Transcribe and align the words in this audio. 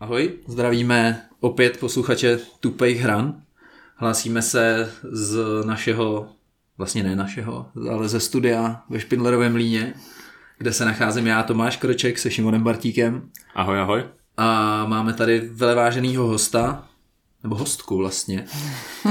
Ahoj, 0.00 0.32
zdravíme 0.46 1.22
opět 1.40 1.76
posluchače 1.76 2.38
Tupejch 2.60 3.00
hran. 3.00 3.42
Hlásíme 3.96 4.42
se 4.42 4.92
z 5.02 5.38
našeho, 5.64 6.28
vlastně 6.78 7.02
ne 7.02 7.16
našeho, 7.16 7.66
ale 7.90 8.08
ze 8.08 8.20
studia 8.20 8.82
ve 8.90 9.00
Špindlerovém 9.00 9.54
líně, 9.54 9.94
kde 10.58 10.72
se 10.72 10.84
nacházím 10.84 11.26
já, 11.26 11.42
Tomáš 11.42 11.76
Kroček, 11.76 12.18
se 12.18 12.30
Šimonem 12.30 12.62
Bartíkem. 12.62 13.30
Ahoj, 13.54 13.80
ahoj. 13.80 14.04
A 14.36 14.86
máme 14.86 15.12
tady 15.12 15.50
veleváženýho 15.52 16.26
hosta, 16.26 16.88
nebo 17.42 17.56
hostku 17.56 17.96
vlastně, 17.96 18.44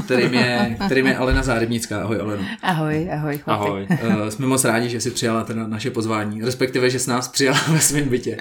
kterým 0.05 0.33
je, 0.33 0.77
kterým 0.85 1.07
je 1.07 1.17
Alena 1.17 1.43
Zárybnická. 1.43 2.01
Ahoj 2.01 2.19
Aleno. 2.21 2.43
Ahoj, 2.61 3.09
ahoj 3.13 3.37
chlapi. 3.37 3.69
Ahoj. 3.69 3.87
Uh, 3.89 4.29
jsme 4.29 4.47
moc 4.47 4.65
rádi, 4.65 4.89
že 4.89 5.01
jsi 5.01 5.11
přijala 5.11 5.43
teda 5.43 5.67
naše 5.67 5.91
pozvání, 5.91 6.41
respektive, 6.41 6.89
že 6.89 6.99
jsi 6.99 7.09
nás 7.09 7.27
přijala 7.27 7.59
ve 7.67 7.79
svém 7.79 8.09
bytě. 8.09 8.37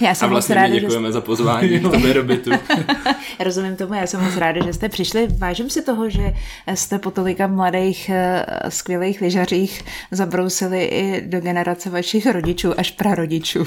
Já 0.00 0.14
jsem 0.14 0.26
A 0.26 0.30
vlastně 0.30 0.54
moc 0.54 0.62
ráda, 0.62 0.74
děkujeme 0.74 1.08
že 1.08 1.12
za 1.12 1.20
pozvání 1.20 1.78
do 1.78 2.22
bytu. 2.22 2.50
jste, 2.52 3.44
rozumím 3.44 3.76
tomu, 3.76 3.94
já 3.94 4.06
jsem 4.06 4.24
moc 4.24 4.36
ráda, 4.36 4.64
že 4.64 4.72
jste 4.72 4.88
přišli. 4.88 5.28
Vážím 5.38 5.70
si 5.70 5.82
toho, 5.82 6.10
že 6.10 6.32
jste 6.74 6.98
po 6.98 7.10
tolika 7.10 7.46
mladých, 7.46 8.10
eh, 8.10 8.46
skvělých 8.68 9.20
lyžařích 9.20 9.84
zabrousili 10.10 10.84
i 10.84 11.22
do 11.26 11.40
generace 11.40 11.90
vašich 11.90 12.26
rodičů, 12.26 12.80
až 12.80 12.90
prarodičů. 12.90 13.64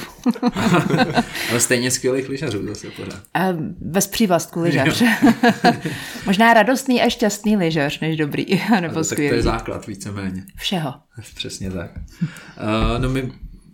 Ale 1.50 1.60
stejně 1.60 1.92
skvělých 1.92 2.30
lyžařů 2.30 2.68
zase 2.68 2.88
pořád. 2.90 3.20
A 3.34 3.48
bez 3.80 4.08
přívlastku 4.08 4.62
lyžař. 4.62 5.04
Možná 6.26 6.54
radostný 6.54 7.02
a 7.02 7.10
šťastný 7.10 7.58
lyžař, 7.58 8.00
než 8.00 8.18
dobrý, 8.18 8.46
nebo 8.82 8.88
tak 8.88 8.94
to 8.94 9.04
skvělý. 9.04 9.36
je 9.36 9.42
základ 9.42 9.88
víceméně. 9.88 10.46
Všeho. 10.56 10.94
Přesně 11.36 11.72
tak. 11.72 11.92
Uh, 12.22 13.02
no 13.02 13.10
my 13.10 13.32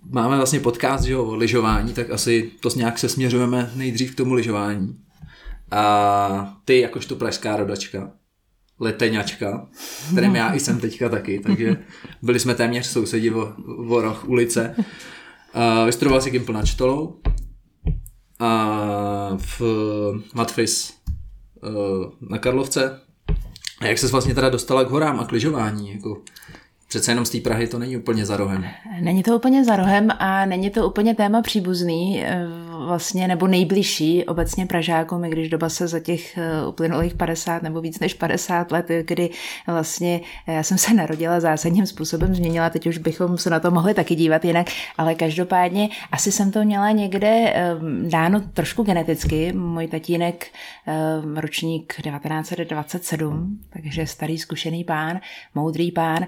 máme 0.10 0.38
vlastně 0.38 0.60
podcast 0.60 1.04
že 1.04 1.14
jo, 1.14 1.24
o 1.24 1.36
lyžování, 1.36 1.94
tak 1.94 2.10
asi 2.10 2.52
to 2.60 2.70
nějak 2.76 3.00
se 3.00 3.10
směřujeme 3.10 3.72
nejdřív 3.76 4.12
k 4.12 4.16
tomu 4.16 4.34
lyžování. 4.34 4.98
A 5.72 6.58
ty 6.66 6.80
jakožto 6.80 7.16
pražská 7.16 7.56
rodačka, 7.56 8.12
leteňačka, 8.80 9.68
kterým 10.12 10.36
já 10.36 10.54
i 10.54 10.60
jsem 10.60 10.80
teďka 10.80 11.10
taky, 11.10 11.40
takže 11.40 11.78
byli 12.22 12.40
jsme 12.40 12.56
téměř 12.56 12.86
sousedi 12.86 13.32
o, 13.32 13.54
o 13.88 14.02
roh 14.02 14.30
ulice. 14.30 14.76
Uh, 14.78 15.86
vystudoval 15.86 16.22
si 16.22 16.32
Gimpl 16.32 16.54
nad 16.54 16.66
Štolou 16.66 17.22
a 18.40 19.38
v 19.38 19.62
Matfis 20.34 20.94
na 22.30 22.38
Karlovce. 22.38 23.00
A 23.80 23.86
jak 23.86 23.98
se 23.98 24.08
vlastně 24.08 24.36
teda 24.36 24.50
dostala 24.50 24.84
k 24.84 24.90
horám 24.90 25.20
a 25.20 25.26
k 25.26 25.32
lyžování? 25.32 25.92
Jako, 25.92 26.22
přece 26.94 27.12
jenom 27.12 27.26
z 27.26 27.30
té 27.30 27.40
Prahy 27.40 27.68
to 27.68 27.80
není 27.80 27.98
úplně 27.98 28.26
za 28.26 28.38
rohem. 28.38 28.66
Není 29.02 29.24
to 29.24 29.36
úplně 29.36 29.64
za 29.64 29.76
rohem 29.76 30.10
a 30.20 30.46
není 30.46 30.70
to 30.70 30.88
úplně 30.88 31.16
téma 31.16 31.42
příbuzný, 31.42 32.24
eh, 32.26 32.48
vlastně, 32.86 33.28
nebo 33.28 33.48
nejbližší 33.48 34.26
obecně 34.26 34.66
Pražákům, 34.66 35.26
i 35.26 35.30
když 35.30 35.50
doba 35.50 35.70
se 35.70 35.88
za 35.88 36.00
těch 36.00 36.38
eh, 36.38 36.68
uplynulých 36.68 37.14
50 37.14 37.64
nebo 37.64 37.82
víc 37.82 38.00
než 38.00 38.14
50 38.14 38.72
let, 38.72 38.86
kdy 39.06 39.30
vlastně 39.68 40.22
já 40.48 40.64
jsem 40.64 40.78
se 40.78 40.94
narodila 40.94 41.40
zásadním 41.40 41.86
způsobem, 41.86 42.36
změnila, 42.36 42.70
teď 42.70 42.88
už 42.88 42.98
bychom 42.98 43.38
se 43.38 43.50
na 43.50 43.60
to 43.60 43.72
mohli 43.72 43.94
taky 43.94 44.16
dívat 44.16 44.46
jinak, 44.46 44.68
ale 44.98 45.16
každopádně 45.16 45.90
asi 46.12 46.32
jsem 46.32 46.52
to 46.52 46.64
měla 46.64 46.92
někde 46.92 47.28
eh, 47.30 47.76
dáno 48.10 48.42
trošku 48.54 48.84
geneticky. 48.84 49.54
Můj 49.54 49.88
tatínek, 49.88 50.48
eh, 50.88 51.42
ročník 51.42 51.94
1927, 52.02 53.60
takže 53.70 54.08
starý 54.08 54.38
zkušený 54.38 54.84
pán, 54.84 55.20
moudrý 55.56 55.92
pán, 55.92 56.28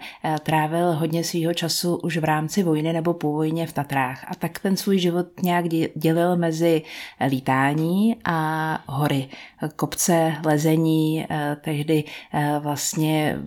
trávil 0.55 0.91
hodně 0.91 1.23
svýho 1.23 1.53
času 1.53 1.95
už 1.95 2.17
v 2.17 2.23
rámci 2.23 2.63
vojny 2.63 2.93
nebo 2.93 3.13
po 3.13 3.31
vojně 3.31 3.67
v 3.67 3.73
Tatrách. 3.73 4.25
A 4.27 4.35
tak 4.35 4.59
ten 4.59 4.77
svůj 4.77 4.99
život 4.99 5.27
nějak 5.41 5.65
dě- 5.65 5.89
dělil 5.95 6.35
mezi 6.35 6.81
lítání 7.29 8.15
a 8.25 8.79
hory. 8.87 9.27
Kopce, 9.75 10.33
lezení, 10.45 11.25
eh, 11.29 11.57
tehdy 11.61 12.03
eh, 12.33 12.59
vlastně 12.59 13.39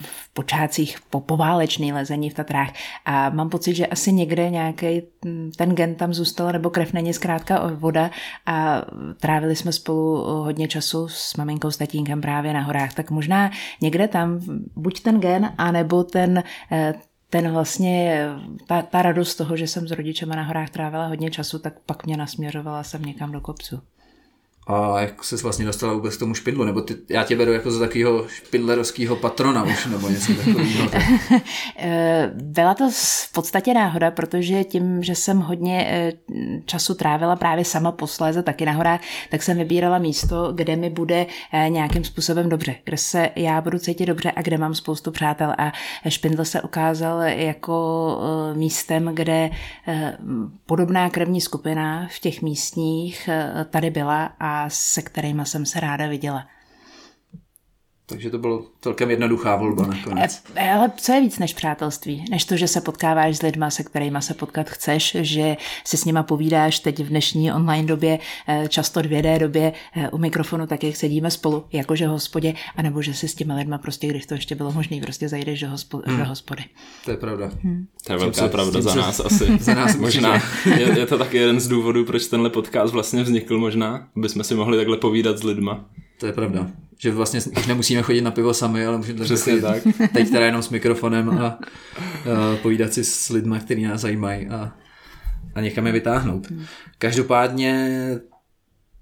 v 0.00 0.34
počátcích 0.34 0.98
po 1.10 1.20
poválečný 1.20 1.92
lezení 1.92 2.30
v 2.30 2.34
Tatrách. 2.34 2.72
A 3.04 3.30
mám 3.30 3.50
pocit, 3.50 3.74
že 3.74 3.86
asi 3.86 4.12
někde 4.12 4.50
nějaký 4.50 5.02
ten 5.56 5.74
gen 5.74 5.94
tam 5.94 6.14
zůstal, 6.14 6.52
nebo 6.52 6.70
krev 6.70 6.92
není 6.92 7.14
zkrátka 7.14 7.70
voda 7.74 8.10
a 8.46 8.82
trávili 9.20 9.56
jsme 9.56 9.72
spolu 9.72 10.24
hodně 10.24 10.68
času 10.68 11.08
s 11.08 11.36
maminkou, 11.36 11.70
s 11.70 11.76
tatínkem 11.76 12.20
právě 12.20 12.52
na 12.52 12.60
horách. 12.60 12.94
Tak 12.94 13.10
možná 13.10 13.50
někde 13.80 14.08
tam 14.08 14.40
buď 14.76 15.00
ten 15.00 15.20
gen, 15.20 15.52
anebo 15.58 16.04
ten 16.04 16.42
eh, 16.72 16.94
ten 17.30 17.52
vlastně, 17.52 18.26
ta, 18.66 18.82
ta 18.82 19.02
radost 19.02 19.34
toho, 19.34 19.56
že 19.56 19.66
jsem 19.66 19.88
s 19.88 19.90
rodičema 19.90 20.34
na 20.34 20.42
horách 20.42 20.70
trávila 20.70 21.06
hodně 21.06 21.30
času, 21.30 21.58
tak 21.58 21.74
pak 21.86 22.06
mě 22.06 22.16
nasměřovala 22.16 22.82
jsem 22.82 23.02
někam 23.02 23.32
do 23.32 23.40
kopců. 23.40 23.80
A 24.66 25.00
jak 25.00 25.24
se 25.24 25.36
vlastně 25.36 25.64
dostala 25.64 25.92
vůbec 25.92 26.16
k 26.16 26.18
tomu 26.18 26.34
špindlu? 26.34 26.64
Nebo 26.64 26.80
ty, 26.80 26.96
já 27.08 27.24
tě 27.24 27.36
beru 27.36 27.52
jako 27.52 27.70
za 27.70 27.80
takového 27.86 28.28
špindlerovského 28.28 29.16
patrona 29.16 29.62
už, 29.64 29.86
nebo 29.86 30.08
něco 30.08 30.34
takového. 30.34 30.88
Tak... 30.88 31.02
Eh, 31.82 32.30
Byla 32.34 32.74
to 32.74 32.90
v 32.90 33.32
podstatě 33.32 33.74
náhoda, 33.74 34.10
protože 34.10 34.64
tím, 34.64 35.02
že 35.02 35.14
jsem 35.14 35.38
hodně 35.38 35.86
eh, 35.90 36.12
času 36.64 36.94
trávila 36.94 37.36
právě 37.36 37.64
sama 37.64 37.92
posléze 37.92 38.42
taky 38.42 38.66
na 38.66 38.72
horách, 38.72 39.00
tak 39.30 39.42
jsem 39.42 39.58
vybírala 39.58 39.98
místo, 39.98 40.52
kde 40.52 40.76
mi 40.76 40.90
bude 40.90 41.26
eh, 41.52 41.68
nějakým 41.68 42.04
způsobem 42.04 42.48
dobře, 42.48 42.74
kde 42.84 42.96
se 42.96 43.30
já 43.36 43.60
budu 43.60 43.78
cítit 43.78 44.06
dobře 44.06 44.32
a 44.36 44.42
kde 44.42 44.58
mám 44.58 44.74
spoustu 44.74 45.10
přátel. 45.10 45.54
A 45.58 45.72
Špindl 46.08 46.44
se 46.44 46.62
ukázal 46.62 47.22
jako 47.22 48.18
místem, 48.54 49.10
kde 49.14 49.50
podobná 50.66 51.10
krevní 51.10 51.40
skupina 51.40 52.08
v 52.10 52.18
těch 52.18 52.42
místních 52.42 53.28
tady 53.70 53.90
byla 53.90 54.30
a 54.40 54.49
se 54.68 55.02
kterými 55.02 55.46
jsem 55.46 55.66
se 55.66 55.80
ráda 55.80 56.08
viděla. 56.08 56.46
Takže 58.10 58.30
to 58.30 58.38
bylo 58.38 58.64
celkem 58.80 59.10
jednoduchá 59.10 59.56
volba 59.56 59.86
nakonec. 59.86 60.42
E, 60.54 60.70
ale 60.70 60.92
co 60.96 61.12
je 61.12 61.20
víc 61.20 61.38
než 61.38 61.54
přátelství? 61.54 62.24
Než 62.30 62.44
to, 62.44 62.56
že 62.56 62.68
se 62.68 62.80
potkáváš 62.80 63.36
s 63.36 63.42
lidma, 63.42 63.70
se 63.70 63.82
kterými 63.82 64.18
se 64.20 64.34
potkat 64.34 64.70
chceš, 64.70 65.16
že 65.20 65.56
si 65.84 65.96
s 65.96 66.04
nima 66.04 66.22
povídáš 66.22 66.80
teď 66.80 66.98
v 66.98 67.08
dnešní 67.08 67.52
online 67.52 67.88
době, 67.88 68.18
e, 68.48 68.68
často 68.68 69.00
2D 69.00 69.38
době 69.38 69.72
u 70.12 70.18
mikrofonu, 70.18 70.66
tak 70.66 70.84
jak 70.84 70.96
sedíme 70.96 71.30
spolu, 71.30 71.64
jakože 71.72 72.06
v 72.06 72.10
hospodě, 72.10 72.54
anebo 72.76 73.02
že 73.02 73.14
si 73.14 73.28
s 73.28 73.34
těmi 73.34 73.54
lidma 73.54 73.78
prostě, 73.78 74.06
když 74.06 74.26
to 74.26 74.34
ještě 74.34 74.54
bylo 74.54 74.72
možné, 74.72 75.00
prostě 75.00 75.28
zajdeš 75.28 75.60
do, 75.60 75.66
hospo- 75.66 76.02
hmm. 76.06 76.18
do 76.18 76.24
hospody. 76.24 76.64
To 77.04 77.10
je 77.10 77.16
pravda. 77.16 77.50
Hmm. 77.62 77.86
To 78.06 78.12
je 78.12 78.18
velká 78.18 78.48
pravda 78.48 78.80
za 78.80 78.94
nás 78.94 79.20
asi. 79.24 79.58
za 79.60 79.74
nás 79.74 79.96
možná. 79.96 80.42
Je, 80.64 80.98
je 80.98 81.06
to 81.06 81.18
taky 81.18 81.36
jeden 81.36 81.60
z 81.60 81.68
důvodů, 81.68 82.04
proč 82.04 82.26
tenhle 82.26 82.50
podcast 82.50 82.92
vlastně 82.92 83.22
vznikl 83.22 83.58
možná, 83.58 84.08
aby 84.16 84.28
jsme 84.28 84.44
si 84.44 84.54
mohli 84.54 84.76
takhle 84.76 84.96
povídat 84.96 85.38
s 85.38 85.42
lidma. 85.42 85.84
To 86.20 86.26
je 86.26 86.32
pravda. 86.32 86.66
Že 86.98 87.10
vlastně 87.10 87.40
už 87.58 87.66
nemusíme 87.66 88.02
chodit 88.02 88.20
na 88.20 88.30
pivo 88.30 88.54
sami, 88.54 88.86
ale 88.86 88.96
můžeme 88.96 89.24
Přesně 89.24 89.60
tak. 89.60 89.82
teď 90.12 90.30
teda 90.30 90.46
jenom 90.46 90.62
s 90.62 90.70
mikrofonem 90.70 91.30
a, 91.30 91.44
a 91.46 91.58
povídat 92.62 92.92
si 92.92 93.04
s 93.04 93.28
lidmi, 93.28 93.56
kteří 93.60 93.82
nás 93.82 94.00
zajímají 94.00 94.48
a, 94.48 94.72
a 95.54 95.60
někam 95.60 95.86
je 95.86 95.92
vytáhnout. 95.92 96.46
Každopádně 96.98 97.98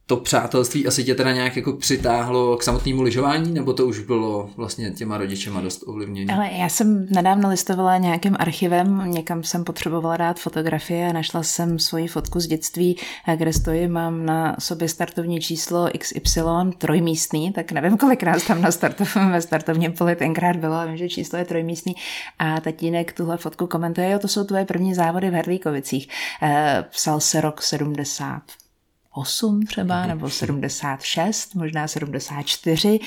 to 0.08 0.16
přátelství 0.16 0.86
asi 0.86 1.04
tě 1.04 1.14
teda 1.14 1.32
nějak 1.32 1.56
jako 1.56 1.72
přitáhlo 1.72 2.56
k 2.56 2.62
samotnému 2.62 3.02
lyžování, 3.02 3.52
nebo 3.52 3.72
to 3.72 3.86
už 3.86 3.98
bylo 3.98 4.50
vlastně 4.56 4.90
těma 4.90 5.18
rodičema 5.18 5.60
dost 5.60 5.84
ovlivnění? 5.86 6.30
Ale 6.30 6.50
já 6.52 6.68
jsem 6.68 7.06
nedávno 7.10 7.48
listovala 7.48 7.98
nějakým 7.98 8.36
archivem, 8.38 9.02
někam 9.06 9.42
jsem 9.42 9.64
potřebovala 9.64 10.16
dát 10.16 10.40
fotografie 10.40 11.08
a 11.08 11.12
našla 11.12 11.42
jsem 11.42 11.78
svoji 11.78 12.08
fotku 12.08 12.40
z 12.40 12.46
dětství, 12.46 12.96
kde 13.36 13.52
stojím, 13.52 13.92
mám 13.92 14.26
na 14.26 14.56
sobě 14.58 14.88
startovní 14.88 15.40
číslo 15.40 15.88
XY, 15.98 16.40
trojmístný, 16.78 17.52
tak 17.52 17.72
nevím, 17.72 17.96
kolik 17.96 18.22
nás 18.22 18.46
tam 18.46 18.62
na 18.62 18.70
startov, 18.70 19.16
ve 19.16 19.42
startovním 19.42 19.92
poli 19.92 20.16
tenkrát 20.16 20.56
bylo, 20.56 20.86
vím, 20.86 20.96
že 20.96 21.08
číslo 21.08 21.38
je 21.38 21.44
trojmístný 21.44 21.96
a 22.38 22.60
tatínek 22.60 23.12
tuhle 23.12 23.36
fotku 23.36 23.66
komentuje, 23.66 24.10
jo, 24.10 24.18
to 24.18 24.28
jsou 24.28 24.44
tvoje 24.44 24.64
první 24.64 24.94
závody 24.94 25.30
v 25.30 25.34
Herlíkovicích. 25.34 26.08
Psal 26.90 27.20
se 27.20 27.40
rok 27.40 27.62
70 27.62 28.42
8 29.18 29.62
třeba, 29.62 30.06
nebo 30.06 30.30
76, 30.30 31.54
možná 31.54 31.88
74. 31.88 33.00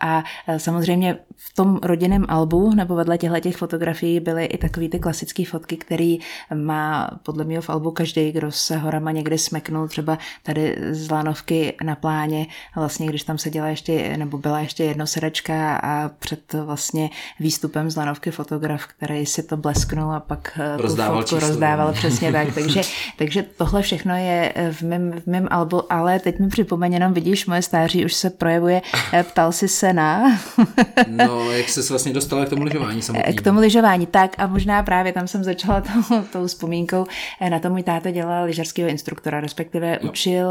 A 0.00 0.24
samozřejmě 0.56 1.18
v 1.36 1.54
tom 1.54 1.78
rodinném 1.82 2.26
albu 2.28 2.74
nebo 2.74 2.94
vedle 2.94 3.18
těchto 3.18 3.40
těch 3.40 3.56
fotografií 3.56 4.20
byly 4.20 4.44
i 4.44 4.58
takové 4.58 4.88
ty 4.88 4.98
klasické 4.98 5.44
fotky, 5.44 5.76
které 5.76 6.16
má 6.54 7.10
podle 7.22 7.44
mě 7.44 7.60
v 7.60 7.70
albu 7.70 7.90
každý, 7.90 8.32
kdo 8.32 8.52
se 8.52 8.76
horama 8.76 9.10
někdy 9.10 9.38
smeknul, 9.38 9.88
třeba 9.88 10.18
tady 10.42 10.76
z 10.90 11.10
Lánovky 11.10 11.76
na 11.84 11.94
pláně, 11.94 12.46
vlastně 12.76 13.06
když 13.06 13.22
tam 13.22 13.38
seděla 13.38 13.66
ještě, 13.66 14.16
nebo 14.16 14.38
byla 14.38 14.60
ještě 14.60 14.84
jednosedačka 14.84 15.76
a 15.76 16.08
před 16.08 16.52
vlastně 16.52 17.10
výstupem 17.40 17.90
z 17.90 17.96
Lánovky 17.96 18.30
fotograf, 18.30 18.86
který 18.86 19.26
si 19.26 19.42
to 19.42 19.56
blesknul 19.56 20.12
a 20.12 20.20
pak 20.20 20.58
rozdával 20.76 21.16
tu 21.16 21.20
fotku 21.22 21.36
číslo, 21.36 21.48
rozdával 21.48 21.86
no. 21.86 21.92
přesně 21.92 22.32
tak. 22.32 22.54
Takže, 22.54 22.82
takže 23.18 23.42
tohle 23.42 23.82
všechno 23.82 24.16
je 24.16 24.52
v 24.72 24.82
mém 24.82 25.22
v 25.24 25.26
mém 25.26 25.48
albu, 25.50 25.92
ale 25.92 26.18
teď 26.18 26.38
mi 26.38 26.48
připomeň, 26.48 26.92
jenom 26.92 27.14
vidíš, 27.14 27.46
moje 27.46 27.62
stáří 27.62 28.04
už 28.04 28.14
se 28.14 28.30
projevuje, 28.30 28.82
eh, 29.12 29.22
ptal 29.22 29.52
si 29.52 29.68
se 29.68 29.92
na... 29.92 30.38
no, 31.08 31.50
jak 31.50 31.68
se 31.68 31.80
vlastně 31.92 32.12
dostala 32.12 32.46
k 32.46 32.48
tomu 32.48 32.62
lyžování 32.62 33.02
samotnému? 33.02 33.36
K 33.36 33.42
tomu 33.42 33.60
lyžování, 33.60 34.06
tak 34.06 34.34
a 34.38 34.46
možná 34.46 34.82
právě 34.82 35.12
tam 35.12 35.28
jsem 35.28 35.44
začala 35.44 35.80
tou, 35.80 36.22
tou 36.32 36.46
vzpomínkou, 36.46 37.06
na 37.50 37.58
to 37.58 37.70
můj 37.70 37.82
táta 37.82 38.10
dělal 38.10 38.44
lyžařského 38.44 38.88
instruktora, 38.88 39.40
respektive 39.40 39.98
jo. 40.02 40.10
učil 40.10 40.48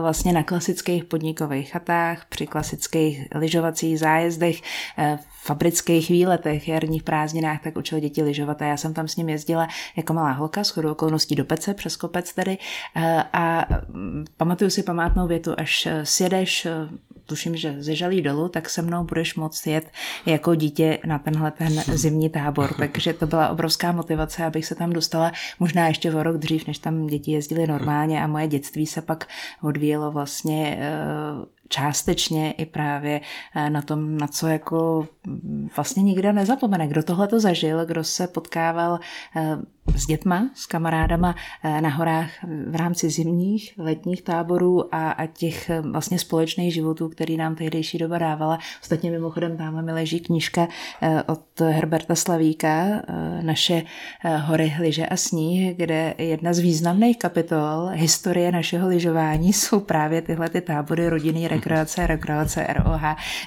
vlastně 0.00 0.32
na 0.32 0.42
klasických 0.42 1.04
podnikových 1.04 1.70
chatách, 1.70 2.24
při 2.28 2.46
klasických 2.46 3.28
lyžovacích 3.34 3.98
zájezdech, 3.98 4.60
uh, 4.98 5.18
fabrických 5.46 6.08
výletech, 6.08 6.68
jarních 6.68 7.02
prázdninách, 7.02 7.62
tak 7.62 7.76
učil 7.76 8.00
děti 8.00 8.22
lyžovat 8.22 8.62
a 8.62 8.64
já 8.64 8.76
jsem 8.76 8.94
tam 8.94 9.08
s 9.08 9.16
ním 9.16 9.28
jezdila 9.28 9.68
jako 9.96 10.12
malá 10.12 10.32
holka, 10.32 10.64
s 10.64 10.70
chodou 10.70 10.92
okolností 10.92 11.34
do 11.34 11.44
Pece, 11.44 11.74
přes 11.74 11.96
kopec 11.96 12.32
tedy 12.32 12.58
a 13.32 13.66
mm, 13.88 14.24
pamatuju 14.36 14.70
si 14.70 14.82
památnou 14.82 15.26
větu, 15.26 15.54
až 15.58 15.88
sjedeš 16.02 16.66
tuším, 17.26 17.56
že 17.56 17.76
ze 17.78 17.94
Žalí 17.94 18.22
dolů, 18.22 18.48
tak 18.48 18.70
se 18.70 18.82
mnou 18.82 19.04
budeš 19.04 19.34
moct 19.34 19.66
jet 19.66 19.90
jako 20.26 20.54
dítě 20.54 20.98
na 21.06 21.18
tenhle 21.18 21.50
ten 21.50 21.72
zimní 21.72 22.30
tábor. 22.30 22.74
Takže 22.78 23.12
to 23.12 23.26
byla 23.26 23.48
obrovská 23.48 23.92
motivace, 23.92 24.44
abych 24.44 24.66
se 24.66 24.74
tam 24.74 24.92
dostala 24.92 25.32
možná 25.58 25.88
ještě 25.88 26.14
o 26.14 26.22
rok 26.22 26.36
dřív, 26.36 26.66
než 26.66 26.78
tam 26.78 27.06
děti 27.06 27.32
jezdily 27.32 27.66
normálně 27.66 28.22
a 28.22 28.26
moje 28.26 28.48
dětství 28.48 28.86
se 28.86 29.02
pak 29.02 29.28
odvíjelo 29.62 30.12
vlastně 30.12 30.78
eh, 30.80 31.55
částečně 31.68 32.52
i 32.52 32.66
právě 32.66 33.20
eh, 33.54 33.70
na 33.70 33.82
tom, 33.82 34.18
na 34.18 34.26
co 34.26 34.46
jako 34.46 35.08
mm, 35.26 35.68
vlastně 35.76 36.02
nikdo 36.02 36.32
nezapomene. 36.32 36.88
Kdo 36.88 37.02
tohle 37.02 37.28
to 37.28 37.40
zažil, 37.40 37.86
kdo 37.86 38.04
se 38.04 38.26
potkával 38.26 38.98
eh, 39.36 39.56
s 39.94 40.06
dětma, 40.06 40.50
s 40.54 40.66
kamarádama 40.66 41.34
eh, 41.62 41.80
na 41.80 41.88
horách 41.88 42.30
v 42.70 42.76
rámci 42.76 43.10
zimních, 43.10 43.74
letních 43.78 44.22
táborů 44.22 44.94
a, 44.94 45.10
a 45.10 45.26
těch 45.26 45.70
vlastně 45.90 46.18
společných 46.18 46.74
životů, 46.74 47.08
který 47.08 47.36
nám 47.36 47.54
tehdejší 47.54 47.98
doba 47.98 48.18
dávala. 48.18 48.58
Ostatně 48.82 49.10
mimochodem 49.10 49.56
tam 49.56 49.84
mi 49.84 49.92
leží 49.92 50.20
knížka 50.20 50.68
od 51.26 51.60
Herberta 51.60 52.14
Slavíka, 52.14 53.02
naše 53.42 53.82
hory, 54.44 54.68
hliže 54.68 55.06
a 55.06 55.16
sníh, 55.16 55.76
kde 55.76 56.14
jedna 56.18 56.52
z 56.54 56.58
významných 56.58 57.18
kapitol 57.18 57.88
historie 57.92 58.52
našeho 58.52 58.88
lyžování 58.88 59.52
jsou 59.52 59.80
právě 59.80 60.22
tyhle 60.22 60.48
ty 60.48 60.60
tábory 60.60 61.08
rodiny 61.08 61.48
rekreace, 61.48 62.06
rekreace, 62.06 62.66
ROH. 62.68 63.02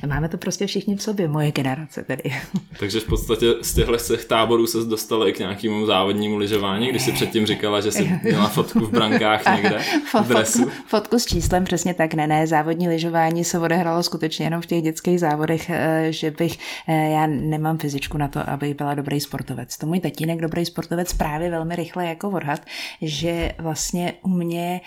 Máme 0.08 0.30
to 0.30 0.38
prostě 0.38 0.68
všichni 0.68 0.96
v 0.96 1.02
sobě, 1.02 1.28
moje 1.28 1.52
generace 1.52 2.04
tedy. 2.04 2.24
Takže 2.80 3.00
v 3.00 3.06
podstatě 3.06 3.46
z 3.62 3.74
těchto 3.74 3.98
těch 3.98 4.26
táborů 4.26 4.68
se 4.68 4.78
dostala 4.78 5.30
i 5.30 5.34
k 5.34 5.40
nějakému 5.40 5.86
závodnímu 5.86 6.29
lyžování, 6.38 6.88
když 6.88 7.02
si 7.02 7.12
předtím 7.12 7.46
říkala, 7.46 7.82
že 7.82 7.92
jsi 7.92 8.20
měla 8.24 8.48
fotku 8.48 8.80
v 8.80 8.92
brankách 8.92 9.42
někde, 9.56 9.80
v 10.24 10.28
dresu. 10.28 10.60
Fotku, 10.60 10.78
fotku 10.88 11.20
s 11.20 11.26
číslem, 11.26 11.64
přesně 11.64 11.94
tak, 11.94 12.14
ne, 12.14 12.28
ne, 12.28 12.48
závodní 12.48 12.90
lyžování 12.90 13.44
se 13.44 13.60
odehralo 13.60 14.04
skutečně 14.04 14.46
jenom 14.46 14.62
v 14.62 14.66
těch 14.66 14.82
dětských 14.82 15.20
závodech, 15.20 15.70
eh, 15.70 16.08
že 16.10 16.32
bych, 16.32 16.58
eh, 16.88 17.10
já 17.10 17.28
nemám 17.28 17.78
fyzičku 17.78 18.18
na 18.18 18.28
to, 18.28 18.50
abych 18.50 18.76
byla 18.76 18.94
dobrý 18.94 19.20
sportovec. 19.20 19.78
To 19.78 19.86
můj 19.86 20.00
tatínek, 20.00 20.42
dobrý 20.42 20.66
sportovec, 20.66 21.14
právě 21.14 21.50
velmi 21.50 21.76
rychle 21.76 22.06
jako 22.06 22.30
odhad, 22.30 22.62
že 23.02 23.52
vlastně 23.58 24.14
u 24.22 24.30
mě 24.30 24.82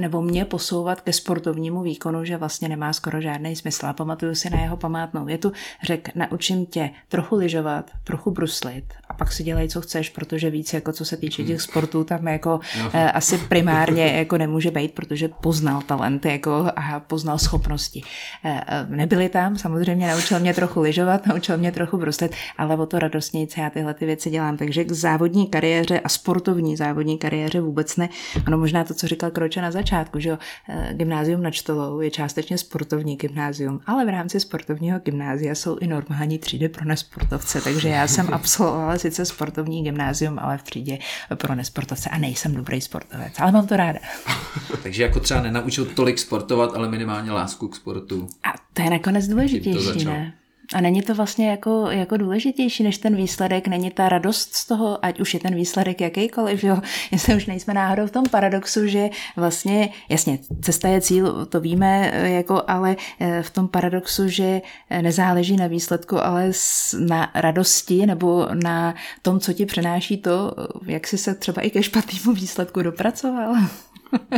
nebo 0.00 0.22
mě 0.22 0.44
posouvat 0.44 1.00
ke 1.00 1.12
sportovnímu 1.12 1.82
výkonu, 1.82 2.24
že 2.24 2.36
vlastně 2.36 2.68
nemá 2.68 2.92
skoro 2.92 3.20
žádný 3.20 3.56
smysl. 3.56 3.86
A 3.86 3.92
pamatuju 3.92 4.34
si 4.34 4.50
na 4.50 4.60
jeho 4.60 4.76
památnou 4.76 5.24
větu, 5.24 5.52
řek, 5.82 6.14
naučím 6.14 6.66
tě 6.66 6.90
trochu 7.08 7.36
lyžovat, 7.36 7.90
trochu 8.04 8.30
bruslit 8.30 8.84
a 9.08 9.14
pak 9.14 9.32
si 9.32 9.42
dělej, 9.42 9.68
co 9.68 9.80
chceš, 9.80 10.10
protože 10.10 10.50
víc, 10.50 10.72
jako 10.72 10.92
co 10.92 11.04
se 11.04 11.16
týče 11.16 11.44
těch 11.44 11.60
sportů, 11.60 12.04
tam 12.04 12.28
jako 12.28 12.60
eh, 12.92 13.12
asi 13.12 13.38
primárně 13.38 14.06
jako 14.06 14.38
nemůže 14.38 14.70
být, 14.70 14.94
protože 14.94 15.28
poznal 15.28 15.82
talent 15.82 16.24
jako 16.24 16.70
a 16.76 17.00
poznal 17.00 17.38
schopnosti. 17.38 18.02
Eh, 18.44 18.60
eh, 18.66 18.86
nebyli 18.88 19.28
tam, 19.28 19.56
samozřejmě 19.56 20.08
naučil 20.08 20.40
mě 20.40 20.54
trochu 20.54 20.80
lyžovat, 20.80 21.26
naučil 21.26 21.58
mě 21.58 21.72
trochu 21.72 21.96
bruslit, 21.96 22.32
ale 22.58 22.76
o 22.76 22.86
to 22.86 22.98
radostnějce 22.98 23.60
já 23.60 23.70
tyhle 23.70 23.94
ty 23.94 24.06
věci 24.06 24.30
dělám. 24.30 24.56
Takže 24.56 24.84
k 24.84 24.92
závodní 24.92 25.46
kariéře 25.46 26.00
a 26.00 26.08
sportovní 26.08 26.76
závodní 26.76 27.18
kariéře 27.18 27.60
vůbec 27.60 27.96
ne. 27.96 28.08
Ano, 28.46 28.58
možná 28.58 28.84
to, 28.84 28.94
co 28.94 29.06
říkal 29.06 29.30
Kroče 29.48 29.62
na 29.62 29.70
začátku, 29.70 30.20
že 30.20 30.38
eh, 30.68 30.94
gymnázium 30.94 31.42
na 31.42 31.50
Čtolou 31.50 32.00
je 32.00 32.10
částečně 32.10 32.58
sportovní 32.58 33.16
gymnázium, 33.16 33.80
ale 33.86 34.04
v 34.04 34.08
rámci 34.08 34.40
sportovního 34.40 34.98
gymnázia 34.98 35.54
jsou 35.54 35.76
i 35.78 35.86
normální 35.86 36.38
třídy 36.38 36.68
pro 36.68 36.84
nesportovce, 36.84 37.60
takže 37.60 37.88
já 37.88 38.08
jsem 38.08 38.28
absolvovala 38.34 38.98
sice 38.98 39.24
sportovní 39.24 39.84
gymnázium, 39.84 40.38
ale 40.38 40.58
v 40.58 40.62
třídě 40.62 40.98
pro 41.34 41.54
nesportovce 41.54 42.10
a 42.10 42.18
nejsem 42.18 42.54
dobrý 42.54 42.80
sportovec, 42.80 43.32
ale 43.38 43.52
mám 43.52 43.66
to 43.66 43.76
ráda. 43.76 43.98
takže 44.82 45.02
jako 45.02 45.20
třeba 45.20 45.42
nenaučil 45.42 45.84
tolik 45.84 46.18
sportovat, 46.18 46.74
ale 46.74 46.88
minimálně 46.88 47.30
lásku 47.30 47.68
k 47.68 47.76
sportu. 47.76 48.28
A 48.44 48.52
to 48.72 48.82
je 48.82 48.90
nakonec 48.90 49.28
důležitější, 49.28 50.04
ne? 50.04 50.37
A 50.74 50.80
není 50.80 51.02
to 51.02 51.14
vlastně 51.14 51.50
jako, 51.50 51.86
jako 51.90 52.16
důležitější 52.16 52.82
než 52.82 52.98
ten 52.98 53.16
výsledek, 53.16 53.68
není 53.68 53.90
ta 53.90 54.08
radost 54.08 54.54
z 54.54 54.66
toho, 54.66 55.04
ať 55.04 55.20
už 55.20 55.34
je 55.34 55.40
ten 55.40 55.54
výsledek 55.54 56.00
jakýkoliv, 56.00 56.64
jo? 56.64 56.78
jestli 57.12 57.36
už 57.36 57.46
nejsme 57.46 57.74
náhodou 57.74 58.06
v 58.06 58.10
tom 58.10 58.24
paradoxu, 58.30 58.86
že 58.86 59.08
vlastně, 59.36 59.88
jasně, 60.08 60.38
cesta 60.62 60.88
je 60.88 61.00
cíl, 61.00 61.46
to 61.46 61.60
víme, 61.60 62.12
jako, 62.24 62.62
ale 62.66 62.96
eh, 63.20 63.42
v 63.42 63.50
tom 63.50 63.68
paradoxu, 63.68 64.28
že 64.28 64.60
nezáleží 65.02 65.56
na 65.56 65.66
výsledku, 65.66 66.24
ale 66.24 66.50
na 66.98 67.30
radosti 67.34 68.06
nebo 68.06 68.48
na 68.54 68.94
tom, 69.22 69.40
co 69.40 69.52
ti 69.52 69.66
přenáší 69.66 70.16
to, 70.16 70.52
jak 70.86 71.06
jsi 71.06 71.18
se 71.18 71.34
třeba 71.34 71.62
i 71.62 71.70
ke 71.70 71.82
špatnému 71.82 72.32
výsledku 72.32 72.82
dopracoval. 72.82 73.54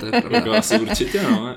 To 0.00 0.06
je 0.06 0.23
jako 0.31 0.53
asi 0.53 0.79
určitě, 0.81 1.23
no. 1.23 1.56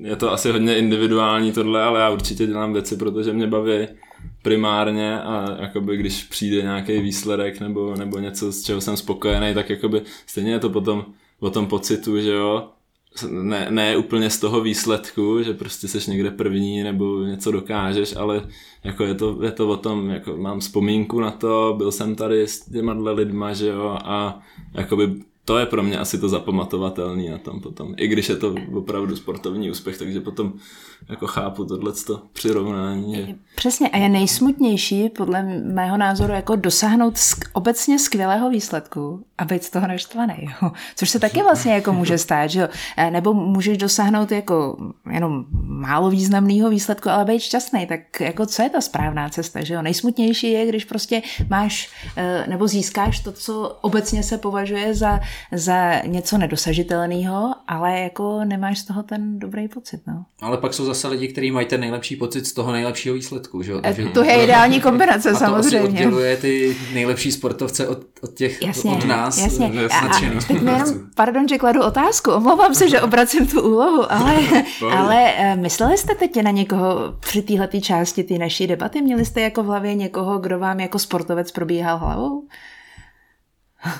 Je 0.00 0.16
to 0.16 0.32
asi 0.32 0.50
hodně 0.50 0.76
individuální 0.76 1.52
tohle, 1.52 1.82
ale 1.82 2.00
já 2.00 2.10
určitě 2.10 2.46
dělám 2.46 2.72
věci, 2.72 2.96
protože 2.96 3.32
mě 3.32 3.46
baví 3.46 3.88
primárně 4.44 5.20
a 5.20 5.56
jakoby 5.60 5.96
když 5.96 6.24
přijde 6.24 6.62
nějaký 6.62 7.00
výsledek 7.00 7.60
nebo, 7.60 7.94
nebo 7.96 8.18
něco, 8.18 8.52
z 8.52 8.62
čeho 8.62 8.80
jsem 8.80 8.96
spokojený, 8.96 9.54
tak 9.54 9.70
jakoby 9.70 10.02
stejně 10.26 10.52
je 10.52 10.58
to 10.58 10.70
potom 10.70 11.04
o 11.40 11.50
tom 11.50 11.66
pocitu, 11.66 12.20
že 12.20 12.32
jo, 12.32 12.68
ne, 13.30 13.66
ne 13.70 13.96
úplně 13.96 14.30
z 14.30 14.38
toho 14.38 14.60
výsledku, 14.60 15.42
že 15.42 15.54
prostě 15.54 15.88
seš 15.88 16.06
někde 16.06 16.30
první 16.30 16.82
nebo 16.82 17.22
něco 17.22 17.52
dokážeš, 17.52 18.16
ale 18.16 18.48
jako 18.84 19.04
je 19.04 19.14
to, 19.14 19.38
je 19.42 19.52
to 19.52 19.68
o 19.68 19.76
tom, 19.76 20.10
jako 20.10 20.36
mám 20.36 20.60
vzpomínku 20.60 21.20
na 21.20 21.30
to, 21.30 21.74
byl 21.78 21.92
jsem 21.92 22.14
tady 22.14 22.42
s 22.42 22.60
těma 22.70 22.92
lidma, 22.92 23.52
že 23.52 23.68
jo, 23.68 23.98
a 24.04 24.40
jakoby 24.74 25.14
to 25.44 25.58
je 25.58 25.66
pro 25.66 25.82
mě 25.82 25.98
asi 25.98 26.18
to 26.18 26.28
zapamatovatelný 26.28 27.28
na 27.28 27.38
tom 27.38 27.60
potom. 27.60 27.94
I 27.96 28.08
když 28.08 28.28
je 28.28 28.36
to 28.36 28.54
opravdu 28.74 29.16
sportovní 29.16 29.70
úspěch, 29.70 29.98
takže 29.98 30.20
potom 30.20 30.52
jako 31.08 31.26
chápu 31.26 31.64
tohleto 31.64 32.22
přirovnání. 32.32 33.36
Přesně 33.54 33.88
a 33.88 33.96
je 33.96 34.08
nejsmutnější 34.08 35.08
podle 35.08 35.42
mého 35.62 35.96
názoru 35.96 36.32
jako 36.32 36.56
dosáhnout 36.56 37.14
sk- 37.14 37.48
obecně 37.52 37.98
skvělého 37.98 38.50
výsledku 38.50 39.24
a 39.38 39.44
být 39.44 39.64
z 39.64 39.70
toho 39.70 39.86
naštvaný, 39.86 40.34
jo. 40.62 40.70
což 40.96 41.10
se 41.10 41.20
taky 41.20 41.42
vlastně 41.42 41.72
jako 41.72 41.92
může 41.92 42.18
stát, 42.18 42.46
že 42.46 42.60
jo. 42.60 42.68
E, 42.96 43.10
nebo 43.10 43.34
můžeš 43.34 43.78
dosáhnout 43.78 44.32
jako 44.32 44.76
jenom 45.10 45.44
málo 45.62 46.10
významného 46.10 46.70
výsledku, 46.70 47.10
ale 47.10 47.24
být 47.24 47.40
šťastný, 47.40 47.86
tak 47.86 48.20
jako 48.20 48.46
co 48.46 48.62
je 48.62 48.70
ta 48.70 48.80
správná 48.80 49.28
cesta, 49.28 49.64
že 49.64 49.74
jo. 49.74 49.82
Nejsmutnější 49.82 50.52
je, 50.52 50.66
když 50.66 50.84
prostě 50.84 51.22
máš 51.50 51.90
e, 52.16 52.46
nebo 52.48 52.68
získáš 52.68 53.20
to, 53.20 53.32
co 53.32 53.78
obecně 53.80 54.22
se 54.22 54.38
považuje 54.38 54.94
za, 54.94 55.20
za 55.52 55.98
něco 56.06 56.38
nedosažitelného, 56.38 57.54
ale 57.68 58.00
jako 58.00 58.44
nemáš 58.44 58.78
z 58.78 58.84
toho 58.84 59.02
ten 59.02 59.38
dobrý 59.38 59.68
pocit, 59.68 60.00
no. 60.06 60.24
Ale 60.40 60.56
pak 60.56 60.74
jsou 60.74 60.84
zase 60.84 61.08
lidi, 61.08 61.28
kteří 61.28 61.50
mají 61.50 61.66
ten 61.66 61.80
nejlepší 61.80 62.16
pocit 62.16 62.46
z 62.46 62.52
toho 62.52 62.72
nejlepšího 62.72 63.14
výsledku. 63.14 63.62
Že? 63.62 63.72
Takže, 63.82 64.08
to 64.08 64.24
je 64.24 64.44
ideální 64.44 64.80
kombinace 64.80 65.30
a 65.30 65.34
samozřejmě. 65.34 65.80
To 65.80 65.84
odděluje 65.84 66.36
ty 66.36 66.76
nejlepší 66.94 67.32
sportovce 67.32 67.88
od, 67.88 67.98
od 68.20 68.34
těch 68.34 68.62
jasně, 68.62 68.90
od 68.90 69.04
nás. 69.04 69.38
Jasně. 69.38 69.66
A, 69.90 69.98
a 69.98 70.08
teď 70.08 70.22
jenom, 70.62 70.84
pardon, 71.14 71.48
že 71.48 71.58
kladu 71.58 71.82
otázku, 71.84 72.30
omlouvám 72.30 72.74
se, 72.74 72.88
že 72.88 73.00
obracím 73.00 73.46
tu 73.46 73.62
úlohu, 73.62 74.12
ale, 74.12 74.36
ale 74.96 75.32
eh, 75.36 75.56
mysleli 75.56 75.98
jste 75.98 76.14
teď 76.14 76.42
na 76.42 76.50
někoho 76.50 77.14
při 77.20 77.42
téhle 77.42 77.68
části 77.80 78.24
té 78.24 78.38
naší 78.38 78.66
debaty? 78.66 79.02
Měli 79.02 79.24
jste 79.24 79.40
jako 79.40 79.62
v 79.62 79.66
hlavě 79.66 79.94
někoho, 79.94 80.38
kdo 80.38 80.58
vám 80.58 80.80
jako 80.80 80.98
sportovec 80.98 81.52
probíhal 81.52 81.98
hlavou? 81.98 82.42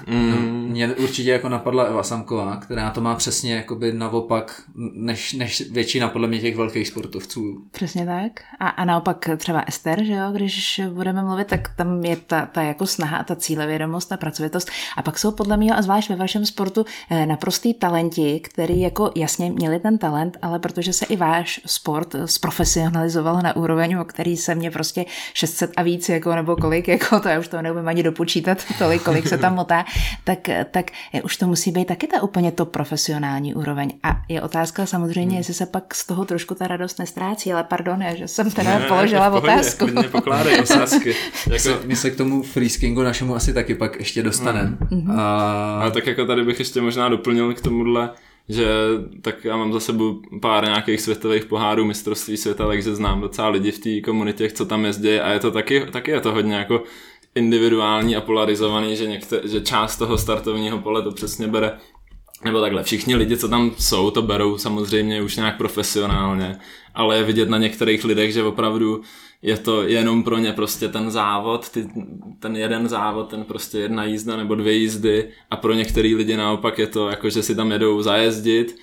Mm. 0.06 0.64
Mě 0.68 0.94
určitě 0.94 1.30
jako 1.30 1.48
napadla 1.48 1.84
Eva 1.84 2.02
Samková, 2.02 2.56
která 2.56 2.90
to 2.90 3.00
má 3.00 3.14
přesně 3.14 3.54
jakoby 3.54 3.92
naopak, 3.92 4.62
než, 4.94 5.32
než 5.32 5.70
většina 5.70 6.08
podle 6.08 6.28
mě 6.28 6.40
těch 6.40 6.56
velkých 6.56 6.88
sportovců. 6.88 7.62
Přesně 7.70 8.06
tak. 8.06 8.32
A, 8.60 8.68
a 8.68 8.84
naopak 8.84 9.28
třeba 9.36 9.60
Ester, 9.66 10.04
že 10.04 10.12
jo, 10.12 10.32
když 10.32 10.80
budeme 10.92 11.22
mluvit, 11.22 11.46
tak 11.46 11.68
tam 11.76 12.04
je 12.04 12.16
ta, 12.16 12.46
ta 12.46 12.62
jako 12.62 12.86
snaha, 12.86 13.24
ta 13.24 13.36
cílevědomost, 13.36 14.08
ta 14.08 14.16
pracovitost. 14.16 14.70
A 14.96 15.02
pak 15.02 15.18
jsou 15.18 15.30
podle 15.30 15.56
mě, 15.56 15.74
a 15.74 15.82
zvlášť 15.82 16.10
ve 16.10 16.16
vašem 16.16 16.46
sportu, 16.46 16.84
eh, 17.10 17.26
naprostý 17.26 17.74
talenti, 17.74 18.40
který 18.40 18.80
jako 18.80 19.10
jasně 19.16 19.50
měli 19.50 19.80
ten 19.80 19.98
talent, 19.98 20.36
ale 20.42 20.58
protože 20.58 20.92
se 20.92 21.06
i 21.06 21.16
váš 21.16 21.60
sport 21.66 22.14
zprofesionalizoval 22.24 23.42
na 23.42 23.56
úroveň, 23.56 23.96
o 23.96 24.04
který 24.04 24.36
se 24.36 24.54
mě 24.54 24.70
prostě 24.70 25.04
600 25.34 25.70
a 25.76 25.82
víc, 25.82 26.08
jako 26.08 26.34
nebo 26.34 26.56
kolik, 26.56 26.88
jako 26.94 27.20
to 27.20 27.28
já 27.28 27.38
už 27.38 27.48
to 27.48 27.62
neumím 27.62 27.88
ani 27.88 28.02
dopočítat, 28.02 28.58
tolik, 28.78 29.02
kolik 29.02 29.28
se 29.28 29.38
tam 29.38 29.54
motá 29.54 29.73
zlatá, 29.74 29.90
tak, 30.24 30.38
tak 30.70 30.90
už 31.24 31.36
to 31.36 31.46
musí 31.46 31.70
být 31.70 31.88
taky 31.88 32.06
ta 32.06 32.22
úplně 32.22 32.52
to 32.52 32.64
profesionální 32.66 33.54
úroveň. 33.54 33.92
A 34.02 34.22
je 34.28 34.42
otázka 34.42 34.86
samozřejmě, 34.86 35.30
hmm. 35.30 35.38
jestli 35.38 35.54
se 35.54 35.66
pak 35.66 35.94
z 35.94 36.06
toho 36.06 36.24
trošku 36.24 36.54
ta 36.54 36.66
radost 36.66 36.98
nestrácí, 36.98 37.52
ale 37.52 37.64
pardon, 37.64 38.02
já, 38.02 38.14
že 38.14 38.28
jsem 38.28 38.50
teda 38.50 38.78
ne, 38.78 38.84
položila 38.88 39.24
ne, 39.24 39.30
pohodě, 39.30 39.52
otázku. 39.52 39.86
pokládej 40.12 40.60
otázky. 40.60 41.14
jako... 41.50 41.80
My 41.86 41.96
se 41.96 42.10
k 42.10 42.16
tomu 42.16 42.42
freeskingu 42.42 43.02
našemu 43.02 43.34
asi 43.34 43.54
taky 43.54 43.74
pak 43.74 43.98
ještě 43.98 44.22
dostaneme. 44.22 44.76
Hmm. 44.90 45.10
A... 45.10 45.82
a 45.86 45.90
tak 45.90 46.06
jako 46.06 46.26
tady 46.26 46.44
bych 46.44 46.58
ještě 46.58 46.80
možná 46.80 47.08
doplnil 47.08 47.54
k 47.54 47.60
tomuhle, 47.60 48.10
že 48.48 48.66
tak 49.22 49.44
já 49.44 49.56
mám 49.56 49.72
za 49.72 49.80
sebou 49.80 50.20
pár 50.40 50.64
nějakých 50.64 51.00
světových 51.00 51.44
pohárů 51.44 51.84
mistrovství 51.84 52.36
světa, 52.36 52.66
takže 52.66 52.94
znám 52.94 53.20
docela 53.20 53.48
lidi 53.48 53.70
v 53.70 53.78
té 53.78 54.00
komunitě, 54.00 54.50
co 54.50 54.66
tam 54.66 54.84
jezdí 54.84 55.20
a 55.20 55.30
je 55.30 55.40
to 55.40 55.50
taky, 55.50 55.86
taky 55.90 56.10
je 56.10 56.20
to 56.20 56.32
hodně 56.32 56.54
jako 56.54 56.82
individuální 57.34 58.16
a 58.16 58.20
polarizovaný, 58.20 58.96
že, 58.96 59.06
některé, 59.06 59.48
že 59.48 59.60
část 59.60 59.96
toho 59.96 60.18
startovního 60.18 60.78
pole 60.78 61.02
to 61.02 61.12
přesně 61.12 61.48
bere. 61.48 61.72
Nebo 62.44 62.60
takhle, 62.60 62.82
všichni 62.82 63.16
lidi, 63.16 63.36
co 63.36 63.48
tam 63.48 63.70
jsou, 63.78 64.10
to 64.10 64.22
berou 64.22 64.58
samozřejmě 64.58 65.22
už 65.22 65.36
nějak 65.36 65.56
profesionálně, 65.56 66.56
ale 66.94 67.16
je 67.16 67.22
vidět 67.24 67.48
na 67.48 67.58
některých 67.58 68.04
lidech, 68.04 68.32
že 68.32 68.42
opravdu 68.42 69.02
je 69.42 69.56
to 69.56 69.82
jenom 69.82 70.22
pro 70.22 70.38
ně 70.38 70.52
prostě 70.52 70.88
ten 70.88 71.10
závod, 71.10 71.68
ty, 71.70 71.88
ten 72.38 72.56
jeden 72.56 72.88
závod, 72.88 73.30
ten 73.30 73.44
prostě 73.44 73.78
jedna 73.78 74.04
jízda 74.04 74.36
nebo 74.36 74.54
dvě 74.54 74.72
jízdy. 74.72 75.28
A 75.50 75.56
pro 75.56 75.74
některý 75.74 76.14
lidi 76.14 76.36
naopak 76.36 76.78
je 76.78 76.86
to 76.86 77.08
jako, 77.08 77.30
že 77.30 77.42
si 77.42 77.54
tam 77.54 77.72
jedou 77.72 78.02
zajezdit, 78.02 78.76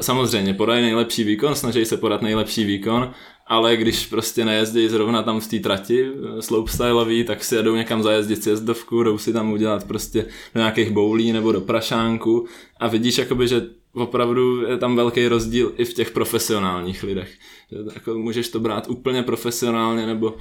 samozřejmě 0.00 0.54
podají 0.54 0.82
nejlepší 0.82 1.24
výkon, 1.24 1.54
snaží 1.54 1.84
se 1.84 1.96
podat 1.96 2.22
nejlepší 2.22 2.64
výkon, 2.64 3.12
ale 3.46 3.76
když 3.76 4.06
prostě 4.06 4.44
nejezdí 4.44 4.88
zrovna 4.88 5.22
tam 5.22 5.40
v 5.40 5.46
té 5.46 5.58
trati 5.58 6.06
eh, 6.06 6.42
slopestyleový, 6.42 7.24
tak 7.24 7.44
si 7.44 7.54
jedou 7.54 7.76
někam 7.76 8.02
zajezdit 8.02 8.42
sjezdovku, 8.42 9.02
jdou 9.02 9.18
si 9.18 9.32
tam 9.32 9.52
udělat 9.52 9.84
prostě 9.84 10.22
do 10.54 10.60
nějakých 10.60 10.90
boulí 10.90 11.32
nebo 11.32 11.52
do 11.52 11.60
prašánku 11.60 12.46
a 12.80 12.88
vidíš 12.88 13.18
jakoby, 13.18 13.48
že 13.48 13.62
opravdu 13.94 14.66
je 14.66 14.78
tam 14.78 14.96
velký 14.96 15.28
rozdíl 15.28 15.72
i 15.76 15.84
v 15.84 15.94
těch 15.94 16.10
profesionálních 16.10 17.02
lidech. 17.02 17.34
Že 17.70 17.78
jako 17.94 18.14
můžeš 18.14 18.48
to 18.48 18.60
brát 18.60 18.90
úplně 18.90 19.22
profesionálně 19.22 20.06
nebo 20.06 20.34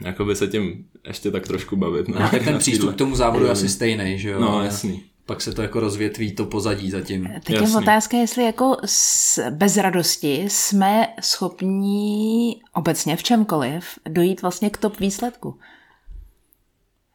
jakoby 0.00 0.36
se 0.36 0.48
tím 0.48 0.84
ještě 1.06 1.30
tak 1.30 1.46
trošku 1.46 1.76
bavit. 1.76 2.08
No, 2.08 2.14
tak 2.30 2.44
ten 2.44 2.58
přístup 2.58 2.94
k 2.94 2.98
tomu 2.98 3.16
závodu 3.16 3.44
je 3.44 3.50
asi 3.50 3.68
stejný, 3.68 4.18
že 4.18 4.30
jo? 4.30 4.40
No, 4.40 4.64
jasný 4.64 5.02
pak 5.26 5.40
se 5.40 5.52
to 5.52 5.62
jako 5.62 5.80
rozvětví 5.80 6.32
to 6.32 6.44
pozadí 6.44 6.90
zatím. 6.90 7.28
Teď 7.44 7.60
je 7.60 7.76
otázka, 7.76 8.16
jestli 8.16 8.44
jako 8.44 8.76
s, 8.84 9.40
bez 9.50 9.76
radosti 9.76 10.44
jsme 10.48 11.08
schopní 11.20 12.62
obecně 12.72 13.16
v 13.16 13.22
čemkoliv 13.22 13.84
dojít 14.08 14.42
vlastně 14.42 14.70
k 14.70 14.76
top 14.76 15.00
výsledku. 15.00 15.58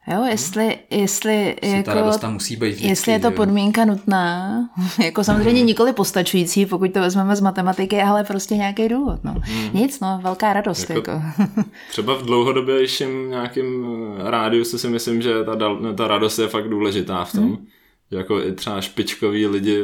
Jo, 0.07 0.23
jestli, 0.23 0.77
jestli, 0.89 1.55
jako, 1.61 1.91
ta 1.91 2.17
tam 2.17 2.33
musí 2.33 2.55
být 2.55 2.67
vždycky, 2.67 2.87
jestli 2.87 3.11
je 3.11 3.19
to 3.19 3.31
podmínka 3.31 3.85
nutná, 3.85 4.59
jako 5.03 5.23
samozřejmě 5.23 5.63
nikoli 5.63 5.93
postačující, 5.93 6.65
pokud 6.65 6.93
to 6.93 6.99
vezmeme 6.99 7.35
z 7.35 7.41
matematiky, 7.41 8.01
ale 8.01 8.23
prostě 8.23 8.55
nějaký 8.55 8.89
důvod. 8.89 9.23
No. 9.23 9.35
Hmm. 9.39 9.69
Nic, 9.73 9.99
no, 9.99 10.19
velká 10.23 10.53
radost. 10.53 10.89
Jako, 10.89 11.11
jako. 11.11 11.21
třeba 11.89 12.15
v 12.15 12.25
dlouhodobějším 12.25 13.29
nějakým 13.29 13.85
rádiusu 14.17 14.77
si 14.77 14.89
myslím, 14.89 15.21
že 15.21 15.43
ta, 15.43 15.55
ta 15.97 16.07
radost 16.07 16.39
je 16.39 16.47
fakt 16.47 16.69
důležitá 16.69 17.25
v 17.25 17.31
tom. 17.31 17.43
Hmm 17.43 17.67
jako 18.11 18.43
i 18.43 18.51
třeba 18.51 18.81
špičkoví 18.81 19.47
lidi 19.47 19.83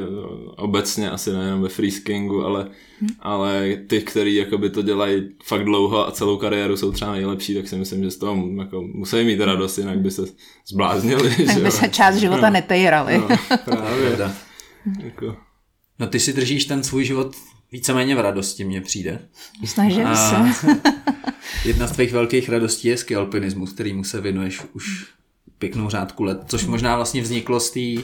obecně, 0.58 1.12
asi 1.12 1.34
nejenom 1.34 1.62
ve 1.62 1.70
freeskingu, 1.70 2.46
ale, 2.46 2.68
hmm. 3.00 3.10
ale 3.20 3.78
ty, 3.88 4.02
kteří 4.02 4.36
jakoby 4.36 4.70
to 4.70 4.82
dělají 4.82 5.30
fakt 5.44 5.66
dlouho 5.66 6.08
a 6.08 6.12
celou 6.12 6.38
kariéru 6.38 6.78
jsou 6.78 6.92
třeba 6.92 7.12
nejlepší, 7.12 7.56
tak 7.56 7.68
si 7.68 7.76
myslím, 7.76 8.04
že 8.04 8.12
z 8.12 8.18
toho 8.18 8.48
jako 8.58 8.82
musí 8.82 9.24
mít 9.24 9.40
radost, 9.40 9.78
jinak 9.78 10.00
by 10.00 10.12
se 10.12 10.22
zbláznili. 10.68 11.46
Tak 11.46 11.62
by 11.62 11.72
se 11.72 11.90
část 11.90 12.16
života 12.16 12.50
no, 12.50 12.54
netejrali. 12.54 13.18
No, 13.18 13.28
právě. 13.66 14.18
jako. 15.04 15.38
no 16.00 16.08
ty 16.08 16.20
si 16.20 16.34
držíš 16.34 16.66
ten 16.66 16.84
svůj 16.84 17.06
život 17.06 17.36
víceméně 17.72 18.16
v 18.16 18.20
radosti, 18.20 18.64
mně 18.64 18.82
přijde. 18.82 19.20
Snažím 19.66 20.08
a 20.08 20.16
se. 20.16 20.68
jedna 21.66 21.88
z 21.88 21.92
tvých 21.92 22.14
velkých 22.14 22.50
radostí 22.50 22.88
je 22.88 22.98
skialpinismus, 22.98 23.74
kterýmu 23.74 24.04
se 24.04 24.22
věnuješ 24.22 24.62
už 24.74 25.16
pěknou 25.60 25.90
řádku 25.90 26.24
let, 26.24 26.40
což 26.48 26.66
možná 26.66 26.96
vlastně 26.96 27.22
vzniklo 27.22 27.60
z, 27.60 27.72
tý, 27.72 28.02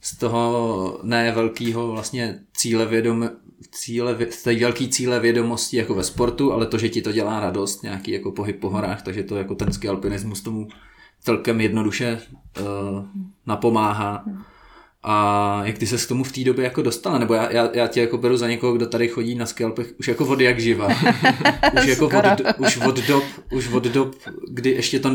z 0.00 0.16
toho 0.18 1.00
ne 1.02 1.32
velkého 1.32 1.88
vlastně 1.92 2.40
cíle 2.56 2.86
vědom, 2.86 3.30
cíle, 3.70 4.16
z 4.30 4.42
té 4.42 4.54
velký 4.54 4.88
cíle 4.88 5.20
vědomosti 5.20 5.76
jako 5.76 5.94
ve 5.94 6.04
sportu, 6.04 6.52
ale 6.52 6.66
to, 6.66 6.78
že 6.78 6.88
ti 6.88 7.02
to 7.02 7.12
dělá 7.12 7.40
radost, 7.40 7.82
nějaký 7.82 8.10
jako 8.10 8.32
pohyb 8.32 8.60
po 8.60 8.70
horách, 8.70 9.02
takže 9.02 9.22
to 9.22 9.36
jako 9.36 9.54
ten 9.54 9.72
ski 9.72 9.88
alpinismus 9.88 10.40
tomu 10.40 10.68
celkem 11.20 11.60
jednoduše 11.60 12.20
uh, 12.60 12.66
napomáhá. 13.46 14.24
A 15.02 15.60
jak 15.64 15.78
ty 15.78 15.86
se 15.86 15.96
k 15.96 16.08
tomu 16.08 16.24
v 16.24 16.32
té 16.32 16.44
době 16.44 16.64
jako 16.64 16.82
dostala? 16.82 17.18
Nebo 17.18 17.34
já, 17.34 17.52
já, 17.52 17.70
já 17.74 17.86
tě 17.86 18.00
jako 18.00 18.18
beru 18.18 18.36
za 18.36 18.48
někoho, 18.48 18.72
kdo 18.72 18.86
tady 18.86 19.08
chodí 19.08 19.34
na 19.34 19.46
skalpech 19.46 19.94
už 19.98 20.08
jako 20.08 20.24
vody 20.24 20.44
jak 20.44 20.60
živa. 20.60 20.88
už 21.80 21.86
jako 21.86 22.06
od, 22.06 22.40
už 22.58 22.76
od 22.76 22.96
dob, 23.06 23.24
už 23.52 23.68
od 23.68 23.84
dob, 23.84 24.14
kdy 24.50 24.70
ještě 24.70 25.00
to 25.00 25.10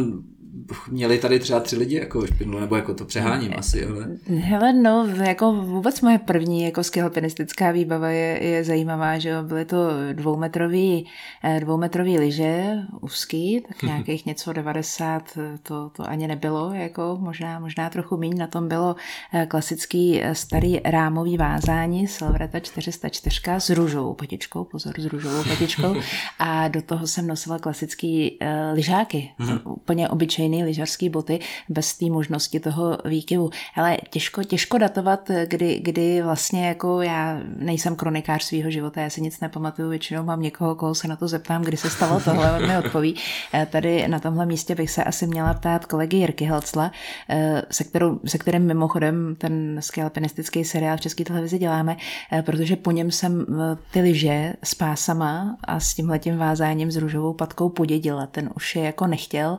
měli 0.91 1.17
tady 1.17 1.39
třeba 1.39 1.59
tři 1.59 1.77
lidi 1.77 1.95
jako 1.95 2.27
špindlu, 2.27 2.59
nebo 2.59 2.75
jako 2.75 2.93
to 2.93 3.05
přeháním 3.05 3.53
asi, 3.57 3.85
ale... 3.85 4.07
Hele, 4.39 4.73
no, 4.73 5.07
jako 5.23 5.53
vůbec 5.53 6.01
moje 6.01 6.17
první 6.17 6.63
jako 6.63 6.83
skilpinistická 6.83 7.71
výbava 7.71 8.09
je, 8.09 8.43
je 8.43 8.63
zajímavá, 8.63 9.19
že 9.19 9.29
jo, 9.29 9.43
byly 9.43 9.65
to 9.65 9.77
dvoumetrový, 10.13 11.05
eh, 11.43 11.59
dvoumetrový 11.59 12.19
lyže, 12.19 12.77
úzký, 13.01 13.61
tak 13.67 13.83
nějakých 13.83 14.25
něco 14.25 14.53
90, 14.53 15.37
to, 15.63 15.89
to 15.89 16.09
ani 16.09 16.27
nebylo, 16.27 16.73
jako 16.73 17.17
možná, 17.21 17.59
možná 17.59 17.89
trochu 17.89 18.17
méně, 18.17 18.35
na 18.35 18.47
tom 18.47 18.67
bylo 18.67 18.95
eh, 19.33 19.45
klasický 19.45 20.23
eh, 20.23 20.35
starý 20.35 20.79
rámový 20.85 21.37
vázání 21.37 22.07
Silvreta 22.07 22.59
404 22.59 23.41
s 23.57 23.69
růžovou 23.69 24.13
patičkou, 24.13 24.63
pozor, 24.63 24.93
s 24.97 25.05
růžovou 25.05 25.43
patičkou. 25.49 25.95
A 26.39 26.67
do 26.67 26.81
toho 26.81 27.07
jsem 27.07 27.27
nosila 27.27 27.59
klasický 27.59 28.37
uh, 28.41 28.47
lyžáky, 28.73 29.29
hmm. 29.37 29.59
úplně 29.65 30.09
obyčejný 30.09 30.52
jiný 30.53 30.63
lyžařský 30.63 31.09
boty 31.09 31.39
bez 31.69 31.97
té 31.97 32.05
možnosti 32.05 32.59
toho 32.59 32.97
výkyvu. 33.05 33.49
Ale 33.75 33.97
těžko, 34.09 34.43
těžko 34.43 34.77
datovat, 34.77 35.31
kdy, 35.45 35.79
kdy 35.79 36.21
vlastně 36.21 36.67
jako 36.67 37.01
já 37.01 37.39
nejsem 37.57 37.95
kronikář 37.95 38.43
svého 38.43 38.71
života, 38.71 39.01
já 39.01 39.09
si 39.09 39.21
nic 39.21 39.39
nepamatuju, 39.39 39.89
většinou 39.89 40.23
mám 40.23 40.41
někoho, 40.41 40.75
koho 40.75 40.95
se 40.95 41.07
na 41.07 41.15
to 41.15 41.27
zeptám, 41.27 41.61
kdy 41.61 41.77
se 41.77 41.89
stalo 41.89 42.19
tohle, 42.19 42.51
on 42.51 42.67
mi 42.67 42.77
odpoví. 42.77 43.15
Eh, 43.53 43.65
tady 43.65 44.07
na 44.07 44.19
tomhle 44.19 44.45
místě 44.45 44.75
bych 44.75 44.91
se 44.91 45.03
asi 45.03 45.27
měla 45.27 45.53
ptát 45.53 45.85
kolegy 45.85 46.17
Jirky 46.17 46.45
Helcla, 46.45 46.91
eh, 47.29 47.61
se, 47.71 47.83
kterou, 47.83 48.19
se 48.25 48.37
kterým 48.37 48.61
mimochodem 48.61 49.35
ten 49.37 49.79
alpinistický 50.03 50.63
seriál 50.63 50.97
v 50.97 51.01
české 51.01 51.23
televizi 51.23 51.57
děláme, 51.57 51.97
eh, 52.31 52.41
protože 52.41 52.75
po 52.75 52.91
něm 52.91 53.11
jsem 53.11 53.45
ty 53.91 54.01
lyže 54.01 54.53
s 54.63 54.75
pásama 54.75 55.57
a 55.63 55.79
s 55.79 55.93
tímhletím 55.93 56.37
vázáním 56.37 56.91
s 56.91 56.97
růžovou 56.97 57.33
patkou 57.33 57.69
podědila. 57.69 58.27
Ten 58.27 58.49
už 58.55 58.75
je 58.75 58.83
jako 58.83 59.07
nechtěl, 59.07 59.57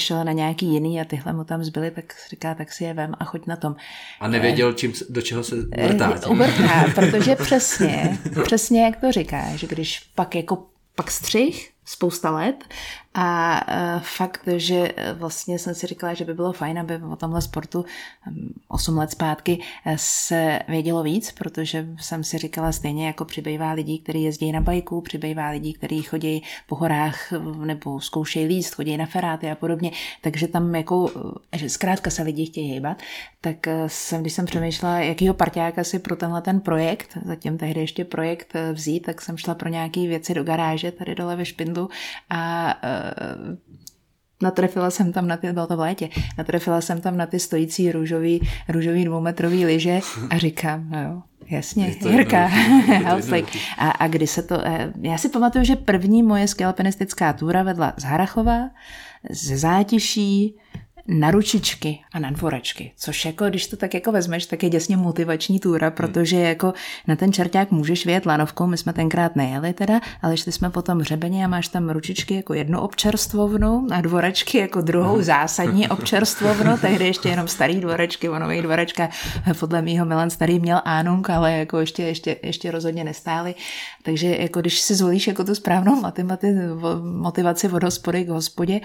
přešel 0.00 0.24
na 0.24 0.32
nějaký 0.32 0.66
jiný 0.66 1.00
a 1.00 1.04
tyhle 1.04 1.32
mu 1.32 1.44
tam 1.44 1.64
zbyly, 1.64 1.90
tak 1.90 2.04
říká, 2.30 2.54
tak 2.54 2.72
si 2.72 2.84
je 2.84 2.94
vem 2.94 3.12
a 3.18 3.24
choď 3.24 3.46
na 3.46 3.56
tom. 3.56 3.76
A 4.20 4.28
nevěděl, 4.28 4.72
čím, 4.72 4.92
do 5.08 5.22
čeho 5.22 5.44
se 5.44 5.56
vrtá. 5.56 6.20
Eh, 6.22 6.26
uvrtá, 6.26 6.84
protože 6.94 7.36
přesně, 7.42 8.18
přesně 8.44 8.84
jak 8.84 8.96
to 8.96 9.12
říkáš, 9.12 9.64
když 9.64 10.00
pak 10.14 10.34
jako 10.34 10.66
pak 10.94 11.10
střih, 11.10 11.70
spousta 11.90 12.30
let. 12.30 12.64
A 13.14 13.60
uh, 13.68 14.02
fakt, 14.02 14.48
že 14.56 14.92
e, 14.96 15.12
vlastně 15.12 15.58
jsem 15.58 15.74
si 15.74 15.86
říkala, 15.86 16.14
že 16.14 16.24
by 16.24 16.34
bylo 16.34 16.52
fajn, 16.52 16.78
aby 16.78 16.96
o 17.12 17.16
tomhle 17.16 17.42
sportu 17.42 17.84
8 18.68 18.98
let 18.98 19.10
zpátky 19.10 19.62
e, 19.86 19.94
se 19.98 20.58
vědělo 20.68 21.02
víc, 21.02 21.32
protože 21.32 21.86
jsem 22.00 22.24
si 22.24 22.38
říkala 22.38 22.72
stejně 22.72 23.06
jako 23.06 23.24
přibývá 23.24 23.72
lidí, 23.72 23.98
kteří 23.98 24.22
jezdí 24.22 24.52
na 24.52 24.60
bajku, 24.60 25.00
přibývá 25.00 25.48
lidí, 25.48 25.72
kteří 25.72 26.02
chodí 26.02 26.42
po 26.66 26.76
horách 26.76 27.32
nebo 27.64 28.00
zkoušejí 28.00 28.46
líst, 28.46 28.74
chodí 28.74 28.96
na 28.96 29.06
feráty 29.06 29.50
a 29.50 29.54
podobně, 29.54 29.90
takže 30.20 30.48
tam 30.48 30.74
jako, 30.74 31.10
že 31.52 31.68
zkrátka 31.68 32.10
se 32.10 32.22
lidi 32.22 32.46
chtějí 32.46 32.72
hýbat, 32.72 33.02
tak 33.40 33.56
jsem, 33.86 34.20
když 34.20 34.32
jsem 34.32 34.46
přemýšlela, 34.46 35.00
jakýho 35.00 35.34
parťáka 35.34 35.84
si 35.84 35.98
pro 35.98 36.16
tenhle 36.16 36.42
ten 36.42 36.60
projekt, 36.60 37.18
zatím 37.24 37.58
tehdy 37.58 37.80
ještě 37.80 38.04
projekt 38.04 38.54
vzít, 38.72 39.00
tak 39.00 39.22
jsem 39.22 39.36
šla 39.36 39.54
pro 39.54 39.68
nějaké 39.68 40.00
věci 40.00 40.34
do 40.34 40.44
garáže 40.44 40.92
tady 40.92 41.14
dole 41.14 41.36
ve 41.36 41.44
Špindlu 41.44 41.79
a 42.30 42.74
natrefila 44.42 44.90
jsem 44.90 45.12
tam 45.12 45.28
na 45.28 45.36
ty, 45.36 45.52
bylo 45.52 45.66
to 45.66 45.76
v 45.76 45.80
létě, 45.80 46.08
natrefila 46.38 46.80
jsem 46.80 47.00
tam 47.00 47.16
na 47.16 47.26
ty 47.26 47.38
stojící 47.38 47.92
růžový, 47.92 48.48
růžový 48.68 49.04
dvoumetrový 49.04 49.66
lyže 49.66 50.00
a 50.30 50.38
říkám, 50.38 50.90
no 50.90 51.02
jo, 51.02 51.22
Jasně, 51.50 51.96
Jirka, 52.10 52.44
a, 53.78 53.90
a 53.90 54.08
kdy 54.08 54.26
se 54.26 54.42
to, 54.42 54.66
eh, 54.66 54.92
já 55.00 55.18
si 55.18 55.28
pamatuju, 55.28 55.64
že 55.64 55.76
první 55.76 56.22
moje 56.22 56.48
skialpinistická 56.48 57.32
túra 57.32 57.62
vedla 57.62 57.92
z 57.96 58.02
Harachova, 58.02 58.70
ze 59.30 59.56
Zátiší, 59.56 60.56
na 61.10 61.30
ručičky 61.30 61.98
a 62.12 62.18
na 62.18 62.30
dvorečky, 62.30 62.92
což 62.96 63.24
jako, 63.24 63.44
když 63.44 63.66
to 63.66 63.76
tak 63.76 63.94
jako 63.94 64.12
vezmeš, 64.12 64.46
tak 64.46 64.62
je 64.62 64.70
děsně 64.70 64.96
motivační 64.96 65.60
túra, 65.60 65.90
protože 65.90 66.36
jako 66.36 66.72
na 67.06 67.16
ten 67.16 67.32
čerták 67.32 67.70
můžeš 67.70 68.06
vyjet 68.06 68.26
lanovkou, 68.26 68.66
my 68.66 68.76
jsme 68.76 68.92
tenkrát 68.92 69.36
nejeli 69.36 69.72
teda, 69.72 70.00
ale 70.22 70.36
šli 70.36 70.52
jsme 70.52 70.70
potom 70.70 70.98
hřebeně 70.98 71.44
a 71.44 71.48
máš 71.48 71.68
tam 71.68 71.90
ručičky 71.90 72.34
jako 72.34 72.54
jednu 72.54 72.80
občerstvovnu 72.80 73.86
a 73.90 74.00
dvorečky 74.00 74.58
jako 74.58 74.80
druhou 74.80 75.22
zásadní 75.22 75.88
občerstvovnu, 75.98 76.78
tehdy 76.78 77.06
ještě 77.06 77.28
jenom 77.28 77.48
starý 77.48 77.80
dvorečky, 77.80 78.28
o 78.28 78.38
nových 78.38 78.62
dvorečka, 78.62 79.08
podle 79.58 79.82
mýho 79.82 80.06
Milan 80.06 80.30
starý 80.30 80.58
měl 80.58 80.82
ánung, 80.84 81.30
ale 81.30 81.52
jako 81.52 81.78
ještě, 81.78 82.02
ještě, 82.02 82.36
ještě 82.42 82.70
rozhodně 82.70 83.04
nestály, 83.04 83.54
takže 84.02 84.36
jako 84.36 84.60
když 84.60 84.80
si 84.80 84.94
zvolíš 84.94 85.26
jako 85.26 85.44
tu 85.44 85.54
správnou 85.54 86.02
motivaci 87.02 87.68
od 87.68 87.82
hospody 87.82 88.24
k 88.24 88.28
hospodě, 88.28 88.80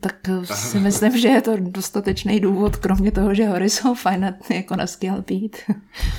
tak 0.00 0.16
si 0.44 0.78
myslím, 0.78 1.18
že 1.18 1.28
je 1.28 1.42
to 1.42 1.49
dostatečný 1.56 2.40
důvod, 2.40 2.76
kromě 2.76 3.12
toho, 3.12 3.34
že 3.34 3.46
hory 3.46 3.70
jsou 3.70 3.94
fajn 3.94 4.34
jako 4.50 4.76
na 4.76 4.86
skill 4.86 5.24
být. 5.26 5.56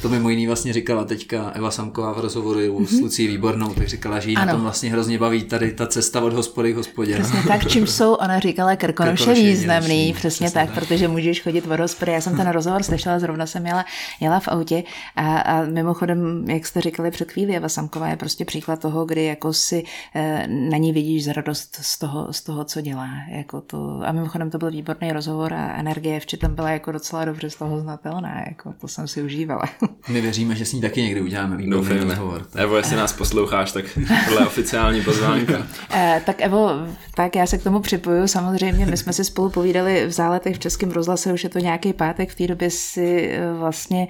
To 0.02 0.10
mimo 0.10 0.30
jiný 0.30 0.48
vlastně 0.48 0.74
říkala 0.74 1.04
teďka 1.04 1.52
Eva 1.56 1.72
Samková 1.72 2.14
v 2.14 2.20
rozhovoru 2.20 2.60
mm-hmm. 2.60 2.86
s 2.86 3.02
Lucí 3.02 3.28
Výbornou, 3.28 3.74
tak 3.74 3.88
říkala, 3.88 4.20
že 4.20 4.30
jí 4.30 4.36
ano. 4.36 4.46
na 4.46 4.54
tom 4.54 4.62
vlastně 4.62 4.92
hrozně 4.92 5.20
baví 5.20 5.44
tady 5.44 5.72
ta 5.72 5.88
cesta 5.88 6.22
od 6.22 6.34
hospody 6.34 6.74
k 6.74 6.76
hospodě. 6.76 7.14
Přesně 7.14 7.40
tak, 7.48 7.68
čím 7.68 7.88
jsou, 7.88 8.14
ona 8.14 8.40
říkala, 8.40 8.76
Krkonoše, 8.76 9.24
Krkonoše 9.24 9.44
významný, 9.44 10.14
přesně, 10.14 10.48
přesně 10.48 10.52
tak, 10.52 10.70
tak, 10.70 10.80
protože 10.80 11.08
můžeš 11.08 11.42
chodit 11.42 11.68
od 11.68 11.80
hospody. 11.80 12.12
Já 12.12 12.22
jsem 12.22 12.38
ten 12.38 12.50
rozhovor 12.50 12.84
slyšela, 12.84 13.20
zrovna 13.20 13.46
jsem 13.46 13.66
jela, 13.66 13.86
jela 14.20 14.40
v 14.40 14.48
autě 14.48 14.84
a, 15.16 15.40
a 15.40 15.66
mimochodem, 15.66 16.46
jak 16.50 16.66
jste 16.66 16.82
říkali 16.82 17.12
před 17.12 17.32
chvíli, 17.32 17.56
Eva 17.56 17.70
Samková 17.70 18.08
je 18.08 18.16
prostě 18.16 18.46
příklad 18.46 18.80
toho, 18.80 19.06
kdy 19.06 19.26
jako 19.26 19.54
si 19.54 19.84
eh, 20.16 20.48
na 20.48 20.78
ní 20.78 20.94
vidíš 20.94 21.26
z 21.26 21.28
radost 21.34 21.78
z 21.82 22.00
toho, 22.00 22.34
z 22.34 22.42
toho, 22.42 22.64
co 22.64 22.82
dělá. 22.82 23.10
Jako 23.30 23.62
to, 23.62 24.02
a 24.06 24.12
mimochodem 24.12 24.50
to 24.50 24.58
byl 24.58 24.72
výborný 24.72 25.11
rozhovor 25.14 25.54
a 25.54 25.76
energie 25.76 26.20
v 26.20 26.26
tam 26.38 26.56
byla 26.56 26.70
jako 26.70 26.92
docela 26.92 27.26
dobře 27.26 27.50
z 27.50 27.56
toho 27.56 27.80
znatelná. 27.80 28.44
Jako 28.48 28.74
to 28.82 28.88
jsem 28.88 29.08
si 29.08 29.24
užívala. 29.24 29.64
My 30.10 30.22
věříme, 30.22 30.56
že 30.56 30.66
s 30.66 30.74
ní 30.74 30.82
taky 30.82 31.02
někdy 31.02 31.22
uděláme 31.22 31.58
výborný 31.58 31.82
Doufejme. 31.82 32.16
rozhovor. 32.16 32.46
Evo, 32.56 32.78
jestli 32.78 32.96
nás 32.96 33.14
posloucháš, 33.14 33.72
tak 33.72 33.86
tohle 34.26 34.42
je 34.42 34.48
oficiální 34.48 35.02
pozvánka. 35.02 35.54
Eh, 35.94 36.22
tak 36.26 36.42
Evo, 36.42 36.70
tak 37.16 37.36
já 37.36 37.46
se 37.46 37.58
k 37.58 37.64
tomu 37.64 37.80
připoju. 37.80 38.28
Samozřejmě, 38.28 38.86
my 38.86 38.98
jsme 38.98 39.14
si 39.14 39.24
spolu 39.24 39.50
povídali 39.50 40.06
v 40.08 40.12
záletech 40.12 40.56
v 40.56 40.60
Českém 40.60 40.92
rozhlase, 40.92 41.34
už 41.34 41.44
je 41.44 41.50
to 41.50 41.60
nějaký 41.60 41.94
pátek, 41.94 42.30
v 42.30 42.36
té 42.36 42.48
době 42.48 42.70
si 42.70 43.30
eh, 43.34 43.54
vlastně 43.54 44.08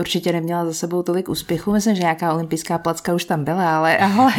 určitě 0.00 0.32
neměla 0.32 0.64
za 0.64 0.72
sebou 0.72 1.02
tolik 1.02 1.28
úspěchu. 1.28 1.72
Myslím, 1.72 1.94
že 1.94 2.02
nějaká 2.02 2.32
olympijská 2.34 2.78
placka 2.78 3.14
už 3.14 3.24
tam 3.24 3.44
byla, 3.44 3.76
ale, 3.78 3.98
ale, 3.98 4.32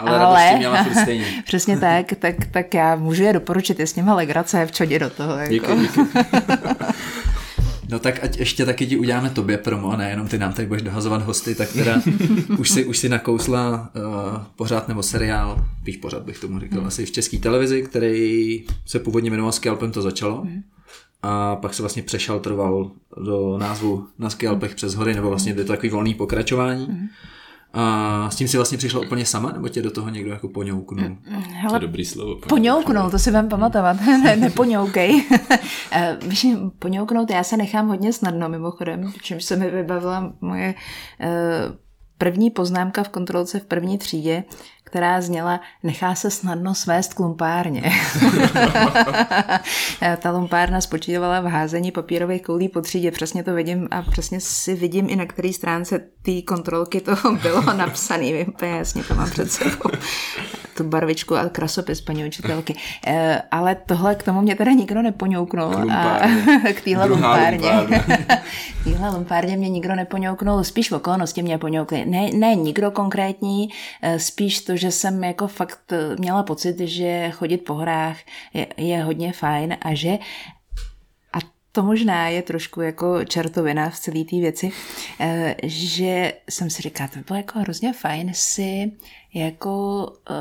ale, 0.00 0.18
ale 0.18 0.56
měla 0.56 0.86
stejně. 1.02 1.24
přesně 1.44 1.78
tak, 1.78 2.06
tak, 2.18 2.34
tak 2.50 2.74
já 2.74 2.96
můžu 2.96 3.22
je 3.22 3.32
doporučit, 3.32 3.80
je 3.80 3.86
s 3.86 3.94
nimi 3.96 4.10
legrace 4.10 4.66
v 4.66 4.72
čodě 4.72 4.98
do 4.98 5.10
toho. 5.10 5.36
Jako. 5.50 5.74
Díky, 5.74 5.82
díky. 5.82 6.00
No 7.88 7.98
tak 7.98 8.24
ať 8.24 8.38
ještě 8.38 8.66
taky 8.66 8.86
ti 8.86 8.96
uděláme 8.96 9.30
tobě 9.30 9.58
promo, 9.58 9.90
a 9.90 9.96
nejenom 9.96 10.28
ty 10.28 10.38
nám 10.38 10.52
tady 10.52 10.68
budeš 10.68 10.82
dohazovat 10.82 11.22
hosty, 11.22 11.54
tak 11.54 11.72
teda 11.72 12.02
už 12.58 12.70
si, 12.70 12.84
už 12.84 12.98
si 12.98 13.08
nakousla 13.08 13.90
uh, 13.96 14.42
pořád 14.56 14.88
nebo 14.88 15.02
seriál, 15.02 15.64
bych 15.82 15.98
pořád 15.98 16.22
bych 16.22 16.38
tomu 16.38 16.60
říkal, 16.60 16.80
mm. 16.80 16.86
asi 16.86 17.06
v 17.06 17.10
české 17.10 17.38
televizi, 17.38 17.82
který 17.82 18.64
se 18.86 18.98
původně 18.98 19.30
jmenoval 19.30 19.52
Skalpem 19.52 19.92
to 19.92 20.02
začalo. 20.02 20.44
Mm. 20.44 20.62
A 21.22 21.56
pak 21.56 21.74
se 21.74 21.82
vlastně 21.82 22.02
přešaltroval 22.02 22.90
do 23.24 23.58
názvu 23.58 24.06
Na 24.18 24.30
Skalpech 24.30 24.74
přes 24.74 24.94
hory, 24.94 25.14
nebo 25.14 25.28
vlastně 25.28 25.52
je 25.52 25.56
to 25.56 25.64
takový 25.64 25.88
volný 25.88 26.14
pokračování. 26.14 26.86
Mm. 26.90 27.08
A 27.74 28.30
s 28.30 28.36
tím 28.36 28.48
si 28.48 28.56
vlastně 28.56 28.78
přišla 28.78 29.00
úplně 29.00 29.26
sama, 29.26 29.52
nebo 29.52 29.68
tě 29.68 29.82
do 29.82 29.90
toho 29.90 30.10
někdo 30.10 30.30
jako 30.30 30.48
poňouknul? 30.48 31.08
Mm, 31.08 31.18
mm, 31.28 31.42
hele, 31.42 31.70
to 31.70 31.74
je 31.76 31.80
dobrý 31.80 32.04
slovo. 32.04 32.36
Poňouknul, 32.48 33.10
to 33.10 33.18
si 33.18 33.30
vám 33.30 33.48
pamatovat. 33.48 33.96
ne, 34.24 34.36
nepoňoukej. 34.36 35.24
Eh, 35.96 36.18
víš, 36.26 36.46
poňouknout, 36.78 37.30
já 37.30 37.44
se 37.44 37.56
nechám 37.56 37.88
hodně 37.88 38.12
snadno 38.12 38.48
mimochodem, 38.48 39.12
čímž 39.22 39.44
se 39.44 39.56
mi 39.56 39.70
vybavila 39.70 40.32
moje 40.40 40.74
uh, 41.20 41.74
první 42.18 42.50
poznámka 42.50 43.02
v 43.02 43.08
kontrolce 43.08 43.60
v 43.60 43.64
první 43.64 43.98
třídě, 43.98 44.44
která 44.94 45.20
zněla 45.20 45.60
nechá 45.82 46.14
se 46.14 46.30
snadno 46.30 46.74
svést 46.74 47.14
k 47.14 47.20
lumpárně. 47.20 47.82
Ta 50.18 50.30
lumpárna 50.30 50.80
spočívala 50.80 51.40
v 51.40 51.44
házení 51.44 51.92
papírových 51.92 52.42
koulí 52.42 52.68
po 52.68 52.80
třídě, 52.80 53.10
přesně 53.10 53.42
to 53.42 53.54
vidím 53.54 53.88
a 53.90 54.02
přesně 54.02 54.40
si 54.40 54.74
vidím 54.74 55.10
i 55.10 55.16
na 55.16 55.26
který 55.26 55.52
stránce 55.52 56.00
té 56.22 56.42
kontrolky 56.42 57.00
to 57.00 57.16
bylo 57.42 57.62
napsané, 57.72 58.32
vím, 58.32 58.52
jasně 58.62 59.04
to 59.04 59.14
mám 59.14 59.30
před 59.30 59.52
sebou 59.52 59.90
tu 60.74 60.84
barvičku 60.84 61.36
a 61.36 61.48
krasopis 61.48 62.00
paní 62.00 62.24
učitelky. 62.24 62.74
E, 63.06 63.42
ale 63.50 63.76
tohle 63.86 64.14
k 64.14 64.22
tomu 64.22 64.40
mě 64.40 64.54
teda 64.54 64.72
nikdo 64.72 65.02
nepoňouknul. 65.02 65.72
K, 65.72 65.90
a, 65.90 66.20
k 66.72 66.80
téhle 66.80 67.06
lumpárně. 67.06 67.70
k 68.80 68.84
téhle 68.84 69.10
lumpárně 69.10 69.56
mě 69.56 69.68
nikdo 69.68 69.94
nepoňouknul, 69.94 70.64
spíš 70.64 70.90
v 70.90 70.94
okolnosti 70.94 71.42
mě 71.42 71.58
poňoukli. 71.58 72.04
Ne, 72.04 72.30
ne 72.32 72.54
nikdo 72.54 72.90
konkrétní, 72.90 73.68
e, 74.02 74.18
spíš 74.18 74.60
to, 74.60 74.76
že 74.76 74.83
jsem 74.90 75.24
jako 75.24 75.48
fakt 75.48 75.92
měla 76.18 76.42
pocit, 76.42 76.78
že 76.78 77.30
chodit 77.30 77.58
po 77.58 77.74
hrách 77.74 78.18
je, 78.54 78.66
je 78.76 79.02
hodně 79.02 79.32
fajn 79.32 79.76
a 79.80 79.94
že 79.94 80.18
a 81.32 81.38
to 81.72 81.82
možná 81.82 82.28
je 82.28 82.42
trošku 82.42 82.80
jako 82.80 83.24
čertovina 83.24 83.90
v 83.90 83.98
celé 83.98 84.24
té 84.24 84.36
věci, 84.36 84.72
e, 85.20 85.56
že 85.62 86.32
jsem 86.50 86.70
si 86.70 86.82
říkala, 86.82 87.08
to 87.08 87.18
by 87.18 87.24
bylo 87.24 87.36
jako 87.36 87.58
hrozně 87.58 87.92
fajn 87.92 88.30
si 88.34 88.92
jako 89.34 90.06
uh, 90.30 90.36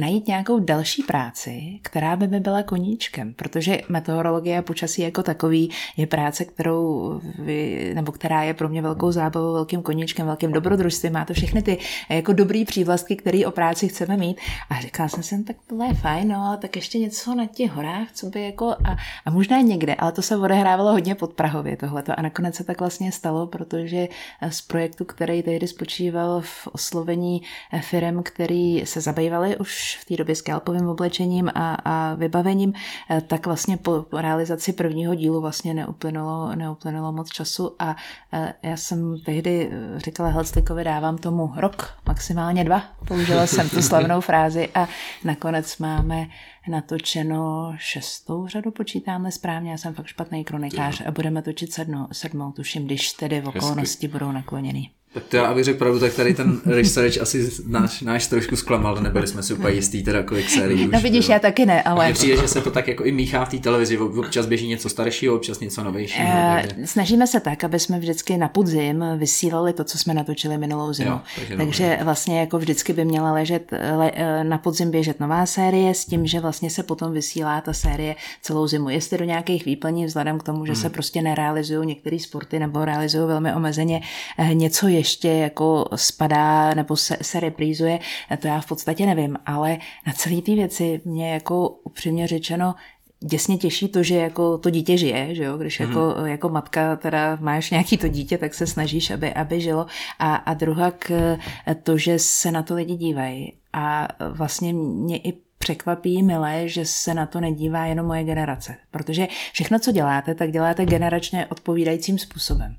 najít 0.00 0.26
nějakou 0.26 0.58
další 0.58 1.02
práci, 1.02 1.78
která 1.82 2.16
by 2.16 2.28
mi 2.28 2.40
byla 2.40 2.62
koníčkem, 2.62 3.34
protože 3.34 3.80
meteorologie 3.88 4.58
a 4.58 4.62
počasí 4.62 5.02
jako 5.02 5.22
takový 5.22 5.70
je 5.96 6.06
práce, 6.06 6.44
kterou 6.44 7.20
vy, 7.38 7.90
nebo 7.94 8.12
která 8.12 8.42
je 8.42 8.54
pro 8.54 8.68
mě 8.68 8.82
velkou 8.82 9.12
zábavou, 9.12 9.52
velkým 9.52 9.82
koníčkem, 9.82 10.26
velkým 10.26 10.52
dobrodružstvím, 10.52 11.12
má 11.12 11.24
to 11.24 11.34
všechny 11.34 11.62
ty 11.62 11.78
jako 12.08 12.32
dobrý 12.32 12.64
přívlastky, 12.64 13.16
které 13.16 13.46
o 13.46 13.50
práci 13.50 13.88
chceme 13.88 14.16
mít. 14.16 14.40
A 14.70 14.80
říkala 14.80 15.08
jsem 15.08 15.22
si, 15.22 15.36
no, 15.36 15.44
tak 15.44 15.56
tohle 15.66 15.86
je 15.86 15.94
fajn, 15.94 16.28
no, 16.28 16.36
ale 16.36 16.56
tak 16.56 16.76
ještě 16.76 16.98
něco 16.98 17.34
na 17.34 17.46
těch 17.46 17.70
horách, 17.72 18.08
co 18.12 18.26
by 18.26 18.42
jako, 18.42 18.66
a, 18.70 18.96
a 19.24 19.30
možná 19.30 19.60
někde, 19.60 19.94
ale 19.94 20.12
to 20.12 20.22
se 20.22 20.36
odehrávalo 20.36 20.92
hodně 20.92 21.14
pod 21.14 21.32
Prahově 21.32 21.76
tohleto. 21.76 22.12
A 22.18 22.22
nakonec 22.22 22.54
se 22.54 22.64
tak 22.64 22.80
vlastně 22.80 23.12
stalo, 23.12 23.46
protože 23.46 24.08
z 24.48 24.62
projektu, 24.62 25.04
který 25.04 25.42
tehdy 25.42 25.66
spočíval 25.66 26.40
v 26.40 26.68
oslovení 26.72 27.42
firm, 27.80 28.22
který 28.38 28.86
se 28.86 29.00
zabývali 29.00 29.56
už 29.56 29.98
v 30.00 30.04
té 30.04 30.16
době 30.16 30.34
scalpovým 30.34 30.88
oblečením 30.88 31.50
a, 31.54 31.74
a 31.84 32.14
vybavením, 32.14 32.72
eh, 33.10 33.20
tak 33.20 33.46
vlastně 33.46 33.76
po 33.76 34.04
realizaci 34.12 34.72
prvního 34.72 35.14
dílu 35.14 35.40
vlastně 35.40 35.74
neuplynulo, 35.74 36.54
neuplynulo 36.54 37.12
moc 37.12 37.28
času 37.28 37.74
a 37.78 37.96
eh, 38.32 38.54
já 38.62 38.76
jsem 38.76 39.18
tehdy 39.24 39.70
říkala 39.96 40.28
Helstikovi, 40.28 40.84
dávám 40.84 41.18
tomu 41.18 41.52
rok, 41.56 41.94
maximálně 42.06 42.64
dva. 42.64 42.82
Použila 43.08 43.46
jsem 43.46 43.68
tu 43.68 43.82
slavnou 43.82 44.20
frázi 44.30 44.68
a 44.74 44.88
nakonec 45.24 45.78
máme 45.78 46.26
natočeno 46.68 47.74
šestou 47.76 48.46
řadu, 48.46 48.70
počítáme 48.70 49.32
správně, 49.32 49.70
já 49.70 49.76
jsem 49.76 49.94
fakt 49.94 50.06
špatný 50.06 50.44
kronikář 50.44 51.02
a 51.06 51.10
budeme 51.10 51.42
točit 51.42 51.72
sedmou, 51.72 52.06
sedmou 52.12 52.52
tuším, 52.52 52.84
když 52.84 53.12
tedy 53.12 53.40
v 53.40 53.48
okolnosti 53.48 54.06
Hezky. 54.06 54.08
budou 54.08 54.32
nakloněný. 54.32 54.90
Tak 55.14 55.24
to 55.24 55.36
já, 55.36 55.46
abych 55.46 55.64
řekl 55.64 55.78
pravdu, 55.78 56.00
tak 56.00 56.14
tady 56.14 56.34
ten 56.34 56.60
research 56.66 57.18
asi 57.20 57.50
náš, 57.66 58.00
náš 58.00 58.26
trošku 58.26 58.56
zklamal, 58.56 58.96
nebyli 58.96 59.26
jsme 59.26 59.42
si 59.42 59.54
úplně 59.54 59.74
jistý, 59.74 60.02
teda 60.02 60.22
kolik 60.22 60.50
sérií 60.50 60.86
už. 60.86 60.92
No 60.92 61.00
vidíš, 61.00 61.26
bylo. 61.26 61.34
já 61.34 61.38
taky 61.38 61.66
ne, 61.66 61.82
ale... 61.82 62.04
Mně 62.04 62.14
přijde, 62.14 62.36
že 62.36 62.48
se 62.48 62.60
to 62.60 62.70
tak 62.70 62.88
jako 62.88 63.04
i 63.04 63.12
míchá 63.12 63.44
v 63.44 63.48
té 63.48 63.58
televizi, 63.58 63.98
občas 63.98 64.46
běží 64.46 64.68
něco 64.68 64.88
staršího, 64.88 65.34
občas 65.34 65.60
něco 65.60 65.84
novějšího. 65.84 66.28
E, 66.28 66.66
takže... 66.68 66.86
Snažíme 66.86 67.26
se 67.26 67.40
tak, 67.40 67.64
aby 67.64 67.78
jsme 67.78 67.98
vždycky 67.98 68.36
na 68.36 68.48
podzim 68.48 69.04
vysílali 69.16 69.72
to, 69.72 69.84
co 69.84 69.98
jsme 69.98 70.14
natočili 70.14 70.58
minulou 70.58 70.92
zimu. 70.92 71.10
Jo, 71.10 71.20
takže 71.36 71.56
takže 71.56 71.98
vlastně 72.04 72.40
jako 72.40 72.58
vždycky 72.58 72.92
by 72.92 73.04
měla 73.04 73.32
ležet, 73.32 73.72
le, 73.96 74.10
eh, 74.14 74.44
na 74.44 74.58
podzim 74.58 74.90
běžet 74.90 75.20
nová 75.20 75.46
série 75.46 75.94
s 75.94 76.04
tím, 76.04 76.26
že 76.26 76.40
vlastně 76.40 76.57
se 76.66 76.82
potom 76.82 77.12
vysílá 77.12 77.60
ta 77.60 77.72
série 77.72 78.16
celou 78.42 78.66
zimu. 78.66 78.88
Jestli 78.88 79.18
do 79.18 79.24
nějakých 79.24 79.64
výplní, 79.64 80.04
vzhledem 80.04 80.38
k 80.38 80.42
tomu, 80.42 80.66
že 80.66 80.72
hmm. 80.72 80.82
se 80.82 80.90
prostě 80.90 81.22
nerealizují 81.22 81.86
některé 81.86 82.18
sporty 82.18 82.58
nebo 82.58 82.84
realizují 82.84 83.26
velmi 83.26 83.54
omezeně 83.54 84.00
eh, 84.38 84.54
něco 84.54 84.88
ještě 84.88 85.28
jako 85.28 85.84
spadá 85.94 86.74
nebo 86.74 86.96
se, 86.96 87.16
se 87.22 87.40
reprízuje, 87.40 87.98
to 88.38 88.46
já 88.46 88.60
v 88.60 88.66
podstatě 88.66 89.06
nevím, 89.06 89.36
ale 89.46 89.78
na 90.06 90.12
celé 90.12 90.42
ty 90.42 90.54
věci 90.54 91.00
mě 91.04 91.32
jako 91.32 91.68
upřímně 91.68 92.26
řečeno 92.26 92.74
děsně 93.20 93.58
těší 93.58 93.88
to, 93.88 94.02
že 94.02 94.16
jako 94.16 94.58
to 94.58 94.70
dítě 94.70 94.96
žije, 94.96 95.34
že 95.34 95.44
jo? 95.44 95.56
když 95.56 95.80
mm. 95.80 95.86
jako, 95.86 96.14
jako 96.26 96.48
matka 96.48 96.96
teda 96.96 97.38
máš 97.40 97.70
nějaký 97.70 97.98
to 97.98 98.08
dítě, 98.08 98.38
tak 98.38 98.54
se 98.54 98.66
snažíš, 98.66 99.10
aby, 99.10 99.34
aby 99.34 99.60
žilo 99.60 99.86
a, 100.18 100.34
a 100.34 100.54
druhá 100.54 100.90
k 100.90 101.36
to, 101.82 101.98
že 101.98 102.18
se 102.18 102.50
na 102.50 102.62
to 102.62 102.74
lidi 102.74 102.94
dívají 102.94 103.52
a 103.72 104.08
vlastně 104.30 104.72
mě 104.72 105.18
i 105.18 105.47
překvapí 105.58 106.22
milé, 106.22 106.68
že 106.68 106.86
se 106.86 107.14
na 107.14 107.26
to 107.26 107.40
nedívá 107.40 107.86
jenom 107.86 108.06
moje 108.06 108.24
generace. 108.24 108.76
Protože 108.90 109.26
všechno, 109.52 109.78
co 109.78 109.92
děláte, 109.92 110.34
tak 110.34 110.50
děláte 110.50 110.86
generačně 110.86 111.46
odpovídajícím 111.46 112.18
způsobem. 112.18 112.76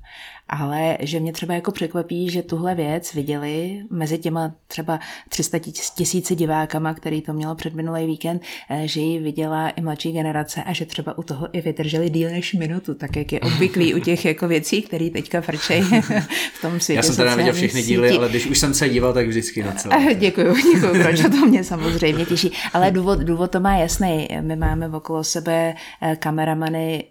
Ale 0.50 0.98
že 1.00 1.20
mě 1.20 1.32
třeba 1.32 1.54
jako 1.54 1.72
překvapí, 1.72 2.30
že 2.30 2.42
tuhle 2.42 2.74
věc 2.74 3.14
viděli 3.14 3.82
mezi 3.90 4.18
těma 4.18 4.52
třeba 4.68 5.00
300 5.28 5.58
tisíci 5.94 6.34
divákama, 6.34 6.94
který 6.94 7.22
to 7.22 7.32
mělo 7.32 7.54
před 7.54 7.74
minulý 7.74 8.06
víkend, 8.06 8.42
eh, 8.70 8.82
že 8.88 9.00
ji 9.00 9.18
viděla 9.18 9.68
i 9.68 9.80
mladší 9.80 10.12
generace 10.12 10.62
a 10.62 10.72
že 10.72 10.86
třeba 10.86 11.18
u 11.18 11.22
toho 11.22 11.48
i 11.52 11.60
vydrželi 11.60 12.10
díl 12.10 12.30
než 12.30 12.54
minutu, 12.54 12.94
tak 12.94 13.16
jak 13.16 13.32
je 13.32 13.40
obvyklý 13.40 13.94
u 13.94 13.98
těch 13.98 14.24
jako 14.24 14.48
věcí, 14.48 14.82
které 14.82 15.10
teďka 15.10 15.40
frčej 15.40 15.82
v 16.54 16.62
tom 16.62 16.80
světě. 16.80 16.98
Já 16.98 17.02
jsem 17.02 17.16
teda 17.16 17.30
neviděl 17.30 17.54
všechny 17.54 17.82
díly, 17.82 18.10
ale 18.10 18.28
když 18.28 18.46
už 18.46 18.58
jsem 18.58 18.74
se 18.74 18.88
díval, 18.88 19.12
tak 19.12 19.26
vždycky 19.26 19.62
na 19.62 19.72
celé. 19.72 20.14
Děkuju, 20.14 20.54
děkuju, 20.74 21.02
proč 21.02 21.20
to 21.20 21.46
mě 21.46 21.64
samozřejmě 21.64 22.26
těší. 22.26 22.52
Ale 22.72 22.90
důvod, 22.90 23.18
důvod 23.18 23.50
to 23.50 23.60
má 23.60 23.76
jasný. 23.76 24.28
My 24.40 24.56
máme 24.56 24.88
okolo 24.88 25.24
sebe 25.24 25.74
eh, 26.02 26.16
kameramany, 26.16 27.04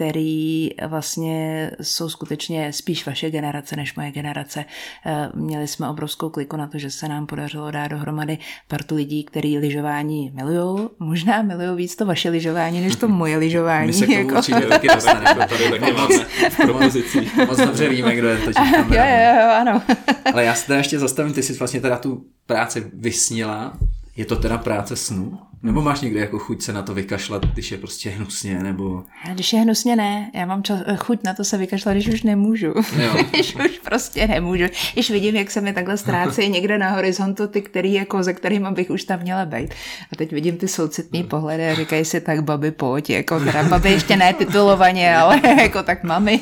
který 0.00 0.70
vlastně 0.86 1.70
jsou 1.82 2.08
skutečně 2.08 2.72
spíš 2.72 3.06
vaše 3.06 3.30
generace 3.30 3.76
než 3.76 3.94
moje 3.94 4.10
generace. 4.10 4.64
Eh, 5.06 5.28
měli 5.34 5.68
jsme 5.68 5.88
obrovskou 5.88 6.30
kliku 6.30 6.56
na 6.56 6.66
to, 6.66 6.78
že 6.78 6.90
se 6.90 7.08
nám 7.08 7.26
podařilo 7.26 7.70
dát 7.70 7.88
dohromady 7.88 8.38
partu 8.68 8.94
lidí, 8.94 9.24
který 9.24 9.58
lyžování 9.58 10.32
milují. 10.34 10.88
Možná 10.98 11.42
milují 11.42 11.76
víc 11.76 11.96
to 11.96 12.06
vaše 12.06 12.30
lyžování, 12.30 12.80
než 12.80 12.96
to 12.96 13.08
moje 13.08 13.36
lyžování. 13.36 13.86
My 13.86 13.92
se 13.92 14.06
k 14.06 14.10
jako... 14.10 14.34
určitě 14.34 14.60
taky 14.60 14.88
dostaneme. 14.88 15.46
Tady 15.48 15.70
taky 15.80 15.92
máme 15.92 16.90
v 16.90 17.46
Moc 17.46 17.58
dobře 17.58 17.88
víme, 17.88 18.16
kdo 18.16 18.28
je 18.28 18.38
to 18.38 18.50
Jo, 18.50 18.84
jo, 18.90 19.34
jo, 19.40 19.50
ano. 19.60 19.82
Ale 20.32 20.44
já 20.44 20.54
se 20.54 20.66
teda 20.66 20.78
ještě 20.78 20.98
zastavím, 20.98 21.32
ty 21.32 21.42
jsi 21.42 21.52
vlastně 21.52 21.80
teda 21.80 21.98
tu 21.98 22.24
práci 22.46 22.90
vysnila. 22.94 23.72
Je 24.16 24.24
to 24.24 24.36
teda 24.36 24.58
práce 24.58 24.96
snu? 24.96 25.38
Nebo 25.62 25.82
máš 25.82 26.00
někdy 26.00 26.20
jako 26.20 26.38
chuť 26.38 26.62
se 26.62 26.72
na 26.72 26.82
to 26.82 26.94
vykašlat, 26.94 27.46
když 27.46 27.70
je 27.70 27.78
prostě 27.78 28.10
hnusně, 28.10 28.58
nebo... 28.58 29.02
Když 29.32 29.52
je 29.52 29.60
hnusně 29.60 29.96
ne, 29.96 30.30
já 30.34 30.46
mám 30.46 30.62
čas, 30.62 30.78
chuť 30.96 31.18
na 31.24 31.34
to 31.34 31.44
se 31.44 31.58
vykašlat, 31.58 31.94
když 31.94 32.08
už 32.08 32.22
nemůžu. 32.22 32.74
když 33.30 33.54
už 33.54 33.78
prostě 33.78 34.26
nemůžu. 34.26 34.64
Když 34.92 35.10
vidím, 35.10 35.36
jak 35.36 35.50
se 35.50 35.60
mi 35.60 35.72
takhle 35.72 35.96
ztrácí 35.96 36.48
někde 36.48 36.78
na 36.78 36.90
horizontu 36.90 37.46
ty, 37.46 37.62
který 37.62 37.92
jako, 37.92 38.22
ze 38.22 38.32
kterým 38.32 38.74
bych 38.74 38.90
už 38.90 39.04
tam 39.04 39.20
měla 39.20 39.44
být. 39.44 39.74
A 40.12 40.16
teď 40.16 40.32
vidím 40.32 40.56
ty 40.56 40.68
soucitný 40.68 41.24
pohledy 41.24 41.70
a 41.70 41.74
říkají 41.74 42.04
si 42.04 42.20
tak 42.20 42.44
babi 42.44 42.70
pojď, 42.70 43.10
jako 43.10 43.40
teda 43.40 43.62
babi 43.62 43.90
ještě 43.90 44.16
ne 44.16 44.34
titulovaně, 44.34 45.16
ale 45.16 45.40
jako 45.62 45.82
tak 45.82 46.04
mami, 46.04 46.40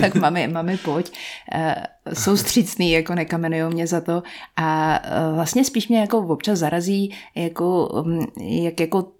tak 0.00 0.14
mami, 0.14 0.48
mami 0.48 0.76
pojď. 0.76 1.12
Uh, 1.54 1.72
jsou 2.12 2.36
střícný, 2.36 2.92
jako 2.92 3.14
nekamenujou 3.14 3.70
mě 3.70 3.86
za 3.86 4.00
to 4.00 4.22
a 4.56 5.00
uh, 5.28 5.34
vlastně 5.34 5.64
spíš 5.64 5.88
mě 5.88 5.98
jako 5.98 6.18
občas 6.18 6.58
zarazí, 6.58 7.14
jako 7.34 7.88
um, 7.88 8.26
jak 8.40 8.80
jako 8.80 9.12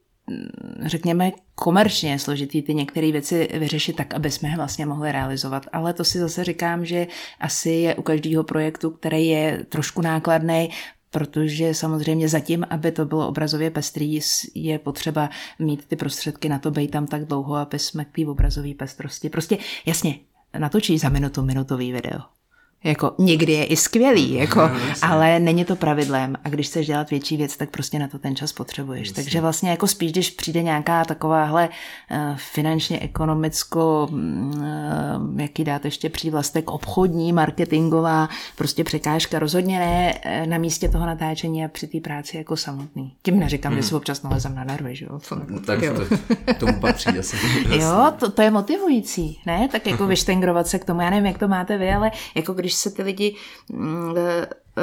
řekněme, 0.83 1.33
komerčně 1.55 2.18
složitý 2.18 2.62
ty 2.62 2.74
některé 2.74 3.12
věci 3.12 3.48
vyřešit 3.55 3.96
tak, 3.96 4.14
aby 4.14 4.31
jsme 4.31 4.48
je 4.48 4.57
vlastně 4.57 4.87
mohli 4.87 5.12
realizovat. 5.12 5.66
Ale 5.72 5.92
to 5.92 6.05
si 6.05 6.18
zase 6.18 6.44
říkám, 6.44 6.85
že 6.85 7.07
asi 7.40 7.70
je 7.70 7.94
u 7.94 8.03
každého 8.03 8.44
projektu, 8.44 8.90
který 8.90 9.27
je 9.27 9.64
trošku 9.68 10.03
nákladný, 10.03 10.70
protože 11.11 11.74
samozřejmě 11.74 12.29
zatím, 12.29 12.66
aby 12.70 12.92
to 12.92 13.05
bylo 13.05 13.29
obrazově 13.29 13.70
pestrý, 13.70 14.20
je 14.55 14.79
potřeba 14.79 15.31
mít 15.59 15.87
ty 15.87 15.96
prostředky 15.96 16.48
na 16.48 16.59
to, 16.59 16.70
být 16.70 16.90
tam 16.90 17.07
tak 17.07 17.24
dlouho, 17.24 17.57
aby 17.57 17.79
jsme 17.79 18.05
k 18.05 18.12
té 18.16 18.27
obrazové 18.27 18.74
pestrosti. 18.74 19.29
Prostě 19.29 19.59
jasně, 19.87 20.18
natočí 20.59 20.98
za 20.98 21.09
minutu 21.09 21.42
minutový 21.42 21.92
video. 21.92 22.38
Jako 22.85 23.14
někdy 23.19 23.53
je 23.53 23.64
i 23.64 23.77
skvělý, 23.77 24.35
jako, 24.35 24.61
no, 24.69 24.79
ale 25.03 25.41
není 25.41 25.64
to 25.64 25.77
pravidlem 25.77 26.37
a 26.45 26.49
když 26.49 26.67
chceš 26.67 26.87
dělat 26.87 27.11
větší 27.11 27.37
věc, 27.37 27.57
tak 27.57 27.71
prostě 27.71 27.99
na 27.99 28.09
to 28.09 28.19
ten 28.19 28.37
čas 28.37 28.53
potřebuješ. 28.53 29.09
Jasně. 29.09 29.23
Takže 29.23 29.41
vlastně 29.41 29.71
jako 29.71 29.87
spíš, 29.87 30.12
když 30.12 30.31
přijde 30.31 30.62
nějaká 30.62 31.05
takováhle 31.05 31.69
uh, 31.69 32.17
finančně 32.37 33.01
ekonomicko, 33.01 34.09
uh, 34.11 35.41
jaký 35.41 35.64
dát 35.64 35.85
ještě 35.85 36.09
přívlastek, 36.09 36.71
obchodní, 36.71 37.33
marketingová, 37.33 38.29
prostě 38.57 38.85
překážka, 38.85 39.38
rozhodně 39.38 39.79
ne 39.79 40.14
eh, 40.23 40.47
na 40.47 40.59
místě 40.59 40.88
toho 40.88 41.07
natáčení 41.07 41.64
a 41.64 41.69
při 41.69 41.87
té 41.87 42.01
práci 42.01 42.37
jako 42.37 42.57
samotný. 42.57 43.12
Tím 43.23 43.38
neříkám, 43.38 43.73
hmm. 43.73 43.83
že 43.83 43.88
si 43.88 43.95
občas 43.95 44.23
nalezem 44.23 44.55
na 44.55 44.64
nervy, 44.64 44.97
že 44.97 45.05
jo? 45.05 45.21
No, 45.49 45.61
tak 45.61 45.83
jo. 45.83 45.95
to, 45.95 46.55
tomu 46.55 46.81
patří 46.81 47.19
asi. 47.19 47.37
jo, 47.81 48.12
to, 48.19 48.31
to 48.31 48.43
je 48.43 48.51
motivující, 48.51 49.41
ne? 49.47 49.69
Tak 49.73 49.87
jako 49.87 50.07
vyštengrovat 50.17 50.67
se 50.67 50.79
k 50.79 50.85
tomu, 50.85 51.01
já 51.01 51.11
nevím, 51.11 51.27
jak 51.27 51.38
to 51.38 51.49
máte 51.49 51.79
vy, 51.79 51.93
ale 51.93 52.11
jako 52.35 52.53
když 52.53 52.68
když 52.69 52.75
se 52.75 52.91
ty 52.91 53.03
lidi 53.03 53.35
mm, 53.73 54.15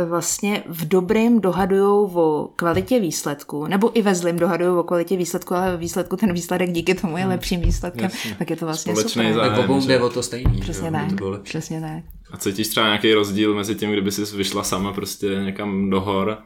vlastně 0.05 0.63
v 0.67 0.87
dobrým 0.87 1.41
dohadují 1.41 2.09
o 2.13 2.49
kvalitě 2.55 2.99
výsledku, 2.99 3.67
nebo 3.67 3.97
i 3.97 4.01
ve 4.01 4.15
zlým 4.15 4.39
dohadují 4.39 4.69
o 4.69 4.83
kvalitě 4.83 5.17
výsledku, 5.17 5.55
ale 5.55 5.71
ve 5.71 5.77
výsledku 5.77 6.17
ten 6.17 6.33
výsledek 6.33 6.71
díky 6.71 6.95
tomu 6.95 7.17
je 7.17 7.23
hmm. 7.23 7.31
lepším 7.31 7.61
výsledkem, 7.61 8.03
Jasně. 8.03 8.35
tak 8.39 8.49
je 8.49 8.55
to 8.55 8.65
vlastně 8.65 8.93
Společný 8.93 9.23
super. 9.23 9.33
Zájem, 9.33 9.59
obou 9.59 9.87
jde 9.87 10.01
o 10.01 10.09
to 10.09 10.23
stejný. 10.23 10.59
Přesně 10.61 10.91
tak, 10.91 11.19
to 11.19 11.39
přesně 11.43 11.81
tak. 11.81 12.03
A 12.31 12.37
cítíš 12.37 12.67
třeba 12.67 12.85
nějaký 12.85 13.13
rozdíl 13.13 13.55
mezi 13.55 13.75
tím, 13.75 13.91
kdyby 13.91 14.11
jsi 14.11 14.37
vyšla 14.37 14.63
sama 14.63 14.93
prostě 14.93 15.27
někam 15.45 15.89
do 15.89 16.01
hor 16.01 16.37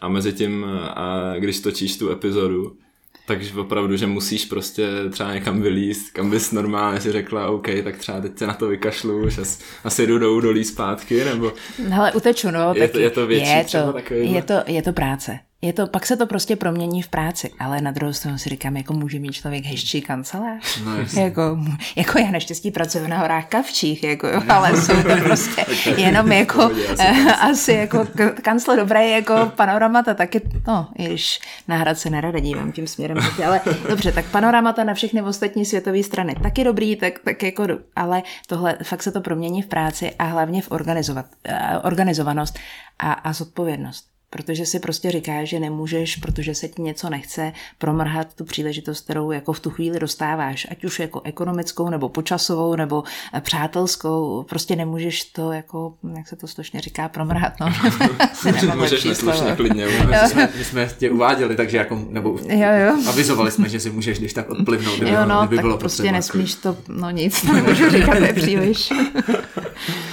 a 0.00 0.08
mezi 0.08 0.32
tím, 0.32 0.66
a 0.94 1.34
když 1.38 1.60
točíš 1.60 1.98
tu 1.98 2.10
epizodu, 2.10 2.76
takže 3.28 3.60
opravdu, 3.60 3.96
že 3.96 4.06
musíš 4.06 4.44
prostě 4.44 4.88
třeba 5.10 5.34
někam 5.34 5.62
vylíst, 5.62 6.10
kam 6.12 6.30
bys 6.30 6.52
normálně 6.52 7.00
si 7.00 7.12
řekla, 7.12 7.48
OK, 7.48 7.68
tak 7.84 7.96
třeba 7.96 8.20
teď 8.20 8.38
se 8.38 8.46
na 8.46 8.54
to 8.54 8.68
vykašlu, 8.68 9.26
už 9.26 9.38
asi, 9.38 9.64
asi 9.84 10.06
jdu 10.06 10.18
do 10.18 10.34
údolí 10.34 10.64
zpátky, 10.64 11.24
nebo... 11.24 11.52
Hele, 11.88 12.12
uteču, 12.12 12.50
no. 12.50 12.74
Je, 12.76 12.88
to, 12.88 12.98
je 12.98 13.10
to 13.10 13.26
větší 13.26 13.50
je 13.50 13.64
to, 13.64 13.94
je 14.10 14.42
to, 14.42 14.54
je 14.66 14.82
to 14.82 14.92
práce. 14.92 15.38
Je 15.62 15.72
to, 15.72 15.86
pak 15.86 16.06
se 16.06 16.16
to 16.16 16.26
prostě 16.26 16.56
promění 16.56 17.02
v 17.02 17.08
práci, 17.08 17.50
ale 17.58 17.80
na 17.80 17.90
druhou 17.90 18.12
stranu 18.12 18.38
si 18.38 18.48
říkám, 18.48 18.76
jako 18.76 18.92
může 18.92 19.18
mít 19.18 19.32
člověk 19.32 19.64
hezčí 19.64 20.02
kancelář. 20.02 20.80
No, 20.84 21.22
jako, 21.22 21.58
jako 21.96 22.18
já 22.18 22.30
naštěstí 22.30 22.70
pracuji 22.70 23.08
na 23.08 23.18
horách 23.18 23.46
Kavčích, 23.46 24.04
jako, 24.04 24.26
jo, 24.28 24.42
ale 24.48 24.82
jsou 24.82 25.02
to 25.02 25.16
prostě 25.24 25.66
jenom 25.96 26.32
jako 26.32 26.70
asi 27.40 27.72
jako 27.72 28.06
kancel 28.42 28.76
dobré 28.76 29.08
jako 29.08 29.52
panoramata, 29.56 30.14
taky, 30.14 30.40
no, 30.66 30.88
již 30.98 31.40
na 31.68 31.76
hrad 31.76 31.98
se 31.98 32.10
nerada 32.10 32.38
dívám 32.38 32.72
tím 32.72 32.86
směrem, 32.86 33.18
ale 33.46 33.60
dobře, 33.88 34.12
tak 34.12 34.24
panoramata 34.24 34.84
na 34.84 34.94
všechny 34.94 35.22
ostatní 35.22 35.64
světové 35.64 36.02
strany 36.02 36.34
taky 36.42 36.64
dobrý, 36.64 36.96
tak, 36.96 37.18
tak 37.24 37.42
jako, 37.42 37.66
ale 37.96 38.22
tohle, 38.46 38.78
fakt 38.82 39.02
se 39.02 39.12
to 39.12 39.20
promění 39.20 39.62
v 39.62 39.66
práci 39.66 40.12
a 40.18 40.24
hlavně 40.24 40.62
v 40.62 40.70
organizovat, 40.70 41.26
uh, 41.48 41.54
organizovanost 41.82 42.58
a, 42.98 43.12
a 43.12 43.32
zodpovědnost 43.32 44.17
protože 44.30 44.66
si 44.66 44.80
prostě 44.80 45.10
říkáš, 45.10 45.48
že 45.48 45.60
nemůžeš, 45.60 46.16
protože 46.16 46.54
se 46.54 46.68
ti 46.68 46.82
něco 46.82 47.10
nechce, 47.10 47.52
promrhat 47.78 48.34
tu 48.34 48.44
příležitost, 48.44 49.04
kterou 49.04 49.30
jako 49.30 49.52
v 49.52 49.60
tu 49.60 49.70
chvíli 49.70 50.00
dostáváš, 50.00 50.66
ať 50.70 50.84
už 50.84 51.00
jako 51.00 51.20
ekonomickou, 51.24 51.90
nebo 51.90 52.08
počasovou, 52.08 52.76
nebo 52.76 53.04
eh, 53.34 53.40
přátelskou, 53.40 54.46
prostě 54.48 54.76
nemůžeš 54.76 55.24
to 55.24 55.52
jako, 55.52 55.94
jak 56.16 56.28
se 56.28 56.36
to 56.36 56.46
slušně 56.46 56.80
říká, 56.80 57.08
promrhat, 57.08 57.52
no. 57.60 57.66
můžeš 58.76 59.04
neslušně 59.04 59.56
klidně. 59.56 59.86
My 59.86 60.28
jsme, 60.28 60.48
my 60.58 60.64
jsme 60.64 60.90
tě 60.98 61.10
uváděli, 61.10 61.56
takže 61.56 61.76
jako, 61.76 62.06
nebo 62.08 62.38
jo, 62.48 62.68
jo. 62.86 62.96
avizovali 63.08 63.50
jsme, 63.50 63.68
že 63.68 63.80
si 63.80 63.90
můžeš 63.90 64.18
když 64.18 64.32
tak 64.32 64.50
odplivnout, 64.50 64.96
kdyby, 64.96 65.10
jo, 65.10 65.26
no, 65.26 65.38
kdyby 65.38 65.56
tak 65.56 65.64
bylo 65.64 65.78
prostě 65.78 66.12
nesmíš 66.12 66.54
to, 66.54 66.76
no 66.88 67.10
nic, 67.10 67.42
nemůžu 67.52 67.90
říkat, 67.90 68.18
to 68.18 68.24
je 68.24 68.32
příliš. 68.32 68.92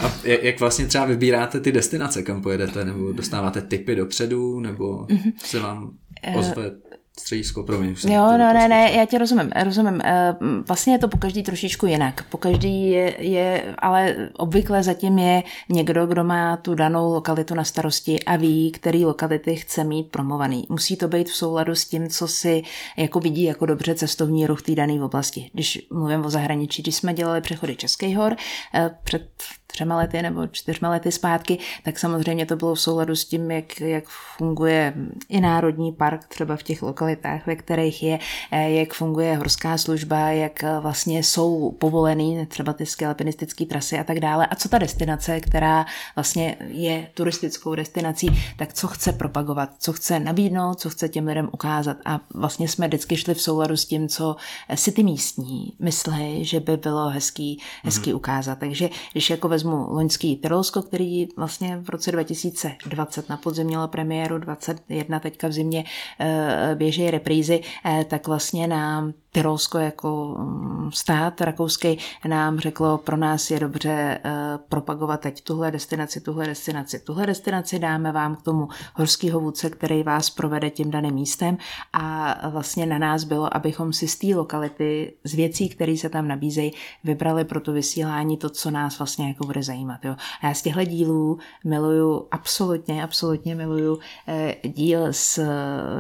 A 0.02 0.14
jak 0.24 0.60
vlastně 0.60 0.86
třeba 0.86 1.06
vybíráte 1.06 1.60
ty 1.60 1.72
destinace, 1.72 2.24
kam 2.24 2.42
pojedete, 2.42 2.86
nebo 2.86 3.12
dostáváte 3.12 3.62
typy 3.62 3.96
do 3.96 4.06
dopředu, 4.06 4.60
nebo 4.60 4.98
mm-hmm. 4.98 5.34
se 5.38 5.60
vám 5.60 5.92
eh, 6.24 6.36
ozve 6.36 6.72
středisko, 7.20 7.64
promiň. 7.64 7.96
Jo, 8.04 8.32
no, 8.32 8.38
ne, 8.38 8.68
ne, 8.68 8.92
já 8.92 9.06
tě 9.06 9.18
rozumím, 9.18 9.52
rozumím. 9.64 10.02
Eh, 10.04 10.36
vlastně 10.68 10.94
je 10.94 11.00
to 11.00 11.08
po 11.08 11.18
každý 11.18 11.44
trošičku 11.44 11.86
jinak. 11.86 12.24
Po 12.30 12.38
každý 12.38 12.90
je, 12.90 13.16
je, 13.20 13.76
ale 13.80 14.30
obvykle 14.34 14.84
zatím 14.84 15.20
je 15.20 15.44
někdo, 15.70 16.06
kdo 16.06 16.24
má 16.24 16.58
tu 16.58 16.76
danou 16.76 17.14
lokalitu 17.14 17.56
na 17.56 17.64
starosti 17.64 18.24
a 18.24 18.36
ví, 18.36 18.72
který 18.72 19.06
lokality 19.06 19.56
chce 19.56 19.84
mít 19.84 20.12
promovaný. 20.12 20.66
Musí 20.70 20.96
to 20.96 21.08
být 21.08 21.30
v 21.30 21.36
souladu 21.36 21.76
s 21.76 21.86
tím, 21.86 22.10
co 22.10 22.28
si 22.28 22.64
jako 22.98 23.20
vidí 23.20 23.44
jako 23.44 23.66
dobře 23.66 23.96
cestovní 23.96 24.48
ruch 24.48 24.62
té 24.62 24.76
dané 24.76 25.04
oblasti. 25.04 25.50
Když 25.54 25.88
mluvím 25.92 26.26
o 26.26 26.30
zahraničí, 26.30 26.82
když 26.82 26.96
jsme 26.96 27.14
dělali 27.14 27.42
přechody 27.42 27.76
Českých 27.76 28.18
hor 28.18 28.36
eh, 28.74 28.92
před 29.04 29.30
třema 29.76 29.98
lety 29.98 30.22
nebo 30.22 30.48
čtyřma 30.48 30.90
lety 30.90 31.12
zpátky, 31.12 31.58
tak 31.84 32.00
samozřejmě 32.00 32.46
to 32.46 32.56
bylo 32.56 32.76
v 32.76 32.80
souladu 32.80 33.16
s 33.16 33.26
tím, 33.26 33.52
jak, 33.52 33.82
jak 33.82 34.04
funguje 34.38 34.94
i 35.30 35.42
Národní 35.42 35.92
park 35.92 36.28
třeba 36.28 36.56
v 36.56 36.64
těch 36.64 36.82
lokalitách, 36.82 37.48
ve 37.48 37.56
kterých 37.56 38.04
je, 38.04 38.20
eh, 38.52 38.72
jak 38.72 38.94
funguje 38.94 39.38
horská 39.38 39.78
služba, 39.78 40.20
jak 40.20 40.64
eh, 40.64 40.80
vlastně 40.80 41.24
jsou 41.24 41.72
povolený 41.72 42.46
třeba 42.46 42.74
ty 42.74 42.86
alpinistické 43.08 43.66
trasy 43.66 44.00
a 44.00 44.04
tak 44.04 44.20
dále. 44.20 44.48
A 44.48 44.56
co 44.56 44.70
ta 44.70 44.78
destinace, 44.78 45.40
která 45.40 45.86
vlastně 46.16 46.58
je 46.68 47.08
turistickou 47.14 47.76
destinací, 47.76 48.28
tak 48.58 48.74
co 48.74 48.88
chce 48.88 49.14
propagovat, 49.14 49.70
co 49.80 49.94
chce 49.94 50.20
nabídnout, 50.20 50.80
co 50.80 50.90
chce 50.90 51.10
těm 51.10 51.28
lidem 51.28 51.50
ukázat. 51.52 51.98
A 52.06 52.20
vlastně 52.34 52.68
jsme 52.68 52.88
vždycky 52.88 53.18
šli 53.18 53.34
v 53.34 53.42
souladu 53.42 53.78
s 53.78 53.86
tím, 53.86 54.08
co 54.08 54.36
si 54.76 54.92
ty 54.92 55.04
místní 55.04 55.74
myslí, 55.80 56.46
že 56.46 56.60
by 56.60 56.78
bylo 56.78 57.10
hezký, 57.10 57.62
hezký 57.84 58.12
mm-hmm. 58.12 58.16
ukázat. 58.16 58.60
Takže 58.60 58.90
když 59.12 59.30
jako 59.30 59.48
vezmu 59.48 59.65
vezmu 59.66 59.94
loňský 59.94 60.36
Tyrolsko, 60.36 60.82
který 60.82 61.28
vlastně 61.38 61.78
v 61.78 61.90
roce 61.90 62.12
2020 62.12 63.30
na 63.30 63.38
podzim 63.38 63.68
mělo 63.68 63.88
premiéru, 63.88 64.38
21 64.38 65.20
teďka 65.20 65.48
v 65.48 65.52
zimě 65.52 65.84
eh, 66.20 66.76
běží 66.76 67.12
reprízy, 67.12 67.62
eh, 67.86 68.06
tak 68.10 68.28
vlastně 68.28 68.68
nám 68.68 69.14
Tyrolsko 69.36 69.78
jako 69.78 70.36
mm, 70.40 70.92
stát 70.92 71.42
rakouský 71.42 71.98
nám 72.28 72.60
řeklo, 72.60 72.98
pro 72.98 73.18
nás 73.18 73.52
je 73.52 73.60
dobře 73.60 74.20
uh, 74.26 74.32
propagovat 74.70 75.20
teď 75.20 75.42
tuhle 75.44 75.72
destinaci, 75.72 76.22
tuhle 76.22 76.48
destinaci, 76.48 77.00
tuhle 77.00 77.26
destinaci, 77.26 77.80
dáme 77.80 78.12
vám 78.12 78.36
k 78.36 78.42
tomu 78.42 78.68
horského 78.94 79.40
vůdce, 79.40 79.70
který 79.70 80.04
vás 80.04 80.30
provede 80.30 80.70
tím 80.70 80.92
daným 80.92 81.14
místem 81.14 81.58
a 81.94 82.38
vlastně 82.50 82.86
na 82.86 82.98
nás 82.98 83.24
bylo, 83.24 83.56
abychom 83.56 83.94
si 83.94 84.08
z 84.08 84.16
té 84.16 84.28
lokality, 84.28 85.14
z 85.24 85.34
věcí, 85.34 85.70
které 85.70 85.98
se 85.98 86.10
tam 86.10 86.28
nabízejí, 86.28 86.74
vybrali 87.04 87.46
pro 87.46 87.62
to 87.62 87.72
vysílání 87.72 88.38
to, 88.38 88.50
co 88.50 88.72
nás 88.72 89.00
vlastně 89.00 89.28
jako 89.28 89.46
bude 89.46 89.64
zajímat. 89.64 90.06
Jo. 90.06 90.16
A 90.42 90.48
já 90.48 90.54
z 90.54 90.62
těchto 90.62 90.84
dílů 90.84 91.40
miluju, 91.66 92.28
absolutně, 92.32 93.04
absolutně 93.04 93.56
miluju 93.56 94.00
eh, 94.28 94.56
díl 94.64 95.14
z 95.14 95.40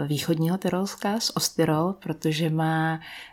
východního 0.07 0.57
Tyrolska, 0.57 1.19
z 1.19 1.31
Ostyrol, 1.35 1.93
protože 1.93 2.49
má, 2.49 2.93
eh, 2.95 3.24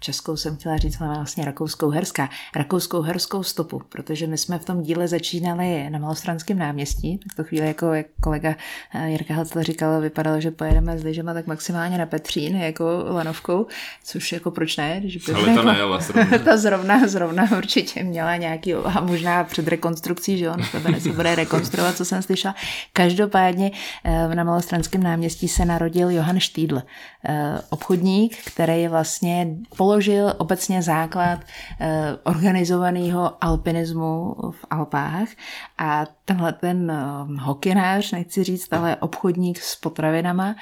českou 0.00 0.36
jsem 0.36 0.56
chtěla 0.56 0.76
říct, 0.76 0.98
má 0.98 1.14
vlastně 1.14 1.44
rakouskou 1.44 1.90
herská, 1.90 2.28
rakouskou 2.56 3.00
herskou 3.00 3.42
stopu, 3.42 3.82
protože 3.88 4.26
my 4.26 4.38
jsme 4.38 4.58
v 4.58 4.64
tom 4.64 4.82
díle 4.82 5.08
začínali 5.08 5.90
na 5.90 5.98
Malostranském 5.98 6.58
náměstí, 6.58 7.18
tak 7.18 7.34
to 7.36 7.44
chvíli 7.44 7.66
jako 7.66 7.92
jak 7.92 8.06
kolega 8.20 8.54
eh, 8.94 9.10
Jirka 9.10 9.34
Halcel 9.34 9.62
říkal, 9.62 10.00
vypadalo, 10.00 10.40
že 10.40 10.50
pojedeme 10.50 10.98
s 10.98 11.04
lyžema 11.04 11.34
tak 11.34 11.46
maximálně 11.46 11.98
na 11.98 12.06
Petřín, 12.06 12.56
jako 12.56 13.04
lanovkou, 13.08 13.66
což 14.04 14.32
jako 14.32 14.50
proč 14.50 14.76
ne? 14.76 15.00
Když 15.00 15.16
by 15.16 15.32
Ale 15.32 15.44
to 15.44 15.50
jako, 15.50 15.62
nejela 15.62 16.00
zrovna. 16.00 16.38
ta 16.44 16.56
zrovna, 16.56 17.08
zrovna 17.08 17.48
určitě 17.56 18.04
měla 18.04 18.36
nějaký, 18.36 18.74
a 18.74 19.00
možná 19.00 19.44
před 19.44 19.68
rekonstrukcí, 19.68 20.38
že 20.38 20.44
jo, 20.44 20.54
tebe 20.72 21.00
se 21.00 21.12
bude 21.12 21.34
rekonstruovat, 21.34 21.96
co 21.96 22.04
jsem 22.04 22.22
slyšela. 22.22 22.54
Každopádně 22.92 23.70
eh, 24.04 24.34
na 24.34 24.44
Malostranském 24.44 25.02
náměstí 25.02 25.48
se 25.48 25.64
narodil 25.64 26.10
Johann 26.10 26.40
Štýdl, 26.40 26.82
eh, 27.28 27.58
obchodník, 27.70 28.36
který 28.44 28.88
vlastně 28.88 29.07
položil 29.76 30.34
obecně 30.38 30.82
základ 30.82 31.40
organizovaného 32.24 33.44
alpinismu 33.44 34.34
v 34.50 34.64
Alpách 34.70 35.28
a 35.78 36.06
tenhle 36.28 36.52
ten 36.52 36.92
hokinář, 37.40 38.12
nechci 38.12 38.44
říct, 38.44 38.72
ale 38.72 38.96
obchodník 38.96 39.58
s 39.58 39.76
potravinama 39.76 40.56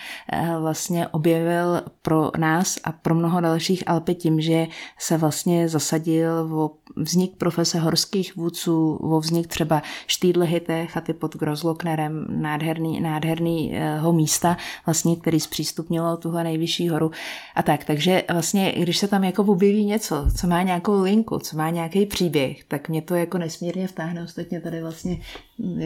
vlastně 0.61 1.09
objevil 1.09 1.83
pro 2.03 2.31
nás 2.39 2.79
a 2.85 2.93
pro 2.93 3.15
mnoho 3.15 3.41
dalších 3.41 3.83
Alpy 3.87 4.15
tím, 4.15 4.41
že 4.41 4.67
se 4.99 5.17
vlastně 5.17 5.69
zasadil 5.69 6.31
o 6.55 6.71
vznik 6.97 7.37
profese 7.37 7.79
horských 7.79 8.37
vůdců, 8.37 8.97
o 8.97 9.21
vznik 9.21 9.47
třeba 9.47 9.83
Štýdlehité 10.07 10.87
chaty 10.87 11.13
pod 11.15 11.37
Grozloknerem, 11.37 12.27
nádherný, 12.29 13.01
nádhernýho 13.01 14.13
místa, 14.13 14.57
vlastně, 14.87 15.17
který 15.17 15.41
zpřístupnilo 15.41 16.17
tuhle 16.17 16.45
nejvyšší 16.45 16.89
horu 16.89 17.11
a 17.55 17.63
tak. 17.63 17.85
Takže 17.85 18.23
vlastně, 18.33 18.73
když 18.73 18.99
se 18.99 19.09
tam 19.09 19.25
jako 19.25 19.43
objeví 19.43 19.85
něco, 19.85 20.27
co 20.37 20.47
má 20.47 20.63
nějakou 20.63 21.03
linku, 21.03 21.39
co 21.39 21.57
má 21.57 21.71
nějaký 21.71 22.07
příběh, 22.07 22.65
tak 22.65 22.89
mě 22.89 23.03
to 23.03 23.15
jako 23.15 23.39
nesmírně 23.39 23.89
vtáhne. 23.89 24.25
Ostatně 24.25 24.61
tady 24.61 24.83
vlastně, 24.83 25.17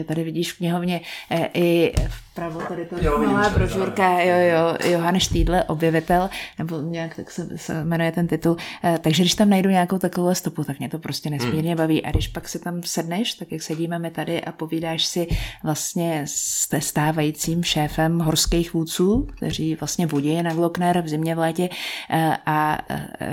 tady 0.05 0.23
vidíš 0.23 0.53
v 0.53 0.57
knihovně 0.57 1.01
e, 1.29 1.49
i 1.53 1.93
vpravo 2.31 2.61
tady 2.61 2.85
to 2.85 2.95
jo, 3.01 3.17
malá 3.17 3.49
brožurka, 3.49 4.19
jo, 4.19 4.35
jo, 4.35 4.91
Johann 4.91 5.19
Štýdle, 5.19 5.63
objevitel, 5.63 6.29
nebo 6.59 6.81
nějak 6.81 7.15
tak 7.15 7.31
se, 7.31 7.57
se 7.57 7.83
jmenuje 7.83 8.11
ten 8.11 8.27
titul. 8.27 8.57
E, 8.83 8.99
takže 8.99 9.23
když 9.23 9.35
tam 9.35 9.49
najdu 9.49 9.69
nějakou 9.69 9.97
takovou 9.97 10.35
stopu, 10.35 10.63
tak 10.63 10.79
mě 10.79 10.89
to 10.89 10.99
prostě 10.99 11.29
nesmírně 11.29 11.69
hmm. 11.69 11.77
baví. 11.77 12.05
A 12.05 12.11
když 12.11 12.27
pak 12.27 12.49
si 12.49 12.59
tam 12.59 12.83
sedneš, 12.83 13.33
tak 13.33 13.51
jak 13.51 13.61
sedíme 13.61 13.99
my 13.99 14.11
tady 14.11 14.43
a 14.43 14.51
povídáš 14.51 15.05
si 15.05 15.27
vlastně 15.63 16.21
s 16.25 16.67
stávajícím 16.79 17.63
šéfem 17.63 18.19
horských 18.19 18.73
vůdců, 18.73 19.27
kteří 19.37 19.75
vlastně 19.75 20.07
vodí 20.07 20.43
na 20.43 20.53
Glockner 20.53 21.01
v 21.01 21.07
zimě 21.07 21.35
v 21.35 21.39
létě 21.39 21.69
e, 22.09 22.37
a 22.45 22.77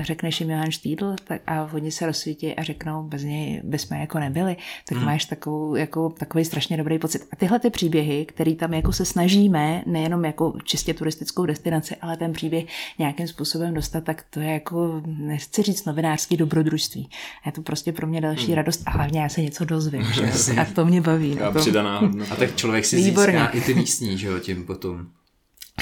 řekneš 0.01 0.41
jim 0.41 0.51
Johann 0.51 0.71
Štýdl 0.71 1.17
tak 1.25 1.41
a 1.47 1.71
oni 1.73 1.91
se 1.91 2.07
rozsvítí 2.07 2.55
a 2.55 2.63
řeknou, 2.63 3.03
bez 3.03 3.23
něj 3.23 3.61
bychom 3.65 3.97
jako 3.99 4.19
nebyli, 4.19 4.57
tak 4.89 4.99
hmm. 4.99 5.07
máš 5.07 5.25
takovou, 5.25 5.75
jako, 5.75 6.09
takový 6.09 6.45
strašně 6.45 6.77
dobrý 6.77 6.99
pocit. 6.99 7.23
A 7.33 7.37
tyhle 7.37 7.59
ty 7.59 7.71
příběhy, 7.71 8.27
které 8.27 8.55
tam 8.55 8.75
jako 8.75 8.88
se 8.92 9.05
snažíme, 9.05 9.83
nejenom 9.87 10.24
jako 10.24 10.53
čistě 10.64 10.94
turistickou 10.94 11.46
destinaci, 11.46 11.96
ale 11.96 12.16
ten 12.16 12.33
příběh 12.33 12.64
nějakým 12.98 13.29
způsobem 13.29 13.74
dostat, 13.74 14.05
tak 14.05 14.24
to 14.31 14.40
je 14.40 14.53
jako, 14.53 15.03
nechci 15.07 15.62
říct 15.62 15.85
novinářský 15.85 16.37
dobrodružství. 16.37 17.11
Je 17.46 17.53
to 17.53 17.62
prostě 17.62 17.92
pro 17.92 18.07
mě 18.07 18.20
další 18.20 18.46
hmm. 18.46 18.55
radost 18.55 18.83
a 18.87 18.90
hlavně 18.90 19.20
já 19.20 19.29
se 19.29 19.42
něco 19.42 19.64
dozvím. 19.64 20.05
Že? 20.12 20.55
A 20.61 20.64
to 20.64 20.85
mě 20.85 21.01
baví. 21.01 21.38
No, 21.40 21.53
to... 21.53 21.59
přidaná 21.59 22.01
A 22.31 22.37
tak 22.37 22.57
člověk 22.57 22.85
si 22.85 22.96
Výborně. 22.96 23.38
získá 23.38 23.46
i 23.46 23.61
ty 23.61 23.74
místní, 23.74 24.18
že 24.18 24.27
jo, 24.27 24.38
tím 24.38 24.64
potom. 24.64 25.07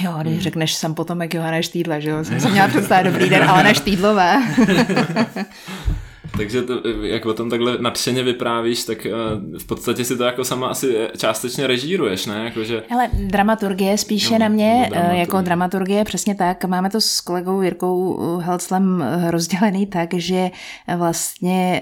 Jo, 0.00 0.18
když 0.20 0.32
hmm. 0.32 0.42
řekneš, 0.42 0.74
jsem 0.74 0.94
potom 0.94 1.22
jak 1.22 1.34
Johana 1.34 1.62
Štýdla, 1.62 2.00
že 2.00 2.10
jo, 2.10 2.24
jsem 2.24 2.40
se 2.40 2.50
měla 2.50 2.68
představit 2.68 3.10
dobrý 3.10 3.30
den, 3.30 3.50
ale 3.50 3.62
na 3.62 3.74
Štýdlové. 3.74 4.42
Takže 6.36 6.62
to, 6.62 6.80
jak 7.02 7.26
o 7.26 7.34
tom 7.34 7.50
takhle 7.50 7.78
nadšeně 7.80 8.22
vyprávíš, 8.22 8.84
tak 8.84 9.06
uh, 9.06 9.58
v 9.58 9.66
podstatě 9.66 10.04
si 10.04 10.16
to 10.16 10.24
jako 10.24 10.44
sama 10.44 10.68
asi 10.68 10.96
částečně 11.16 11.66
režíruješ, 11.66 12.26
ne? 12.26 12.44
Jako, 12.44 12.64
že... 12.64 12.82
Ale 12.90 13.08
dramaturgie 13.12 13.98
spíše 13.98 14.32
no, 14.32 14.38
na 14.38 14.48
mě, 14.48 14.82
eh, 14.86 14.90
dramaturgie. 14.90 15.20
jako 15.20 15.40
dramaturgie, 15.40 16.04
přesně 16.04 16.34
tak. 16.34 16.64
Máme 16.64 16.90
to 16.90 17.00
s 17.00 17.20
kolegou 17.20 17.62
Jirkou 17.62 18.18
Helclem 18.38 19.04
rozdělený 19.30 19.86
tak, 19.86 20.14
že 20.14 20.50
vlastně 20.96 21.80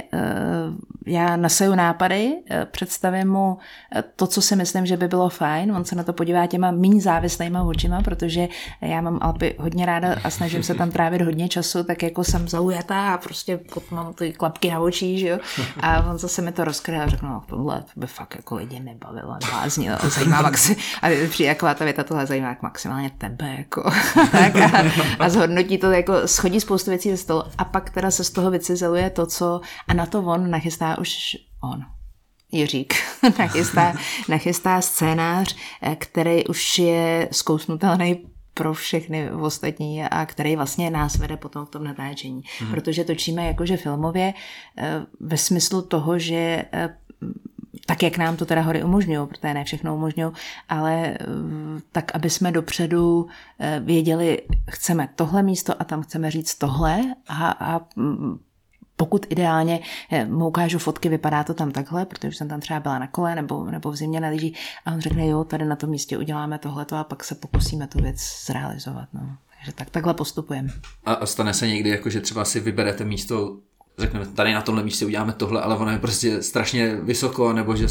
já 1.06 1.36
nasaju 1.36 1.74
nápady, 1.74 2.32
představím 2.70 3.28
mu 3.28 3.58
to, 4.16 4.26
co 4.26 4.42
si 4.42 4.56
myslím, 4.56 4.86
že 4.86 4.96
by 4.96 5.08
bylo 5.08 5.28
fajn. 5.28 5.72
On 5.72 5.84
se 5.84 5.96
na 5.96 6.02
to 6.02 6.12
podívá 6.12 6.46
těma 6.46 6.70
méně 6.70 7.00
závislýma 7.00 7.62
očima, 7.62 8.02
protože 8.02 8.48
já 8.80 9.00
mám 9.00 9.18
Alpy 9.22 9.54
hodně 9.58 9.86
ráda 9.86 10.16
a 10.24 10.30
snažím 10.30 10.62
se 10.62 10.74
tam 10.74 10.90
trávit 10.90 11.22
hodně 11.22 11.48
času, 11.48 11.84
tak 11.84 12.02
jako 12.02 12.24
jsem 12.24 12.48
zaujatá 12.48 13.14
a 13.14 13.18
prostě 13.18 13.56
potom 13.56 13.96
mám 13.96 14.14
ty 14.14 14.32
klapky 14.44 14.70
na 14.70 14.80
očích, 14.80 15.20
že 15.20 15.28
jo. 15.28 15.38
A 15.80 16.10
on 16.10 16.18
zase 16.18 16.42
mi 16.42 16.52
to 16.52 16.64
rozkryl 16.64 17.02
a 17.02 17.08
řekl, 17.08 17.26
no 17.26 17.42
tohle 17.46 17.80
to 17.80 18.00
by 18.00 18.06
fakt 18.06 18.36
jako 18.36 18.54
lidi 18.54 18.80
nebavilo, 18.80 19.36
bláznilo, 19.50 19.96
zajímá 20.02 20.42
maxi, 20.42 20.76
a 21.02 21.28
přijde 21.28 21.48
jako 21.48 21.74
ta 21.74 21.84
věta, 21.84 22.04
tohle 22.04 22.26
zajímá 22.26 22.48
jako 22.48 22.66
maximálně 22.66 23.10
tebe, 23.18 23.54
jako. 23.58 23.90
tak 24.32 24.56
a, 24.56 24.84
a 25.18 25.28
zhodnotí 25.28 25.78
to, 25.78 25.90
jako 25.90 26.28
schodí 26.28 26.60
spoustu 26.60 26.90
věcí 26.90 27.10
ze 27.10 27.16
stolu 27.16 27.42
a 27.58 27.64
pak 27.64 27.90
teda 27.90 28.10
se 28.10 28.24
z 28.24 28.30
toho 28.30 28.50
vycizeluje 28.50 29.10
to, 29.10 29.26
co, 29.26 29.60
a 29.88 29.94
na 29.94 30.06
to 30.06 30.22
on 30.22 30.50
nachystá 30.50 30.98
už 30.98 31.36
on. 31.62 31.84
Jiřík 32.52 32.94
nachystá, 33.38 33.94
nachystá 34.28 34.80
scénář, 34.80 35.56
eh, 35.82 35.96
který 35.96 36.46
už 36.46 36.78
je 36.78 37.28
zkousnutelný 37.32 38.33
pro 38.54 38.74
všechny 38.74 39.30
ostatní 39.30 40.04
a 40.04 40.26
který 40.26 40.56
vlastně 40.56 40.90
nás 40.90 41.16
vede 41.16 41.36
potom 41.36 41.66
v 41.66 41.70
tom 41.70 41.84
natáčení. 41.84 42.42
Mm. 42.62 42.70
Protože 42.70 43.04
točíme 43.04 43.46
jakože 43.46 43.76
filmově 43.76 44.34
eh, 44.78 45.00
ve 45.20 45.36
smyslu 45.36 45.82
toho, 45.82 46.18
že 46.18 46.64
eh, 46.72 46.96
tak, 47.86 48.02
jak 48.02 48.18
nám 48.18 48.36
to 48.36 48.46
teda 48.46 48.60
hory 48.60 48.84
umožňují, 48.84 49.28
protože 49.28 49.54
ne 49.54 49.64
všechno 49.64 49.94
umožňují, 49.94 50.32
ale 50.68 51.06
eh, 51.06 51.26
tak, 51.92 52.14
aby 52.14 52.30
jsme 52.30 52.52
dopředu 52.52 53.26
věděli, 53.80 54.42
chceme 54.70 55.08
tohle 55.14 55.42
místo 55.42 55.82
a 55.82 55.84
tam 55.84 56.02
chceme 56.02 56.30
říct 56.30 56.54
tohle 56.54 57.00
a, 57.28 57.50
a 57.50 57.80
mm, 57.96 58.38
pokud 58.96 59.26
ideálně 59.30 59.80
eh, 60.10 60.24
mu 60.24 60.48
ukážu 60.48 60.78
fotky, 60.78 61.08
vypadá 61.08 61.44
to 61.44 61.54
tam 61.54 61.70
takhle, 61.70 62.06
protože 62.06 62.36
jsem 62.36 62.48
tam 62.48 62.60
třeba 62.60 62.80
byla 62.80 62.98
na 62.98 63.06
kole 63.06 63.34
nebo, 63.34 63.64
nebo 63.64 63.90
v 63.90 63.96
zimě 63.96 64.20
na 64.20 64.28
lyží 64.28 64.54
a 64.86 64.92
on 64.92 65.00
řekne, 65.00 65.26
jo, 65.26 65.44
tady 65.44 65.64
na 65.64 65.76
tom 65.76 65.90
místě 65.90 66.18
uděláme 66.18 66.58
tohleto 66.58 66.96
a 66.96 67.04
pak 67.04 67.24
se 67.24 67.34
pokusíme 67.34 67.86
tu 67.86 68.02
věc 68.02 68.44
zrealizovat. 68.46 69.08
No. 69.12 69.36
Takže 69.56 69.72
tak, 69.72 69.90
takhle 69.90 70.14
postupujeme. 70.14 70.68
A 71.04 71.26
stane 71.26 71.54
se 71.54 71.68
někdy, 71.68 71.90
jako 71.90 72.10
že 72.10 72.20
třeba 72.20 72.44
si 72.44 72.60
vyberete 72.60 73.04
místo 73.04 73.58
řekneme, 73.98 74.26
tady 74.26 74.54
na 74.54 74.62
tomhle 74.62 74.84
místě 74.84 75.06
uděláme 75.06 75.32
tohle, 75.32 75.60
ale 75.60 75.76
ono 75.76 75.90
je 75.90 75.98
prostě 75.98 76.42
strašně 76.42 76.96
vysoko, 76.96 77.52
nebo 77.52 77.76
že, 77.76 77.86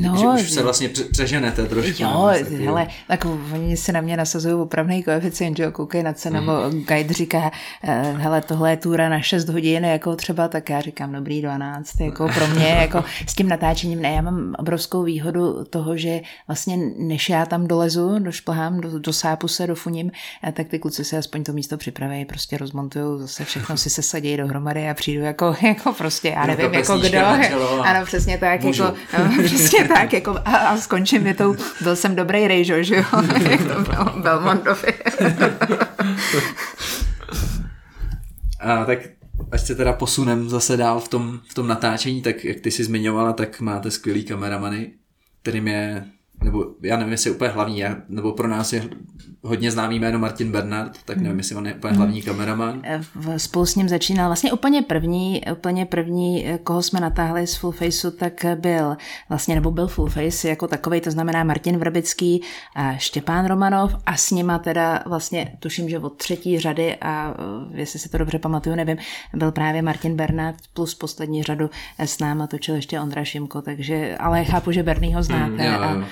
no, 0.00 0.16
že 0.16 0.26
už 0.26 0.50
se 0.50 0.62
vlastně 0.62 0.90
přeženete 1.12 1.66
trošku. 1.66 2.02
Jo, 2.02 2.30
hele, 2.64 2.88
tak 3.08 3.26
oni 3.54 3.76
si 3.76 3.92
na 3.92 4.00
mě 4.00 4.16
nasazují 4.16 4.54
opravný 4.54 5.02
koeficient, 5.02 5.56
že 5.56 5.62
jo, 5.62 5.72
koukej 5.72 6.02
na 6.02 6.12
cenu, 6.12 6.40
mm. 6.40 6.46
nebo 6.46 6.84
guide 6.86 7.14
říká, 7.14 7.50
eh, 7.82 8.14
hele, 8.16 8.40
tohle 8.40 8.70
je 8.70 8.76
túra 8.76 9.08
na 9.08 9.20
6 9.20 9.48
hodin, 9.48 9.84
jako 9.84 10.16
třeba, 10.16 10.48
tak 10.48 10.70
já 10.70 10.80
říkám, 10.80 11.12
dobrý 11.12 11.42
12, 11.42 12.00
jako 12.00 12.28
pro 12.34 12.46
mě, 12.46 12.68
jako 12.80 13.04
s 13.26 13.34
tím 13.34 13.48
natáčením, 13.48 14.02
ne, 14.02 14.12
já 14.12 14.22
mám 14.22 14.54
obrovskou 14.58 15.02
výhodu 15.02 15.64
toho, 15.64 15.96
že 15.96 16.20
vlastně 16.48 16.76
než 16.98 17.28
já 17.28 17.46
tam 17.46 17.66
dolezu, 17.66 18.18
došplhám, 18.18 18.80
do, 18.80 18.98
do 18.98 19.12
sápu 19.12 19.48
se, 19.48 19.66
dofuním, 19.66 20.10
eh, 20.44 20.52
tak 20.52 20.68
ty 20.68 20.78
kluci 20.78 21.04
se 21.04 21.18
aspoň 21.18 21.44
to 21.44 21.52
místo 21.52 21.76
připraví, 21.76 22.24
prostě 22.24 22.58
rozmontují, 22.58 23.20
zase 23.20 23.44
všechno 23.44 23.76
si 23.76 23.90
se 23.90 24.02
sadí 24.02 24.36
dohromady 24.36 24.88
a 24.88 24.94
přijdu 24.94 25.22
jako 25.22 25.41
jako, 25.42 25.56
jako 25.66 25.92
prostě, 25.92 26.28
já 26.28 26.46
nevím, 26.46 26.74
jako 26.74 26.98
kdo. 26.98 27.18
Ano, 27.82 28.06
přesně 28.06 28.38
tak, 28.38 28.60
Můžu. 28.60 28.82
jako, 28.82 28.96
no, 29.36 29.42
přesně 29.44 29.88
tak, 29.88 30.12
jako, 30.12 30.38
a, 30.44 30.56
a 30.56 30.76
skončím 30.76 31.24
větou, 31.24 31.56
byl 31.80 31.96
jsem 31.96 32.16
dobrý 32.16 32.48
rejžo, 32.48 32.82
že 32.82 32.96
jo, 32.96 33.04
jak 33.50 33.60
to 33.60 33.80
bylo 33.80 34.22
Belmondovi. 34.22 34.94
a 38.60 38.84
tak 38.84 38.98
až 39.52 39.60
se 39.60 39.74
teda 39.74 39.92
posunem 39.92 40.48
zase 40.48 40.76
dál 40.76 41.00
v 41.00 41.08
tom, 41.08 41.40
v 41.48 41.54
tom 41.54 41.66
natáčení, 41.66 42.22
tak 42.22 42.44
jak 42.44 42.60
ty 42.60 42.70
si 42.70 42.84
zmiňovala, 42.84 43.32
tak 43.32 43.60
máte 43.60 43.90
skvělý 43.90 44.24
kameramany, 44.24 44.90
kterým 45.42 45.68
je 45.68 46.04
nebo 46.44 46.64
já 46.82 46.96
nevím, 46.96 47.12
jestli 47.12 47.30
je 47.30 47.34
úplně 47.34 47.50
hlavní, 47.50 47.84
nebo 48.08 48.32
pro 48.32 48.48
nás 48.48 48.72
je 48.72 48.88
hodně 49.42 49.70
známý 49.70 49.98
jméno 49.98 50.18
Martin 50.18 50.52
Bernard, 50.52 50.98
tak 51.04 51.16
nevím, 51.16 51.38
jestli 51.38 51.56
on 51.56 51.66
je 51.66 51.74
úplně 51.74 51.94
hlavní 51.94 52.22
kameraman. 52.22 52.82
Spolu 53.36 53.66
s 53.66 53.74
ním 53.74 53.88
začínal 53.88 54.28
vlastně 54.28 54.52
úplně 54.52 54.82
první, 54.82 55.42
úplně 55.52 55.86
první, 55.86 56.46
koho 56.64 56.82
jsme 56.82 57.00
natáhli 57.00 57.46
z 57.46 57.56
Full 57.56 57.72
Faceu, 57.72 58.10
tak 58.10 58.46
byl 58.54 58.96
vlastně, 59.28 59.54
nebo 59.54 59.70
byl 59.70 59.88
Full 59.88 60.08
Face 60.08 60.48
jako 60.48 60.68
takový, 60.68 61.00
to 61.00 61.10
znamená 61.10 61.44
Martin 61.44 61.76
Vrbický 61.76 62.42
a 62.76 62.96
Štěpán 62.96 63.46
Romanov 63.46 63.94
a 64.06 64.16
s 64.16 64.30
nima 64.30 64.58
teda 64.58 65.02
vlastně, 65.06 65.52
tuším, 65.58 65.88
že 65.88 65.98
od 65.98 66.16
třetí 66.16 66.58
řady 66.58 66.96
a 66.96 67.34
jestli 67.70 67.98
si 67.98 68.08
to 68.08 68.18
dobře 68.18 68.38
pamatuju, 68.38 68.76
nevím, 68.76 68.96
byl 69.34 69.52
právě 69.52 69.82
Martin 69.82 70.16
Bernard 70.16 70.58
plus 70.74 70.94
poslední 70.94 71.42
řadu 71.42 71.70
s 71.98 72.18
náma 72.18 72.46
točil 72.46 72.74
ještě 72.74 73.00
Ondra 73.00 73.24
Šimko, 73.24 73.62
takže, 73.62 74.16
ale 74.16 74.44
chápu, 74.44 74.72
že 74.72 74.82
Bernýho 74.82 75.22
znáte 75.22 75.52
mm, 75.52 75.60
jo, 75.60 75.72
jo. 75.72 75.82
a 75.82 76.04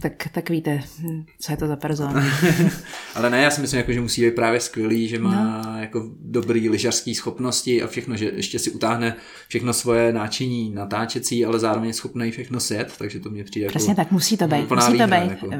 tak, 0.00 0.28
tak 0.32 0.50
víte, 0.50 0.82
hm, 0.98 1.24
co 1.40 1.52
je 1.52 1.56
to 1.56 1.66
za 1.66 1.76
persona. 1.76 2.24
Ale 3.14 3.30
ne, 3.30 3.42
já 3.42 3.50
si 3.50 3.60
myslím, 3.60 3.78
jako, 3.78 3.92
že 3.92 4.00
musí 4.00 4.22
být 4.22 4.34
právě 4.34 4.60
skvělý, 4.60 5.08
že 5.08 5.18
má 5.18 5.62
no. 5.66 5.80
jako 5.80 6.10
dobrý 6.20 6.68
lyžařský 6.68 7.14
schopnosti 7.14 7.82
a 7.82 7.86
všechno, 7.86 8.16
že 8.16 8.32
ještě 8.34 8.58
si 8.58 8.70
utáhne 8.70 9.16
všechno 9.48 9.72
svoje 9.72 10.12
náčiní 10.12 10.70
natáčecí, 10.74 11.44
ale 11.44 11.58
zároveň 11.58 11.88
je 11.88 11.94
schopný 11.94 12.30
všechno 12.30 12.60
sjet, 12.60 12.94
takže 12.98 13.20
to 13.20 13.30
mě 13.30 13.44
přijde 13.44 13.68
Přesně 13.68 13.90
jako 13.90 14.00
tak, 14.00 14.12
musí 14.12 14.36
to 14.36 14.48
být. 14.48 14.70
Musí 14.70 14.92
výhra, 14.92 15.06
to 15.06 15.14
být. 15.14 15.30
Jako. 15.30 15.50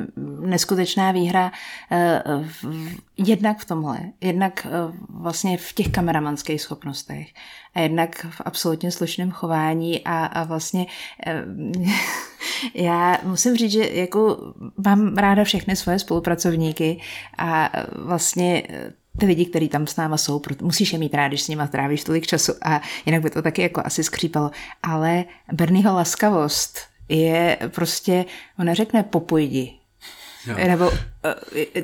Neskutečná 0.47 1.13
výhra 1.13 1.53
uh, 2.25 2.45
jednak 3.25 3.59
v 3.59 3.65
tomhle, 3.65 3.99
jednak 4.21 4.67
uh, 4.67 4.95
vlastně 5.23 5.59
v 5.59 5.73
těch 5.73 5.89
kameramanských 5.89 6.63
schopnostech 6.63 7.27
a 7.75 7.81
jednak 7.81 8.27
v 8.31 8.41
absolutně 8.45 8.93
slušném 8.93 9.31
chování 9.31 10.05
a, 10.05 10.25
a 10.25 10.45
vlastně 10.45 10.87
uh, 11.27 11.85
já 12.75 13.19
musím 13.23 13.57
říct, 13.57 13.73
že 13.73 13.89
jako 13.89 14.39
mám 14.87 15.17
ráda 15.17 15.45
všechny 15.45 15.77
svoje 15.77 15.99
spolupracovníky 15.99 17.01
a 17.39 17.71
vlastně 17.97 18.63
ty 19.19 19.27
lidi, 19.27 19.47
kteří 19.47 19.69
tam 19.69 19.87
s 19.87 19.97
náma 19.97 20.17
jsou, 20.17 20.43
musíš 20.63 20.93
je 20.93 20.99
mít 20.99 21.15
rád, 21.15 21.29
když 21.29 21.43
s 21.43 21.49
nimi 21.49 21.63
trávíš 21.71 22.05
tolik 22.05 22.27
času 22.27 22.53
a 22.63 22.81
jinak 23.07 23.23
by 23.23 23.31
to 23.31 23.43
taky 23.43 23.63
jako 23.63 23.83
asi 23.85 24.05
skřípalo. 24.05 24.51
Ale 24.83 25.25
Bernieho 25.53 25.95
laskavost 25.95 26.79
je 27.09 27.59
prostě, 27.71 28.25
on 28.59 28.67
neřekne 28.67 29.03
popojdi, 29.03 29.75
Jo. 30.47 30.57
Nebo 30.69 30.93
eh, 30.93 31.12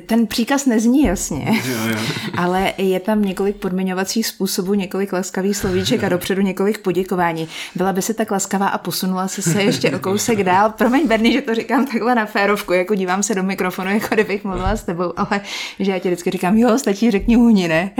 ten 0.05 0.27
příkaz 0.27 0.65
nezní 0.65 1.03
jasně, 1.03 1.61
jo, 1.65 1.77
jo. 1.89 1.99
ale 2.37 2.73
je 2.77 2.99
tam 2.99 3.21
několik 3.21 3.55
podmiňovacích 3.55 4.27
způsobů, 4.27 4.73
několik 4.73 5.13
laskavých 5.13 5.57
slovíček 5.57 6.03
a 6.03 6.09
dopředu 6.09 6.41
několik 6.41 6.77
poděkování. 6.77 7.47
Byla 7.75 7.93
by 7.93 8.01
si 8.01 8.13
tak 8.13 8.31
laskavá 8.31 8.67
a 8.67 8.77
posunula 8.77 9.27
si 9.27 9.41
se 9.41 9.63
ještě 9.63 9.95
o 9.95 9.99
kousek 9.99 10.43
dál. 10.43 10.69
Promiň, 10.71 11.07
Berny, 11.07 11.33
že 11.33 11.41
to 11.41 11.55
říkám 11.55 11.85
takhle 11.85 12.15
na 12.15 12.25
férovku, 12.25 12.73
jako 12.73 12.95
dívám 12.95 13.23
se 13.23 13.35
do 13.35 13.43
mikrofonu, 13.43 13.89
jako 13.89 14.07
kdybych 14.15 14.43
mluvila 14.43 14.75
s 14.75 14.83
tebou, 14.83 15.13
ale 15.17 15.41
že 15.79 15.91
já 15.91 15.99
ti 15.99 16.09
vždycky 16.09 16.31
říkám, 16.31 16.57
jo, 16.57 16.77
stačí, 16.77 17.11
řekni 17.11 17.35
huni, 17.35 17.67
ne? 17.67 17.91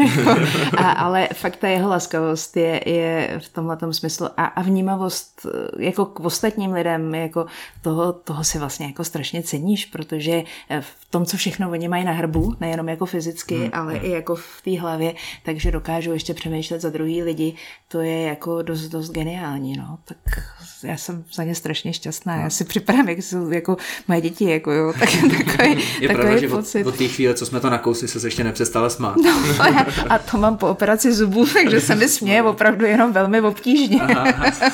a, 0.78 0.91
ale 0.91 1.30
fakt 1.34 1.56
ta 1.56 1.67
jeho 1.67 1.89
laskavost 1.89 2.58
je, 2.58 2.82
je 2.86 3.39
v 3.43 3.49
tomhle 3.49 3.78
smyslu 3.91 4.28
a, 4.38 4.45
a 4.45 4.62
vnímavost 4.62 5.45
eh, 5.45 5.84
jako 5.84 6.06
k 6.06 6.19
ostatním 6.19 6.73
lidem, 6.73 7.15
jako 7.15 7.45
toho, 7.82 8.13
toho 8.13 8.43
si 8.43 8.60
vlastně 8.60 8.86
jako 8.86 9.04
strašně 9.04 9.43
ceníš, 9.43 9.86
protože 9.86 10.43
v 10.80 11.12
tom, 11.12 11.25
co 11.30 11.38
všechno 11.38 11.70
oni 11.72 11.88
mají 11.88 12.04
na 12.04 12.12
hrbu, 12.12 12.56
nejenom 12.60 12.89
jako 12.89 13.06
fyzicky, 13.06 13.56
hmm. 13.56 13.70
ale 13.74 13.94
hmm. 13.94 14.06
i 14.06 14.10
jako 14.10 14.36
v 14.36 14.62
té 14.63 14.80
hlavě, 14.80 15.13
takže 15.46 15.72
dokážou 15.72 16.12
ještě 16.12 16.34
přemýšlet 16.34 16.82
za 16.82 16.89
druhý 16.89 17.24
lidi, 17.24 17.54
to 17.88 18.02
je 18.02 18.22
jako 18.22 18.62
dost, 18.62 18.82
dost 18.82 19.12
geniální, 19.12 19.78
no. 19.78 19.98
Tak 20.06 20.18
já 20.84 20.98
jsem 20.98 21.24
za 21.34 21.44
ně 21.44 21.56
strašně 21.56 21.94
šťastná. 21.94 22.36
No. 22.36 22.42
Já 22.42 22.50
si 22.50 22.65
připadám, 22.65 23.10
jak 23.10 23.18
jsou 23.18 23.52
jako 23.52 23.78
moje 24.08 24.22
děti, 24.22 24.50
jako 24.50 24.72
jo, 24.72 24.94
tak, 25.00 25.10
takový, 25.48 25.84
je 26.00 26.08
takový 26.08 26.28
pravda, 26.28 26.48
pocit. 26.50 26.80
Že 26.80 26.86
od, 26.86 26.88
od 26.88 26.98
té 26.98 27.08
chvíle, 27.08 27.34
co 27.34 27.46
jsme 27.46 27.60
to 27.60 27.70
nakousli, 27.70 28.08
se 28.08 28.28
ještě 28.28 28.44
nepřestala 28.44 28.89
smát. 28.89 29.15
No, 29.24 29.44
a 30.10 30.18
to 30.18 30.38
mám 30.38 30.58
po 30.58 30.68
operaci 30.68 31.13
zubů, 31.13 31.46
takže 31.54 31.82
se 31.82 31.96
mi 31.96 32.10
směje 32.10 32.44
opravdu 32.44 32.86
jenom 32.86 33.13
velmi 33.13 33.42
obtížně. 33.42 34.02
Aha, 34.02 34.34
aha. 34.39 34.70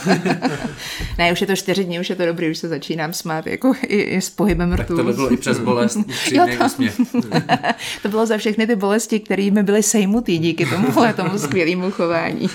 ne, 1.17 1.31
už 1.31 1.41
je 1.41 1.47
to 1.47 1.55
čtyři 1.55 1.83
dní, 1.83 1.99
už 1.99 2.09
je 2.09 2.15
to 2.15 2.25
dobrý, 2.25 2.51
už 2.51 2.57
se 2.57 2.67
začínám 2.67 3.13
smát, 3.13 3.47
jako 3.47 3.73
i, 3.81 4.01
i 4.01 4.21
s 4.21 4.29
pohybem 4.29 4.73
rtu. 4.73 4.77
Tak 4.77 4.87
to 4.87 5.03
by 5.03 5.13
bylo 5.13 5.33
i 5.33 5.37
přes 5.37 5.59
bolest, 5.59 5.97
jo, 6.31 6.44
to, 6.57 7.21
to 8.01 8.09
bylo 8.09 8.25
za 8.25 8.37
všechny 8.37 8.67
ty 8.67 8.75
bolesti, 8.75 9.19
kterými 9.19 9.63
byly 9.63 9.83
sejmutý 9.83 10.37
díky 10.37 10.65
tomu, 10.65 10.87
tomu 11.15 11.37
skvělému 11.37 11.91
chování 11.91 12.49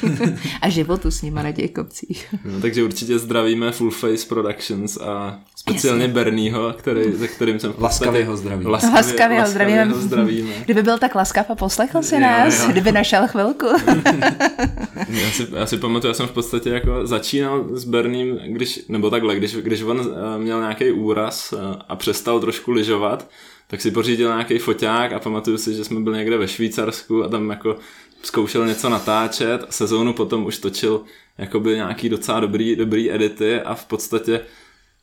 a 0.62 0.68
životu 0.68 1.10
s 1.10 1.22
nima 1.22 1.42
na 1.42 1.52
těch 1.52 1.70
kopcích. 1.70 2.34
No, 2.44 2.60
takže 2.60 2.84
určitě 2.84 3.18
zdravíme 3.18 3.72
Full 3.72 3.90
Face 3.90 4.26
Productions 4.28 4.96
a 4.96 5.38
speciálně 5.56 6.02
Jasně. 6.02 6.14
Bernieho, 6.14 6.72
který, 6.72 7.12
ze 7.12 7.28
kterým 7.28 7.60
jsem 7.60 7.74
Laskavě 7.78 8.24
ho 8.24 8.36
zdravím. 8.36 8.66
Laskavě, 8.66 8.96
laskavě 8.96 9.40
ho 9.40 9.46
zdravíme. 9.46 9.84
Ho 9.84 10.00
zdravíme. 10.00 10.52
Kdyby 10.64 10.82
byl 10.82 10.98
tak 10.98 11.14
laskav 11.14 11.50
a 11.50 11.54
poslechl 11.54 12.02
si 12.02 12.14
jo, 12.14 12.20
nás, 12.20 12.62
jo. 12.62 12.70
kdyby 12.70 12.92
našel 12.92 13.28
chvilku. 13.28 13.66
já, 15.08 15.30
si, 15.30 15.46
já 15.52 15.66
si 15.66 15.76
pamatuju, 15.76 16.10
já 16.10 16.14
jsem 16.14 16.26
v 16.26 16.32
podstatě 16.32 16.70
jako 16.70 17.06
začínal 17.06 17.64
s 17.72 17.84
Berním, 17.84 18.38
když, 18.46 18.80
nebo 18.88 19.10
takhle, 19.10 19.36
když, 19.36 19.54
když 19.56 19.82
on 19.82 20.00
eh, 20.00 20.38
měl 20.38 20.60
nějaký 20.60 20.90
úraz 20.90 21.52
eh, 21.52 21.56
a 21.88 21.96
přestal 21.96 22.40
trošku 22.40 22.70
lyžovat, 22.70 23.28
tak 23.70 23.80
si 23.80 23.90
pořídil 23.90 24.28
nějaký 24.28 24.58
foťák 24.58 25.12
a 25.12 25.18
pamatuju 25.18 25.58
si, 25.58 25.74
že 25.74 25.84
jsme 25.84 26.00
byli 26.00 26.18
někde 26.18 26.38
ve 26.38 26.48
Švýcarsku 26.48 27.24
a 27.24 27.28
tam 27.28 27.50
jako 27.50 27.76
zkoušel 28.22 28.66
něco 28.66 28.88
natáčet, 28.88 29.66
sezónu 29.70 30.12
potom 30.12 30.46
už 30.46 30.58
točil 30.58 31.02
jakoby 31.38 31.74
nějaký 31.74 32.08
docela 32.08 32.40
dobrý, 32.40 32.76
dobrý 32.76 33.12
edity 33.12 33.60
a 33.60 33.74
v 33.74 33.84
podstatě 33.84 34.40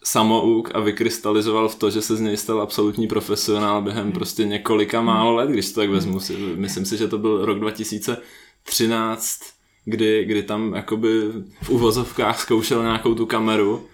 samouk 0.04 0.72
a 0.74 0.80
vykrystalizoval 0.80 1.70
v 1.70 1.76
to, 1.76 1.90
že 1.90 2.02
se 2.02 2.16
z 2.16 2.22
něj 2.22 2.38
stal 2.38 2.62
absolutní 2.62 3.08
profesionál 3.08 3.82
během 3.82 4.12
prostě 4.12 4.46
několika 4.46 5.02
málo 5.02 5.36
let, 5.36 5.50
když 5.50 5.72
to 5.72 5.80
tak 5.82 5.90
vezmu. 5.90 6.20
Si, 6.20 6.34
myslím 6.56 6.86
si, 6.86 6.98
že 6.98 7.08
to 7.08 7.18
byl 7.18 7.46
rok 7.46 7.60
2013, 7.60 9.40
kdy, 9.86 10.26
kdy 10.26 10.44
tam 10.44 10.74
jakoby 10.74 11.22
v 11.62 11.70
uvozovkách 11.70 12.42
zkoušel 12.42 12.84
nějakou 12.84 13.16
tu 13.16 13.26
kameru 13.26 13.88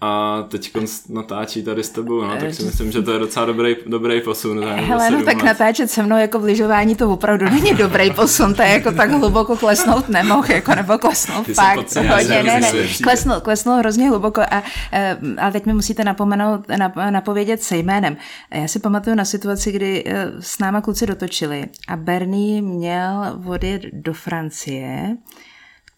a 0.00 0.42
teď 0.48 0.72
natáčí 1.08 1.62
tady 1.62 1.84
s 1.84 1.90
tebou, 1.90 2.20
no, 2.20 2.36
tak 2.36 2.54
si 2.54 2.62
myslím, 2.62 2.92
že 2.92 3.02
to 3.02 3.12
je 3.12 3.18
docela 3.18 3.46
dobrý, 3.46 3.76
dobrý 3.86 4.20
posun. 4.20 4.64
Hele, 4.64 5.10
no 5.10 5.24
tak 5.24 5.36
let. 5.36 5.44
natáčet 5.44 5.90
se 5.90 6.02
mnou 6.02 6.18
jako 6.18 6.38
v 6.38 6.44
lyžování 6.44 6.96
to 6.96 7.10
opravdu 7.10 7.44
není 7.50 7.74
dobrý 7.74 8.10
posun, 8.10 8.54
to 8.54 8.62
je 8.62 8.68
jako 8.68 8.92
tak 8.92 9.10
hluboko 9.10 9.56
klesnout 9.56 10.08
nemohl, 10.08 10.52
jako 10.52 10.74
nebo 10.74 10.98
klesnout 10.98 11.46
Ty 11.46 11.54
fakt 11.54 11.96
hodně, 11.96 12.42
ne, 12.42 12.60
ne, 12.60 12.72
klesnul, 13.02 13.40
klesnul 13.40 13.76
hrozně 13.76 14.08
hluboko 14.08 14.40
a, 14.40 14.62
eh, 14.92 15.16
a 15.38 15.50
teď 15.50 15.66
mi 15.66 15.72
musíte 15.72 16.04
napomenout, 16.04 16.68
nap, 16.76 16.96
napovědět 17.10 17.62
se 17.62 17.76
jménem. 17.76 18.16
Já 18.54 18.68
si 18.68 18.78
pamatuju 18.78 19.16
na 19.16 19.24
situaci, 19.24 19.72
kdy 19.72 20.04
eh, 20.06 20.26
s 20.40 20.58
náma 20.58 20.80
kluci 20.80 21.06
dotočili 21.06 21.66
a 21.88 21.96
Bernie 21.96 22.62
měl 22.62 23.40
odjet 23.46 23.82
do 23.92 24.12
Francie, 24.12 25.16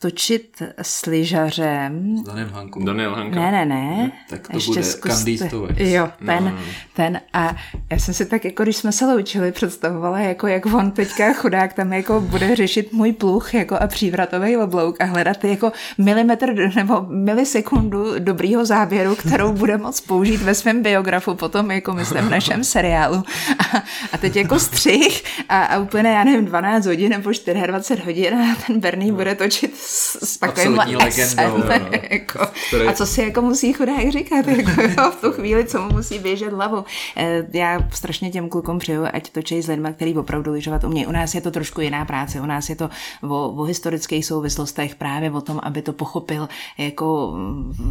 točit 0.02 0.62
s 0.82 1.06
lyžařem. 1.06 2.16
S 2.18 2.22
Daniel 2.22 2.48
Hankou. 2.52 2.84
Daniel 2.84 3.14
Hanka. 3.14 3.40
Ne, 3.40 3.50
ne, 3.50 3.64
ne. 3.66 4.12
Tak 4.30 4.48
to 4.48 4.56
Ještě 4.56 4.70
bude 4.70 4.82
zkuste... 4.82 5.30
Jo, 5.76 6.08
ten, 6.26 6.44
no. 6.44 6.58
ten. 6.94 7.20
A 7.32 7.56
já 7.90 7.98
jsem 7.98 8.14
si 8.14 8.26
tak, 8.26 8.44
jako 8.44 8.62
když 8.62 8.76
jsme 8.76 8.92
se 8.92 9.06
loučili, 9.06 9.52
představovala, 9.52 10.18
jako 10.18 10.46
jak 10.46 10.66
on 10.66 10.90
teďka 10.90 11.32
chudák 11.32 11.72
tam 11.72 11.92
jako 11.92 12.20
bude 12.20 12.56
řešit 12.56 12.92
můj 12.92 13.12
pluch 13.12 13.54
jako 13.54 13.76
a 13.76 13.86
přívratový 13.86 14.56
oblouk 14.56 15.00
a 15.00 15.04
hledat 15.04 15.44
jako 15.44 15.72
milimetr 15.98 16.74
nebo 16.76 17.06
milisekundu 17.08 18.18
dobrýho 18.18 18.64
záběru, 18.64 19.16
kterou 19.16 19.52
bude 19.52 19.78
moc 19.78 20.00
použít 20.00 20.42
ve 20.42 20.54
svém 20.54 20.82
biografu 20.82 21.34
potom, 21.34 21.70
jako 21.70 21.92
myslím 21.92 22.24
v 22.24 22.30
našem 22.30 22.64
seriálu. 22.64 23.22
A, 23.58 23.82
a 24.12 24.18
teď 24.18 24.36
jako 24.36 24.58
střih 24.58 25.22
a, 25.48 25.64
a 25.64 25.78
úplně, 25.78 26.08
já 26.08 26.24
nevím, 26.24 26.44
12 26.44 26.86
hodin 26.86 27.10
nebo 27.10 27.30
24 27.66 28.02
hodin 28.02 28.34
a 28.34 28.56
ten 28.66 28.80
Bernie 28.80 29.12
bude 29.12 29.34
točit 29.34 29.76
s, 29.92 30.24
s 30.24 30.36
takovým 30.38 30.78
legendou. 30.78 31.58
No, 31.58 31.74
jako, 32.10 32.46
Který... 32.68 32.86
A 32.88 32.92
co 32.92 33.06
si 33.06 33.22
jako 33.22 33.42
musí 33.42 33.72
chudák 33.72 34.12
říkat 34.12 34.46
jako, 34.46 34.82
jo, 34.82 35.10
v 35.10 35.20
tu 35.20 35.32
chvíli, 35.32 35.64
co 35.64 35.82
mu 35.82 35.88
musí 35.88 36.18
běžet 36.18 36.52
hlavou. 36.52 36.84
Eh, 37.16 37.46
já 37.52 37.78
strašně 37.90 38.30
těm 38.30 38.48
klukům 38.48 38.78
přeju, 38.78 39.04
ať 39.12 39.30
točí 39.30 39.62
s 39.62 39.68
lidmi, 39.68 39.88
který 39.92 40.14
opravdu 40.14 40.52
lyžovat 40.52 40.84
umějí. 40.84 41.06
U 41.06 41.12
nás 41.12 41.34
je 41.34 41.40
to 41.40 41.50
trošku 41.50 41.80
jiná 41.80 42.04
práce, 42.04 42.40
u 42.40 42.46
nás 42.46 42.68
je 42.68 42.76
to 42.76 42.90
o, 43.22 43.48
o 43.48 43.62
historických 43.62 44.26
souvislostech, 44.26 44.94
právě 44.94 45.30
o 45.30 45.40
tom, 45.40 45.60
aby 45.62 45.82
to 45.82 45.92
pochopil 45.92 46.48
jako 46.78 47.34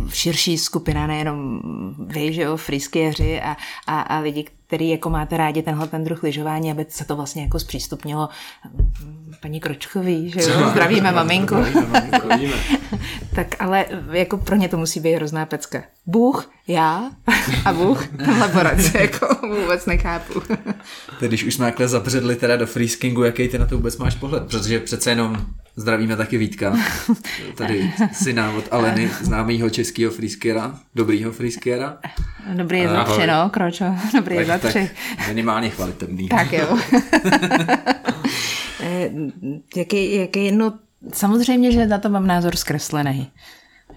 širší 0.10 0.58
skupina, 0.58 1.08
nejenom 1.08 1.62
vy, 2.00 2.34
že 2.34 2.42
jo, 2.42 2.58
friskiéři 2.58 3.42
a, 3.42 3.58
a, 3.88 4.02
a 4.02 4.20
lidi, 4.20 4.46
který 4.68 4.90
jako 4.90 5.10
máte 5.10 5.38
rádi 5.38 5.62
tenhle 5.62 5.88
ten 5.88 6.04
druh 6.04 6.24
lyžování, 6.24 6.72
aby 6.72 6.86
se 6.90 7.06
to 7.06 7.16
vlastně 7.16 7.42
jako 7.42 7.60
zpřístupnilo 7.60 8.30
paní 9.42 9.60
Kročkový, 9.60 10.30
že 10.30 10.42
jo, 10.42 10.70
zdravíme 10.70 11.12
maminku. 11.12 11.56
Tak 13.36 13.48
ale 13.60 13.86
jako 14.12 14.38
pro 14.38 14.56
ně 14.56 14.70
to 14.70 14.78
musí 14.78 15.00
být 15.00 15.14
hrozná 15.14 15.46
pecka. 15.46 15.84
Bůh, 16.06 16.52
já 16.68 17.12
a 17.66 17.74
Bůh 17.74 18.08
laborace, 18.40 18.98
jako 19.02 19.28
vůbec 19.62 19.86
nechápu. 19.86 20.40
Teď 21.20 21.30
když 21.30 21.44
už 21.44 21.54
jsme 21.54 21.66
takhle 21.66 21.88
zabředli 21.88 22.36
teda 22.36 22.58
do 22.58 22.68
freeskingu, 22.68 23.24
jaký 23.24 23.48
ty 23.48 23.60
na 23.60 23.66
to 23.66 23.76
vůbec 23.76 23.98
máš 23.98 24.16
pohled? 24.16 24.44
Protože 24.44 24.80
přece 24.80 25.10
jenom 25.10 25.46
zdravíme 25.76 26.16
taky 26.16 26.38
Vítka, 26.38 26.78
tady 27.56 27.94
syna 28.14 28.52
od 28.52 28.66
Aleny, 28.72 29.10
známýho 29.22 29.70
českého 29.70 30.12
freeskera, 30.12 30.80
dobrýho 30.96 31.32
freeskera. 31.32 31.98
Dobrý 32.54 32.80
je 32.80 32.90
za 32.90 33.04
tři, 33.04 33.28
no, 33.28 33.50
Kročo, 33.50 33.86
dobrý 34.14 34.36
je 34.36 34.46
za 34.46 34.58
tři. 34.58 34.90
Minimálně 35.28 35.70
chvalitebný. 35.70 36.30
Tak 36.30 36.54
jo. 36.54 36.78
Eh, 38.92 39.12
jaký, 39.76 40.16
jaký, 40.16 40.52
no, 40.52 40.74
samozřejmě, 41.14 41.72
že 41.72 41.86
na 41.86 41.98
to 41.98 42.10
mám 42.10 42.28
názor 42.28 42.56
zkreslený. 42.56 43.32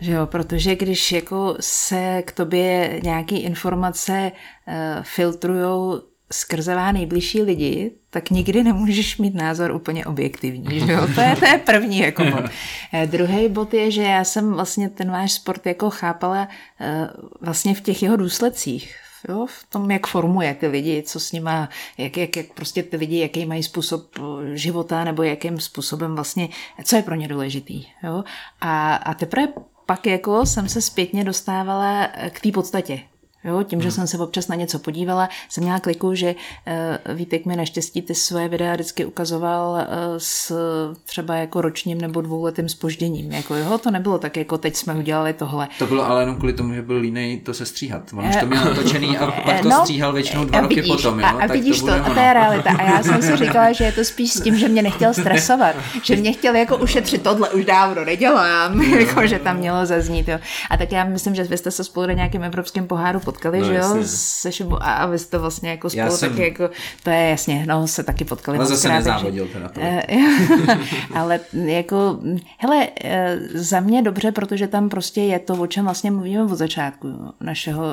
Že 0.01 0.13
jo, 0.13 0.27
protože 0.27 0.77
když 0.77 1.13
jako 1.13 1.57
se 1.61 2.23
k 2.27 2.33
tobě 2.33 3.01
nějaké 3.03 3.37
informace 3.37 4.33
uh, 4.69 4.75
filtrujou 5.03 6.03
skrze 6.33 6.75
vás 6.75 6.95
nejbližší 6.95 7.43
lidi, 7.43 7.93
tak 8.11 8.31
nikdy 8.31 8.65
nemůžeš 8.65 9.19
mít 9.19 9.35
názor 9.35 9.71
úplně 9.71 10.07
objektivní. 10.07 10.81
Že 10.81 10.93
jo? 10.93 11.09
To, 11.15 11.21
je, 11.21 11.37
to 11.37 11.47
je 11.47 11.59
první 11.59 11.99
jako 11.99 12.25
bod. 12.25 12.45
Eh, 12.93 13.07
druhý 13.07 13.49
bod 13.49 13.75
je, 13.75 13.91
že 13.91 14.03
já 14.03 14.25
jsem 14.25 14.53
vlastně 14.53 14.89
ten 14.89 15.11
váš 15.11 15.33
sport 15.33 15.67
jako 15.67 15.91
chápala 15.91 16.49
uh, 16.81 17.29
vlastně 17.41 17.75
v 17.75 17.81
těch 17.81 18.03
jeho 18.03 18.17
důsledcích. 18.17 18.97
Jo, 19.29 19.47
v 19.47 19.67
tom, 19.69 19.91
jak 19.91 20.07
formuje 20.07 20.55
ty 20.55 20.67
lidi, 20.67 21.03
co 21.03 21.21
s 21.21 21.33
nima, 21.33 21.69
jak, 21.99 22.17
jak, 22.17 22.37
jak 22.37 22.47
prostě 22.53 22.83
ty 22.83 22.97
lidi, 22.97 23.19
jaký 23.19 23.47
mají 23.47 23.63
způsob 23.63 24.19
eh, 24.19 24.57
života, 24.57 25.05
nebo 25.05 25.23
jakým 25.23 25.61
způsobem 25.61 26.15
vlastně, 26.15 26.49
co 26.85 26.97
je 26.97 27.03
pro 27.03 27.15
ně 27.15 27.29
důležitý. 27.29 27.87
Jo? 28.03 28.25
A, 28.61 28.95
a 28.95 29.15
teprve 29.15 29.49
pak 29.87 30.07
jako 30.07 30.47
jsem 30.47 30.69
se 30.69 30.81
zpětně 30.81 31.25
dostávala 31.25 32.09
k 32.31 32.41
té 32.41 32.53
podstatě. 32.53 33.01
Jo, 33.45 33.63
tím, 33.63 33.81
že 33.81 33.89
hmm. 33.89 33.95
jsem 33.95 34.07
se 34.07 34.19
občas 34.19 34.49
na 34.49 34.57
něco 34.57 34.79
podívala, 34.79 35.29
jsem 35.49 35.65
měla 35.65 35.81
kliku, 35.81 36.15
že 36.15 36.35
uh, 37.07 37.15
Vítek 37.15 37.47
mi 37.47 37.57
naštěstí 37.57 38.03
ty 38.03 38.15
své 38.15 38.49
videa 38.49 38.75
vždycky 38.75 39.05
ukazoval 39.05 39.71
uh, 39.73 39.79
s 40.19 40.53
třeba 41.05 41.35
jako 41.35 41.61
ročním 41.61 42.01
nebo 42.01 42.21
dvouletým 42.21 42.69
spožděním. 42.69 43.33
Jako 43.33 43.55
jo, 43.55 43.79
to 43.79 43.91
nebylo 43.91 44.19
tak, 44.19 44.37
jako 44.37 44.59
teď 44.59 44.77
jsme 44.77 44.95
udělali 44.95 45.33
tohle. 45.33 45.69
To 45.79 45.87
bylo 45.87 46.07
ale 46.07 46.23
jenom 46.23 46.37
kvůli 46.37 46.53
tomu, 46.53 46.75
že 46.75 46.83
byl 46.83 46.97
línej 46.97 47.41
to 47.41 47.55
se 47.55 47.67
stříhat. 47.67 48.03
On 48.13 48.29
už 48.29 48.37
to 48.37 48.47
měl 48.47 48.65
natočený 48.65 49.19
a 49.19 49.31
pak 49.31 49.61
to 49.61 49.69
no, 49.69 49.81
stříhal 49.81 50.13
většinou 50.13 50.45
dva 50.45 50.61
roky 50.61 50.75
vidíš, 50.75 50.97
potom. 50.97 51.21
Jo? 51.21 51.27
A, 51.27 51.31
a 51.31 51.47
vidíš 51.47 51.81
to, 51.81 51.87
to, 51.87 51.93
a 51.93 52.15
to 52.15 52.21
je 52.21 52.33
realita. 52.33 52.71
A 52.71 52.83
já 52.83 53.03
jsem 53.03 53.23
si 53.23 53.37
říkala, 53.37 53.73
že 53.73 53.85
je 53.85 53.93
to 53.93 54.05
spíš 54.05 54.33
s 54.33 54.41
tím, 54.41 54.59
že 54.59 54.69
mě 54.69 54.83
nechtěl 54.83 55.15
stresovat, 55.15 55.77
že 56.03 56.17
mě 56.17 56.33
chtěl 56.33 56.55
jako 56.55 56.77
ušetřit 56.77 57.23
tohle 57.23 57.51
už 57.51 57.65
dávno 57.65 58.05
nedělám, 58.05 58.83
jako, 58.99 59.27
že 59.27 59.39
tam 59.39 59.57
mělo 59.57 59.87
zaznít. 59.87 60.29
Jo. 60.29 60.39
A 60.71 60.77
tak 60.77 60.93
já 60.93 61.05
myslím, 61.05 61.35
že 61.35 61.45
vy 61.45 61.59
jste 61.59 61.71
se 61.71 61.85
spolu 61.85 62.07
na 62.07 62.13
nějakém 62.13 62.45
evropském 62.45 62.87
poháru 62.87 63.21
potkali, 63.35 63.61
no, 63.61 63.67
že 63.67 63.75
jo, 63.75 63.97
se 64.07 64.53
Šibu, 64.53 64.83
a, 64.83 64.93
a 64.93 65.07
vy 65.07 65.19
jste 65.19 65.39
vlastně 65.39 65.71
jako 65.71 65.91
spolu 65.91 66.17
jsem... 66.17 66.31
taky 66.31 66.43
jako, 66.43 66.71
to 67.03 67.11
je 67.11 67.29
jasně, 67.29 67.65
no, 67.69 67.87
se 67.87 68.03
taky 68.03 68.25
potkali. 68.25 68.59
Ale 68.59 68.67
zase 68.67 68.89
krát, 68.89 68.97
nezávodil 68.97 69.49
teda 69.53 69.69
to. 69.69 69.81
ale 71.15 71.41
jako, 71.53 72.19
hele, 72.59 72.89
eh, 73.05 73.39
za 73.55 73.81
mě 73.81 74.03
dobře, 74.03 74.33
protože 74.33 74.69
tam 74.69 74.89
prostě 74.89 75.21
je 75.21 75.39
to, 75.39 75.55
o 75.55 75.67
čem 75.67 75.85
vlastně 75.85 76.11
mluvíme 76.11 76.43
od 76.43 76.57
začátku 76.57 77.35
našeho 77.41 77.85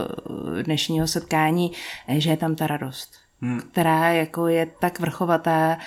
eh, 0.60 0.64
dnešního 0.64 1.08
setkání, 1.08 1.72
eh, 2.08 2.20
že 2.20 2.30
je 2.30 2.38
tam 2.38 2.56
ta 2.56 2.68
radost. 2.68 3.10
Hmm. 3.44 3.62
která 3.72 4.10
jako 4.10 4.48
je 4.48 4.68
tak 4.80 5.00
vrchovatá. 5.00 5.78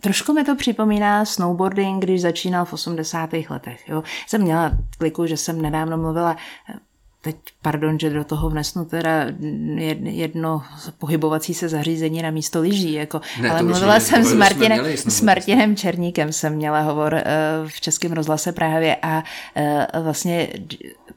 Trošku 0.00 0.32
mi 0.32 0.44
to 0.44 0.56
připomíná 0.56 1.24
snowboarding, 1.24 2.04
když 2.04 2.20
začínal 2.20 2.64
v 2.64 2.72
80. 2.72 3.30
letech. 3.50 3.88
Jo. 3.88 4.02
Jsem 4.26 4.42
měla 4.42 4.70
kliku, 4.98 5.26
že 5.26 5.36
jsem 5.36 5.62
nedávno 5.62 5.98
mluvila 5.98 6.36
teď, 7.24 7.36
pardon, 7.62 7.98
že 7.98 8.10
do 8.10 8.24
toho 8.24 8.50
vnesnu 8.50 8.84
teda 8.84 9.26
jedno 10.02 10.62
pohybovací 10.98 11.54
se 11.54 11.68
zařízení 11.68 12.22
na 12.22 12.30
místo 12.30 12.60
lyží, 12.60 12.92
jako, 12.92 13.20
ne, 13.40 13.50
ale 13.50 13.62
mluvila 13.62 14.00
jsem 14.00 14.24
s 14.24 14.34
Martinem, 14.34 14.86
s 14.86 15.20
Martinem 15.20 15.76
Černíkem, 15.76 16.32
jsem 16.32 16.54
měla 16.54 16.80
hovor 16.80 17.14
uh, 17.14 17.20
v 17.68 17.80
Českém 17.80 18.12
rozhlase 18.12 18.52
právě 18.52 18.96
a 19.02 19.22
uh, 19.96 20.04
vlastně 20.04 20.48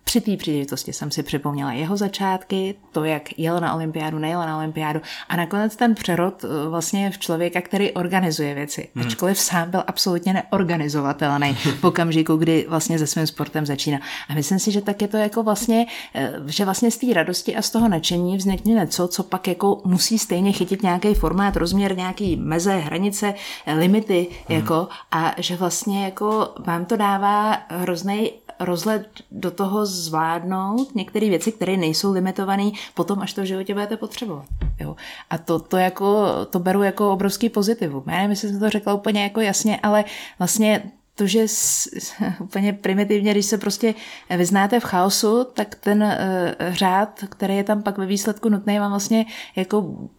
při 0.04 0.22
té 0.22 0.38
příležitosti 0.38 0.94
jsem 0.94 1.12
si 1.12 1.24
připomněla 1.24 1.74
jeho 1.74 1.98
začátky, 1.98 2.76
to, 2.92 3.04
jak 3.04 3.40
jel 3.40 3.60
na 3.60 3.74
olympiádu, 3.74 4.20
nejel 4.20 4.40
na 4.40 4.58
olympiádu 4.58 5.02
a 5.30 5.36
nakonec 5.36 5.76
ten 5.76 5.96
přerod 5.96 6.44
uh, 6.44 6.50
vlastně 6.70 7.12
v 7.12 7.18
člověka, 7.18 7.62
který 7.62 7.92
organizuje 7.92 8.54
věci, 8.54 8.88
hmm. 8.96 9.08
ačkoliv 9.08 9.40
sám 9.40 9.72
byl 9.72 9.84
absolutně 9.88 10.34
neorganizovatelný 10.34 11.54
v 11.54 11.84
okamžiku, 11.84 12.36
kdy 12.36 12.66
vlastně 12.70 13.00
se 13.00 13.08
svým 13.08 13.28
sportem 13.28 13.66
začíná. 13.66 14.00
A 14.30 14.34
myslím 14.34 14.60
si, 14.60 14.72
že 14.72 14.82
tak 14.82 15.02
je 15.02 15.08
to 15.08 15.18
jako 15.18 15.44
vlastně 15.44 15.86
Eh, 15.88 15.97
že 16.46 16.66
vlastně 16.66 16.92
z 16.92 16.98
té 16.98 17.14
radosti 17.14 17.56
a 17.56 17.62
z 17.62 17.70
toho 17.70 17.88
nadšení 17.88 18.38
vznikne 18.38 18.74
něco, 18.74 19.08
co 19.08 19.24
pak 19.24 19.48
jako 19.48 19.82
musí 19.86 20.20
stejně 20.20 20.52
chytit 20.52 20.84
nějaký 20.84 21.14
formát, 21.14 21.56
rozměr, 21.56 21.98
nějaký 21.98 22.36
meze, 22.36 22.78
hranice, 22.78 23.34
eh, 23.66 23.74
limity, 23.74 24.28
hmm. 24.48 24.60
jako, 24.60 24.88
a 25.12 25.36
že 25.38 25.56
vlastně 25.56 26.06
jako 26.06 26.54
vám 26.66 26.86
to 26.86 26.98
dává 26.98 27.58
hrozný 27.70 28.32
rozhled 28.60 29.08
do 29.32 29.52
toho 29.52 29.86
zvládnout 29.86 30.96
některé 30.96 31.30
věci, 31.30 31.52
které 31.52 31.78
nejsou 31.78 32.12
limitované 32.12 32.72
potom, 32.94 33.20
až 33.20 33.34
to 33.34 33.42
v 33.42 33.46
životě 33.46 33.74
budete 33.74 33.98
potřebovat. 33.98 34.46
Jo. 34.80 34.96
A 35.30 35.38
to, 35.38 35.60
to, 35.60 35.78
jako, 35.78 36.28
to 36.50 36.60
beru 36.60 36.84
jako 36.84 37.12
obrovský 37.14 37.50
pozitivum. 37.50 38.04
Já 38.08 38.16
nevím, 38.16 38.30
jestli 38.30 38.50
jsem 38.50 38.60
to 38.60 38.70
řekla 38.70 38.94
úplně 38.94 39.24
jako 39.24 39.42
jasně, 39.42 39.80
ale 39.84 40.06
vlastně 40.40 40.92
to, 41.18 41.28
že 41.28 41.48
s, 41.48 41.90
úplně 42.40 42.74
primitivně, 42.74 43.32
když 43.32 43.46
se 43.46 43.58
prostě 43.58 43.94
vyznáte 44.38 44.80
v 44.80 44.84
chaosu, 44.84 45.44
tak 45.44 45.76
ten 45.76 46.04
uh, 46.04 46.74
řád, 46.74 47.24
který 47.30 47.56
je 47.58 47.64
tam 47.64 47.84
pak 47.84 47.98
ve 47.98 48.06
výsledku 48.06 48.50
nutný, 48.50 48.80
vám 48.80 48.92
vlastně 48.92 49.26
jako 49.56 50.10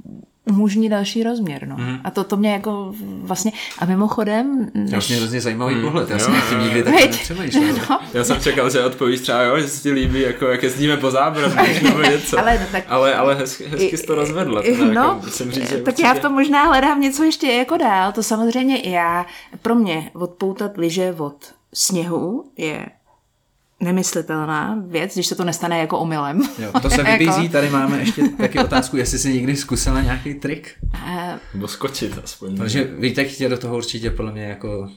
umožní 0.48 0.88
další 0.88 1.22
rozměr. 1.22 1.68
No. 1.68 1.76
Mm. 1.78 1.98
A 2.04 2.10
to, 2.10 2.24
to 2.24 2.36
mě 2.36 2.52
jako 2.52 2.94
vlastně, 3.22 3.52
a 3.78 3.84
mimochodem... 3.84 4.70
Než... 4.74 4.90
Vlastně 4.90 5.16
hrozně 5.16 5.40
zajímavý 5.40 5.74
mm. 5.74 5.82
pohled, 5.82 6.10
já 6.10 6.18
jsem 6.18 6.34
tím 6.48 6.60
nikdy 6.60 6.82
tak 6.82 6.94
nepřemýšlel. 6.94 7.64
No. 7.90 8.00
Já 8.14 8.24
jsem 8.24 8.40
čekal, 8.40 8.70
že 8.70 8.84
odpovíš 8.84 9.20
třeba, 9.20 9.42
jo, 9.42 9.60
že 9.60 9.68
se 9.68 9.82
ti 9.82 9.90
líbí, 9.90 10.20
jako 10.20 10.46
jak 10.46 10.62
jezdíme 10.62 10.96
po 10.96 11.10
zábradlí, 11.10 11.68
nebo 11.82 12.02
něco. 12.02 12.38
ale, 12.38 12.58
no, 12.60 12.66
tak... 12.72 12.84
ale, 12.88 13.14
ale 13.14 13.34
hezky, 13.34 13.64
hezky 13.64 13.96
jsi 13.96 14.06
to 14.06 14.14
rozvedla. 14.14 14.62
Teda, 14.62 14.84
no, 14.84 14.92
jako, 14.92 15.20
musím 15.24 15.50
říct, 15.50 15.70
tak 15.70 15.78
určitě... 15.80 16.02
já 16.02 16.14
v 16.14 16.18
tom 16.18 16.32
možná 16.32 16.64
hledám 16.64 17.00
něco 17.00 17.24
ještě 17.24 17.46
jako 17.46 17.76
dál, 17.76 18.12
to 18.12 18.22
samozřejmě 18.22 18.80
i 18.80 18.90
já, 18.90 19.26
pro 19.62 19.74
mě 19.74 20.10
odpoutat 20.14 20.76
liže 20.76 21.14
od 21.18 21.52
sněhu 21.74 22.44
je 22.56 22.86
nemyslitelná 23.80 24.82
věc, 24.86 25.14
když 25.14 25.26
se 25.26 25.34
to 25.34 25.44
nestane 25.44 25.78
jako 25.78 25.98
omylem. 25.98 26.42
Jo, 26.58 26.72
to 26.82 26.90
se 26.90 27.02
vybízí, 27.12 27.42
jako... 27.42 27.52
tady 27.52 27.70
máme 27.70 27.98
ještě 27.98 28.28
taky 28.28 28.58
otázku, 28.58 28.96
jestli 28.96 29.18
jsi 29.18 29.34
někdy 29.34 29.56
zkusila 29.56 30.00
nějaký 30.00 30.34
trik? 30.34 30.74
Uh... 30.94 31.38
Nebo 31.54 31.68
skočit 31.68 32.18
aspoň. 32.24 32.56
Protože 32.56 32.84
Vítek 32.84 33.28
tě 33.28 33.48
do 33.48 33.58
toho 33.58 33.76
určitě 33.76 34.10
podle 34.10 34.32
mě 34.32 34.44
jako 34.44 34.88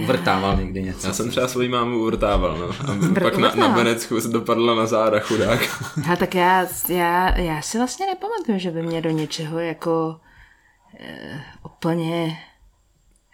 uvrtával 0.00 0.56
někdy 0.56 0.82
něco. 0.82 1.06
Já 1.06 1.12
jsem 1.12 1.30
třeba 1.30 1.48
svoji 1.48 1.68
mámu 1.68 1.98
uvrtával, 1.98 2.58
no. 2.58 2.68
A 2.92 3.20
pak 3.20 3.36
na, 3.36 3.54
na 3.54 3.68
Benecku 3.68 4.20
se 4.20 4.28
dopadla 4.28 4.74
na 4.74 4.86
záda 4.86 5.20
chudák. 5.20 5.60
A 6.12 6.16
tak 6.16 6.34
já, 6.34 6.66
já, 6.88 7.38
já 7.38 7.62
si 7.62 7.78
vlastně 7.78 8.06
nepamatuju, 8.06 8.58
že 8.58 8.70
by 8.70 8.82
mě 8.82 9.00
do 9.00 9.10
něčeho 9.10 9.58
jako 9.58 10.16
uh, 11.00 11.38
úplně 11.64 12.38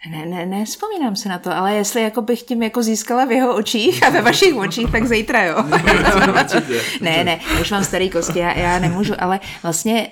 ne, 0.07 0.25
ne, 0.25 0.45
ne, 0.45 0.65
vzpomínám 0.65 1.15
se 1.15 1.29
na 1.29 1.39
to, 1.39 1.51
ale 1.55 1.75
jestli 1.75 2.01
jako 2.01 2.21
bych 2.21 2.41
tím 2.41 2.63
jako 2.63 2.83
získala 2.83 3.25
v 3.25 3.31
jeho 3.31 3.55
očích 3.55 4.03
a 4.03 4.09
ve 4.09 4.21
vašich 4.21 4.55
očích, 4.55 4.91
tak 4.91 5.05
zítra, 5.05 5.43
jo. 5.43 5.63
ne, 7.01 7.23
ne, 7.23 7.39
už 7.61 7.71
mám 7.71 7.83
starý 7.83 8.09
kosti, 8.09 8.39
já, 8.39 8.57
já 8.57 8.79
nemůžu, 8.79 9.13
ale 9.19 9.39
vlastně 9.63 10.11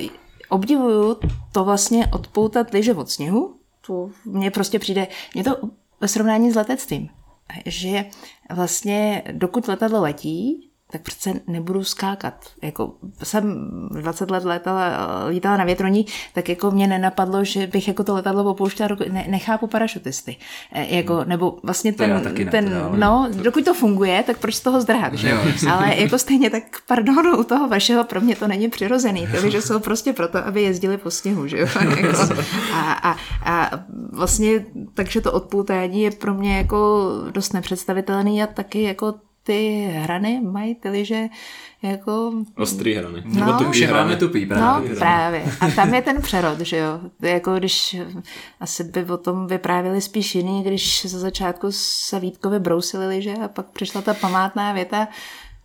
uh, 0.00 0.06
obdivuju 0.48 1.16
to 1.52 1.64
vlastně 1.64 2.06
odpoutat 2.06 2.70
liže 2.70 2.94
od 2.94 3.10
sněhu, 3.10 3.56
to 3.86 4.10
mně 4.24 4.50
prostě 4.50 4.78
přijde, 4.78 5.06
mě 5.34 5.44
to 5.44 5.56
ve 6.00 6.08
srovnání 6.08 6.50
s 6.50 6.56
letectvím, 6.56 7.08
že 7.66 8.04
vlastně 8.50 9.22
dokud 9.32 9.68
letadlo 9.68 10.00
letí, 10.00 10.70
tak 10.94 11.02
přece 11.02 11.40
nebudu 11.46 11.84
skákat. 11.84 12.34
Jako 12.62 12.94
jsem 13.22 13.68
20 13.90 14.30
let 14.30 14.44
letala, 14.44 14.88
lítala 15.28 15.56
na 15.56 15.64
větroní, 15.64 16.06
tak 16.32 16.48
jako 16.48 16.70
mě 16.70 16.86
nenapadlo, 16.86 17.44
že 17.44 17.66
bych 17.66 17.88
jako 17.88 18.04
to 18.04 18.14
letadlo 18.14 18.44
opouštěla, 18.44 18.88
ne, 19.12 19.24
nechápu 19.28 19.66
parašutisty. 19.66 20.36
E, 20.72 20.96
jako, 20.96 21.14
hmm. 21.14 21.28
nebo 21.28 21.58
vlastně 21.62 21.92
ten, 21.92 22.20
to 22.22 22.50
ten 22.50 22.70
ne, 22.70 22.98
no, 22.98 23.28
dokud 23.42 23.64
to 23.64 23.74
funguje, 23.74 24.22
tak 24.22 24.38
proč 24.38 24.54
z 24.54 24.60
toho 24.60 24.80
zdrhat, 24.80 25.14
že? 25.14 25.28
Jo, 25.30 25.38
Ale 25.72 25.96
jako 25.96 26.18
stejně 26.18 26.50
tak, 26.50 26.62
pardon, 26.86 27.26
u 27.28 27.44
toho 27.44 27.68
vašeho 27.68 28.04
pro 28.04 28.20
mě 28.20 28.36
to 28.36 28.48
není 28.48 28.68
přirozený. 28.68 29.26
Ty 29.26 29.50
že 29.50 29.62
jsou 29.62 29.78
prostě 29.78 30.12
proto, 30.12 30.46
aby 30.46 30.62
jezdili 30.62 30.98
po 30.98 31.10
sněhu, 31.10 31.46
že 31.46 31.58
jo? 31.58 31.66
Jako, 31.96 32.34
a, 32.72 32.92
a, 32.92 33.16
a 33.44 33.70
vlastně, 34.12 34.64
takže 34.94 35.20
to 35.20 35.32
odpoutání 35.32 36.02
je 36.02 36.10
pro 36.10 36.34
mě 36.34 36.56
jako 36.56 37.10
dost 37.30 37.52
nepředstavitelný 37.52 38.42
a 38.42 38.46
taky 38.46 38.82
jako 38.82 39.14
ty 39.44 39.88
hrany 39.92 40.40
mají 40.40 40.74
ty 40.74 40.88
liže 40.88 41.26
jako... 41.82 42.32
Ostrý 42.56 42.94
hrany. 42.94 43.22
No, 43.24 43.58
to 43.58 43.64
už 43.64 43.76
je 43.78 43.92
velmi 43.92 44.16
tupý 44.16 44.46
právě. 44.46 44.90
No, 44.90 44.96
právě. 44.96 45.44
A 45.60 45.70
tam 45.70 45.94
je 45.94 46.02
ten 46.02 46.22
přerod, 46.22 46.60
že 46.60 46.76
jo. 46.76 47.00
Jako 47.22 47.54
když 47.54 47.96
asi 48.60 48.84
by 48.84 49.04
o 49.04 49.16
tom 49.16 49.46
vyprávěli 49.46 50.00
spíš 50.00 50.34
jiný, 50.34 50.62
když 50.62 51.06
ze 51.06 51.18
začátku 51.18 51.66
se 51.70 52.20
Vítkovi 52.20 52.58
brousili 52.58 53.06
liže 53.06 53.34
a 53.44 53.48
pak 53.48 53.66
přišla 53.66 54.02
ta 54.02 54.14
památná 54.14 54.72
věta, 54.72 55.08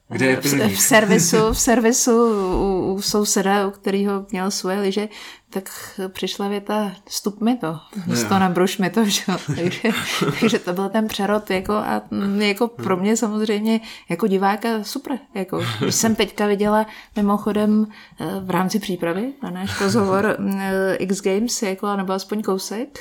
kde 0.09 0.25
je 0.25 0.35
v, 0.35 0.75
v 0.75 0.81
servisu, 0.81 1.53
v 1.53 1.59
servisu 1.59 2.11
u, 2.11 2.93
u 2.93 3.01
souseda, 3.01 3.67
u 3.67 3.71
kterého 3.71 4.25
měl 4.31 4.51
svoje 4.51 4.79
liže, 4.79 5.09
tak 5.49 5.69
přišla 6.07 6.47
věta, 6.47 6.91
stup 7.09 7.41
mi 7.41 7.57
to, 7.57 7.79
místo 8.05 8.39
na 8.39 8.49
bruš 8.49 8.77
mi 8.77 8.89
to, 8.89 9.05
že? 9.09 9.21
takže, 9.55 9.89
takže 10.39 10.59
to 10.59 10.73
byl 10.73 10.89
ten 10.89 11.07
přerod 11.07 11.49
jako 11.49 11.73
a 11.73 12.01
jako 12.37 12.67
pro 12.67 12.97
mě 12.97 13.17
samozřejmě 13.17 13.81
jako 14.09 14.27
diváka 14.27 14.83
super, 14.83 15.19
jako, 15.33 15.61
když 15.79 15.95
jsem 15.95 16.15
teďka 16.15 16.47
viděla 16.47 16.85
mimochodem 17.15 17.87
eh, 18.19 18.25
v 18.41 18.49
rámci 18.49 18.79
přípravy 18.79 19.33
na 19.43 19.49
náš 19.49 19.81
rozhovor 19.81 20.37
eh, 20.59 20.95
X 20.95 21.21
Games, 21.21 21.61
jako, 21.61 21.95
nebo 21.95 22.13
aspoň 22.13 22.41
kousek, 22.41 22.99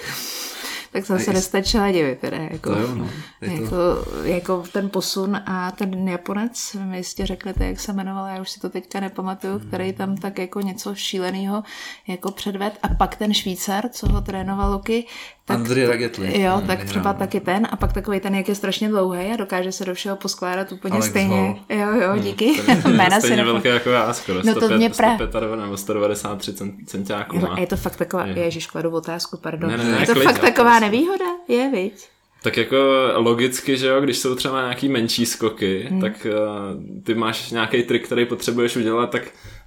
tak 0.92 1.06
jsem 1.06 1.18
se 1.18 1.32
nestačila 1.32 1.90
divit. 1.90 2.18
Teda, 2.18 2.36
jako, 2.36 2.74
to 2.74 2.80
jo, 2.80 2.94
no. 2.94 3.10
jako, 3.40 3.68
to... 3.68 4.06
jako, 4.24 4.64
ten 4.72 4.90
posun 4.90 5.36
a 5.46 5.70
ten 5.70 6.08
Japonec, 6.08 6.76
mi 6.84 6.96
jistě 6.96 7.26
řeknete, 7.26 7.66
jak 7.66 7.80
se 7.80 7.92
jmenoval, 7.92 8.26
já 8.26 8.40
už 8.40 8.50
si 8.50 8.60
to 8.60 8.68
teďka 8.68 9.00
nepamatuju, 9.00 9.58
hmm. 9.58 9.68
který 9.68 9.92
tam 9.92 10.16
tak 10.16 10.38
jako 10.38 10.60
něco 10.60 10.94
šíleného 10.94 11.62
jako 12.06 12.30
předved. 12.30 12.78
A 12.82 12.88
pak 12.88 13.16
ten 13.16 13.34
Švýcar, 13.34 13.88
co 13.88 14.08
ho 14.08 14.20
trénoval 14.20 14.72
Luky, 14.72 15.06
tak, 15.48 15.56
Andrej 15.56 15.86
Ragetli. 15.86 16.40
Jo, 16.40 16.62
tak 16.66 16.84
třeba 16.84 17.12
no. 17.12 17.18
taky 17.18 17.40
ten. 17.40 17.68
A 17.70 17.76
pak 17.76 17.92
takový 17.92 18.20
ten, 18.20 18.34
jak 18.34 18.48
je 18.48 18.54
strašně 18.54 18.88
dlouhý 18.88 19.32
a 19.32 19.36
dokáže 19.36 19.72
se 19.72 19.84
do 19.84 19.94
všeho 19.94 20.16
poskládat 20.16 20.72
úplně 20.72 20.92
Alex 20.92 21.08
stejně. 21.08 21.36
Hall. 21.36 21.56
Jo, 21.68 22.00
jo, 22.00 22.12
hmm. 22.12 22.22
díky. 22.22 22.52
Hmm. 22.52 22.92
Jména 22.96 23.20
stejně 23.20 23.44
velké 23.44 23.68
jako 23.68 23.90
já, 23.90 24.12
skoro. 24.12 24.38
No 24.44 24.54
to 24.54 24.60
105, 24.60 24.76
mě 24.76 24.90
pra... 24.90 25.14
195 25.14 25.60
nebo 25.60 25.76
193 25.76 26.54
centiáků. 26.86 27.38
A 27.50 27.60
je 27.60 27.66
to 27.66 27.76
fakt 27.76 27.96
taková, 27.96 28.26
je. 28.26 28.38
ježiš, 28.38 28.66
kladu 28.66 28.90
otázku, 28.90 29.36
pardon. 29.36 29.70
Ne, 29.70 29.76
ne, 29.76 29.84
ne, 29.84 30.00
je 30.00 30.06
to 30.06 30.12
klid, 30.12 30.24
fakt 30.24 30.38
taková 30.38 30.77
nevýhoda, 30.80 31.24
je, 31.48 31.70
viď? 31.70 32.08
Tak 32.42 32.56
jako 32.56 32.76
logicky, 33.14 33.76
že 33.76 33.86
jo, 33.86 34.00
když 34.00 34.18
jsou 34.18 34.34
třeba 34.34 34.62
nějaký 34.62 34.88
menší 34.88 35.26
skoky, 35.26 35.86
hmm. 35.90 36.00
tak 36.00 36.26
uh, 36.26 37.02
ty 37.02 37.14
máš 37.14 37.50
nějaký 37.50 37.82
trik, 37.82 38.06
který 38.06 38.26
potřebuješ 38.26 38.76
udělat, 38.76 39.10
tak 39.10 39.22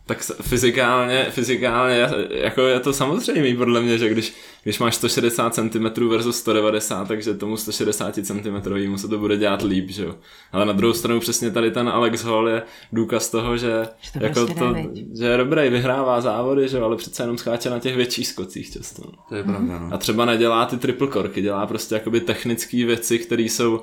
tak 0.05 0.21
fyzikálně, 0.41 1.25
fyzikálně 1.29 2.09
jako 2.29 2.61
je 2.61 2.79
to 2.79 2.93
samozřejmé 2.93 3.57
podle 3.57 3.81
mě, 3.81 3.97
že 3.97 4.09
když, 4.09 4.33
když 4.63 4.79
máš 4.79 4.95
160 4.95 5.53
cm 5.53 6.07
versus 6.09 6.37
190, 6.37 7.07
takže 7.07 7.33
tomu 7.33 7.57
160 7.57 8.15
cm 8.15 8.97
se 8.97 9.07
to 9.07 9.17
bude 9.17 9.37
dělat 9.37 9.61
líp, 9.61 9.89
že 9.89 10.03
jo. 10.03 10.15
Ale 10.51 10.65
na 10.65 10.73
druhou 10.73 10.93
stranu 10.93 11.19
přesně 11.19 11.51
tady 11.51 11.71
ten 11.71 11.89
Alex 11.89 12.23
Hall 12.23 12.49
je 12.49 12.61
důkaz 12.91 13.29
toho, 13.29 13.57
že, 13.57 13.87
že, 14.01 14.11
to 14.11 14.23
jako 14.23 14.45
prostě 14.45 14.59
to, 14.59 14.75
že 15.19 15.25
je 15.25 15.37
dobrý, 15.37 15.69
vyhrává 15.69 16.21
závody, 16.21 16.67
že 16.67 16.77
jo, 16.77 16.85
ale 16.85 16.95
přece 16.95 17.23
jenom 17.23 17.37
skáče 17.37 17.69
na 17.69 17.79
těch 17.79 17.95
větších 17.95 18.27
skocích 18.27 18.73
často. 18.73 19.01
No. 19.05 19.11
To 19.29 19.35
je 19.35 19.43
pravda, 19.43 19.79
no. 19.79 19.93
A 19.93 19.97
třeba 19.97 20.25
nedělá 20.25 20.65
ty 20.65 20.77
triple 20.77 21.07
korky, 21.07 21.41
dělá 21.41 21.67
prostě 21.67 21.95
jakoby 21.95 22.21
technické 22.21 22.85
věci, 22.85 23.19
které 23.19 23.43
jsou 23.43 23.81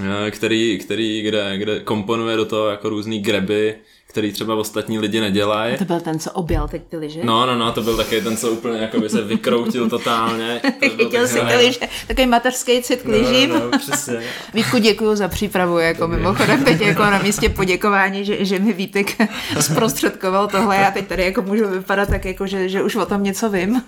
eh, 0.00 0.30
který, 0.30 0.78
který 0.78 1.22
kde, 1.22 1.58
kde 1.58 1.80
komponuje 1.80 2.36
do 2.36 2.44
toho 2.44 2.68
jako 2.68 2.88
různý 2.88 3.18
greby, 3.18 3.74
který 4.14 4.32
třeba 4.32 4.54
ostatní 4.54 4.98
lidi 4.98 5.20
nedělají. 5.20 5.76
To 5.76 5.84
byl 5.84 6.00
ten, 6.00 6.18
co 6.18 6.30
objel 6.30 6.68
teď 6.68 6.82
ty 6.88 6.96
liže? 6.96 7.20
No, 7.24 7.46
no, 7.46 7.58
no, 7.58 7.72
to 7.72 7.82
byl 7.82 7.96
taky 7.96 8.20
ten, 8.20 8.36
co 8.36 8.50
úplně 8.50 8.80
jako 8.80 9.00
by 9.00 9.08
se 9.08 9.22
vykroutil 9.22 9.90
totálně. 9.90 10.60
Chytil 10.96 11.28
si 11.28 11.40
ty 11.40 11.56
liže, 11.56 11.80
takový 12.06 12.26
mateřský 12.26 12.82
cit 12.82 13.02
k 13.02 13.08
ližím. 13.08 13.50
No, 13.50 13.58
no, 13.58 13.78
přesně. 13.78 14.20
Vítku, 14.54 14.78
děkuji 14.78 15.16
za 15.16 15.28
přípravu, 15.28 15.78
jako 15.78 16.08
mimochodem 16.08 16.64
teď 16.64 16.80
jako 16.86 17.02
na 17.02 17.18
místě 17.18 17.48
poděkování, 17.48 18.24
že, 18.24 18.44
že 18.44 18.58
mi 18.58 18.72
Vítek 18.72 19.16
zprostředkoval 19.60 20.48
tohle. 20.48 20.76
Já 20.76 20.90
teď 20.90 21.06
tady 21.06 21.24
jako 21.24 21.42
můžu 21.42 21.68
vypadat 21.68 22.08
tak 22.08 22.24
jako, 22.24 22.46
že, 22.46 22.68
že 22.68 22.82
už 22.82 22.96
o 22.96 23.06
tom 23.06 23.22
něco 23.22 23.50
vím. 23.50 23.82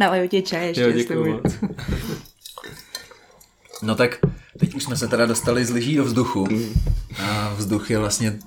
Naleju 0.00 0.28
ti 0.28 0.42
čaj 0.42 0.66
ještě, 0.66 1.14
jo, 1.14 1.40
No 3.82 3.94
tak 3.94 4.18
teď 4.58 4.74
už 4.74 4.82
jsme 4.82 4.96
se 4.96 5.08
teda 5.08 5.26
dostali 5.26 5.64
z 5.64 5.70
lyží 5.70 5.96
do 5.96 6.04
vzduchu. 6.04 6.48
A 7.22 7.54
vzduch 7.56 7.90
je 7.90 7.98
vlastně 7.98 8.38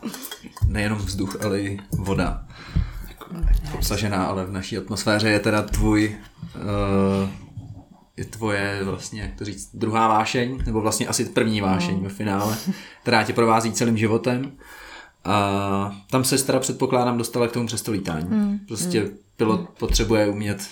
nejenom 0.68 0.98
vzduch, 0.98 1.38
ale 1.46 1.62
i 1.62 1.80
voda. 1.92 2.46
Obsažená, 3.76 4.26
ale 4.26 4.46
v 4.46 4.52
naší 4.52 4.78
atmosféře 4.78 5.30
je 5.30 5.40
teda 5.40 5.62
tvůj 5.62 6.16
uh, 6.56 7.30
je 8.18 8.26
tvoje 8.26 8.80
vlastně, 8.84 9.22
jak 9.22 9.36
to 9.36 9.46
říct, 9.46 9.70
druhá 9.74 10.08
vášeň, 10.08 10.64
nebo 10.66 10.82
vlastně 10.82 11.08
asi 11.08 11.26
první 11.26 11.62
vášeň 11.62 12.04
ve 12.04 12.10
finále, 12.10 12.58
která 13.02 13.24
tě 13.24 13.34
provází 13.34 13.72
celým 13.72 13.98
životem. 13.98 14.52
A 15.24 15.96
tam 16.10 16.24
se 16.24 16.46
teda 16.46 16.60
předpokládám 16.60 17.18
dostala 17.18 17.48
k 17.48 17.52
tomu 17.52 17.68
přes 17.68 17.82
to 17.82 17.92
lítání. 17.92 18.28
Mm. 18.30 18.60
Prostě 18.68 19.02
mm. 19.02 19.10
pilot 19.38 19.70
potřebuje 19.70 20.28
umět 20.28 20.68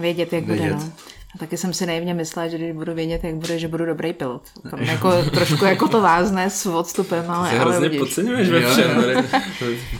vědět, 0.00 0.32
jak 0.32 0.44
vědět. 0.44 0.74
bude. 0.74 0.84
No. 0.84 0.92
A 1.34 1.38
taky 1.38 1.56
jsem 1.56 1.72
si 1.72 1.86
naivně 1.86 2.14
myslela, 2.14 2.48
že 2.48 2.58
když 2.58 2.72
budu 2.72 2.94
vědět, 2.94 3.24
jak 3.24 3.34
bude, 3.34 3.58
že 3.58 3.68
budu 3.68 3.86
dobrý 3.86 4.12
pilot. 4.12 4.42
Tam 4.70 4.80
jako, 4.80 5.22
trošku 5.22 5.64
jako 5.64 5.88
to 5.88 6.00
vázne 6.00 6.50
s 6.50 6.66
odstupem, 6.66 7.30
ale... 7.30 7.50
Ty 7.50 7.56
hrozně 7.56 7.90
podceňuješ 7.90 8.48
ve 8.48 8.60
všem. 8.60 9.04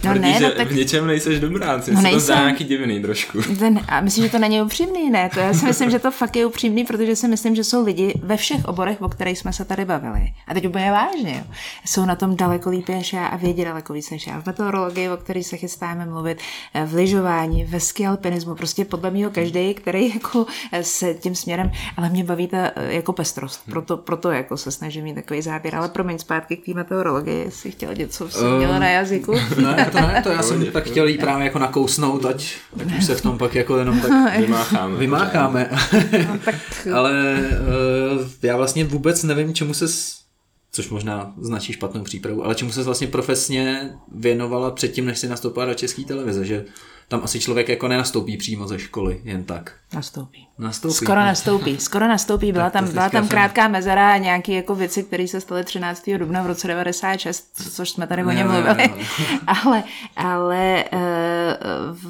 no 0.04 0.14
ne, 0.20 0.40
no, 0.40 0.50
tak... 0.50 0.68
v 0.68 0.76
něčem 0.76 1.06
nejseš 1.06 1.40
dobrá, 1.40 1.76
no, 1.76 1.82
nejsem. 1.94 2.10
to 2.12 2.20
zdá 2.20 2.34
nějaký 2.34 2.64
divný 2.64 3.02
trošku. 3.02 3.38
Ten, 3.58 3.80
a 3.88 4.00
myslím, 4.00 4.24
že 4.24 4.30
to 4.30 4.38
není 4.38 4.62
upřímný, 4.62 5.10
ne? 5.10 5.30
To 5.34 5.40
já 5.40 5.54
si 5.54 5.66
myslím, 5.66 5.90
že 5.90 5.98
to 5.98 6.10
fakt 6.10 6.36
je 6.36 6.46
upřímný, 6.46 6.84
protože 6.84 7.16
si 7.16 7.28
myslím, 7.28 7.54
že 7.54 7.64
jsou 7.64 7.84
lidi 7.84 8.14
ve 8.22 8.36
všech 8.36 8.64
oborech, 8.64 9.02
o 9.02 9.08
kterých 9.08 9.38
jsme 9.38 9.52
se 9.52 9.64
tady 9.64 9.84
bavili. 9.84 10.32
A 10.48 10.54
teď 10.54 10.68
úplně 10.68 10.90
vážně, 10.90 11.34
jo. 11.38 11.54
Jsou 11.86 12.04
na 12.04 12.16
tom 12.16 12.36
daleko 12.36 12.70
líp 12.70 12.88
než 12.88 13.12
já 13.12 13.26
a 13.26 13.36
vědí 13.36 13.64
daleko 13.64 13.92
víc 13.92 14.10
než 14.10 14.26
já. 14.26 14.40
V 14.40 14.46
meteorologii, 14.46 15.08
o 15.08 15.16
které 15.16 15.42
se 15.42 15.56
chystáme 15.56 16.06
mluvit, 16.06 16.38
v 16.86 16.94
lyžování, 16.94 17.64
ve 17.64 17.80
ski 17.80 18.06
alpinismu, 18.06 18.54
prostě 18.54 18.84
podle 18.84 19.10
mě 19.10 19.28
každý, 19.28 19.74
který 19.74 20.14
jako 20.14 20.46
se 20.80 21.14
tím 21.22 21.34
směrem, 21.34 21.70
ale 21.96 22.10
mě 22.10 22.24
baví 22.24 22.48
ta 22.48 22.70
eh, 22.76 22.92
jako 22.94 23.12
pestrost, 23.12 23.60
proto, 23.70 23.96
proto 23.96 24.30
jako 24.30 24.56
se 24.56 24.70
snažím 24.70 25.04
mít 25.04 25.14
takový 25.14 25.42
záběr, 25.42 25.74
ale 25.74 25.88
promiň 25.88 26.18
zpátky 26.18 26.56
k 26.56 26.64
té 26.66 26.74
meteorologii, 26.74 27.44
jestli 27.44 27.70
chtěla 27.70 27.92
něco, 27.92 28.28
co 28.28 28.38
jsem 28.38 28.56
měla 28.56 28.78
na 28.78 28.88
jazyku. 28.88 29.32
Ne, 29.62 29.88
to 29.92 30.00
ne, 30.00 30.22
to 30.22 30.28
já 30.28 30.42
jsem 30.42 30.66
tak 30.72 30.84
chtěl 30.84 31.08
jí 31.08 31.18
právě 31.18 31.44
jako 31.44 31.58
nakousnout, 31.58 32.24
ať, 32.24 32.54
ať 32.80 32.98
už 32.98 33.04
se 33.04 33.14
v 33.14 33.20
tom 33.20 33.38
pak 33.38 33.54
jako 33.54 33.76
jenom 33.76 34.00
tak 34.00 34.10
vymácháme. 34.38 34.96
vymácháme. 34.96 35.70
No, 36.28 36.38
tak... 36.44 36.54
ale 36.94 37.38
uh, 38.18 38.26
já 38.42 38.56
vlastně 38.56 38.84
vůbec 38.84 39.22
nevím, 39.22 39.54
čemu 39.54 39.74
se 39.74 39.86
což 40.72 40.88
možná 40.88 41.32
značí 41.40 41.72
špatnou 41.72 42.02
přípravu, 42.02 42.44
ale 42.44 42.54
čemu 42.54 42.72
se 42.72 42.82
vlastně 42.82 43.06
profesně 43.06 43.90
věnovala 44.14 44.70
předtím, 44.70 45.06
než 45.06 45.18
si 45.18 45.28
nastoupila 45.28 45.66
do 45.66 45.74
české 45.74 46.02
televize, 46.02 46.44
že 46.44 46.64
tam 47.08 47.20
asi 47.24 47.40
člověk 47.40 47.68
jako 47.68 47.88
nenastoupí 47.88 48.36
přímo 48.36 48.68
ze 48.68 48.78
školy, 48.78 49.20
jen 49.24 49.44
tak. 49.44 49.72
Nastoupí. 49.94 50.48
Nastoupí. 50.58 50.94
Skoro 50.94 51.20
nastoupí, 51.20 51.78
skoro 51.78 52.08
nastoupí. 52.08 52.52
Byla 52.52 52.70
tam, 52.70 52.92
byla 52.92 53.10
tam 53.10 53.28
krátká 53.28 53.68
mezera 53.68 54.12
a 54.12 54.16
nějaké 54.16 54.52
jako 54.52 54.74
věci, 54.74 55.02
které 55.02 55.28
se 55.28 55.40
staly 55.40 55.64
13. 55.64 56.10
dubna 56.18 56.42
v 56.42 56.46
roce 56.46 56.68
96, 56.68 57.52
což 57.72 57.90
jsme 57.90 58.06
tady 58.06 58.24
o 58.24 58.30
něm 58.30 58.50
mluvili. 58.50 58.90
ale 59.46 59.84
ale 60.16 60.84
uh, 60.92 61.00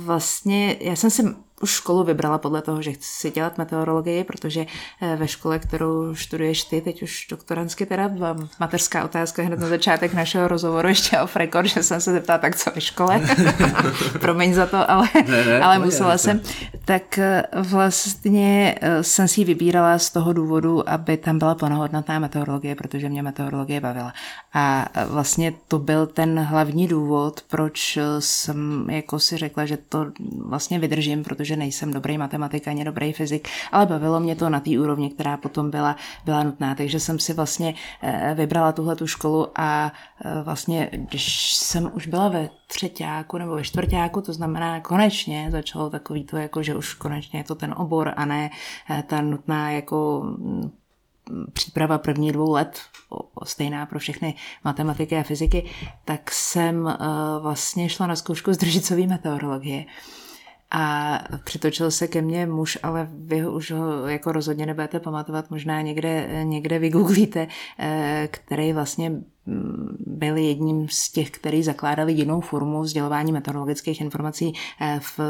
vlastně 0.05 0.77
já 0.81 0.97
jsem 0.97 1.11
si 1.11 1.23
školu 1.67 2.05
vybrala 2.05 2.39
podle 2.39 2.63
toho, 2.63 2.83
že 2.83 2.93
chci 2.93 3.31
dělat 3.31 3.59
meteorologii, 3.59 4.25
protože 4.25 4.67
eh, 5.03 5.17
ve 5.17 5.29
škole, 5.29 5.59
kterou 5.59 6.15
studuješ 6.15 6.65
ty, 6.65 6.81
teď 6.81 7.03
už 7.03 7.27
doktorantsky 7.31 7.87
teda, 7.87 8.11
mateřská 8.61 9.05
otázka 9.05 9.43
hned 9.43 9.61
na 9.61 9.69
začátek 9.69 10.15
našeho 10.15 10.49
rozhovoru 10.49 10.89
ještě 10.89 11.21
off 11.21 11.37
record, 11.37 11.67
že 11.67 11.83
jsem 11.83 12.01
se 12.01 12.13
zeptala, 12.13 12.39
tak 12.39 12.57
co 12.57 12.71
ve 12.75 12.81
škole. 12.81 13.21
Promiň 14.21 14.55
za 14.55 14.67
to, 14.67 14.91
ale, 14.91 15.09
ne, 15.29 15.45
ne, 15.45 15.61
ale 15.61 15.79
musela 15.79 16.19
jsem. 16.19 16.41
Tak 16.85 17.19
eh, 17.19 17.43
vlastně 17.55 18.75
eh, 18.81 19.03
jsem 19.03 19.29
si 19.29 19.41
ji 19.41 19.45
vybírala 19.45 19.99
z 19.99 20.11
toho 20.11 20.33
důvodu, 20.33 20.89
aby 20.89 21.17
tam 21.17 21.39
byla 21.39 21.55
plnohodnotná 21.55 22.19
meteorologie, 22.19 22.75
protože 22.75 23.09
mě 23.09 23.23
meteorologie 23.23 23.81
bavila. 23.81 24.13
A 24.55 24.89
vlastně 25.07 25.55
to 25.69 25.79
byl 25.79 26.07
ten 26.07 26.39
hlavní 26.39 26.89
důvod, 26.89 27.41
proč 27.49 27.99
jsem 28.19 28.87
jako 28.91 29.19
si 29.19 29.37
řekla, 29.37 29.67
že 29.67 29.77
to 29.77 30.07
vlastně 30.39 30.79
vydržím, 30.79 31.25
protože 31.25 31.52
že 31.53 31.57
nejsem 31.57 31.93
dobrý 31.93 32.19
matematik 32.19 32.69
ani 32.69 32.85
dobrý 32.85 33.13
fyzik, 33.13 33.49
ale 33.73 33.87
bavilo 33.87 34.21
mě 34.21 34.37
to 34.37 34.49
na 34.49 34.61
té 34.61 34.71
úrovni, 34.81 35.11
která 35.11 35.37
potom 35.37 35.71
byla, 35.71 35.97
byla 36.25 36.43
nutná. 36.43 36.75
Takže 36.75 37.01
jsem 37.01 37.19
si 37.19 37.33
vlastně 37.33 37.75
eh, 38.03 38.35
vybrala 38.35 38.73
tuhle 38.73 38.97
tu 38.97 39.07
školu 39.07 39.49
a 39.57 39.93
eh, 40.25 40.43
vlastně, 40.43 40.89
když 40.93 41.55
jsem 41.55 41.91
už 41.95 42.07
byla 42.07 42.29
ve 42.29 42.49
třetíku 42.67 43.39
nebo 43.39 43.55
ve 43.55 43.65
čtvrtáku, 43.65 44.21
to 44.21 44.33
znamená 44.33 44.81
konečně 44.81 45.49
začalo 45.51 45.91
takový 45.91 46.25
to, 46.25 46.37
jako, 46.37 46.63
že 46.63 46.75
už 46.75 46.95
konečně 46.95 47.41
je 47.41 47.45
to 47.45 47.55
ten 47.55 47.75
obor 47.77 48.13
a 48.17 48.25
ne 48.25 48.51
eh, 48.91 49.05
ta 49.07 49.21
nutná 49.21 49.71
jako 49.71 50.23
mm, 50.25 50.73
příprava 51.53 51.99
první 51.99 52.33
dvou 52.33 52.53
let, 52.53 52.81
stejná 53.45 53.87
pro 53.87 53.99
všechny 53.99 54.35
matematiky 54.65 55.17
a 55.17 55.23
fyziky, 55.23 55.71
tak 56.05 56.31
jsem 56.31 56.99
vlastně 57.41 57.89
šla 57.89 58.07
na 58.07 58.17
zkoušku 58.17 58.53
z 58.53 58.57
družicové 58.57 59.07
meteorologie. 59.07 59.85
A 60.73 61.19
přitočil 61.45 61.91
se 61.91 62.09
ke 62.09 62.23
mně 62.23 62.47
muž, 62.47 62.79
ale 62.83 63.09
vy 63.13 63.49
už 63.49 63.71
ho 63.71 64.07
jako 64.07 64.33
rozhodně 64.33 64.67
nebudete 64.67 65.01
pamatovat, 65.01 65.51
možná 65.51 65.81
někde, 65.81 66.45
někde 66.45 66.79
vygooglíte, 66.79 67.49
eh, 67.79 68.29
který 68.31 68.73
vlastně 68.73 69.11
mm, 69.47 69.97
byl 70.07 70.37
jedním 70.37 70.89
z 70.89 71.13
těch, 71.13 71.31
který 71.31 71.63
zakládali 71.63 72.13
jinou 72.13 72.41
formu 72.41 72.85
sdělování 72.85 73.33
meteorologických 73.33 74.01
informací 74.01 74.53
eh, 74.81 75.01
v 75.03 75.21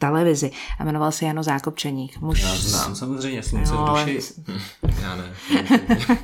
televizi 0.00 0.50
a 0.78 0.84
jmenoval 0.84 1.12
se 1.12 1.24
Jano 1.24 1.42
Zákopčeník. 1.42 2.20
Muž... 2.20 2.42
Já 2.42 2.54
znám 2.54 2.94
samozřejmě 2.94 3.42
slunce 3.42 3.72
no, 3.72 3.84
v 3.84 4.04
duši. 4.04 4.18
Ale... 4.48 4.92
Já 5.02 5.16
ne. 5.16 5.24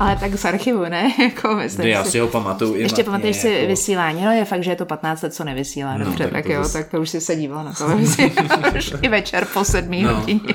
ale 0.00 0.16
tak 0.16 0.34
z 0.34 0.44
archivu, 0.44 0.82
ne? 0.82 1.14
jako 1.22 1.54
myslím 1.54 1.86
já 1.86 2.04
si 2.04 2.18
ho 2.18 2.28
pamatuju. 2.28 2.74
Ještě 2.74 3.04
pamatuješ 3.04 3.36
si 3.36 3.48
jako... 3.48 3.66
vysílání, 3.66 4.24
no 4.24 4.32
je 4.32 4.44
fakt, 4.44 4.64
že 4.64 4.70
je 4.70 4.76
to 4.76 4.86
15 4.86 5.22
let, 5.22 5.34
co 5.34 5.44
nevysílá, 5.44 5.98
no, 5.98 6.04
dobře, 6.04 6.24
tak, 6.24 6.32
tak 6.32 6.46
jo, 6.46 6.62
zase... 6.62 6.78
tak 6.78 6.88
to 6.88 7.00
už 7.00 7.10
si 7.10 7.20
se 7.20 7.36
díval 7.36 7.64
na 7.64 7.72
televizi. 7.72 8.32
I 9.02 9.08
večer 9.08 9.46
po 9.54 9.64
sedmý 9.64 10.02
no. 10.02 10.14
hodině 10.14 10.54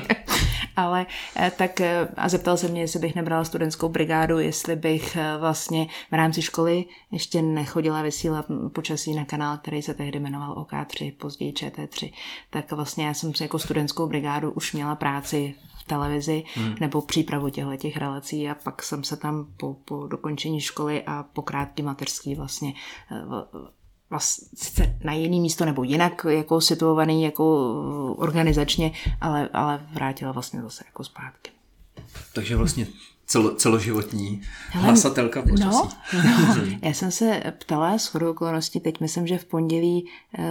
ale 0.78 1.06
eh, 1.36 1.50
tak 1.50 1.80
eh, 1.80 2.08
a 2.16 2.28
zeptal 2.28 2.56
se 2.56 2.68
mě, 2.68 2.80
jestli 2.80 2.98
bych 2.98 3.14
nebrala 3.14 3.44
studentskou 3.44 3.88
brigádu, 3.88 4.38
jestli 4.38 4.76
bych 4.76 5.16
eh, 5.16 5.36
vlastně 5.38 5.86
v 6.10 6.14
rámci 6.14 6.42
školy 6.42 6.84
ještě 7.10 7.42
nechodila 7.42 8.02
vysílat 8.02 8.46
počasí 8.72 9.14
na 9.14 9.24
kanál, 9.24 9.58
který 9.58 9.82
se 9.82 9.94
tehdy 9.94 10.20
jmenoval 10.20 10.54
OK3, 10.54 11.12
později 11.12 11.52
ČT3. 11.52 12.12
Tak 12.50 12.72
vlastně 12.72 13.06
já 13.06 13.14
jsem 13.14 13.34
si 13.34 13.42
jako 13.42 13.58
studentskou 13.58 14.06
brigádu 14.06 14.50
už 14.50 14.72
měla 14.72 14.94
práci 14.94 15.54
v 15.78 15.82
televizi 15.86 16.44
hmm. 16.54 16.74
nebo 16.80 17.02
přípravu 17.02 17.48
těchto 17.48 17.76
těch 17.76 17.96
relací 17.96 18.48
a 18.48 18.54
pak 18.54 18.82
jsem 18.82 19.04
se 19.04 19.16
tam 19.16 19.46
po, 19.56 19.76
po 19.84 20.06
dokončení 20.06 20.60
školy 20.60 21.02
a 21.06 21.22
po 21.22 21.42
krátký 21.42 21.82
mateřský 21.82 22.34
vlastně 22.34 22.74
vlastně 24.10 24.48
sice 24.54 24.96
na 25.04 25.12
jiný 25.12 25.40
místo 25.40 25.64
nebo 25.64 25.82
jinak 25.82 26.26
jako 26.28 26.60
situovaný 26.60 27.22
jako 27.22 27.74
organizačně, 28.18 28.92
ale, 29.20 29.48
ale 29.52 29.86
vrátila 29.92 30.32
vlastně 30.32 30.62
zase 30.62 30.84
jako 30.86 31.04
zpátky. 31.04 31.50
Takže 32.34 32.56
vlastně 32.56 32.86
celo, 33.28 33.54
celoživotní 33.54 34.42
hlasatelka 34.70 35.42
počasí. 35.42 35.66
No, 35.68 35.88
no, 36.22 36.62
já 36.82 36.92
jsem 36.92 37.10
se 37.10 37.42
ptala 37.58 37.98
s 37.98 38.06
chodou 38.06 38.30
okolností, 38.30 38.80
teď 38.80 39.00
myslím, 39.00 39.26
že 39.26 39.38
v 39.38 39.44
pondělí, 39.44 40.08
eh, 40.38 40.44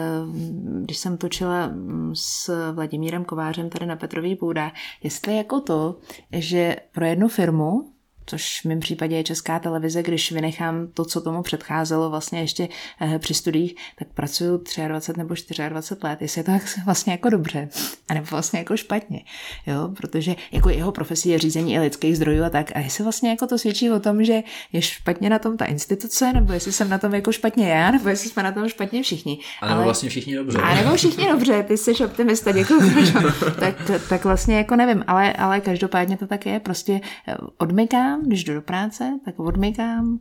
když 0.84 0.98
jsem 0.98 1.18
točila 1.18 1.72
s 2.14 2.72
Vladimírem 2.72 3.26
Kovářem 3.26 3.70
tady 3.70 3.86
na 3.86 3.96
Petrový 3.96 4.36
půdách, 4.36 4.72
jestli 5.04 5.38
jako 5.38 5.62
to, 5.62 5.96
že 6.32 6.76
pro 6.92 7.06
jednu 7.06 7.28
firmu 7.28 7.92
což 8.28 8.62
v 8.62 8.66
mém 8.66 8.80
případě 8.80 9.16
je 9.16 9.24
česká 9.24 9.60
televize, 9.60 10.04
když 10.04 10.32
vynechám 10.32 10.88
to, 10.94 11.06
co 11.06 11.22
tomu 11.22 11.42
předcházelo 11.42 12.10
vlastně 12.10 12.40
ještě 12.40 12.70
eh, 13.02 13.20
při 13.20 13.34
studiích, 13.34 13.76
tak 14.00 14.08
pracuju 14.08 14.64
23 14.88 15.20
nebo 15.20 15.34
24 15.70 15.70
let, 16.04 16.22
jestli 16.22 16.40
je 16.40 16.44
to 16.44 16.52
vlastně 16.86 17.12
jako 17.12 17.30
dobře, 17.30 17.70
anebo 18.10 18.28
vlastně 18.32 18.60
jako 18.60 18.78
špatně, 18.78 19.22
jo, 19.68 19.90
protože 19.98 20.36
jako 20.52 20.70
jeho 20.70 20.92
profesí 20.92 21.30
je 21.30 21.40
řízení 21.40 21.74
i 21.74 21.80
lidských 21.80 22.16
zdrojů 22.18 22.44
a 22.44 22.50
tak, 22.50 22.72
a 22.76 22.80
jestli 22.80 23.04
vlastně 23.04 23.30
jako 23.30 23.48
to 23.48 23.58
svědčí 23.58 23.92
o 23.92 24.00
tom, 24.00 24.24
že 24.24 24.44
je 24.74 24.82
špatně 24.82 25.30
na 25.30 25.40
tom 25.40 25.58
ta 25.58 25.66
instituce, 25.66 26.34
nebo 26.34 26.54
jestli 26.54 26.72
jsem 26.72 26.90
na 26.90 26.98
tom 26.98 27.14
jako 27.14 27.32
špatně 27.32 27.70
já, 27.70 27.92
nebo 27.92 28.10
jestli 28.10 28.30
jsme 28.30 28.44
na 28.44 28.52
tom 28.52 28.70
špatně 28.70 29.04
všichni. 29.04 29.40
A 29.62 29.70
nebo 29.70 29.84
vlastně 29.84 30.10
všichni 30.10 30.36
dobře. 30.36 30.58
A 30.58 30.76
nebo 30.76 30.96
všichni 30.96 31.28
dobře, 31.28 31.64
ty 31.64 31.78
jsi 31.78 32.06
optimista, 32.06 32.52
děkuji. 32.52 32.92
tak, 33.60 33.76
tak 34.10 34.24
vlastně 34.24 34.58
jako 34.58 34.76
nevím, 34.76 35.04
ale, 35.08 35.34
ale 35.34 35.62
každopádně 35.62 36.18
to 36.18 36.28
tak 36.28 36.46
je, 36.46 36.60
prostě 36.60 37.02
eh, 37.28 37.36
odmykám 37.58 38.17
odmykám, 38.18 38.30
když 38.30 38.44
jdu 38.44 38.54
do 38.54 38.62
práce, 38.62 39.20
tak 39.26 39.40
odmykám 39.40 40.20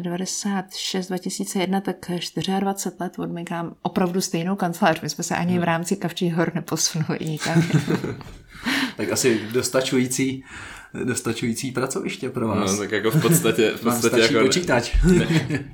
96 0.00 1.08
2001, 1.08 1.80
tak 1.80 1.96
24 2.60 2.96
let 3.00 3.18
odmykám 3.18 3.74
opravdu 3.82 4.20
stejnou 4.20 4.56
kancelář. 4.56 5.00
My 5.00 5.10
jsme 5.10 5.24
se 5.24 5.36
ani 5.36 5.58
v 5.58 5.64
rámci 5.64 5.96
Kavčí 5.96 6.30
hor 6.30 6.52
neposunuli 6.54 7.18
nikam. 7.20 7.62
tak 8.96 9.12
asi 9.12 9.40
dostačující 9.52 10.44
dostačující 11.04 11.72
pracoviště 11.72 12.30
pro 12.30 12.48
vás. 12.48 12.72
No, 12.72 12.78
tak 12.78 12.92
jako 12.92 13.10
v 13.10 13.22
podstatě, 13.22 13.72
v 13.76 13.80
podstatě 13.82 14.20
jako 14.20 14.40
počítač. 14.40 14.92
Ne, 15.04 15.26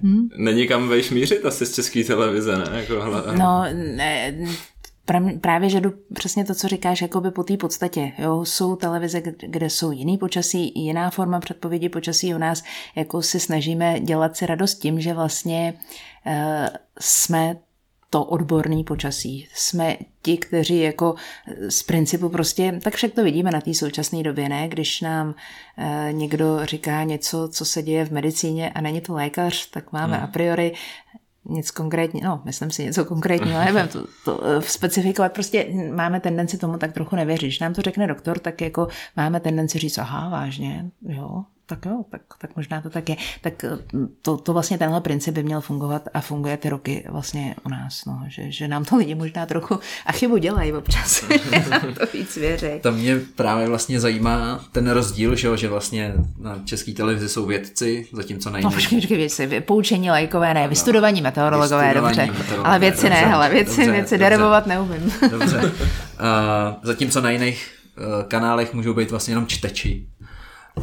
hmm? 0.03 0.29
není 0.37 0.69
kam 0.69 0.89
vejš 0.89 1.11
mířit 1.11 1.45
asi 1.45 1.67
z 1.67 1.75
české 1.75 2.05
televize, 2.05 2.59
ne? 2.59 2.67
Jako, 2.73 3.03
hle, 3.03 3.23
no, 3.39 3.65
ne, 3.75 4.35
právě, 5.41 5.71
že 5.71 5.81
jdu 5.81 5.93
přesně 6.15 6.45
to, 6.45 6.55
co 6.55 6.69
říkáš, 6.69 7.03
jako 7.03 7.21
by 7.21 7.31
po 7.31 7.45
té 7.45 7.57
podstatě. 7.57 8.13
Jo? 8.19 8.45
Jsou 8.45 8.77
televize, 8.77 9.23
kde 9.41 9.71
jsou 9.71 9.91
jiný 9.91 10.19
počasí, 10.19 10.73
jiná 10.77 11.11
forma 11.11 11.41
předpovědi 11.41 11.89
počasí 11.89 12.35
u 12.35 12.39
nás, 12.39 12.63
jako 12.97 13.23
si 13.23 13.41
snažíme 13.41 14.01
dělat 14.01 14.37
si 14.37 14.47
radost 14.47 14.75
tím, 14.75 15.01
že 15.01 15.15
vlastně 15.15 15.75
uh, 16.27 16.33
jsme 17.01 17.57
to 18.11 18.25
odborný 18.25 18.85
počasí. 18.85 19.49
Jsme 19.55 19.97
ti, 20.23 20.37
kteří 20.37 20.81
jako 20.81 21.15
z 21.69 21.83
principu 21.83 22.29
prostě, 22.29 22.81
tak 22.83 22.95
však 22.95 23.13
to 23.13 23.25
vidíme 23.25 23.51
na 23.51 23.61
té 23.61 23.75
současné 23.75 24.23
době, 24.23 24.49
ne? 24.49 24.69
Když 24.69 25.01
nám 25.01 25.35
e, 25.79 26.13
někdo 26.13 26.67
říká 26.67 27.03
něco, 27.03 27.49
co 27.49 27.65
se 27.65 27.83
děje 27.83 28.05
v 28.05 28.11
medicíně 28.11 28.71
a 28.71 28.81
není 28.81 29.01
to 29.01 29.15
lékař, 29.15 29.71
tak 29.71 29.93
máme 29.93 30.17
hmm. 30.17 30.25
a 30.25 30.27
priori 30.27 30.73
nic 31.49 31.71
konkrétního, 31.71 32.29
no, 32.29 32.43
myslím 32.45 32.71
si 32.71 32.85
něco 32.85 33.05
konkrétního, 33.05 33.59
nevím 33.65 33.89
to, 33.89 34.07
to 34.25 34.37
uh, 34.37 34.61
specifikovat, 34.61 35.33
prostě 35.33 35.67
máme 35.95 36.21
tendenci 36.21 36.59
tomu 36.59 36.79
tak 36.79 36.93
trochu 36.93 37.17
nevěřit. 37.17 37.47
Když 37.47 37.61
nám 37.61 37.75
to 37.75 37.83
řekne 37.83 38.07
doktor, 38.07 38.39
tak 38.39 38.61
jako 38.61 38.89
máme 39.17 39.41
tendenci 39.41 39.79
říct, 39.79 39.99
aha, 39.99 40.29
vážně, 40.29 40.91
jo, 41.03 41.45
tak 41.69 41.87
jo, 41.87 42.05
tak, 42.11 42.21
tak 42.39 42.57
možná 42.57 42.81
to 42.81 42.91
tak 42.91 43.09
je. 43.09 43.17
Tak 43.41 43.65
eh, 43.65 43.79
to, 44.23 44.37
to 44.37 44.53
vlastně 44.53 44.79
tenhle 44.79 45.01
princip 45.01 45.35
by 45.35 45.43
měl 45.43 45.61
fungovat 45.61 46.03
a 46.15 46.21
funguje 46.21 46.57
ty 46.57 46.69
roky 46.69 47.05
vlastně 47.09 47.55
u 47.65 47.69
nás, 47.69 48.05
no, 48.05 48.23
že, 48.29 48.51
že 48.51 48.69
nám 48.69 48.85
to 48.85 48.97
lidi 48.97 49.15
možná 49.15 49.47
trochu 49.47 49.81
a 50.07 50.13
chybu 50.13 50.37
dělají 50.37 50.73
občas, 50.73 51.21
to 51.99 52.07
víc 52.13 52.37
věří. 52.37 52.67
To 52.81 52.93
mě 52.93 53.21
právě 53.37 53.69
vlastně 53.69 54.01
zajímá 54.01 54.65
ten 54.73 54.91
rozdíl, 54.91 55.37
že, 55.37 55.57
že 55.57 55.69
vlastně 55.69 56.15
na 56.39 56.59
české 56.65 56.93
televizi 56.93 57.29
jsou 57.29 57.47
vědci, 57.47 58.07
zatímco 58.13 58.51
na 58.51 58.59
jiných. 58.59 58.73
No 58.73 58.77
počkej, 58.77 59.01
počkej, 59.01 59.17
věci, 59.17 59.61
poučení 59.61 60.11
lajkové 60.11 60.55
ne, 60.55 60.69
vystudovaní 60.69 61.23
meteorologové, 61.23 61.85
vystudovaní 61.85 62.17
dobře, 62.17 62.39
meteorologové, 62.39 62.69
ale 62.69 62.79
věci 62.79 63.11
ne, 63.11 63.17
hele, 63.17 63.51
věci, 63.51 63.77
dobře, 63.77 63.93
věci 63.93 64.19
derivovat 64.19 64.67
neumím. 64.67 65.13
Dobře, 65.31 65.59
uh, 65.59 65.73
zatímco 66.83 67.21
na 67.21 67.31
jiných 67.31 67.75
uh, 67.99 68.29
kanálech 68.29 68.75
můžou 68.75 68.95
být 68.95 69.11
vlastně 69.11 69.33
jenom 69.33 69.47
čteči. 69.47 70.07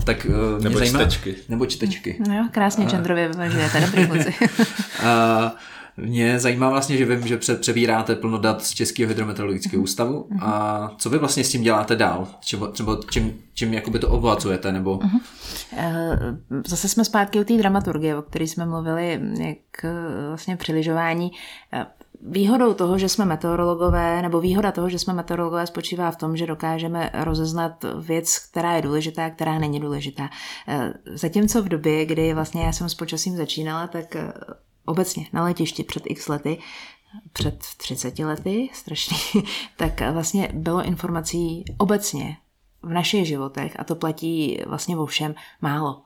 Tak 0.04 0.28
uh, 0.30 0.64
nebo 0.64 0.78
zajímá... 0.78 1.00
čtečky. 1.00 1.36
Nebo 1.50 1.66
čtečky. 1.66 2.18
No 2.28 2.38
jo, 2.38 2.44
krásně 2.52 2.86
čendrově 2.86 3.28
vyvažujete, 3.28 3.82
dobrý 3.82 4.08
kluci. 4.08 4.34
mě 5.98 6.40
zajímá 6.40 6.70
vlastně, 6.70 6.98
že 6.98 7.06
vím, 7.06 7.28
že 7.28 7.38
přebíráte 7.38 8.16
plno 8.16 8.38
dat 8.38 8.64
z 8.64 8.70
Českého 8.70 9.10
hydrometeorologického 9.10 9.80
mm 9.80 9.84
ústavu 9.84 10.28
mm 10.30 10.40
a 10.42 10.92
co 10.98 11.10
vy 11.10 11.18
vlastně 11.18 11.44
s 11.44 11.50
tím 11.50 11.64
děláte 11.64 11.96
dál? 11.96 12.28
Třeba, 12.40 12.68
třeba 12.68 12.98
čím, 13.10 13.34
čím 13.54 13.74
jakoby 13.74 14.00
to 14.00 14.10
obohacujete? 14.10 14.72
Nebo... 14.72 15.00
mm 15.04 15.20
Zase 16.68 16.90
jsme 16.90 17.06
zpátky 17.06 17.40
u 17.40 17.44
té 17.44 17.58
dramaturgie, 17.58 18.16
o 18.16 18.22
které 18.22 18.48
jsme 18.48 18.66
mluvili 18.66 19.22
jak 19.40 19.92
vlastně 20.28 20.58
při 20.58 20.74
lyžování. 20.74 21.32
Výhodou 22.26 22.74
toho, 22.74 22.98
že 22.98 23.10
jsme 23.10 23.26
meteorologové, 23.26 24.22
nebo 24.22 24.42
výhoda 24.42 24.72
toho, 24.72 24.90
že 24.90 25.00
jsme 25.00 25.14
meteorologové, 25.14 25.68
spočívá 25.68 26.12
v 26.12 26.16
tom, 26.16 26.38
že 26.38 26.48
dokážeme 26.48 27.12
rozeznat 27.14 27.86
věc, 28.00 28.40
která 28.40 28.76
je 28.76 28.82
důležitá 28.82 29.26
a 29.26 29.30
která 29.30 29.60
není 29.60 29.80
důležitá. 29.80 30.30
Eh, 30.68 30.94
zatímco 31.06 31.64
v 31.64 31.70
době, 31.70 32.06
kdy 32.06 32.34
vlastně 32.34 32.64
já 32.64 32.72
jsem 32.72 32.90
s 32.90 32.96
počasím 32.96 33.38
začínala, 33.38 33.88
tak 33.88 34.16
eh, 34.16 34.34
obecně 34.86 35.28
na 35.34 35.44
letišti 35.44 35.84
před 35.84 36.04
x 36.06 36.28
lety, 36.28 36.60
před 37.34 37.58
30 37.78 38.20
lety, 38.20 38.70
strašný, 38.74 39.18
tak 39.78 40.12
vlastně 40.12 40.50
bylo 40.54 40.84
informací 40.84 41.66
obecně 41.78 42.38
v 42.82 42.90
našich 42.90 43.28
životech, 43.28 43.80
a 43.80 43.84
to 43.84 43.96
platí 43.96 44.60
vlastně 44.68 44.98
o 44.98 45.06
všem, 45.06 45.36
málo 45.62 46.02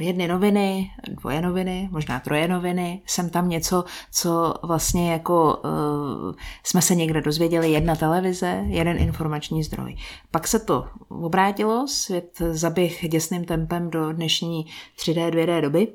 jedny 0.00 0.28
noviny, 0.28 0.90
dvoje 1.08 1.42
noviny, 1.42 1.88
možná 1.92 2.20
troje 2.20 2.48
noviny, 2.48 3.02
jsem 3.06 3.30
tam 3.30 3.48
něco, 3.48 3.84
co 4.10 4.54
vlastně 4.62 5.12
jako 5.12 5.56
uh, 5.64 6.34
jsme 6.64 6.82
se 6.82 6.94
někde 6.94 7.20
dozvěděli, 7.20 7.70
jedna 7.70 7.96
televize, 7.96 8.64
jeden 8.66 8.96
informační 8.98 9.62
zdroj. 9.62 9.96
Pak 10.30 10.48
se 10.48 10.58
to 10.58 10.88
obrátilo, 11.08 11.88
svět 11.88 12.38
zaběh 12.50 13.08
děsným 13.08 13.44
tempem 13.44 13.90
do 13.90 14.12
dnešní 14.12 14.66
3D, 14.98 15.30
2D 15.30 15.60
doby, 15.60 15.88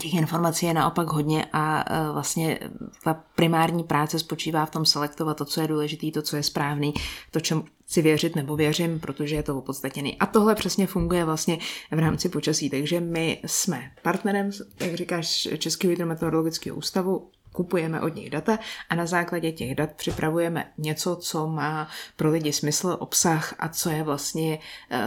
Těch 0.00 0.14
informací 0.14 0.66
je 0.66 0.74
naopak 0.74 1.08
hodně 1.08 1.46
a 1.52 1.84
uh, 1.90 2.12
vlastně 2.12 2.58
ta 3.04 3.24
primární 3.34 3.84
práce 3.84 4.18
spočívá 4.18 4.66
v 4.66 4.70
tom 4.70 4.84
selektovat 4.84 5.36
to, 5.36 5.44
co 5.44 5.60
je 5.60 5.68
důležité, 5.68 6.10
to, 6.10 6.22
co 6.22 6.36
je 6.36 6.42
správný, 6.42 6.94
to, 7.30 7.40
čemu 7.40 7.64
si 7.86 8.02
věřit 8.02 8.36
nebo 8.36 8.56
věřím, 8.56 9.00
protože 9.00 9.36
je 9.36 9.42
to 9.42 9.58
opodstatněný. 9.58 10.18
A 10.18 10.26
tohle 10.26 10.54
přesně 10.54 10.86
funguje 10.86 11.24
vlastně 11.24 11.58
v 11.90 11.98
rámci 11.98 12.28
počasí, 12.28 12.70
takže 12.70 13.00
my 13.00 13.40
jsme 13.46 13.90
partnerem, 14.02 14.50
jak 14.80 14.94
říkáš, 14.94 15.48
Českého 15.58 15.90
hydrometeorologického 15.90 16.76
ústavu, 16.76 17.30
kupujeme 17.52 18.00
od 18.00 18.14
nich 18.14 18.30
data 18.30 18.58
a 18.90 18.94
na 18.94 19.06
základě 19.06 19.52
těch 19.52 19.74
dat 19.74 19.92
připravujeme 19.92 20.72
něco, 20.78 21.16
co 21.16 21.46
má 21.46 21.88
pro 22.16 22.30
lidi 22.30 22.52
smysl, 22.52 22.96
obsah 23.00 23.54
a 23.58 23.68
co 23.68 23.90
je 23.90 24.02
vlastně 24.02 24.58
eh, 24.90 25.00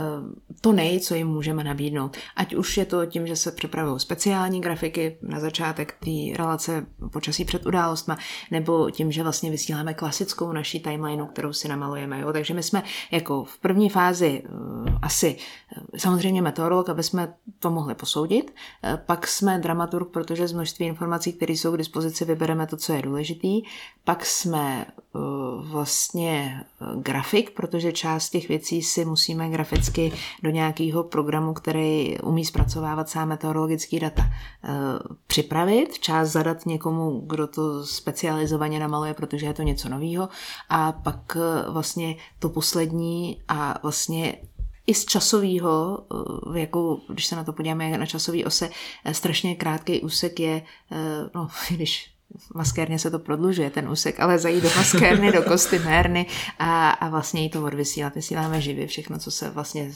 to 0.61 0.71
nej, 0.71 0.99
co 0.99 1.15
jim 1.15 1.27
můžeme 1.27 1.63
nabídnout. 1.63 2.17
Ať 2.35 2.55
už 2.55 2.77
je 2.77 2.85
to 2.85 3.05
tím, 3.05 3.27
že 3.27 3.35
se 3.35 3.51
připravují 3.51 3.99
speciální 3.99 4.61
grafiky 4.61 5.17
na 5.21 5.39
začátek 5.39 5.95
té 5.99 6.37
relace 6.37 6.85
počasí 7.11 7.45
před 7.45 7.65
událostma, 7.65 8.17
nebo 8.51 8.91
tím, 8.91 9.11
že 9.11 9.23
vlastně 9.23 9.51
vysíláme 9.51 9.93
klasickou 9.93 10.51
naší 10.51 10.79
timelineu, 10.79 11.25
kterou 11.25 11.53
si 11.53 11.67
namalujeme. 11.67 12.19
Jo? 12.19 12.33
Takže 12.33 12.53
my 12.53 12.63
jsme 12.63 12.83
jako 13.11 13.43
v 13.43 13.57
první 13.57 13.89
fázi 13.89 14.43
uh, 14.49 14.97
asi 15.01 15.35
uh, 15.77 15.83
samozřejmě 15.97 16.41
meteorolog, 16.41 16.89
aby 16.89 17.03
jsme 17.03 17.33
to 17.59 17.71
mohli 17.71 17.95
posoudit. 17.95 18.53
Pak 19.05 19.27
jsme 19.27 19.59
dramaturg, 19.59 20.09
protože 20.09 20.47
z 20.47 20.53
množství 20.53 20.85
informací, 20.85 21.33
které 21.33 21.53
jsou 21.53 21.71
k 21.71 21.77
dispozici, 21.77 22.25
vybereme 22.35 22.67
to, 22.67 22.77
co 22.77 22.93
je 22.93 23.01
důležitý. 23.01 23.61
Pak 24.03 24.25
jsme 24.25 24.85
vlastně 25.59 26.63
grafik, 26.95 27.51
protože 27.51 27.91
část 27.91 28.29
těch 28.29 28.47
věcí 28.47 28.81
si 28.81 29.05
musíme 29.05 29.49
graficky 29.49 30.11
do 30.43 30.49
nějakého 30.49 31.03
programu, 31.03 31.53
který 31.53 32.19
umí 32.19 32.45
zpracovávat 32.45 33.09
sám 33.09 33.27
meteorologický 33.27 33.99
data, 33.99 34.23
připravit, 35.27 35.99
část 35.99 36.29
zadat 36.29 36.65
někomu, 36.65 37.23
kdo 37.27 37.47
to 37.47 37.85
specializovaně 37.85 38.79
namaluje, 38.79 39.13
protože 39.13 39.45
je 39.45 39.53
to 39.53 39.61
něco 39.61 39.89
nového. 39.89 40.29
A 40.69 40.91
pak 40.91 41.37
vlastně 41.67 42.15
to 42.39 42.49
poslední 42.49 43.41
a 43.47 43.79
vlastně 43.83 44.37
i 44.87 44.93
z 44.93 45.05
časového, 45.05 46.05
eh, 46.55 46.59
jako 46.59 46.99
když 47.07 47.25
se 47.25 47.35
na 47.35 47.43
to 47.43 47.53
podíváme 47.53 47.97
na 47.97 48.05
časový 48.05 48.45
ose, 48.45 48.69
eh, 49.05 49.13
strašně 49.13 49.55
krátký 49.55 50.01
úsek 50.01 50.39
je, 50.39 50.61
eh, 50.91 51.29
no, 51.35 51.47
když 51.69 52.14
maskérně 52.53 52.99
se 52.99 53.11
to 53.11 53.19
prodlužuje, 53.19 53.69
ten 53.69 53.89
úsek, 53.89 54.19
ale 54.19 54.39
zajít 54.39 54.63
do 54.63 54.69
maskérny, 54.77 55.31
do 55.31 55.43
kostymérny 55.43 56.25
a, 56.59 56.89
a 56.89 57.09
vlastně 57.09 57.41
jí 57.41 57.49
to 57.49 57.63
odvysílat. 57.63 58.15
Vysíláme 58.15 58.61
živě 58.61 58.87
všechno, 58.87 59.19
co 59.19 59.31
se 59.31 59.49
vlastně 59.49 59.91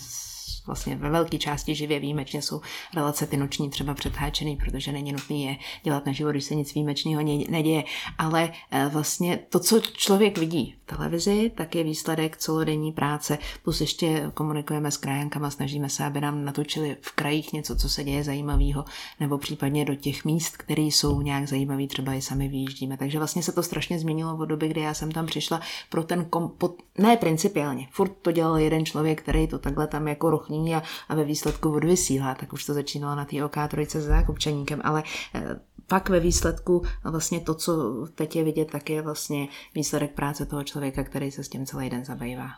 vlastně 0.66 0.96
ve 0.96 1.10
velké 1.10 1.38
části 1.38 1.76
živě 1.76 2.00
výjimečně 2.00 2.42
jsou 2.42 2.62
relace 2.96 3.28
ty 3.28 3.38
noční 3.38 3.70
třeba 3.70 3.94
předháčený, 3.94 4.56
protože 4.56 4.92
není 4.92 5.12
nutné 5.12 5.36
je 5.36 5.58
dělat 5.84 6.06
na 6.06 6.12
život, 6.12 6.32
když 6.32 6.44
se 6.44 6.56
nic 6.56 6.74
výjimečného 6.74 7.24
neděje. 7.50 7.84
Ale 8.18 8.52
eh, 8.72 8.90
vlastně 8.94 9.40
to, 9.50 9.60
co 9.60 9.80
člověk 9.80 10.38
vidí 10.38 10.76
v 10.84 10.96
televizi, 10.96 11.52
tak 11.56 11.76
je 11.76 11.84
výsledek 11.84 12.38
celodenní 12.38 12.92
práce, 12.92 13.38
plus 13.64 13.82
ještě 13.82 14.32
komunikujeme 14.34 14.92
s 14.92 14.98
krajankama, 14.98 15.50
snažíme 15.50 15.90
se, 15.90 16.06
aby 16.06 16.22
nám 16.22 16.46
natočili 16.46 16.98
v 17.02 17.12
krajích 17.12 17.54
něco, 17.54 17.76
co 17.76 17.90
se 17.90 18.04
děje 18.04 18.24
zajímavého, 18.24 18.86
nebo 19.20 19.38
případně 19.38 19.86
do 19.86 19.96
těch 19.96 20.26
míst, 20.26 20.58
které 20.58 20.82
jsou 20.82 21.22
nějak 21.22 21.48
zajímavé, 21.48 21.88
třeba 21.88 22.14
i 22.14 22.22
sami 22.22 22.48
vyjíždíme. 22.48 22.98
Takže 22.98 23.18
vlastně 23.18 23.44
se 23.44 23.52
to 23.52 23.64
strašně 23.64 24.00
změnilo 24.00 24.38
od 24.38 24.46
doby, 24.46 24.68
kdy 24.68 24.82
já 24.82 24.94
jsem 24.94 25.12
tam 25.12 25.26
přišla 25.26 25.62
pro 25.90 26.04
ten 26.04 26.26
kompot, 26.26 26.76
ne 26.98 27.18
principiálně, 27.18 27.88
furt 27.92 28.12
to 28.22 28.32
dělal 28.32 28.58
jeden 28.58 28.86
člověk, 28.86 29.22
který 29.22 29.48
to 29.48 29.60
takhle 29.60 29.88
tam 29.88 30.08
jako 30.08 30.39
zranění 30.48 30.76
a, 30.76 30.84
a 31.10 31.16
ve 31.16 31.24
výsledku 31.24 31.74
odvysílá, 31.74 32.36
tak 32.36 32.54
už 32.54 32.66
to 32.66 32.74
začínalo 32.74 33.16
na 33.16 33.26
té 33.26 33.36
OK3 33.36 34.00
s 34.00 34.06
Zákupčaníkem, 34.06 34.82
ale 34.84 35.04
eh, 35.36 35.60
pak 35.88 36.10
ve 36.10 36.20
výsledku 36.20 36.84
vlastně 37.04 37.40
to, 37.40 37.56
co 37.56 38.08
teď 38.16 38.36
je 38.36 38.44
vidět, 38.44 38.72
tak 38.72 38.90
je 38.90 39.02
vlastně 39.02 39.48
výsledek 39.76 40.14
práce 40.14 40.46
toho 40.46 40.64
člověka, 40.64 41.04
který 41.04 41.32
se 41.32 41.44
s 41.44 41.50
tím 41.50 41.66
celý 41.66 41.90
den 41.90 42.06
zabývá. 42.06 42.50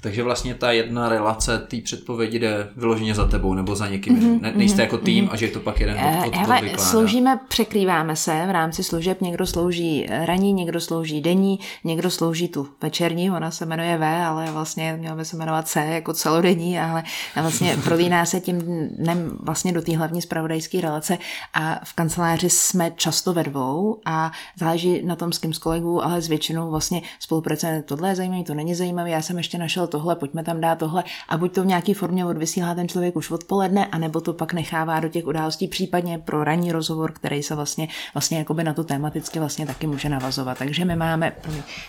Takže 0.00 0.22
vlastně 0.22 0.54
ta 0.54 0.72
jedna 0.72 1.08
relace 1.08 1.58
té 1.58 1.76
předpovědi 1.80 2.38
jde 2.38 2.68
vyloženě 2.76 3.14
za 3.14 3.28
tebou 3.28 3.54
nebo 3.54 3.76
za 3.76 3.88
někým. 3.88 4.20
Mm-hmm, 4.20 4.40
ne, 4.40 4.52
nejste 4.56 4.82
jako 4.82 4.98
tým 4.98 5.26
mm-hmm. 5.26 5.32
a 5.32 5.36
že 5.36 5.46
je 5.46 5.52
to 5.52 5.60
pak 5.60 5.80
jeden 5.80 5.96
od, 6.00 6.26
od, 6.26 6.34
Hele, 6.34 6.60
od 6.72 6.80
sloužíme, 6.80 7.40
překrýváme 7.48 8.16
se 8.16 8.44
v 8.46 8.50
rámci 8.50 8.84
služeb. 8.84 9.20
Někdo 9.20 9.46
slouží 9.46 10.06
raní, 10.08 10.52
někdo 10.52 10.80
slouží 10.80 11.20
denní, 11.20 11.58
někdo 11.84 12.10
slouží 12.10 12.48
tu 12.48 12.68
večerní, 12.82 13.30
ona 13.30 13.50
se 13.50 13.66
jmenuje 13.66 13.98
V, 13.98 14.04
ale 14.04 14.50
vlastně 14.52 14.96
měla 14.98 15.16
by 15.16 15.24
se 15.24 15.36
jmenovat 15.36 15.68
C 15.68 15.84
jako 15.84 16.14
celodenní, 16.14 16.80
ale 16.80 17.02
vlastně 17.36 17.76
prolíná 17.84 18.24
se 18.24 18.40
tím 18.40 18.60
dnem 18.98 19.38
vlastně 19.40 19.72
do 19.72 19.82
té 19.82 19.96
hlavní 19.96 20.22
spravodajské 20.22 20.80
relace 20.80 21.18
a 21.54 21.80
v 21.84 21.92
kanceláři 21.92 22.50
jsme 22.50 22.92
často 22.96 23.32
ve 23.32 23.42
dvou 23.42 24.00
a 24.04 24.32
záleží 24.56 25.02
na 25.06 25.16
tom, 25.16 25.32
s 25.32 25.38
kým 25.38 25.52
z 25.52 25.58
kolegů, 25.58 26.04
ale 26.04 26.20
s 26.20 26.28
většinou 26.28 26.70
vlastně 26.70 27.02
spolupracujeme. 27.20 27.82
Tohle 27.82 28.08
je 28.08 28.16
zajímavé, 28.16 28.44
to 28.44 28.54
není 28.54 28.74
zajímavé, 28.74 29.10
já 29.10 29.22
jsem 29.22 29.38
ještě 29.38 29.58
našel 29.68 29.86
tohle, 29.86 30.16
pojďme 30.16 30.44
tam 30.44 30.60
dát 30.60 30.78
tohle 30.78 31.04
a 31.28 31.36
buď 31.36 31.54
to 31.54 31.62
v 31.62 31.66
nějaké 31.66 31.94
formě 31.94 32.26
odvysílá 32.26 32.74
ten 32.74 32.88
člověk 32.88 33.16
už 33.16 33.30
odpoledne, 33.30 33.86
anebo 33.86 34.20
to 34.20 34.32
pak 34.32 34.52
nechává 34.52 35.00
do 35.00 35.08
těch 35.08 35.26
událostí, 35.26 35.68
případně 35.68 36.18
pro 36.18 36.44
ranní 36.44 36.72
rozhovor, 36.72 37.12
který 37.12 37.42
se 37.42 37.54
vlastně, 37.54 37.88
vlastně 38.14 38.38
jakoby 38.38 38.64
na 38.64 38.74
to 38.74 38.84
tematicky 38.84 39.38
vlastně 39.38 39.66
taky 39.66 39.86
může 39.86 40.08
navazovat. 40.08 40.58
Takže 40.58 40.84
my 40.84 40.96
máme, 40.96 41.32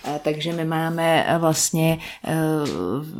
eh, 0.04 0.20
takže 0.24 0.54
my 0.54 0.66
máme 0.66 1.26
eh, 1.28 1.38
vlastně 1.38 1.98
eh, 2.26 2.36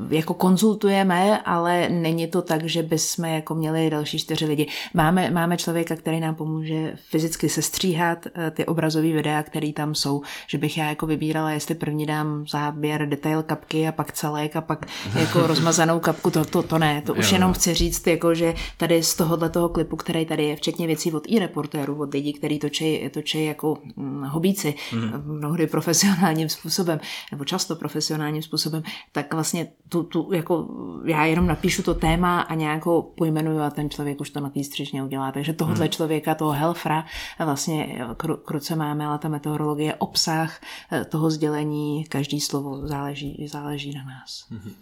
jako 0.10 0.34
konzultujeme, 0.34 1.42
ale 1.42 1.90
není 1.90 2.28
to 2.28 2.42
tak, 2.42 2.64
že 2.64 2.84
bychom 2.84 3.26
jako 3.26 3.56
měli 3.56 3.90
další 3.90 4.20
čtyři 4.20 4.46
lidi. 4.46 4.68
Máme, 4.94 5.32
máme 5.32 5.58
člověka, 5.58 5.96
který 5.96 6.20
nám 6.20 6.36
pomůže 6.36 6.94
fyzicky 7.10 7.50
sestříhat 7.50 8.28
ty 8.52 8.66
obrazové 8.66 9.08
videa, 9.08 9.44
které 9.44 9.74
tam 9.74 9.96
jsou, 9.96 10.22
že 10.48 10.58
bych 10.58 10.78
já 10.78 10.90
jako 10.90 11.06
vybírala, 11.06 11.52
jestli 11.52 11.76
první 11.76 12.06
dám 12.06 12.46
záběr, 12.48 13.10
detail 13.10 13.44
kapky 13.44 13.88
a 13.88 13.92
pak 13.92 14.12
celé 14.12 14.49
a 14.56 14.62
pak 14.62 14.86
jako 15.16 15.48
rozmazanou 15.48 16.00
kapku, 16.00 16.32
to, 16.32 16.46
to, 16.46 16.64
to 16.64 16.78
ne. 16.78 17.02
To 17.02 17.14
už 17.14 17.32
jo. 17.32 17.36
jenom 17.36 17.54
chci 17.54 17.74
říct, 17.74 18.08
jako, 18.08 18.36
že 18.36 18.54
tady 18.78 19.04
z 19.04 19.16
tohohle 19.16 19.50
toho 19.50 19.70
klipu, 19.70 19.96
který 19.96 20.26
tady 20.26 20.44
je, 20.44 20.56
včetně 20.56 20.88
věcí 20.88 21.14
od 21.14 21.24
i 21.28 21.40
reportérů, 21.40 22.02
od 22.02 22.14
lidí, 22.14 22.34
kteří 22.34 22.60
točí, 22.60 23.10
točí 23.14 23.46
jako 23.46 23.78
hm, 23.98 24.24
hobíci, 24.24 24.74
mm. 24.94 25.12
mnohdy 25.26 25.68
profesionálním 25.68 26.50
způsobem, 26.50 27.00
nebo 27.32 27.46
často 27.46 27.76
profesionálním 27.76 28.42
způsobem, 28.42 28.84
tak 29.12 29.34
vlastně 29.34 29.68
tu, 29.90 30.04
tu, 30.04 30.30
jako 30.34 30.68
já 31.06 31.26
jenom 31.26 31.48
napíšu 31.48 31.84
to 31.84 31.94
téma 31.94 32.42
a 32.42 32.56
nějakou 32.56 33.02
pojmenuju 33.02 33.60
a 33.60 33.70
ten 33.70 33.90
člověk 33.90 34.22
už 34.22 34.30
to 34.30 34.40
na 34.40 34.50
té 34.50 34.64
střižně 34.64 35.04
udělá. 35.04 35.32
Takže 35.32 35.54
tohohle 35.54 35.86
mm. 35.86 35.90
člověka, 35.90 36.36
toho 36.36 36.52
helfra, 36.52 37.06
vlastně 37.40 38.06
kru, 38.18 38.38
kruce 38.38 38.76
máme, 38.76 39.06
ale 39.06 39.20
ta 39.20 39.28
meteorologie, 39.30 39.96
obsah 39.96 40.62
eh, 40.92 41.06
toho 41.06 41.32
sdělení, 41.32 42.06
každý 42.06 42.42
slovo 42.42 42.88
záleží, 42.88 43.48
záleží 43.52 43.94
na 43.94 44.04
nás. 44.04 44.39
Mm-hmm. 44.52 44.74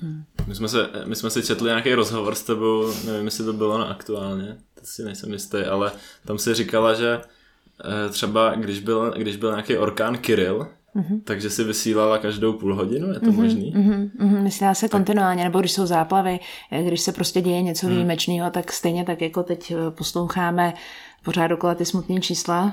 Hmm. 0.00 0.24
My, 0.46 0.54
jsme 0.54 0.68
se, 0.68 0.90
my 1.04 1.16
jsme 1.16 1.30
si 1.30 1.42
četli 1.42 1.68
nějaký 1.68 1.94
rozhovor 1.94 2.34
s 2.34 2.42
tebou, 2.42 2.92
nevím, 3.06 3.24
jestli 3.24 3.44
to 3.44 3.52
bylo 3.52 3.78
na 3.78 3.84
aktuálně, 3.84 4.56
to 4.74 4.80
si 4.86 5.04
nejsem 5.04 5.32
jistý, 5.32 5.58
ale 5.58 5.92
tam 6.24 6.38
si 6.38 6.54
říkala, 6.54 6.94
že 6.94 7.20
eh, 7.84 8.08
třeba 8.10 8.54
když 8.54 8.80
byl, 8.80 9.14
když 9.16 9.36
byl 9.36 9.50
nějaký 9.50 9.76
orkán 9.76 10.18
Kiril, 10.18 10.68
Mm-hmm. 10.96 11.20
Takže 11.24 11.50
si 11.50 11.64
vysílala 11.64 12.18
každou 12.18 12.52
půl 12.52 12.74
hodinu, 12.74 13.12
je 13.12 13.20
to 13.20 13.26
mm-hmm, 13.26 13.42
možný? 13.42 13.74
Mm-hmm, 13.76 14.10
mm-hmm. 14.20 14.42
Myslela 14.42 14.74
se 14.74 14.88
tak. 14.88 14.90
kontinuálně, 14.90 15.44
nebo 15.44 15.60
když 15.60 15.72
jsou 15.72 15.86
záplavy, 15.86 16.40
eh, 16.72 16.82
když 16.82 17.00
se 17.00 17.12
prostě 17.12 17.40
děje 17.40 17.62
něco 17.62 17.86
mm. 17.86 17.92
výjimečného, 17.92 18.50
tak 18.50 18.72
stejně 18.72 19.04
tak 19.04 19.22
jako 19.22 19.42
teď 19.42 19.70
eh, 19.70 19.90
posloucháme 19.90 20.74
pořád 21.24 21.46
dokola 21.46 21.74
ty 21.74 21.84
smutné 21.84 22.20
čísla. 22.20 22.72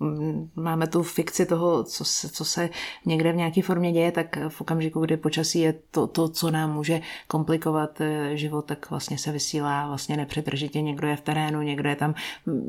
Máme 0.56 0.86
tu 0.86 1.02
fikci 1.02 1.46
toho, 1.46 1.84
co 1.84 2.04
se, 2.04 2.28
co 2.28 2.44
se 2.44 2.70
někde 3.06 3.32
v 3.32 3.36
nějaké 3.36 3.62
formě 3.62 3.92
děje, 3.92 4.12
tak 4.12 4.38
v 4.48 4.60
okamžiku, 4.60 5.00
kdy 5.00 5.16
počasí 5.16 5.60
je 5.60 5.74
to, 5.90 6.06
to, 6.06 6.28
co 6.28 6.50
nám 6.50 6.74
může 6.74 7.00
komplikovat 7.26 8.00
eh, 8.00 8.36
život, 8.36 8.64
tak 8.64 8.90
vlastně 8.90 9.18
se 9.18 9.32
vysílá 9.32 9.86
vlastně 9.86 10.16
nepřetržitě. 10.16 10.82
Někdo 10.82 11.08
je 11.08 11.16
v 11.16 11.20
terénu, 11.20 11.62
někdo 11.62 11.88
je 11.88 11.96
tam. 11.96 12.14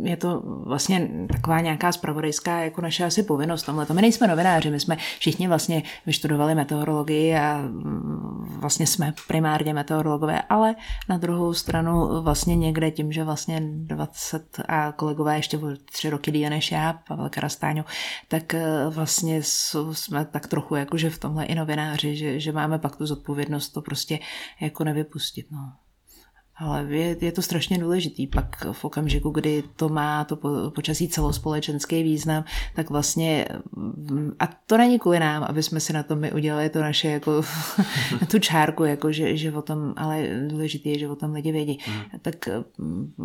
Je 0.04 0.18
to 0.18 0.42
vlastně 0.46 1.10
taková 1.32 1.60
nějaká 1.60 1.92
spravodajská 1.92 2.60
jako 2.60 2.82
naše 2.82 3.06
asi 3.06 3.24
povinnost 3.24 3.64
tomhle. 3.64 3.86
My 3.94 4.02
nejsme 4.02 4.28
novináři, 4.28 4.70
my 4.70 4.80
jsme 4.80 4.98
všichni 5.20 5.48
vlastně 5.48 5.84
vyštudovali 6.06 6.56
meteorologii 6.56 7.36
a 7.36 7.58
mm, 7.58 8.58
vlastně 8.60 8.88
jsme 8.88 9.14
primárně 9.28 9.74
meteorologové, 9.74 10.42
ale 10.42 10.76
na 11.10 11.18
druhou 11.18 11.54
stranu 11.54 12.22
vlastně 12.22 12.56
někde 12.56 12.92
tím, 12.92 13.12
že 13.12 13.24
vlastně 13.24 13.62
20 13.62 14.60
a 14.68 14.83
kolegové 14.92 15.36
ještě 15.36 15.58
o 15.58 15.68
tři 15.86 16.10
roky 16.10 16.32
díl 16.32 16.50
než 16.50 16.72
já, 16.72 16.94
Pavel 16.94 17.30
Karastáňo, 17.30 17.86
tak 18.28 18.54
eh, 18.54 18.90
vlastně 18.90 19.44
jsme 19.92 20.26
tak 20.26 20.48
trochu 20.48 20.76
jakože 20.76 21.10
v 21.10 21.20
tomhle 21.20 21.46
i 21.46 21.56
novináři, 21.56 22.16
že, 22.16 22.40
že 22.40 22.52
máme 22.52 22.80
pak 22.80 22.96
tu 22.96 23.06
zodpovědnost 23.06 23.70
to 23.70 23.82
prostě 23.82 24.20
jako 24.62 24.84
nevypustit. 24.84 25.52
No. 25.52 25.74
Ale 26.64 26.86
je, 26.90 27.18
je 27.22 27.32
to 27.32 27.42
strašně 27.42 27.78
důležitý. 27.78 28.28
Pak 28.28 28.66
v 28.72 28.86
okamžiku, 28.86 29.30
kdy 29.30 29.64
to 29.76 29.90
má 29.90 30.24
to 30.24 30.36
počasí 30.70 31.08
celospolečenský 31.08 32.04
význam, 32.04 32.44
tak 32.76 32.90
vlastně, 32.90 33.48
a 34.40 34.48
to 34.68 34.78
není 34.78 35.00
kvůli 35.00 35.20
nám, 35.20 35.44
aby 35.44 35.64
jsme 35.64 35.80
si 35.80 35.94
na 35.94 36.04
tom 36.04 36.20
my 36.20 36.32
udělali 36.32 36.70
to 36.70 36.82
naše, 36.82 37.08
jako 37.08 37.42
tu 38.32 38.40
čárku, 38.40 38.84
jako 38.84 39.12
že, 39.12 39.38
že 39.38 39.52
o 39.52 39.62
tom, 39.62 39.94
ale 39.98 40.28
důležitý 40.48 40.90
je, 40.90 41.00
že 41.00 41.10
o 41.10 41.16
tom 41.16 41.32
lidi 41.32 41.52
vědí. 41.52 41.80
Mm. 41.88 42.20
Tak 42.22 42.36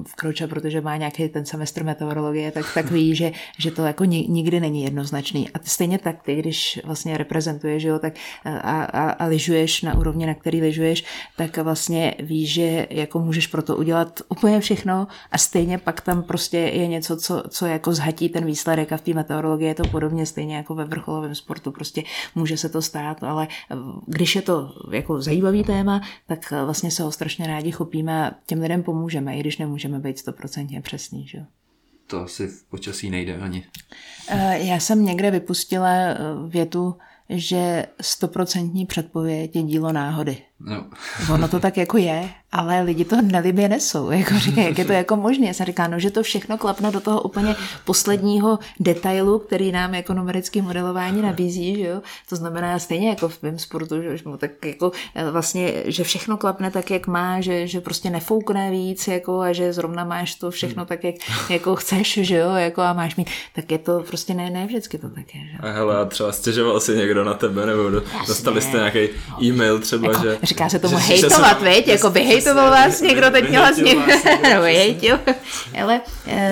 v 0.07 0.15
Kroče, 0.15 0.47
protože 0.47 0.81
má 0.81 0.97
nějaký 0.97 1.29
ten 1.29 1.45
semestr 1.45 1.85
meteorologie, 1.85 2.51
tak, 2.51 2.75
tak 2.75 2.91
ví, 2.91 3.15
že, 3.15 3.33
že 3.59 3.71
to 3.71 3.83
jako 3.83 4.05
nikdy 4.05 4.61
není 4.61 4.85
jednoznačný. 4.85 5.51
A 5.51 5.59
stejně 5.63 5.99
tak 5.99 6.23
ty, 6.23 6.35
když 6.35 6.81
vlastně 6.85 7.19
reprezentuješ, 7.19 7.83
jo, 7.83 7.99
tak 7.99 8.15
a, 8.45 8.83
a, 8.83 9.11
a 9.11 9.27
lyžuješ 9.27 9.83
na 9.83 9.99
úrovni, 9.99 10.27
na 10.27 10.35
který 10.35 10.61
lyžuješ, 10.61 11.05
tak 11.37 11.57
vlastně 11.57 12.15
víš, 12.19 12.53
že 12.53 12.87
jako 12.91 13.19
můžeš 13.29 13.47
pro 13.47 13.63
to 13.63 13.77
udělat 13.77 14.21
úplně 14.29 14.61
všechno 14.61 15.07
a 15.33 15.39
stejně 15.39 15.79
pak 15.79 16.01
tam 16.01 16.23
prostě 16.23 16.59
je 16.59 16.87
něco, 16.87 17.17
co, 17.17 17.43
co 17.49 17.67
jako 17.67 17.93
zhatí 17.93 18.29
ten 18.29 18.45
výsledek 18.45 18.93
a 18.93 18.97
v 18.97 19.01
té 19.01 19.15
meteorologii 19.15 19.69
je 19.69 19.75
to 19.75 19.89
podobně 19.89 20.27
stejně 20.27 20.57
jako 20.57 20.75
ve 20.75 20.85
vrcholovém 20.85 21.35
sportu, 21.35 21.73
prostě 21.73 22.03
může 22.35 22.57
se 22.57 22.69
to 22.69 22.83
stát, 22.83 23.23
ale 23.23 23.49
když 24.07 24.37
je 24.37 24.43
to 24.43 24.75
jako 24.93 25.23
zajímavý 25.23 25.65
téma, 25.65 26.01
tak 26.27 26.51
vlastně 26.51 26.91
se 26.91 27.03
ho 27.03 27.13
strašně 27.13 27.47
rádi 27.47 27.71
chopíme 27.71 28.27
a 28.27 28.33
těm 28.47 28.61
lidem 28.61 28.83
pomůžeme, 28.83 29.37
i 29.37 29.41
když 29.41 29.59
nemůžeme 29.59 29.99
být 29.99 30.19
stoprocentně 30.19 30.81
přesný, 30.81 31.27
že? 31.27 31.45
To 32.07 32.21
asi 32.21 32.47
v 32.47 32.65
počasí 32.65 33.11
nejde 33.11 33.37
ani. 33.37 33.65
Eh, 34.29 34.59
já 34.59 34.81
jsem 34.81 35.05
někde 35.05 35.31
vypustila 35.31 35.89
eh, 35.89 36.17
větu, 36.49 36.97
že 37.29 37.87
stoprocentní 38.01 38.87
předpověď 38.87 39.57
je 39.57 39.63
dílo 39.63 39.93
náhody. 39.93 40.48
No. 40.61 40.85
Ono 41.35 41.49
to 41.49 41.61
tak 41.61 41.77
jako 41.77 41.99
je, 41.99 42.29
ale 42.53 42.83
lidi 42.83 43.05
to 43.05 43.23
nelibě 43.23 43.69
nesou. 43.69 44.11
Jako 44.11 44.39
říkají, 44.39 44.67
jak 44.67 44.79
je 44.79 44.85
to 44.85 44.93
jako 44.93 45.17
možné. 45.17 45.55
Se 45.55 45.65
říká, 45.65 45.89
no, 45.89 45.99
že 45.99 46.11
to 46.11 46.23
všechno 46.23 46.59
klapne 46.59 46.91
do 46.91 47.01
toho 47.01 47.23
úplně 47.23 47.57
posledního 47.85 48.59
detailu, 48.81 49.39
který 49.39 49.73
nám 49.73 49.95
jako 49.95 50.15
numerické 50.15 50.63
modelování 50.63 51.23
nabízí. 51.23 51.77
Že 51.77 51.87
jo? 51.87 52.03
To 52.29 52.37
znamená 52.37 52.79
stejně 52.79 53.09
jako 53.09 53.29
v 53.29 53.43
mém 53.43 53.59
sportu, 53.59 54.03
že 54.03 54.23
tak 54.39 54.65
jako 54.65 54.93
eh, 55.15 55.31
vlastně, 55.31 55.83
že 55.85 56.05
všechno 56.05 56.37
klapne 56.37 56.71
tak, 56.71 56.91
jak 56.91 57.07
má, 57.07 57.41
že, 57.41 57.67
že 57.67 57.81
prostě 57.81 58.11
nefoukne 58.11 58.71
víc 58.71 59.09
jako, 59.09 59.41
a 59.41 59.53
že 59.53 59.73
zrovna 59.73 60.05
máš 60.05 60.35
to 60.35 60.51
všechno 60.51 60.85
tak, 60.85 61.05
jak 61.05 61.15
jako 61.51 61.77
chceš, 61.77 62.19
že 62.23 62.37
jo, 62.37 62.55
jako 62.55 62.83
a 62.83 62.93
máš 62.93 63.17
mít, 63.17 63.31
tak 63.55 63.71
je 63.71 63.79
to 63.79 64.05
prostě 64.09 64.35
ne, 64.35 64.51
ne 64.51 64.67
vždycky 64.67 64.99
to 64.99 65.09
tak 65.09 65.35
je. 65.35 65.41
Že? 65.41 65.59
A 65.61 65.73
hele, 65.73 65.99
a 65.99 66.05
třeba 66.05 66.33
stěžoval 66.33 66.81
si 66.81 66.97
někdo 66.97 67.25
na 67.25 67.35
tebe, 67.35 67.67
nebo 67.67 67.91
dostali 68.27 68.63
jste 68.63 68.77
nějaký 68.77 69.09
e-mail 69.43 69.79
třeba, 69.79 70.13
jako, 70.13 70.23
že 70.43 70.48
Říká 70.49 70.69
se 70.69 70.79
tomu 70.79 70.99
že, 70.99 71.05
hejtovat, 71.05 71.63
veď? 71.63 71.89
Jako 71.89 72.11
by 72.11 72.21
hejtoval 72.21 72.71
vás 72.71 73.01
někdo, 73.01 73.31
teď 73.33 73.49
měla 73.49 73.73
s 73.73 73.77
ním. 73.77 74.03
Hejtil. 74.63 75.19
Ale 75.83 76.01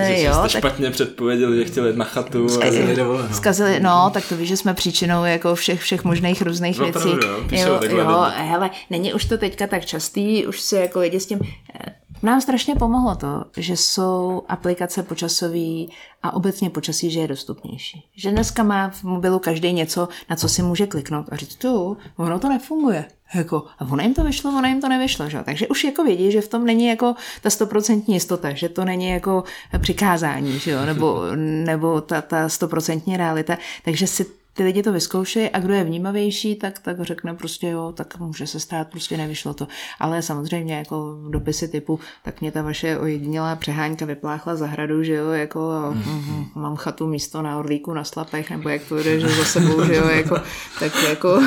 že 0.06 0.22
jo. 0.22 0.32
Jste 0.32 0.42
tak... 0.42 0.50
špatně 0.50 0.90
předpověděli, 0.90 1.56
že 1.56 1.64
chtěli 1.64 1.88
jít 1.88 1.96
na 1.96 2.04
chatu. 2.04 2.48
Zkazili, 2.48 3.00
a... 3.00 3.32
zkazili, 3.32 3.80
no, 3.80 4.10
tak 4.14 4.28
to 4.28 4.36
víš, 4.36 4.48
že 4.48 4.56
jsme 4.56 4.74
příčinou 4.74 5.24
jako 5.24 5.54
všech, 5.54 5.80
všech 5.80 6.04
možných 6.04 6.42
různých 6.42 6.78
věcí. 6.78 7.08
Jo, 7.50 7.80
jo, 7.82 8.26
hele, 8.36 8.70
není 8.90 9.14
už 9.14 9.24
to 9.24 9.38
teďka 9.38 9.66
tak 9.66 9.84
častý, 9.84 10.46
už 10.46 10.60
se 10.60 10.80
jako 10.80 11.00
lidi 11.00 11.20
s 11.20 11.26
tím 11.26 11.40
eh, 11.74 11.94
nám 12.22 12.40
strašně 12.40 12.74
pomohlo 12.74 13.14
to, 13.16 13.44
že 13.56 13.76
jsou 13.76 14.42
aplikace 14.48 15.02
počasové 15.02 15.86
a 16.22 16.34
obecně 16.34 16.70
počasí, 16.70 17.10
že 17.10 17.20
je 17.20 17.28
dostupnější. 17.28 18.04
Že 18.16 18.30
dneska 18.30 18.62
má 18.62 18.90
v 18.90 19.04
mobilu 19.04 19.38
každý 19.38 19.72
něco, 19.72 20.08
na 20.30 20.36
co 20.36 20.48
si 20.48 20.62
může 20.62 20.86
kliknout 20.86 21.26
a 21.32 21.36
říct, 21.36 21.54
tu, 21.54 21.96
ono 22.16 22.38
to 22.38 22.48
nefunguje. 22.48 23.04
Jako, 23.34 23.64
a 23.78 23.84
ono 23.84 24.02
jim 24.02 24.14
to 24.14 24.24
vyšlo, 24.24 24.50
ono 24.50 24.68
jim 24.68 24.80
to 24.80 24.88
nevyšlo. 24.88 25.30
Že? 25.30 25.38
Takže 25.44 25.68
už 25.68 25.84
jako 25.84 26.04
vědí, 26.04 26.32
že 26.32 26.40
v 26.40 26.48
tom 26.48 26.66
není 26.66 26.86
jako 26.86 27.14
ta 27.42 27.50
stoprocentní 27.50 28.14
jistota, 28.14 28.52
že 28.52 28.68
to 28.68 28.84
není 28.84 29.08
jako 29.08 29.44
přikázání, 29.78 30.58
že 30.58 30.70
jo? 30.70 30.86
Nebo, 30.86 31.22
nebo 31.64 32.00
ta, 32.00 32.22
ta 32.22 32.48
stoprocentní 32.48 33.16
realita. 33.16 33.58
Takže 33.84 34.06
si 34.06 34.26
ty 34.56 34.64
lidi 34.64 34.82
to 34.82 34.92
vyzkoušejí 34.92 35.50
a 35.50 35.58
kdo 35.58 35.74
je 35.74 35.84
vnímavější, 35.84 36.56
tak, 36.56 36.78
tak 36.78 37.00
řekne 37.00 37.34
prostě 37.34 37.68
jo, 37.68 37.92
tak 37.96 38.18
může 38.18 38.46
se 38.46 38.60
stát, 38.60 38.88
prostě 38.88 39.16
nevyšlo 39.16 39.54
to. 39.54 39.68
Ale 40.00 40.22
samozřejmě 40.22 40.74
jako 40.74 41.18
dopisy 41.28 41.68
typu, 41.68 42.00
tak 42.22 42.40
mě 42.40 42.52
ta 42.52 42.62
vaše 42.62 42.98
ojedinělá 42.98 43.56
přehánka 43.56 44.04
vypláchla 44.04 44.56
zahradu, 44.56 45.02
že 45.02 45.14
jo, 45.14 45.30
jako 45.30 45.70
a, 45.70 45.90
mm, 45.90 46.46
mám 46.54 46.76
chatu 46.76 47.06
místo 47.06 47.42
na 47.42 47.58
Orlíku 47.58 47.94
na 47.94 48.04
Slapech, 48.04 48.50
nebo 48.50 48.68
jak 48.68 48.82
to 48.82 49.02
jde, 49.02 49.20
že 49.20 49.28
za 49.28 49.44
sebou, 49.44 49.84
že 49.84 49.94
jo, 49.94 50.08
jako, 50.08 50.36
tak 50.80 50.92
jako 51.08 51.40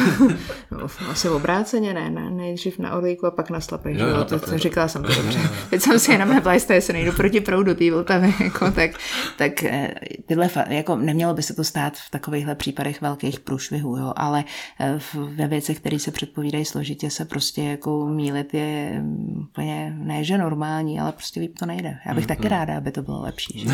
no, 0.71 0.87
asi 1.09 1.29
obráceně, 1.29 1.93
ne, 1.93 2.09
ne, 2.09 2.29
nejdřív 2.29 2.79
na 2.79 2.95
Orlíku 2.95 3.25
a 3.25 3.31
pak 3.31 3.49
na 3.49 3.61
Slapech, 3.61 3.97
že 3.97 4.03
jo, 4.03 4.25
to, 4.25 4.39
to, 4.39 4.57
říkala 4.57 4.87
jsem 4.87 5.03
to 5.03 5.15
dobře. 5.15 5.39
Teď 5.69 5.81
jsem 5.81 5.99
si 5.99 6.11
jenom 6.11 6.29
nepla 6.29 6.59
se 6.79 6.93
nejdu 6.93 7.11
proti 7.11 7.41
proudu 7.41 7.73
té 7.73 7.91
Vltavy, 7.91 8.33
jako, 8.43 8.71
tak, 8.71 8.91
tak 9.37 9.63
eh, 9.63 9.93
tyhle, 10.25 10.49
jako 10.67 10.95
nemělo 10.95 11.33
by 11.33 11.43
se 11.43 11.53
to 11.53 11.63
stát 11.63 11.97
v 11.97 12.09
takovýchhle 12.11 12.55
případech 12.55 12.98
velkých 13.01 13.39
průšvihů, 13.39 13.97
jo, 13.97 14.13
ale 14.15 14.43
eh, 14.79 14.99
ve 15.35 15.47
věcech, 15.47 15.79
které 15.79 15.99
se 15.99 16.11
předpovídají 16.11 16.65
složitě, 16.65 17.09
se 17.09 17.25
prostě 17.25 17.63
jako 17.63 18.07
mílit 18.07 18.53
je 18.53 18.99
mm, 19.01 19.47
úplně 19.49 19.93
ne, 19.97 20.23
že 20.23 20.37
normální, 20.37 20.99
ale 20.99 21.11
prostě 21.11 21.39
líp 21.39 21.59
to 21.59 21.65
nejde. 21.65 21.97
Já 22.05 22.13
bych 22.13 22.23
mm, 22.23 22.27
taky 22.27 22.47
ráda, 22.47 22.77
aby 22.77 22.91
to 22.91 23.01
bylo 23.01 23.21
lepší. 23.21 23.59
Že? 23.59 23.69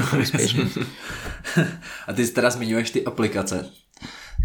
a 2.08 2.14
ty 2.14 2.28
teda 2.28 2.50
zmiňuješ 2.50 2.92
ty 2.92 3.06
aplikace, 3.06 3.70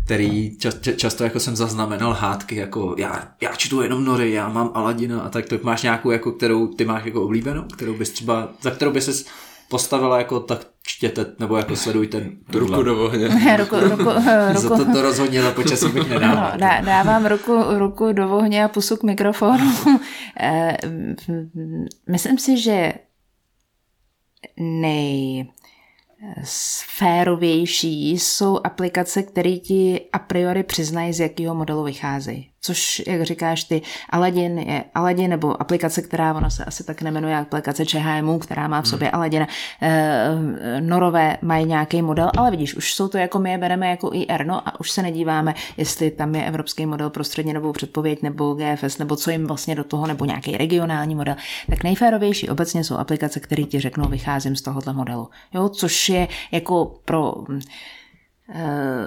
který 0.05 0.59
čas, 0.59 0.75
často 0.97 1.25
jako 1.25 1.41
jsem 1.41 1.57
zaznamenal 1.57 2.13
hádky, 2.13 2.57
jako 2.57 2.95
já, 2.99 3.29
já 3.41 3.53
čtu 3.57 3.83
jenom 3.83 4.05
nory, 4.05 4.33
já 4.33 4.49
mám 4.49 4.71
Aladina 4.75 5.21
a 5.21 5.29
tak, 5.29 5.49
to 5.49 5.59
máš 5.63 5.83
nějakou, 5.83 6.11
jako, 6.11 6.33
kterou 6.33 6.67
ty 6.67 6.85
máš 6.85 7.05
jako 7.05 7.23
oblíbenou, 7.23 7.63
kterou 7.63 7.95
bys 7.95 8.11
třeba, 8.11 8.49
za 8.61 8.71
kterou 8.71 8.93
bys 8.93 9.27
postavila 9.71 10.19
jako 10.19 10.41
tak 10.41 10.67
čtěte, 10.83 11.27
nebo 11.39 11.57
jako 11.57 11.77
sledujte 11.77 12.31
ruku 12.53 12.83
do 12.83 13.05
ohně. 13.05 13.29
ruku, 13.57 13.81
ruku, 13.81 13.97
ruku. 13.97 14.11
Za 14.55 14.69
to, 14.77 14.93
to 14.93 15.03
rozhodně 15.03 15.43
na 15.43 15.51
počasí 15.51 15.89
bych 15.89 16.09
nedával. 16.09 16.51
No, 16.53 16.59
dá, 16.59 16.81
dávám 16.81 17.27
ruku, 17.27 17.65
ruku 17.69 18.13
do 18.13 18.37
ohně 18.37 18.65
a 18.65 18.69
pusu 18.69 18.97
k 18.97 19.03
mikrofonu. 19.03 19.73
Eh, 20.43 20.77
myslím 22.09 22.39
si, 22.39 22.57
že 22.57 22.93
nej 24.59 25.49
sférovější 26.45 28.11
jsou 28.11 28.61
aplikace, 28.65 29.23
které 29.23 29.57
ti 29.57 30.01
a 30.13 30.19
priori 30.19 30.63
přiznají, 30.63 31.13
z 31.13 31.21
jakého 31.21 31.55
modelu 31.55 31.85
vycházejí 31.85 32.50
což, 32.63 33.03
jak 33.07 33.23
říkáš 33.23 33.65
ty, 33.65 33.83
Aladin 34.11 34.59
je 34.59 34.85
Aladin, 34.95 35.31
nebo 35.31 35.63
aplikace, 35.63 36.03
která, 36.03 36.35
ona 36.35 36.51
se 36.51 36.65
asi 36.65 36.85
tak 36.85 37.03
nemenuje 37.03 37.37
aplikace 37.37 37.87
ČHMU, 37.87 38.39
která 38.39 38.69
má 38.69 38.83
v 38.83 38.89
sobě 38.89 39.09
hmm. 39.09 39.15
Aladina. 39.15 39.47
E, 39.83 40.81
Norové 40.81 41.37
mají 41.43 41.65
nějaký 41.65 42.03
model, 42.03 42.31
ale 42.37 42.51
vidíš, 42.51 42.75
už 42.75 42.95
jsou 42.95 43.09
to 43.09 43.19
jako 43.19 43.39
my 43.39 43.51
je 43.51 43.59
bereme 43.59 43.91
jako 43.91 44.11
IR, 44.13 44.47
no 44.47 44.69
a 44.69 44.81
už 44.81 44.91
se 44.91 45.03
nedíváme, 45.03 45.55
jestli 45.77 46.11
tam 46.11 46.35
je 46.35 46.45
evropský 46.45 46.87
model 46.87 47.11
pro 47.11 47.25
střednědobou 47.25 47.73
předpověď, 47.73 48.23
nebo 48.23 48.55
GFS, 48.55 48.99
nebo 48.99 49.17
co 49.17 49.31
jim 49.31 49.47
vlastně 49.47 49.75
do 49.75 49.85
toho, 49.85 50.07
nebo 50.07 50.25
nějaký 50.25 50.57
regionální 50.57 51.15
model. 51.15 51.37
Tak 51.71 51.85
nejférovější 51.85 52.49
obecně 52.49 52.85
jsou 52.85 52.97
aplikace, 52.97 53.41
které 53.41 53.63
ti 53.63 53.81
řeknou, 53.81 54.09
vycházím 54.09 54.57
z 54.57 54.63
tohohle 54.63 54.93
modelu. 54.93 55.29
Jo, 55.55 55.69
což 55.69 56.09
je 56.09 56.29
jako 56.53 57.01
pro... 57.05 57.35
E, 58.55 59.07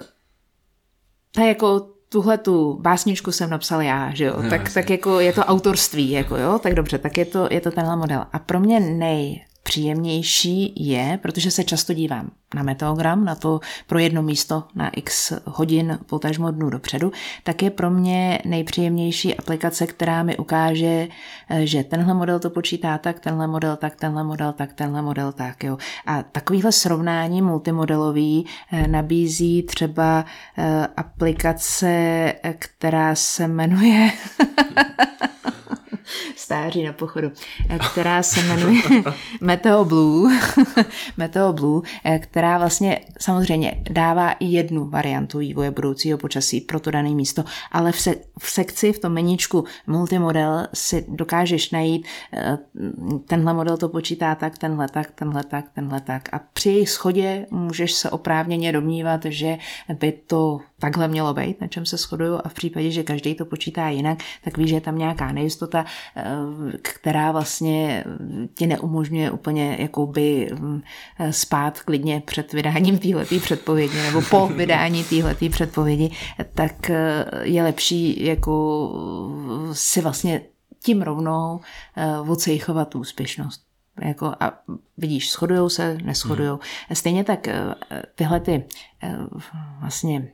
to 1.31 1.41
je 1.41 1.47
jako 1.47 1.92
tuhle 2.13 2.37
tu 2.37 2.77
básničku 2.81 3.31
jsem 3.31 3.49
napsal 3.49 3.81
já, 3.81 4.13
že 4.13 4.25
jo, 4.25 4.33
no, 4.43 4.49
tak, 4.49 4.73
tak 4.73 4.89
jako 4.89 5.19
je 5.19 5.33
to 5.33 5.41
autorství, 5.41 6.11
jako 6.11 6.37
jo, 6.37 6.59
tak 6.59 6.73
dobře, 6.73 6.97
tak 6.97 7.17
je 7.17 7.25
to, 7.25 7.47
je 7.51 7.61
to 7.61 7.71
tenhle 7.71 7.95
model. 7.95 8.25
A 8.33 8.39
pro 8.39 8.59
mě 8.59 8.79
nej, 8.79 9.45
příjemnější 9.63 10.73
je, 10.75 11.19
protože 11.21 11.51
se 11.51 11.63
často 11.63 11.93
dívám 11.93 12.31
na 12.55 12.63
meteogram, 12.63 13.25
na 13.25 13.35
to 13.35 13.59
pro 13.87 13.99
jedno 13.99 14.21
místo 14.21 14.63
na 14.75 14.89
x 14.89 15.33
hodin, 15.45 15.99
potažmo 16.05 16.51
dnů 16.51 16.69
dopředu, 16.69 17.11
tak 17.43 17.63
je 17.63 17.69
pro 17.69 17.89
mě 17.89 18.39
nejpříjemnější 18.45 19.35
aplikace, 19.35 19.87
která 19.87 20.23
mi 20.23 20.37
ukáže, 20.37 21.07
eh, 21.49 21.67
že 21.67 21.83
tenhle 21.83 22.13
model 22.13 22.39
to 22.39 22.49
počítá 22.49 22.97
tak, 22.97 23.19
tenhle 23.19 23.47
model 23.47 23.75
tak, 23.75 23.95
tenhle 23.95 24.23
model 24.23 24.53
tak, 24.53 24.73
tenhle 24.73 25.01
model 25.01 25.31
tak. 25.31 25.63
Jo. 25.63 25.77
A 26.05 26.23
takovýhle 26.23 26.71
srovnání 26.71 27.41
multimodelový 27.41 28.45
eh, 28.71 28.87
nabízí 28.87 29.63
třeba 29.63 30.25
eh, 30.57 30.87
aplikace, 30.97 32.33
která 32.59 33.15
se 33.15 33.47
jmenuje 33.47 34.11
stáří 36.35 36.83
na 36.83 36.93
pochodu, 36.93 37.31
eh, 37.69 37.79
která 37.91 38.23
se 38.23 38.43
jmenuje 38.43 38.81
Meteo 39.41 39.85
Blue, 39.85 40.39
Meteo 41.17 41.53
Blue, 41.53 41.81
eh, 42.03 42.19
která 42.19 42.57
vlastně 42.57 42.99
samozřejmě 43.19 43.83
dává 43.91 44.31
i 44.31 44.45
jednu 44.45 44.89
variantu 44.89 45.37
vývoje 45.37 45.71
budoucího 45.71 46.17
počasí 46.17 46.61
pro 46.61 46.79
to 46.79 46.91
dané 46.91 47.09
místo, 47.09 47.43
ale 47.71 47.91
v, 47.91 47.99
se, 47.99 48.15
v 48.39 48.49
sekci, 48.49 48.93
v 48.93 48.99
tom 48.99 49.13
meníčku 49.13 49.65
multimodel 49.87 50.67
si 50.73 51.05
dokážeš 51.07 51.71
najít, 51.71 52.05
eh, 52.33 52.57
tenhle 53.27 53.53
model 53.53 53.77
to 53.77 53.89
počítá 53.89 54.35
tak, 54.35 54.57
tenhle 54.57 54.87
tak, 54.87 55.11
tenhle 55.11 55.43
tak, 55.43 55.65
tenhle 55.75 56.01
tak. 56.01 56.29
A 56.33 56.39
při 56.53 56.69
jejich 56.69 56.89
schodě 56.89 57.45
můžeš 57.51 57.93
se 57.93 58.09
oprávněně 58.09 58.71
domnívat, 58.71 59.25
že 59.25 59.57
by 59.99 60.11
to 60.11 60.59
takhle 60.83 61.07
mělo 61.07 61.33
být, 61.33 61.61
na 61.61 61.67
čem 61.67 61.85
se 61.85 61.97
shoduju 61.97 62.39
a 62.43 62.49
v 62.49 62.53
případě, 62.53 62.91
že 62.91 63.03
každý 63.03 63.35
to 63.35 63.45
počítá 63.45 63.89
jinak, 63.89 64.19
tak 64.43 64.57
víš, 64.57 64.69
že 64.69 64.75
je 64.75 64.81
tam 64.81 64.97
nějaká 64.97 65.31
nejistota, 65.31 65.85
eh, 66.15 66.23
která 66.81 67.31
vlastně 67.31 68.03
ti 68.55 68.67
neumožňuje 68.67 69.31
úplně 69.31 69.77
jakoby 69.79 70.49
mm, 70.59 70.81
spát 71.31 71.79
klidně 71.79 72.21
před 72.25 72.53
vydáním 72.53 72.99
téhletý 72.99 73.39
předpovědi 73.39 74.01
nebo 74.01 74.21
po 74.21 74.47
vydání 74.55 75.03
téhletý 75.03 75.49
předpovědi, 75.49 76.11
tak 76.53 76.89
eh, 76.89 77.25
je 77.41 77.63
lepší 77.63 78.25
jako 78.25 78.53
si 79.71 80.01
vlastně 80.01 80.41
tím 80.83 81.01
rovnou 81.01 81.59
eh, 81.95 82.19
odsejchovat 82.19 82.89
tu 82.89 82.99
úspěšnost. 82.99 83.61
Jako 84.01 84.25
a 84.39 84.51
vidíš, 84.97 85.31
shodujou 85.31 85.69
se, 85.69 85.97
neschodujou. 86.03 86.59
Hmm. 86.87 86.95
Stejně 86.95 87.23
tak 87.23 87.47
tyhle 88.15 88.39
ty 88.39 88.63
vlastně 89.79 90.33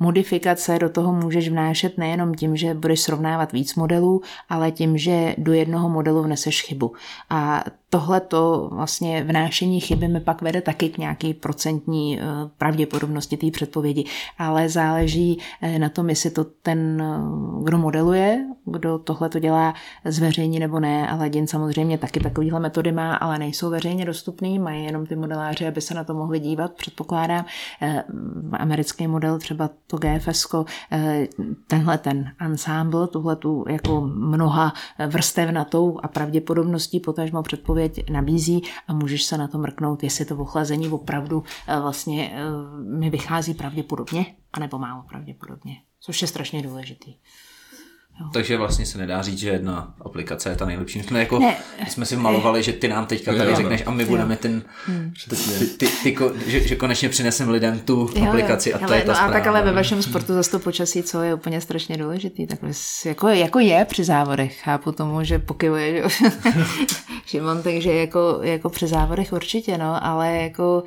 modifikace 0.00 0.78
do 0.78 0.88
toho 0.88 1.12
můžeš 1.12 1.48
vnášet 1.48 1.98
nejenom 1.98 2.34
tím, 2.34 2.56
že 2.56 2.74
budeš 2.74 3.00
srovnávat 3.00 3.52
víc 3.52 3.74
modelů, 3.74 4.22
ale 4.48 4.70
tím, 4.70 4.98
že 4.98 5.34
do 5.38 5.52
jednoho 5.52 5.88
modelu 5.88 6.22
vneseš 6.22 6.62
chybu. 6.62 6.92
A 7.30 7.64
tohle 7.90 8.20
to 8.20 8.68
vlastně 8.72 9.24
vnášení 9.24 9.80
chyby 9.80 10.08
mi 10.08 10.20
pak 10.20 10.42
vede 10.42 10.60
taky 10.60 10.88
k 10.88 10.98
nějaký 10.98 11.34
procentní 11.34 12.20
eh, 12.20 12.24
pravděpodobnosti 12.58 13.36
té 13.36 13.50
předpovědi, 13.50 14.04
ale 14.38 14.68
záleží 14.68 15.38
eh, 15.62 15.78
na 15.78 15.88
tom, 15.88 16.08
jestli 16.08 16.30
to 16.30 16.44
ten, 16.44 17.02
eh, 17.02 17.64
kdo 17.64 17.78
modeluje, 17.78 18.46
kdo 18.64 18.98
tohle 18.98 19.28
to 19.28 19.38
dělá, 19.38 19.74
zveřejní 20.04 20.58
nebo 20.58 20.80
ne, 20.80 21.08
ale 21.08 21.28
děn 21.28 21.46
samozřejmě 21.46 21.98
taky 21.98 22.20
takovýhle 22.20 22.60
metody 22.60 22.92
má, 22.92 23.14
ale 23.14 23.38
nejsou 23.38 23.70
veřejně 23.70 24.04
dostupný, 24.04 24.58
mají 24.58 24.84
jenom 24.84 25.06
ty 25.06 25.16
modeláři, 25.16 25.66
aby 25.66 25.80
se 25.80 25.94
na 25.94 26.04
to 26.04 26.14
mohli 26.14 26.40
dívat, 26.40 26.72
předpokládám. 26.72 27.44
Americký 28.52 29.06
model, 29.06 29.38
třeba 29.38 29.70
to 29.86 29.98
GFS, 29.98 30.46
tenhle 31.66 31.98
ten 31.98 32.32
ensemble, 32.40 33.08
tuhle 33.08 33.36
tu 33.36 33.64
jako 33.68 34.00
mnoha 34.00 34.72
vrstevnatou 35.06 35.98
a 36.02 36.08
pravděpodobností 36.08 37.00
potažmo 37.00 37.42
předpovědi 37.42 37.79
odpověď 37.84 38.10
nabízí 38.10 38.62
a 38.88 38.92
můžeš 38.92 39.24
se 39.24 39.38
na 39.38 39.48
to 39.48 39.58
mrknout, 39.58 40.02
jestli 40.02 40.24
to 40.24 40.36
ochlazení 40.36 40.88
opravdu 40.88 41.44
eh, 41.66 41.80
vlastně 41.80 42.32
eh, 42.34 42.40
mi 42.98 43.10
vychází 43.10 43.54
pravděpodobně, 43.54 44.26
anebo 44.52 44.78
málo 44.78 45.02
pravděpodobně, 45.08 45.76
což 46.00 46.22
je 46.22 46.28
strašně 46.28 46.62
důležitý. 46.62 47.14
Jo. 48.20 48.26
Takže 48.32 48.56
vlastně 48.56 48.86
se 48.86 48.98
nedá 48.98 49.22
říct, 49.22 49.38
že 49.38 49.48
jedna 49.48 49.94
aplikace 50.00 50.50
je 50.50 50.56
ta 50.56 50.66
nejlepší. 50.66 50.98
My 50.98 51.04
jsme, 51.04 51.18
jako, 51.18 51.38
ne. 51.38 51.56
my 51.84 51.90
jsme 51.90 52.06
si 52.06 52.16
malovali, 52.16 52.62
že 52.62 52.72
ty 52.72 52.88
nám 52.88 53.06
teďka 53.06 53.34
tady 53.34 53.54
řekneš 53.54 53.82
a 53.86 53.90
my 53.90 54.04
budeme 54.04 54.36
ten, 54.36 54.62
hmm. 54.86 55.12
ty, 55.28 55.36
ty, 55.86 55.86
ty, 56.02 56.16
že, 56.46 56.60
že 56.60 56.76
konečně 56.76 57.08
přinesem 57.08 57.48
lidem 57.48 57.78
tu 57.78 58.10
jo, 58.14 58.28
aplikaci 58.28 58.70
jo. 58.70 58.76
a 58.76 58.78
to 58.78 58.84
ale, 58.84 58.96
je 58.96 59.02
ta 59.02 59.12
no, 59.12 59.20
A 59.20 59.32
tak 59.32 59.46
ale 59.46 59.62
ve 59.62 59.72
vašem 59.72 60.02
sportu 60.02 60.34
zase 60.34 60.50
to 60.50 60.58
počasí, 60.58 61.02
co 61.02 61.22
je 61.22 61.34
úplně 61.34 61.60
strašně 61.60 61.96
důležitý, 61.96 62.46
tak 62.46 62.58
jako, 63.04 63.28
jako 63.28 63.58
je 63.58 63.84
při 63.84 64.04
závodech. 64.04 64.60
Chápu 64.60 64.92
tomu, 64.92 65.24
že 65.24 65.38
pokyvuje 65.38 66.08
že? 66.08 66.30
Šimon, 67.26 67.62
takže 67.62 67.92
jako, 67.92 68.38
jako 68.42 68.70
při 68.70 68.86
závodech 68.86 69.32
určitě, 69.32 69.78
no, 69.78 70.04
ale 70.04 70.36
jako 70.36 70.82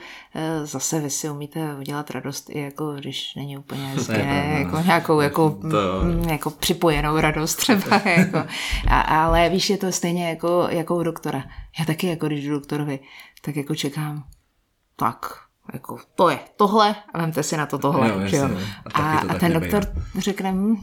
zase 0.63 0.99
vy 0.99 1.09
si 1.09 1.29
umíte 1.29 1.75
udělat 1.75 2.11
radost 2.11 2.49
i 2.49 2.59
jako, 2.59 2.93
když 2.93 3.35
není 3.35 3.57
úplně 3.57 3.85
hezké, 3.87 4.25
no. 4.25 4.59
jako 4.59 4.79
nějakou 4.85 5.21
jako, 5.21 5.49
to... 5.49 6.03
Mm, 6.03 6.29
jako 6.29 6.49
připojenou 6.49 7.17
radost 7.17 7.55
třeba, 7.55 8.01
jako. 8.17 8.43
A, 8.87 9.01
ale 9.01 9.49
víš, 9.49 9.69
je 9.69 9.77
to 9.77 9.91
stejně 9.91 10.29
jako, 10.29 10.67
jako 10.69 10.95
u 10.95 11.03
doktora. 11.03 11.43
Já 11.79 11.85
taky 11.85 12.07
jako 12.07 12.27
když 12.27 12.45
jdu 12.45 12.51
doktorovi, 12.51 12.99
tak 13.41 13.55
jako 13.55 13.75
čekám, 13.75 14.23
tak, 14.95 15.42
jako 15.73 15.97
to 16.15 16.29
je 16.29 16.39
tohle 16.57 16.95
a 17.13 17.17
vemte 17.17 17.43
si 17.43 17.57
na 17.57 17.65
to 17.65 17.77
tohle. 17.77 18.09
Jo, 18.09 18.27
že 18.27 18.37
jo? 18.37 18.49
A, 18.93 19.01
a, 19.01 19.19
a 19.19 19.33
ten 19.33 19.53
doktor 19.53 19.83
řekne, 20.17 20.51
hm, 20.51 20.75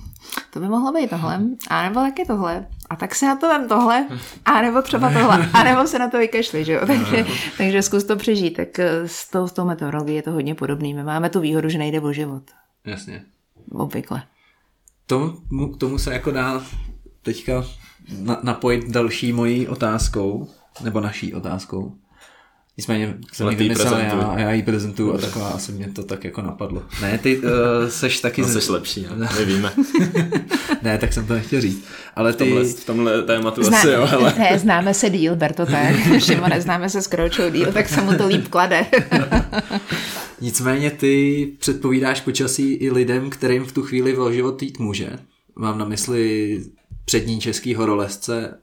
to 0.51 0.61
by 0.61 0.69
mohlo 0.69 0.93
být 0.93 1.11
tohle, 1.11 1.41
a 1.69 1.83
nebo 1.83 2.01
taky 2.01 2.25
tohle, 2.27 2.67
a 2.91 2.97
tak 2.97 3.15
si 3.15 3.27
na 3.27 3.37
to 3.37 3.49
vem 3.49 3.69
tohle, 3.69 4.09
a 4.45 4.63
nebo 4.63 4.83
třeba 4.83 5.13
tohle, 5.13 5.51
a 5.53 5.65
nebo 5.65 5.87
se 5.87 5.99
na 5.99 6.11
to 6.11 6.19
vykašli, 6.19 6.65
že 6.65 6.73
jo? 6.73 6.87
Takže, 6.87 7.27
takže 7.59 7.83
zkus 7.83 8.05
to 8.05 8.17
přežít. 8.17 8.57
Tak 8.57 8.79
eh, 8.79 9.09
s 9.09 9.31
tou, 9.31 9.49
s 9.49 9.53
tou 9.53 9.65
metodologií 9.65 10.17
je 10.17 10.23
to 10.23 10.33
hodně 10.33 10.55
podobný. 10.55 10.95
My 10.95 11.05
máme 11.05 11.31
tu 11.31 11.41
výhodu, 11.41 11.69
že 11.69 11.79
nejde 11.79 12.01
o 12.01 12.13
život. 12.13 12.43
Jasně. 12.85 13.25
Obvykle. 13.73 14.23
Tomu, 15.07 15.73
k 15.73 15.77
tomu 15.77 15.99
se 15.99 16.13
jako 16.13 16.31
dá 16.31 16.63
teďka 17.23 17.65
napojit 18.43 18.89
další 18.89 19.33
mojí 19.33 19.69
otázkou, 19.69 20.49
nebo 20.83 21.01
naší 21.01 21.35
otázkou. 21.35 21.97
Nicméně 22.81 23.15
jsem 23.33 23.49
ji 23.49 23.57
vymyslel 23.57 23.99
já, 23.99 24.13
a 24.13 24.39
já 24.39 24.53
ji 24.53 24.63
prezentuju 24.63 25.15
a 25.15 25.19
taková 25.19 25.49
asi 25.49 25.73
mě 25.73 25.89
to 25.89 26.03
tak 26.03 26.25
jako 26.25 26.43
napadlo. 26.43 26.83
Ne, 27.03 27.19
ty 27.19 27.39
uh, 27.39 27.45
seš 27.89 28.21
taky... 28.21 28.43
No, 28.43 28.49
seš 28.49 28.69
lepší, 28.69 29.07
no. 29.17 29.29
my 29.39 29.45
víme. 29.45 29.73
ne, 30.83 30.99
tak 30.99 31.13
jsem 31.13 31.27
to 31.27 31.35
nechtěl 31.35 31.61
říct. 31.61 31.85
Ale 32.17 32.33
ty... 32.33 32.45
V 32.45 32.47
tomhle, 32.47 32.65
v 32.65 32.85
tomhle 32.85 33.23
tématu 33.23 33.63
Zná, 33.63 33.79
asi 33.79 33.89
jo, 33.89 34.09
ale... 34.13 34.35
Ne, 34.39 34.59
známe 34.59 34.95
se 34.95 35.11
díl, 35.11 35.37
ber 35.37 35.53
to 35.53 35.67
tak. 35.67 35.97
Šimone, 36.19 36.61
známe 36.61 36.91
se 36.91 37.03
s 37.03 37.07
Kroučou 37.07 37.51
díl, 37.51 37.73
tak 37.73 37.89
se 37.89 38.01
mu 38.01 38.15
to 38.15 38.27
líp 38.27 38.49
klade. 38.49 38.87
Nicméně 40.41 40.91
ty 40.91 41.47
předpovídáš 41.59 42.21
počasí 42.21 42.73
i 42.73 42.91
lidem, 42.91 43.31
kterým 43.31 43.65
v 43.65 43.73
tu 43.73 43.83
chvíli 43.83 44.17
o 44.17 44.33
život 44.33 44.63
jít 44.63 44.79
může. 44.79 45.11
Mám 45.57 45.79
na 45.79 45.85
mysli 45.85 46.61
přední 47.05 47.41
český 47.41 47.75
horolezce 47.75 48.55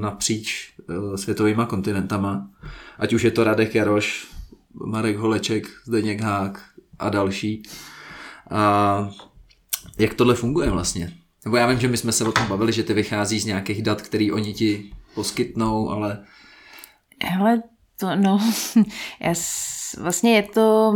napříč 0.00 0.74
uh, 0.88 1.16
světovýma 1.16 1.66
kontinentama 1.66 2.48
ať 2.98 3.12
už 3.12 3.22
je 3.22 3.30
to 3.30 3.44
Radek 3.44 3.74
Jaroš, 3.74 4.26
Marek 4.86 5.16
Holeček, 5.16 5.66
Zdeněk 5.84 6.20
Hák 6.20 6.64
a 6.98 7.08
další. 7.08 7.62
A 8.50 9.08
jak 9.98 10.14
tohle 10.14 10.34
funguje 10.34 10.70
vlastně? 10.70 11.12
Nebo 11.44 11.56
já 11.56 11.66
vím, 11.66 11.80
že 11.80 11.88
my 11.88 11.96
jsme 11.96 12.12
se 12.12 12.24
o 12.24 12.32
tom 12.32 12.46
bavili, 12.48 12.72
že 12.72 12.82
ty 12.82 12.94
vychází 12.94 13.40
z 13.40 13.44
nějakých 13.44 13.82
dat, 13.82 14.02
které 14.02 14.28
oni 14.32 14.54
ti 14.54 14.90
poskytnou, 15.14 15.90
ale... 15.90 16.24
Hele, 17.24 17.62
to 18.00 18.16
no, 18.16 18.38
já, 19.20 19.34
vlastně 19.98 20.34
je 20.34 20.42
to 20.42 20.94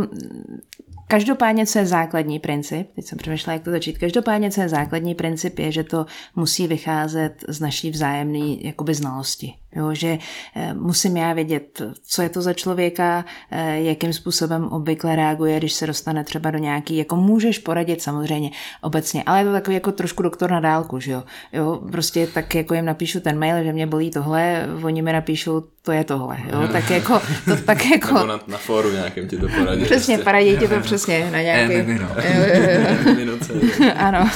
Každopádně, 1.11 1.65
co 1.65 1.79
je 1.79 1.85
základní 1.85 2.39
princip, 2.39 2.91
teď 2.95 3.05
jsem 3.05 3.17
přemýšlela, 3.17 3.53
jak 3.53 3.63
to 3.63 3.71
začít, 3.71 3.97
každopádně, 3.97 4.51
co 4.51 4.61
je 4.61 4.69
základní 4.69 5.15
princip, 5.15 5.59
je, 5.59 5.71
že 5.71 5.83
to 5.83 6.05
musí 6.35 6.67
vycházet 6.67 7.45
z 7.47 7.59
naší 7.59 7.91
vzájemné 7.91 8.55
znalosti. 8.93 9.53
Jo, 9.75 9.93
že 9.93 10.17
e, 10.55 10.73
musím 10.73 11.17
já 11.17 11.33
vědět, 11.33 11.81
co 12.05 12.21
je 12.21 12.29
to 12.29 12.41
za 12.41 12.53
člověka, 12.53 13.25
e, 13.51 13.81
jakým 13.81 14.13
způsobem 14.13 14.67
obvykle 14.67 15.15
reaguje, 15.15 15.57
když 15.57 15.73
se 15.73 15.87
dostane 15.87 16.23
třeba 16.23 16.51
do 16.51 16.57
nějaký, 16.57 16.97
jako 16.97 17.15
můžeš 17.15 17.59
poradit 17.59 18.01
samozřejmě 18.01 18.49
obecně, 18.81 19.23
ale 19.25 19.39
je 19.39 19.45
to 19.45 19.51
takový 19.51 19.73
jako 19.73 19.91
trošku 19.91 20.23
doktor 20.23 20.51
na 20.51 20.59
dálku, 20.59 20.99
že 20.99 21.11
jo. 21.11 21.23
jo 21.53 21.81
prostě 21.91 22.27
tak 22.27 22.55
jako 22.55 22.73
jim 22.73 22.85
napíšu 22.85 23.19
ten 23.19 23.39
mail, 23.39 23.63
že 23.63 23.73
mě 23.73 23.87
bolí 23.87 24.11
tohle, 24.11 24.67
oni 24.83 25.01
mi 25.01 25.13
napíšou, 25.13 25.63
to 25.81 25.91
je 25.91 26.03
tohle, 26.03 26.37
jo, 26.53 26.67
tak 26.71 26.89
jako, 26.89 27.21
to 27.45 27.55
tak 27.65 27.85
jako... 27.85 28.13
Nebo 28.13 28.25
na, 28.25 28.39
na 28.47 28.57
fóru 28.57 28.91
nějakým 28.91 29.27
ti 29.27 29.37
to 29.37 29.49
poradí. 29.49 29.85
Přesně, 29.85 30.15
prostě. 30.15 30.23
poradí 30.23 30.57
ti 30.57 30.67
to 30.67 30.79
přesně 30.79 31.31
na 31.31 31.41
nějaký... 31.41 31.73
ano. 33.95 34.29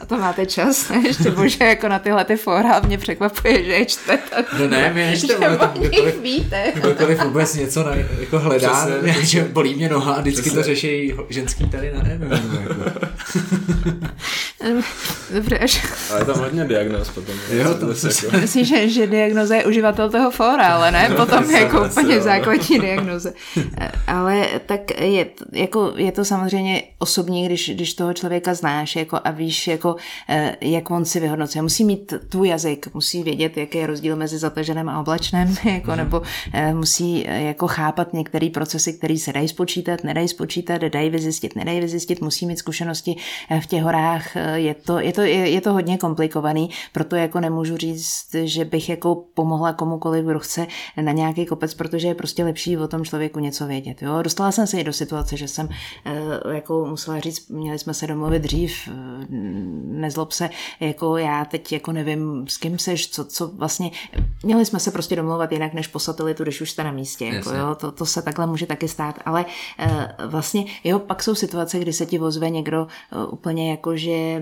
A 0.00 0.06
to 0.06 0.18
máte 0.18 0.46
čas, 0.46 0.90
ještě 0.90 1.30
bože, 1.30 1.64
jako 1.64 1.88
na 1.88 1.98
tyhle 1.98 2.24
ty 2.24 2.36
fóra, 2.36 2.80
mě 2.80 2.98
překvapuje, 2.98 3.64
že 3.64 3.72
je 3.72 3.84
čtete 3.84 4.31
No 4.58 4.68
ne, 4.68 4.92
my 4.94 5.06
nečteme, 5.06 5.46
ale 5.46 5.56
tam 5.58 5.72
kdokoliv, 5.74 6.22
víte. 6.22 6.72
kdokoliv 6.74 7.24
vůbec 7.24 7.54
něco 7.54 7.84
na, 7.84 7.94
jako 7.94 8.38
hledá, 8.38 8.86
Přesně, 9.02 9.26
že 9.26 9.44
bolí 9.44 9.74
mě 9.74 9.88
noha 9.88 10.14
a 10.14 10.20
vždycky 10.20 10.40
Přesně. 10.42 10.58
to 10.58 10.62
řeší 10.62 11.14
ženský 11.28 11.68
tady 11.68 11.92
na 11.92 12.00
M. 12.10 12.30
Jako. 12.62 12.74
Dobře, 15.34 15.58
až... 15.58 15.86
Ale 16.10 16.20
je 16.20 16.24
tam 16.24 16.38
hodně 16.38 16.64
diagnóz 16.64 17.08
potom. 17.08 17.34
Jo, 17.50 17.74
to 17.74 17.94
se 17.94 18.26
jako... 18.26 18.36
Myslím, 18.36 18.64
že, 18.64 18.88
že 18.88 19.06
diagnoza 19.06 19.54
je 19.54 19.64
uživatel 19.64 20.10
toho 20.10 20.30
fóra, 20.30 20.66
ale 20.66 20.90
ne 20.90 21.10
potom 21.16 21.50
jako 21.50 21.84
úplně 21.84 22.20
základní 22.20 22.78
diagnoze. 22.78 23.32
Ale 24.06 24.46
tak 24.66 25.00
je, 25.00 25.26
jako, 25.52 25.92
je 25.96 26.12
to 26.12 26.24
samozřejmě 26.24 26.82
osobní, 26.98 27.46
když, 27.46 27.70
když 27.70 27.94
toho 27.94 28.12
člověka 28.12 28.54
znáš 28.54 28.96
jako 28.96 29.20
a 29.24 29.30
víš, 29.30 29.68
jako, 29.68 29.96
eh, 30.28 30.56
jak 30.60 30.90
on 30.90 31.04
si 31.04 31.20
vyhodnocuje. 31.20 31.62
Musí 31.62 31.84
mít 31.84 32.14
tvůj 32.28 32.48
jazyk, 32.48 32.94
musí 32.94 33.22
vědět, 33.22 33.56
jaký 33.56 33.78
je 33.78 33.86
rozdíl 33.86 34.16
mezi 34.16 34.38
zataženým 34.38 34.88
a 34.88 35.00
oblačném, 35.00 35.54
jako, 35.64 35.90
mm. 35.90 35.96
nebo 35.96 36.22
eh, 36.52 36.74
musí 36.74 37.24
eh, 37.26 37.42
jako 37.42 37.66
chápat 37.66 38.12
některé 38.12 38.50
procesy, 38.50 38.92
které 38.92 39.18
se 39.18 39.32
dají 39.32 39.48
spočítat, 39.48 40.04
nedají 40.04 40.28
spočítat, 40.28 40.82
dají 40.82 41.10
vyzjistit, 41.10 41.56
nedají 41.56 41.80
vyzjistit, 41.80 42.20
musí 42.20 42.46
mít 42.46 42.58
zkušenosti 42.58 43.16
v 43.60 43.66
těch 43.66 43.82
horách. 43.82 44.36
Je 44.54 44.74
to, 44.74 44.98
je 44.98 45.12
to, 45.12 45.20
je, 45.20 45.50
je 45.50 45.60
to 45.60 45.72
hodně 45.72 45.98
komplikovaný, 45.98 46.70
proto 46.92 47.16
jako 47.16 47.40
nemůžu 47.40 47.76
říct, 47.76 48.34
že 48.44 48.64
bych 48.64 48.88
jako 48.88 49.24
pomohla 49.34 49.72
komukoliv, 49.72 50.24
kdo 50.24 50.38
chce 50.38 50.66
na 51.00 51.12
nějaký 51.12 51.46
kopec, 51.46 51.74
protože 51.74 52.08
je 52.08 52.14
prostě 52.14 52.44
lepší 52.44 52.76
o 52.76 52.88
tom 52.88 53.04
člověku 53.04 53.40
něco 53.40 53.66
vědět. 53.66 54.02
Jo? 54.02 54.22
Dostala 54.22 54.52
jsem 54.52 54.66
se 54.66 54.80
i 54.80 54.84
do 54.84 54.92
situace, 54.92 55.36
že 55.36 55.48
jsem 55.48 55.68
eh, 56.04 56.54
jako 56.54 56.86
musela 56.90 57.20
říct, 57.20 57.48
měli 57.48 57.78
jsme 57.78 57.94
se 57.94 58.06
domluvit 58.06 58.42
dřív, 58.42 58.88
eh, 58.88 58.92
nezlob 59.84 60.32
se, 60.32 60.50
jako 60.80 61.16
já 61.16 61.44
teď 61.44 61.72
jako 61.72 61.92
nevím, 61.92 62.48
s 62.48 62.56
kým 62.56 62.78
seš, 62.78 63.10
co, 63.10 63.24
co 63.24 63.48
vlastně, 63.48 63.90
měli 64.42 64.64
jsme 64.64 64.80
se 64.80 64.90
prostě 64.90 65.16
domluvat 65.16 65.52
jinak 65.52 65.74
než 65.74 65.86
po 65.86 65.98
satelitu, 65.98 66.42
když 66.42 66.60
už 66.60 66.70
jste 66.70 66.84
na 66.84 66.92
místě. 66.92 67.26
Jako, 67.26 67.50
jo? 67.50 67.74
To, 67.74 67.92
to 67.92 68.06
se 68.06 68.22
takhle 68.22 68.46
může 68.46 68.66
taky 68.66 68.88
stát, 68.88 69.18
ale 69.24 69.44
eh, 69.78 70.08
vlastně, 70.26 70.64
jo, 70.84 70.98
pak 70.98 71.22
jsou 71.22 71.34
situace, 71.34 71.78
kdy 71.78 71.92
se 71.92 72.06
ti 72.06 72.18
vozve 72.18 72.50
někdo 72.50 72.86
úplně 73.30 73.70
jako, 73.70 73.96
že 73.96 74.41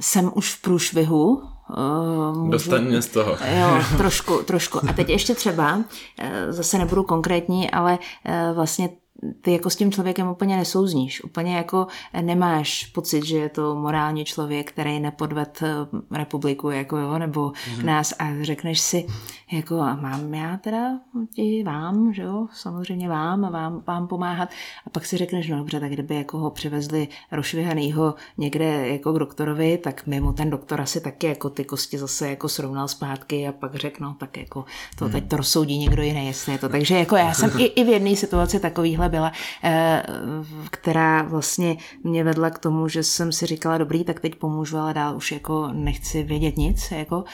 jsem 0.00 0.30
už 0.34 0.54
v 0.54 0.62
průšvihu, 0.62 1.42
Uh, 1.70 2.36
můžu... 2.36 2.50
Dostaň 2.50 2.84
mě 2.84 3.02
z 3.02 3.06
toho. 3.06 3.30
Jo, 3.30 3.82
trošku, 3.96 4.42
trošku. 4.42 4.80
A 4.88 4.92
teď 4.92 5.08
ještě 5.08 5.34
třeba, 5.34 5.84
zase 6.48 6.78
nebudu 6.78 7.02
konkrétní, 7.02 7.70
ale 7.70 7.98
vlastně 8.54 8.90
ty 9.40 9.52
jako 9.52 9.70
s 9.70 9.76
tím 9.76 9.92
člověkem 9.92 10.28
úplně 10.28 10.56
nesouzníš. 10.56 11.24
Úplně 11.24 11.56
jako 11.56 11.86
nemáš 12.20 12.86
pocit, 12.86 13.24
že 13.24 13.36
je 13.38 13.48
to 13.48 13.74
morální 13.74 14.24
člověk, 14.24 14.72
který 14.72 15.00
nepodved 15.00 15.62
eh, 15.62 16.16
republiku, 16.18 16.70
jako 16.70 16.96
jo, 16.96 17.18
nebo 17.18 17.48
mm-hmm. 17.50 17.84
nás 17.84 18.14
a 18.18 18.24
řekneš 18.42 18.80
si, 18.80 19.06
jako 19.52 19.80
a 19.80 19.94
mám 19.94 20.34
já 20.34 20.56
teda 20.56 21.00
ti 21.34 21.62
vám, 21.62 22.12
že 22.12 22.22
jo, 22.22 22.46
samozřejmě 22.52 23.08
vám 23.08 23.44
a 23.44 23.50
vám, 23.50 23.82
vám 23.86 24.08
pomáhat. 24.08 24.48
A 24.86 24.90
pak 24.90 25.06
si 25.06 25.16
řekneš, 25.16 25.48
no 25.48 25.56
dobře, 25.56 25.80
tak 25.80 25.90
kdyby 25.90 26.14
jako 26.14 26.38
ho 26.38 26.50
přivezli 26.50 27.08
rošvihanýho 27.32 28.14
někde 28.38 28.88
jako 28.88 29.12
k 29.12 29.18
doktorovi, 29.18 29.78
tak 29.78 30.06
mimo 30.06 30.32
ten 30.32 30.50
doktor 30.50 30.80
asi 30.80 31.00
taky 31.00 31.26
jako 31.26 31.50
ty 31.50 31.64
kosti 31.64 31.98
zase 31.98 32.30
jako 32.30 32.48
srovnal 32.48 32.88
zpátky 32.88 33.48
a 33.48 33.52
pak 33.52 33.74
řekl, 33.74 34.04
no 34.04 34.16
tak 34.18 34.36
jako 34.36 34.64
to 34.98 35.08
teď 35.08 35.28
to 35.28 35.36
rozsoudí 35.36 35.78
někdo 35.78 36.02
jiný, 36.02 36.26
jestli 36.26 36.52
je 36.52 36.58
to. 36.58 36.68
Takže 36.68 36.98
jako 36.98 37.16
já 37.16 37.34
jsem 37.34 37.50
i, 37.58 37.64
i 37.64 37.84
v 37.84 37.88
jedné 37.88 38.16
situaci 38.16 38.60
takovýhle 38.60 39.08
byla, 39.14 39.32
eh, 39.64 40.02
která 40.70 41.22
vlastně 41.22 41.76
mě 42.04 42.24
vedla 42.24 42.50
k 42.50 42.58
tomu, 42.58 42.88
že 42.88 43.02
jsem 43.02 43.32
si 43.32 43.46
říkala, 43.46 43.78
dobrý, 43.78 44.04
tak 44.04 44.20
teď 44.20 44.34
pomůžu, 44.34 44.78
ale 44.78 44.94
dál 44.94 45.16
už 45.16 45.32
jako 45.32 45.68
nechci 45.72 46.22
vědět 46.22 46.56
nic, 46.56 46.90
jako. 46.90 47.24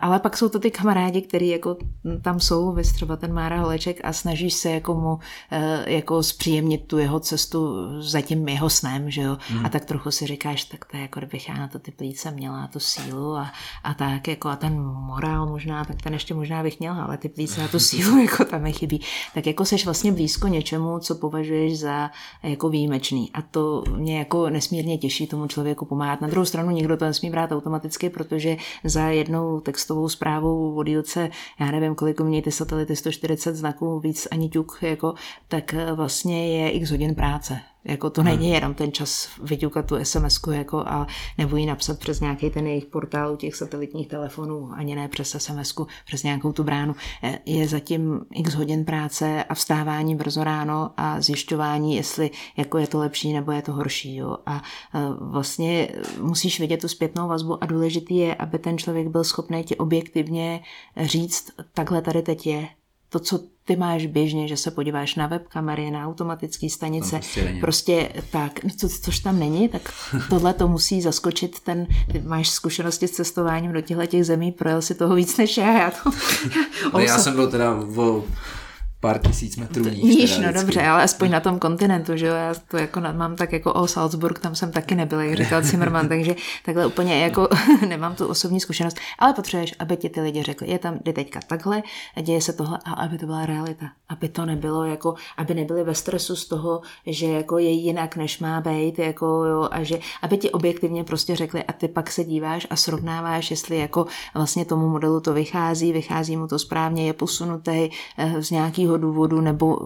Ale 0.00 0.20
pak 0.20 0.36
jsou 0.36 0.48
to 0.48 0.58
ty 0.58 0.70
kamarádi, 0.70 1.22
který 1.22 1.48
jako 1.48 1.76
tam 2.22 2.40
jsou, 2.40 2.72
vys 2.72 2.92
třeba 2.92 3.16
ten 3.16 3.32
Mára 3.32 3.60
Holeček 3.60 4.00
a 4.04 4.12
snažíš 4.12 4.54
se 4.54 4.70
jako 4.70 4.94
mu 4.94 5.18
eh, 5.50 5.92
jako 5.92 6.22
zpříjemnit 6.22 6.86
tu 6.86 6.98
jeho 6.98 7.20
cestu 7.20 7.76
za 8.00 8.20
tím 8.20 8.48
jeho 8.48 8.70
snem, 8.70 9.10
že 9.10 9.22
jo. 9.22 9.36
Hmm. 9.48 9.66
A 9.66 9.68
tak 9.68 9.84
trochu 9.84 10.10
si 10.10 10.26
říkáš, 10.26 10.64
tak 10.64 10.84
to 10.84 10.96
je 10.96 11.02
jako 11.02 11.20
kdybych 11.20 11.48
já 11.48 11.54
na 11.54 11.68
to 11.68 11.78
ty 11.78 11.90
plíce 11.90 12.30
měla, 12.30 12.66
tu 12.66 12.80
sílu 12.80 13.36
a, 13.36 13.52
a 13.84 13.94
tak 13.94 14.28
jako 14.28 14.48
a 14.48 14.56
ten 14.56 14.80
morál 14.82 15.46
možná, 15.46 15.84
tak 15.84 16.02
ten 16.02 16.12
ještě 16.12 16.34
možná 16.34 16.62
bych 16.62 16.80
měla, 16.80 17.02
ale 17.02 17.16
ty 17.16 17.28
plíce 17.28 17.60
na 17.60 17.68
tu 17.68 17.80
sílu 17.80 18.18
jako 18.22 18.44
tam 18.44 18.62
mi 18.62 18.72
chybí. 18.72 19.00
Tak 19.34 19.46
jako 19.46 19.64
seš 19.64 19.84
vlastně 19.84 20.12
blízko 20.12 20.48
něčemu, 20.48 20.98
co 21.08 21.14
považuješ 21.14 21.78
za 21.78 22.10
jako 22.42 22.68
výjimečný. 22.68 23.30
A 23.34 23.42
to 23.42 23.84
mě 23.96 24.18
jako 24.18 24.50
nesmírně 24.50 24.98
těší 24.98 25.26
tomu 25.26 25.46
člověku 25.46 25.84
pomáhat. 25.84 26.20
Na 26.20 26.28
druhou 26.28 26.44
stranu 26.44 26.70
nikdo 26.70 26.96
to 26.96 27.04
nesmí 27.04 27.30
brát 27.30 27.52
automaticky, 27.52 28.10
protože 28.10 28.56
za 28.84 29.08
jednou 29.08 29.60
textovou 29.60 30.08
zprávou 30.08 30.74
o 30.74 30.84
dílce, 30.84 31.30
já 31.60 31.70
nevím, 31.70 31.94
kolik 31.94 32.18
ty 32.44 32.52
satelity, 32.52 32.96
140 32.96 33.56
znaků, 33.56 34.00
víc 34.00 34.28
ani 34.30 34.48
ťuk, 34.48 34.78
jako, 34.82 35.14
tak 35.48 35.74
vlastně 35.94 36.58
je 36.58 36.70
x 36.70 36.90
hodin 36.90 37.14
práce. 37.14 37.60
Jako 37.84 38.10
to 38.10 38.22
není 38.22 38.50
jenom 38.50 38.74
ten 38.74 38.92
čas 38.92 39.28
vyťukat 39.42 39.86
tu 39.86 39.96
sms 40.04 40.40
jako 40.52 40.78
a 40.78 41.06
nebo 41.38 41.56
ji 41.56 41.66
napsat 41.66 41.98
přes 41.98 42.20
nějaký 42.20 42.50
ten 42.50 42.66
jejich 42.66 42.86
portál 42.86 43.36
těch 43.36 43.56
satelitních 43.56 44.08
telefonů, 44.08 44.70
ani 44.72 44.94
ne 44.94 45.08
přes 45.08 45.36
sms 45.38 45.74
přes 46.06 46.22
nějakou 46.22 46.52
tu 46.52 46.64
bránu. 46.64 46.94
E, 47.22 47.38
je 47.46 47.68
zatím 47.68 48.20
x 48.34 48.54
hodin 48.54 48.84
práce 48.84 49.44
a 49.44 49.54
vstávání 49.54 50.14
brzo 50.14 50.44
ráno 50.44 50.90
a 50.96 51.20
zjišťování, 51.20 51.96
jestli 51.96 52.30
jako 52.56 52.78
je 52.78 52.86
to 52.86 52.98
lepší 52.98 53.32
nebo 53.32 53.52
je 53.52 53.62
to 53.62 53.72
horší. 53.72 54.16
Jo. 54.16 54.36
A 54.46 54.56
e, 54.56 54.60
vlastně 55.20 55.88
musíš 56.20 56.60
vidět 56.60 56.80
tu 56.80 56.88
zpětnou 56.88 57.28
vazbu 57.28 57.64
a 57.64 57.66
důležitý 57.66 58.16
je, 58.16 58.34
aby 58.34 58.58
ten 58.58 58.78
člověk 58.78 59.08
byl 59.08 59.24
schopný 59.24 59.64
ti 59.64 59.76
objektivně 59.76 60.60
říct, 60.96 61.50
takhle 61.74 62.02
tady 62.02 62.22
teď 62.22 62.46
je, 62.46 62.68
to, 63.08 63.18
co 63.18 63.40
ty 63.64 63.76
máš 63.76 64.06
běžně, 64.06 64.48
že 64.48 64.56
se 64.56 64.70
podíváš 64.70 65.14
na 65.14 65.26
webkamery, 65.26 65.90
na 65.90 66.06
automatické 66.06 66.70
stanice, 66.70 67.10
prostě, 67.18 67.58
prostě 67.60 68.12
tak, 68.30 68.64
no 68.64 68.70
co, 68.78 68.88
což 68.88 69.18
tam 69.18 69.38
není, 69.38 69.68
tak 69.68 69.92
tohle 70.30 70.54
to 70.54 70.68
musí 70.68 71.02
zaskočit 71.02 71.60
ten, 71.60 71.86
ty 72.12 72.18
máš 72.18 72.48
zkušenosti 72.48 73.08
s 73.08 73.10
cestováním 73.10 73.72
do 73.72 73.80
těchto 73.80 74.06
těch 74.06 74.24
zemí, 74.24 74.52
projel 74.52 74.82
si 74.82 74.94
toho 74.94 75.14
víc 75.14 75.36
než 75.36 75.56
já. 75.56 75.78
Já, 75.78 75.90
to, 75.90 76.10
no, 76.92 77.00
já 77.00 77.18
jsem 77.18 77.34
byl 77.34 77.50
teda 77.50 77.74
o 77.96 78.24
pár 79.00 79.18
tisíc 79.18 79.56
metrů 79.56 79.84
níž. 79.84 80.16
Níž, 80.16 80.38
no 80.38 80.52
dobře, 80.52 80.82
ale 80.82 81.02
aspoň 81.02 81.30
na 81.30 81.40
tom 81.40 81.58
kontinentu, 81.58 82.16
že 82.16 82.26
jo, 82.26 82.34
já 82.34 82.54
to 82.68 82.76
jako 82.76 83.00
mám 83.00 83.36
tak 83.36 83.52
jako 83.52 83.72
o 83.72 83.86
Salzburg, 83.86 84.38
tam 84.38 84.54
jsem 84.54 84.72
taky 84.72 84.94
nebyla, 84.94 85.22
jak 85.22 85.38
říkal 85.38 85.62
Zimmerman, 85.62 86.08
takže 86.08 86.34
takhle 86.64 86.86
úplně 86.86 87.22
jako 87.22 87.48
nemám 87.88 88.14
tu 88.14 88.26
osobní 88.26 88.60
zkušenost, 88.60 88.96
ale 89.18 89.32
potřebuješ, 89.32 89.74
aby 89.78 89.96
ti 89.96 90.08
ty 90.08 90.20
lidi 90.20 90.42
řekli, 90.42 90.70
je 90.70 90.78
tam, 90.78 90.98
jde 91.04 91.12
teďka 91.12 91.40
takhle, 91.46 91.82
děje 92.22 92.40
se 92.40 92.52
tohle 92.52 92.78
a 92.84 92.92
aby 92.92 93.18
to 93.18 93.26
byla 93.26 93.46
realita, 93.46 93.86
aby 94.08 94.28
to 94.28 94.46
nebylo 94.46 94.84
jako, 94.84 95.14
aby 95.36 95.54
nebyli 95.54 95.84
ve 95.84 95.94
stresu 95.94 96.36
z 96.36 96.48
toho, 96.48 96.80
že 97.06 97.26
jako 97.26 97.58
je 97.58 97.70
jinak, 97.70 98.16
než 98.16 98.38
má 98.38 98.60
být, 98.60 98.98
jako 98.98 99.26
jo, 99.26 99.68
a 99.70 99.82
že, 99.82 99.98
aby 100.22 100.38
ti 100.38 100.50
objektivně 100.50 101.04
prostě 101.04 101.36
řekli 101.36 101.64
a 101.64 101.72
ty 101.72 101.88
pak 101.88 102.10
se 102.10 102.24
díváš 102.24 102.66
a 102.70 102.76
srovnáváš, 102.76 103.50
jestli 103.50 103.78
jako 103.78 104.06
vlastně 104.34 104.64
tomu 104.64 104.88
modelu 104.88 105.20
to 105.20 105.32
vychází, 105.32 105.92
vychází 105.92 106.36
mu 106.36 106.46
to 106.46 106.58
správně, 106.58 107.06
je 107.06 107.12
posunutý 107.12 107.90
eh, 108.18 108.42
z 108.42 108.50
nějaký 108.50 108.87
nějakého 108.88 108.98
důvodu 108.98 109.40
nebo 109.40 109.78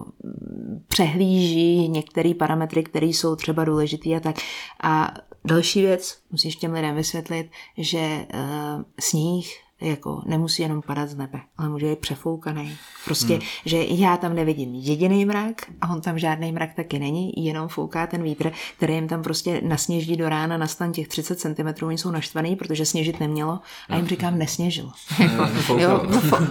přehlíží 0.87 1.87
některé 1.89 2.33
parametry, 2.33 2.83
které 2.83 3.05
jsou 3.05 3.35
třeba 3.35 3.65
důležité 3.65 4.09
a 4.15 4.19
tak. 4.19 4.35
A 4.83 5.13
další 5.45 5.81
věc, 5.81 6.17
musíš 6.31 6.55
těm 6.55 6.73
lidem 6.73 6.95
vysvětlit, 6.95 7.51
že 7.77 8.25
uh, 8.33 8.83
sníh 8.99 9.63
jako 9.83 10.21
nemusí 10.25 10.61
jenom 10.61 10.81
padat 10.81 11.09
z 11.09 11.15
nebe, 11.15 11.39
ale 11.57 11.69
může 11.69 11.85
být 11.85 11.99
přefoukaný. 11.99 12.77
Prostě, 13.05 13.33
hmm. 13.33 13.43
že 13.65 13.83
já 13.83 14.17
tam 14.17 14.35
nevidím 14.35 14.75
jediný 14.75 15.25
mrak 15.25 15.61
a 15.81 15.89
on 15.89 16.01
tam 16.01 16.19
žádný 16.19 16.51
mrak 16.51 16.73
taky 16.73 16.99
není, 16.99 17.45
jenom 17.45 17.67
fouká 17.67 18.07
ten 18.07 18.23
vítr, 18.23 18.51
který 18.77 18.93
jim 18.93 19.07
tam 19.07 19.23
prostě 19.23 19.61
nasněží 19.61 20.17
do 20.17 20.29
rána 20.29 20.57
na 20.57 20.67
stan 20.67 20.91
těch 20.91 21.07
30 21.07 21.39
cm. 21.39 21.85
Oni 21.85 21.97
jsou 21.97 22.11
naštvaný, 22.11 22.55
protože 22.55 22.85
sněžit 22.85 23.19
nemělo 23.19 23.59
a 23.89 23.95
jim 23.95 24.07
říkám, 24.07 24.37
nesněžilo. 24.37 24.91
Jako, 25.19 25.77
jo, 25.77 26.01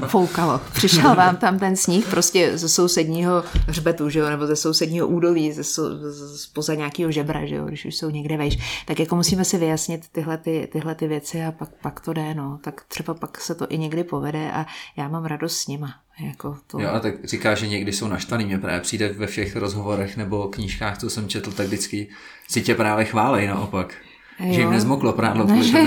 foukalo. 0.07 0.61
Přišel 0.72 1.14
vám 1.14 1.37
tam 1.37 1.59
ten 1.59 1.76
sníh 1.76 2.07
prostě 2.07 2.59
ze 2.59 2.68
sousedního 2.68 3.45
hřbetu, 3.66 4.09
že 4.09 4.18
jo, 4.18 4.30
nebo 4.30 4.47
ze 4.47 4.57
sousedního 4.57 5.07
údolí, 5.07 5.53
ze, 5.53 5.64
z, 5.64 6.47
poza 6.53 6.74
nějakého 6.74 7.12
žebra, 7.12 7.47
že 7.47 7.55
jo, 7.55 7.64
když 7.64 7.85
už 7.85 7.97
jsou 7.97 8.11
někde 8.11 8.37
vejš. 8.37 8.85
Tak 8.87 9.01
jako 9.01 9.16
musíme 9.16 9.45
si 9.45 9.59
vyjasnit 9.59 10.09
tyhle, 10.12 10.39
ty, 10.39 10.68
tyhle 10.72 10.95
ty 10.95 11.09
věci 11.09 11.45
a 11.45 11.53
pak, 11.53 11.68
pak 11.83 12.01
to 12.01 12.12
jde, 12.12 12.35
no. 12.35 12.59
Tak 12.64 12.85
třeba 12.89 13.14
pak 13.23 13.41
se 13.41 13.55
to 13.55 13.66
i 13.68 13.79
někdy 13.79 14.05
povede 14.05 14.53
a 14.53 14.66
já 14.97 15.09
mám 15.09 15.25
radost 15.25 15.57
s 15.57 15.66
nima. 15.66 15.95
Jako 16.20 16.59
to... 16.66 16.81
Jo, 16.81 16.89
a 16.89 17.01
tak 17.01 17.25
říká, 17.25 17.55
že 17.55 17.68
někdy 17.68 17.93
jsou 17.93 18.09
naštvaný. 18.09 18.45
Mě 18.45 18.59
právě 18.59 18.81
přijde 18.81 19.09
ve 19.09 19.27
všech 19.27 19.57
rozhovorech 19.57 20.16
nebo 20.16 20.49
knížkách, 20.49 20.99
co 20.99 21.11
jsem 21.11 21.29
četl, 21.29 21.53
tak 21.53 21.66
vždycky 21.66 22.09
si 22.49 22.62
tě 22.62 22.75
právě 22.75 23.05
chválej 23.05 23.47
naopak. 23.47 23.95
Jo. 24.41 24.53
Že 24.53 24.61
jim 24.61 24.70
nezmoklo 24.70 25.12
prádlo 25.12 25.45
kvůli 25.45 25.68
že, 25.68 25.79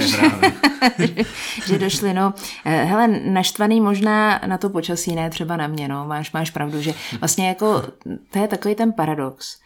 že 1.65 1.79
došli, 1.79 2.13
no. 2.13 2.33
Eh, 2.65 2.83
hele, 2.83 3.07
naštvaný 3.07 3.81
možná 3.81 4.41
na 4.47 4.57
to 4.57 4.69
počasí, 4.69 5.15
ne 5.15 5.29
třeba 5.29 5.57
na 5.57 5.67
mě, 5.67 5.87
no. 5.87 6.05
Máš, 6.05 6.31
máš 6.31 6.51
pravdu, 6.51 6.81
že 6.81 6.93
vlastně 7.19 7.47
jako 7.47 7.83
to 8.31 8.39
je 8.39 8.47
takový 8.47 8.75
ten 8.75 8.93
paradox, 8.93 9.59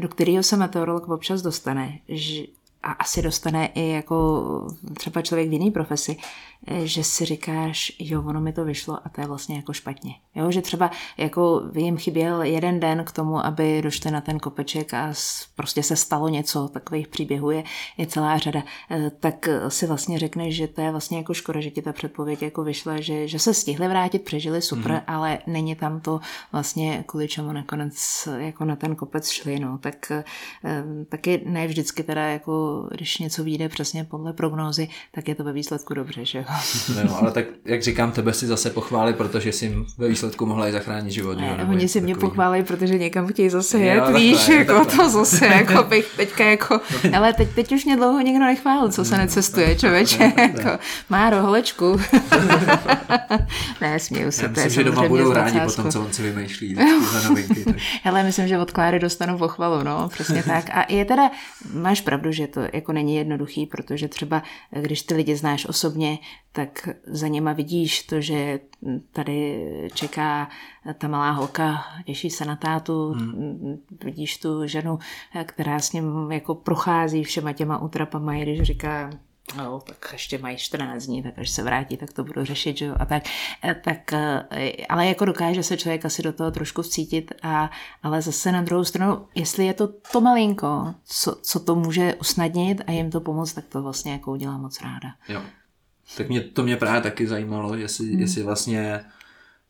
do 0.00 0.08
kterého 0.08 0.42
se 0.42 0.56
meteorolog 0.56 1.08
občas 1.08 1.42
dostane, 1.42 1.98
že 2.08 2.42
a 2.84 2.92
asi 2.92 3.22
dostane 3.22 3.66
i 3.66 3.88
jako 3.88 4.68
třeba 4.96 5.22
člověk 5.22 5.48
v 5.48 5.52
jiný 5.52 5.70
profesi, 5.70 6.16
že 6.84 7.04
si 7.04 7.24
říkáš, 7.24 7.92
jo, 7.98 8.22
ono 8.26 8.40
mi 8.40 8.52
to 8.52 8.64
vyšlo 8.64 8.98
a 9.04 9.08
to 9.08 9.20
je 9.20 9.26
vlastně 9.26 9.56
jako 9.56 9.72
špatně. 9.72 10.14
Jo, 10.34 10.50
že 10.50 10.62
třeba 10.62 10.90
jako 11.16 11.62
jim 11.74 11.96
chyběl 11.96 12.42
jeden 12.42 12.80
den 12.80 13.04
k 13.04 13.12
tomu, 13.12 13.46
aby 13.46 13.82
došli 13.82 14.10
na 14.10 14.20
ten 14.20 14.38
kopeček 14.38 14.94
a 14.94 15.12
prostě 15.56 15.82
se 15.82 15.96
stalo 15.96 16.28
něco, 16.28 16.68
takových 16.68 17.08
příběhů 17.08 17.50
je, 17.50 17.64
je 17.96 18.06
celá 18.06 18.38
řada, 18.38 18.62
e, 18.90 19.10
tak 19.10 19.48
si 19.68 19.86
vlastně 19.86 20.18
řekneš, 20.18 20.56
že 20.56 20.68
to 20.68 20.80
je 20.80 20.90
vlastně 20.90 21.18
jako 21.18 21.34
škoda, 21.34 21.60
že 21.60 21.70
ti 21.70 21.82
ta 21.82 21.92
předpověď 21.92 22.42
jako 22.42 22.64
vyšla, 22.64 23.00
že, 23.00 23.28
že 23.28 23.38
se 23.38 23.54
stihli 23.54 23.88
vrátit, 23.88 24.24
přežili 24.24 24.62
super, 24.62 24.92
mm-hmm. 24.92 25.04
ale 25.06 25.38
není 25.46 25.76
tam 25.76 26.00
to 26.00 26.20
vlastně 26.52 27.04
kvůli 27.06 27.28
čemu 27.28 27.52
nakonec 27.52 28.28
jako 28.36 28.64
na 28.64 28.76
ten 28.76 28.96
kopec 28.96 29.28
šli, 29.28 29.58
no, 29.58 29.78
tak 29.78 30.12
taky 31.08 31.42
ne 31.46 31.66
vždycky 31.66 32.02
teda 32.02 32.22
jako, 32.22 32.86
když 32.90 33.18
něco 33.18 33.44
vyjde 33.44 33.68
přesně 33.68 34.04
podle 34.04 34.32
prognózy, 34.32 34.88
tak 35.12 35.28
je 35.28 35.34
to 35.34 35.44
ve 35.44 35.52
výsledku 35.52 35.94
dobře, 35.94 36.24
že 36.24 36.38
jo. 36.38 36.53
No, 37.04 37.18
ale 37.18 37.30
tak, 37.30 37.44
jak 37.64 37.82
říkám, 37.82 38.12
tebe 38.12 38.32
si 38.32 38.46
zase 38.46 38.70
pochváli, 38.70 39.12
protože 39.12 39.52
jsi 39.52 39.76
ve 39.98 40.08
výsledku 40.08 40.46
mohla 40.46 40.68
i 40.68 40.72
zachránit 40.72 41.10
život. 41.10 41.38
Ne, 41.38 41.56
jo, 41.58 41.66
oni 41.70 41.88
si 41.88 42.00
mě 42.00 42.14
pochválí, 42.14 42.62
protože 42.62 42.98
někam 42.98 43.26
chtějí 43.26 43.50
zase 43.50 43.78
jet, 43.78 44.04
jo, 44.08 44.14
víš, 44.14 44.36
takhle, 44.36 44.54
jako 44.54 44.84
takhle. 44.84 45.04
to 45.04 45.10
zase, 45.10 45.46
jako 45.46 45.82
bych 45.82 46.16
teďka 46.16 46.44
jako, 46.44 46.80
ale 47.16 47.32
teď, 47.32 47.48
teď 47.54 47.72
už 47.72 47.84
mě 47.84 47.96
dlouho 47.96 48.20
nikdo 48.20 48.44
nechválil, 48.44 48.92
co 48.92 49.04
se 49.04 49.18
necestuje, 49.18 49.76
člověče, 49.76 50.32
jako, 50.36 50.78
má 51.08 51.30
roholečku. 51.30 52.00
ne, 53.80 53.98
směju 53.98 54.30
se, 54.30 54.42
Já 54.42 54.48
myslím, 54.48 54.54
to 54.54 54.60
je 54.60 54.70
že 54.70 54.84
doma 54.84 55.08
budou 55.08 55.32
rádi 55.32 55.60
po 55.60 55.72
tom, 55.72 55.90
co 55.90 56.00
on 56.00 56.12
si 56.12 56.22
vymýšlí 56.22 56.76
za 57.12 57.28
novinky. 57.28 57.64
Tak. 57.64 57.76
Hele, 58.02 58.22
myslím, 58.24 58.48
že 58.48 58.58
od 58.58 58.70
Kláry 58.70 58.98
dostanu 58.98 59.38
pochvalu, 59.38 59.82
no, 59.82 60.08
přesně 60.08 60.42
tak. 60.42 60.70
A 60.70 60.84
je 60.88 61.04
teda, 61.04 61.30
máš 61.74 62.00
pravdu, 62.00 62.32
že 62.32 62.46
to 62.46 62.60
jako 62.72 62.92
není 62.92 63.16
jednoduchý, 63.16 63.66
protože 63.66 64.08
třeba, 64.08 64.42
když 64.70 65.02
ty 65.02 65.14
lidi 65.14 65.36
znáš 65.36 65.66
osobně, 65.66 66.18
tak 66.52 66.88
za 67.06 67.28
něma 67.28 67.52
vidíš 67.52 68.02
to, 68.02 68.20
že 68.20 68.60
tady 69.12 69.68
čeká 69.94 70.48
ta 70.98 71.08
malá 71.08 71.30
holka, 71.30 71.84
těší 72.04 72.30
se 72.30 72.44
na 72.44 72.56
tátu, 72.56 73.12
hmm. 73.12 73.78
vidíš 74.04 74.38
tu 74.38 74.66
ženu, 74.66 74.98
která 75.44 75.78
s 75.78 75.92
ním 75.92 76.32
jako 76.32 76.54
prochází 76.54 77.24
všema 77.24 77.52
těma 77.52 77.78
utrapama, 77.78 78.34
když 78.34 78.62
říká, 78.62 79.10
no, 79.56 79.80
tak 79.80 80.08
ještě 80.12 80.38
mají 80.38 80.56
14 80.56 81.06
dní, 81.06 81.22
tak 81.22 81.38
až 81.38 81.50
se 81.50 81.62
vrátí, 81.62 81.96
tak 81.96 82.12
to 82.12 82.24
budu 82.24 82.44
řešit, 82.44 82.76
že 82.78 82.84
jo, 82.84 82.94
a 82.98 83.04
tak, 83.04 83.22
eh, 83.64 83.74
tak, 83.74 84.12
eh, 84.12 84.86
ale 84.88 85.06
jako 85.06 85.24
dokáže 85.24 85.62
se 85.62 85.76
člověk 85.76 86.04
asi 86.04 86.22
do 86.22 86.32
toho 86.32 86.50
trošku 86.50 86.82
vcítit, 86.82 87.32
a, 87.42 87.70
ale 88.02 88.22
zase 88.22 88.52
na 88.52 88.62
druhou 88.62 88.84
stranu, 88.84 89.26
jestli 89.34 89.66
je 89.66 89.74
to 89.74 89.88
to 90.12 90.20
malinko, 90.20 90.94
co, 91.04 91.36
co 91.42 91.60
to 91.60 91.74
může 91.74 92.14
usnadnit 92.14 92.82
a 92.86 92.92
jim 92.92 93.10
to 93.10 93.20
pomoct, 93.20 93.52
tak 93.52 93.64
to 93.68 93.82
vlastně 93.82 94.12
jako 94.12 94.32
udělám 94.32 94.60
moc 94.60 94.80
ráda. 94.80 95.14
Jo. 95.28 95.42
Tak 96.16 96.28
mě, 96.28 96.40
to 96.40 96.62
mě 96.62 96.76
právě 96.76 97.00
taky 97.00 97.26
zajímalo, 97.26 97.74
jestli, 97.74 98.06
hmm. 98.06 98.20
jestli 98.20 98.42
vlastně 98.42 99.04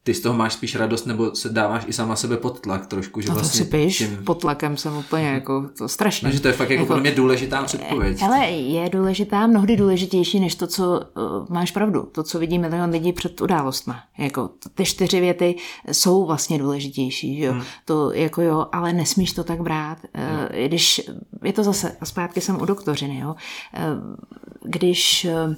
ty 0.05 0.15
z 0.15 0.21
toho 0.21 0.37
máš 0.37 0.53
spíš 0.53 0.77
radost, 0.77 1.07
nebo 1.07 1.35
se 1.35 1.49
dáváš 1.49 1.83
i 1.87 1.93
sama 1.93 2.17
sebe 2.17 2.37
pod 2.37 2.61
tlak 2.61 2.87
trošku, 2.87 3.21
že 3.21 3.29
no 3.29 3.35
to 3.35 3.41
vlastně 3.41 3.65
si 3.65 3.71
píš, 3.71 3.99
tím... 3.99 4.25
pod 4.25 4.41
tlakem 4.41 4.77
jsem 4.77 4.97
úplně 4.97 5.27
jako, 5.27 5.69
to 5.79 5.89
strašně. 5.89 6.29
No, 6.29 6.35
že 6.35 6.41
to 6.41 6.49
je 6.49 6.55
fakt 6.55 6.71
jako, 6.71 6.83
jako 6.83 6.93
pro 6.93 7.01
mě 7.01 7.11
důležitá 7.11 7.63
předpověď. 7.63 8.23
Ale 8.23 8.47
je 8.51 8.91
důležitá, 8.91 9.47
mnohdy 9.47 9.77
důležitější, 9.77 10.41
než 10.41 10.55
to, 10.55 10.67
co 10.67 11.01
uh, 11.17 11.47
máš 11.49 11.71
pravdu, 11.71 12.03
to, 12.03 12.23
co 12.23 12.39
vidí 12.39 12.59
milion 12.59 12.91
lidí 12.91 13.13
před 13.13 13.41
událostma. 13.41 14.03
Jako 14.19 14.51
ty 14.75 14.85
čtyři 14.85 15.21
věty 15.21 15.57
jsou 15.93 16.27
vlastně 16.27 16.59
důležitější, 16.59 17.39
že 17.39 17.45
jo? 17.45 17.53
Hmm. 17.53 17.63
To 17.85 18.13
jako 18.13 18.43
jo, 18.43 18.67
ale 18.73 18.93
nesmíš 18.93 19.33
to 19.33 19.45
tak 19.45 19.61
brát. 19.61 19.99
Uh, 20.15 20.67
když, 20.67 21.01
je 21.45 21.53
to 21.53 21.65
zase, 21.65 21.97
a 22.01 22.05
zpátky 22.05 22.41
jsem 22.41 22.63
u 22.63 22.65
doktořiny, 22.65 23.19
jo? 23.19 23.29
Uh, 23.29 24.17
když 24.65 25.27
uh, 25.49 25.55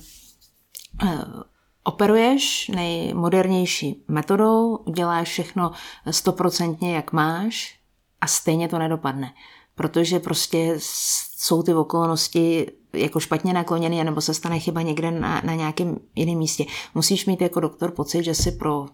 operuješ 1.84 2.68
nejmodernější 2.68 4.04
metodou, 4.08 4.76
uděláš 4.76 5.28
všechno 5.28 5.72
stoprocentně, 6.10 6.94
jak 6.94 7.12
máš 7.12 7.78
a 8.20 8.26
stejně 8.26 8.68
to 8.68 8.78
nedopadne. 8.78 9.32
Protože 9.74 10.20
prostě 10.20 10.74
jsou 10.78 11.62
ty 11.62 11.74
okolnosti 11.74 12.66
jako 12.92 13.20
špatně 13.20 13.52
nakloněny, 13.52 14.04
nebo 14.04 14.20
se 14.20 14.34
stane 14.34 14.58
chyba 14.58 14.82
někde 14.82 15.10
na, 15.10 15.42
na 15.44 15.54
nějakém 15.54 15.96
jiném 16.14 16.38
místě. 16.38 16.64
Musíš 16.94 17.26
mít 17.26 17.40
jako 17.40 17.60
doktor 17.60 17.90
pocit, 17.90 18.24
že 18.24 18.34
si 18.34 18.52
pro 18.52 18.86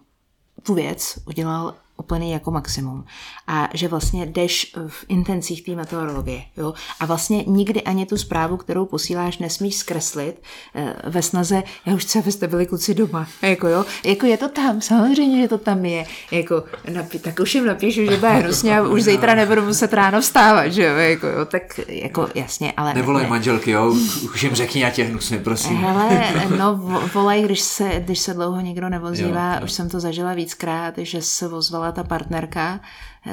tu 0.63 0.73
věc 0.73 1.19
udělal 1.27 1.75
úplný 1.97 2.31
jako 2.31 2.51
maximum. 2.51 3.05
A 3.47 3.69
že 3.73 3.87
vlastně 3.87 4.25
jdeš 4.25 4.75
v 4.87 5.05
intencích 5.07 5.65
té 5.65 5.75
meteorologie. 5.75 6.41
Jo? 6.57 6.73
A 6.99 7.05
vlastně 7.05 7.43
nikdy 7.47 7.81
ani 7.81 8.05
tu 8.05 8.17
zprávu, 8.17 8.57
kterou 8.57 8.85
posíláš, 8.85 9.37
nesmíš 9.37 9.75
zkreslit 9.75 10.41
eh, 10.75 10.93
ve 11.03 11.21
snaze, 11.21 11.63
já 11.85 11.95
už 11.95 12.05
chci, 12.05 12.19
abyste 12.19 12.47
byli 12.47 12.65
kluci 12.65 12.93
doma. 12.93 13.27
Jako, 13.41 13.67
jo? 13.67 13.85
jako 14.05 14.25
je 14.25 14.37
to 14.37 14.49
tam, 14.49 14.81
samozřejmě, 14.81 15.41
že 15.41 15.47
to 15.47 15.57
tam 15.57 15.85
je. 15.85 16.05
Jako, 16.31 16.63
napi- 16.85 17.19
tak 17.19 17.39
už 17.39 17.55
jim 17.55 17.65
napíšu, 17.65 18.05
že 18.05 18.17
bude 18.17 18.31
hnusně 18.31 18.77
a 18.77 18.81
už 18.81 19.03
zítra 19.03 19.35
nebudu 19.43 19.65
muset 19.65 19.93
ráno 19.93 20.21
vstávat. 20.21 20.71
Že 20.71 20.83
jo? 20.83 20.95
Jako, 20.95 21.27
jo? 21.27 21.45
Tak 21.45 21.79
jako 21.87 22.29
jasně, 22.35 22.73
ale... 22.77 22.93
Nevolej 22.93 23.23
ne. 23.23 23.29
manželky, 23.29 23.71
jo? 23.71 23.95
už 24.33 24.43
jim 24.43 24.55
řekni, 24.55 24.81
já 24.81 24.89
tě 24.89 25.03
hnusně, 25.03 25.37
prosím. 25.37 25.77
Hele, 25.77 26.33
no 26.57 26.75
volej, 27.13 27.43
když 27.43 27.61
se, 27.61 27.89
když 27.99 28.19
se 28.19 28.33
dlouho 28.33 28.61
někdo 28.61 28.89
nevozívá, 28.89 29.53
jo, 29.53 29.59
jo. 29.59 29.65
už 29.65 29.71
jsem 29.71 29.89
to 29.89 29.99
zažila 29.99 30.33
víckrát, 30.33 30.93
že 30.97 31.21
se 31.21 31.47
vozvala 31.47 31.82
ta 31.91 32.03
partnerka, 32.03 32.79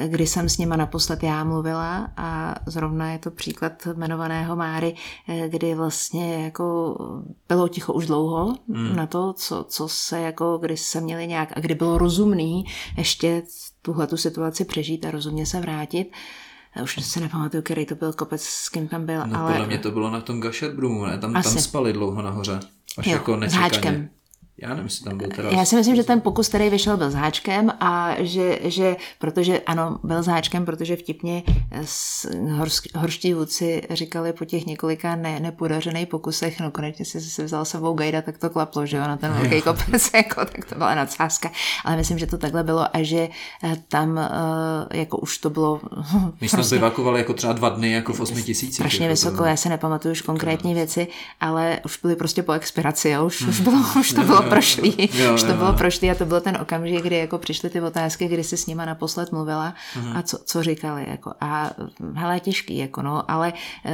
kdy 0.07 0.27
jsem 0.27 0.49
s 0.49 0.57
nima 0.57 0.75
naposled 0.75 1.23
já 1.23 1.43
mluvila 1.43 2.11
a 2.17 2.55
zrovna 2.65 3.11
je 3.11 3.19
to 3.19 3.31
příklad 3.31 3.87
jmenovaného 3.93 4.55
Máry, 4.55 4.95
kdy 5.47 5.75
vlastně 5.75 6.43
jako 6.43 6.97
bylo 7.47 7.67
ticho 7.67 7.93
už 7.93 8.05
dlouho 8.05 8.55
hmm. 8.73 8.95
na 8.95 9.07
to, 9.07 9.33
co, 9.33 9.65
co 9.69 9.87
se 9.87 10.21
jako, 10.21 10.57
kdy 10.57 10.77
se 10.77 11.01
měli 11.01 11.27
nějak, 11.27 11.49
a 11.55 11.59
kdy 11.59 11.75
bylo 11.75 11.97
rozumný 11.97 12.65
ještě 12.97 13.43
tuhle 13.81 14.07
tu 14.07 14.17
situaci 14.17 14.65
přežít 14.65 15.05
a 15.05 15.11
rozumně 15.11 15.45
se 15.45 15.59
vrátit. 15.59 16.11
Už 16.83 17.05
se 17.05 17.19
nepamatuju, 17.19 17.63
který 17.63 17.85
to 17.85 17.95
byl 17.95 18.13
kopec, 18.13 18.43
s 18.43 18.69
kým 18.69 18.87
tam 18.87 19.05
byl. 19.05 19.27
No, 19.27 19.39
ale... 19.39 19.51
podle 19.51 19.67
mě 19.67 19.77
to 19.77 19.91
bylo 19.91 20.09
na 20.09 20.21
tom 20.21 20.41
Gašerbrumu, 20.41 21.05
ne? 21.05 21.17
Tam, 21.17 21.33
tam 21.33 21.43
spali 21.43 21.93
dlouho 21.93 22.21
nahoře. 22.21 22.59
Až 22.97 23.07
jo, 23.07 23.13
jako 23.13 23.35
nečekaně. 23.35 23.69
S 23.69 23.73
háčkem. 23.73 24.09
Já 24.57 24.69
nevím, 24.69 24.83
jestli 24.83 25.05
tam 25.05 25.17
byl 25.17 25.27
teda... 25.27 25.49
Já 25.49 25.65
si 25.65 25.75
myslím, 25.75 25.95
že 25.95 26.03
ten 26.03 26.21
pokus, 26.21 26.47
který 26.47 26.69
vyšel, 26.69 26.97
byl 26.97 27.11
s 27.11 27.13
háčkem 27.13 27.71
a 27.79 28.15
že, 28.19 28.59
že 28.63 28.95
protože, 29.19 29.59
ano, 29.59 29.99
byl 30.03 30.23
s 30.23 30.27
háčkem, 30.27 30.65
protože 30.65 30.95
vtipně 30.95 31.43
s 31.85 32.27
horsk, 32.49 32.87
horští 32.95 33.33
vůdci 33.33 33.81
říkali 33.89 34.33
po 34.33 34.45
těch 34.45 34.65
několika 34.65 35.15
ne, 35.15 35.39
nepodařených 35.39 36.07
pokusech, 36.07 36.59
no 36.59 36.71
konečně 36.71 37.05
si, 37.05 37.21
si 37.21 37.43
vzal 37.43 37.65
sebou 37.65 37.93
gajda, 37.93 38.21
tak 38.21 38.37
to 38.37 38.49
klaplo, 38.49 38.85
že 38.85 38.97
jo, 38.97 39.03
na 39.03 39.17
ten 39.17 39.33
velký 39.33 39.61
kopec, 39.61 40.09
jako, 40.15 40.45
tak 40.45 40.65
to 40.65 40.75
byla 40.75 40.95
nadsázka. 40.95 41.51
Ale 41.85 41.97
myslím, 41.97 42.19
že 42.19 42.27
to 42.27 42.37
takhle 42.37 42.63
bylo 42.63 42.95
a 42.95 43.03
že 43.03 43.29
eh, 43.63 43.77
tam 43.87 44.17
eh, 44.17 44.97
jako 44.97 45.17
už 45.17 45.37
to 45.37 45.49
bylo... 45.49 45.81
My 46.41 46.49
jsme 46.49 46.57
prostě, 46.57 46.75
bivakovali 46.75 47.19
jako 47.19 47.33
třeba 47.33 47.53
dva 47.53 47.69
dny 47.69 47.91
jako 47.91 48.13
v 48.13 48.19
osmi 48.19 48.43
tisících. 48.43 48.75
Strašně 48.75 49.05
jako 49.05 49.13
vysoko, 49.13 49.37
to... 49.37 49.43
já 49.43 49.55
si 49.55 49.69
nepamatuju 49.69 50.11
už 50.11 50.21
konkrétní 50.21 50.73
věci, 50.73 51.07
ale 51.39 51.79
už 51.85 51.99
byly 52.01 52.15
prostě 52.15 52.43
po 52.43 52.51
expiraci, 52.51 53.09
jo, 53.09 53.25
už, 53.25 53.41
už, 53.41 53.59
bylo, 53.59 53.77
už 53.99 54.13
to 54.13 54.23
bylo 54.23 54.40
prošlý, 54.43 55.09
jo, 55.13 55.33
už 55.35 55.43
to 55.43 55.49
jo, 55.49 55.57
bylo 55.57 55.73
prošlý 55.73 56.11
a 56.11 56.15
to 56.15 56.25
byl 56.25 56.41
ten 56.41 56.57
okamžik, 56.61 57.03
kdy 57.03 57.17
jako 57.17 57.37
přišly 57.37 57.69
ty 57.69 57.81
otázky, 57.81 58.27
kdy 58.27 58.43
jsi 58.43 58.57
s 58.57 58.65
nima 58.65 58.85
naposled 58.85 59.31
mluvila 59.31 59.73
mhm. 59.95 60.17
a 60.17 60.21
co, 60.21 60.37
co 60.45 60.63
říkali. 60.63 61.05
Jako. 61.07 61.33
A 61.41 61.71
hele, 62.13 62.39
těžký, 62.39 62.77
jako 62.77 63.01
no, 63.01 63.31
ale 63.31 63.53
e, 63.85 63.93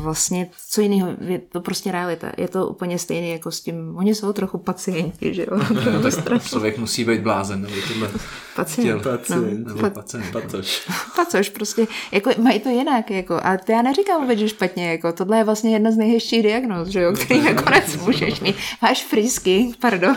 vlastně 0.00 0.50
co 0.68 0.80
jiného, 0.80 1.08
je 1.20 1.38
to 1.38 1.60
prostě 1.60 1.92
realita. 1.92 2.32
Je 2.36 2.48
to 2.48 2.66
úplně 2.66 2.98
stejné 2.98 3.28
jako 3.28 3.50
s 3.50 3.60
tím, 3.60 3.96
oni 3.96 4.14
jsou 4.14 4.32
trochu 4.32 4.58
pacienti, 4.58 5.34
že 5.34 5.46
jo. 5.50 5.60
to 6.24 6.38
člověk 6.38 6.78
musí 6.78 7.04
být 7.04 7.20
blázen, 7.20 7.62
nebo 7.62 7.74
tohle 7.88 8.10
pacient. 8.56 8.84
Chtěl. 8.84 9.00
Pacient, 9.00 9.66
no, 9.66 9.74
nebo 9.74 9.90
pacient. 9.90 10.32
Pacoš. 10.32 10.88
Pacoš, 11.16 11.48
prostě, 11.48 11.86
jako 12.12 12.30
mají 12.42 12.60
to 12.60 12.68
jinak, 12.68 13.10
jako, 13.10 13.40
a 13.42 13.56
to 13.56 13.72
já 13.72 13.82
neříkám 13.82 14.20
vůbec, 14.20 14.38
že 14.38 14.48
špatně, 14.48 14.90
jako, 14.90 15.12
tohle 15.12 15.36
je 15.38 15.44
vlastně 15.44 15.72
jedna 15.72 15.90
z 15.90 15.96
nejhezčích 15.96 16.42
diagnóz, 16.42 16.88
že 16.88 17.00
jo, 17.00 17.12
který 17.12 17.42
nakonec 17.42 17.96
můžeš 17.96 18.40
mít. 18.40 18.56
Máš 18.82 19.04
frýsky, 19.04 19.72
pardon. 19.80 20.16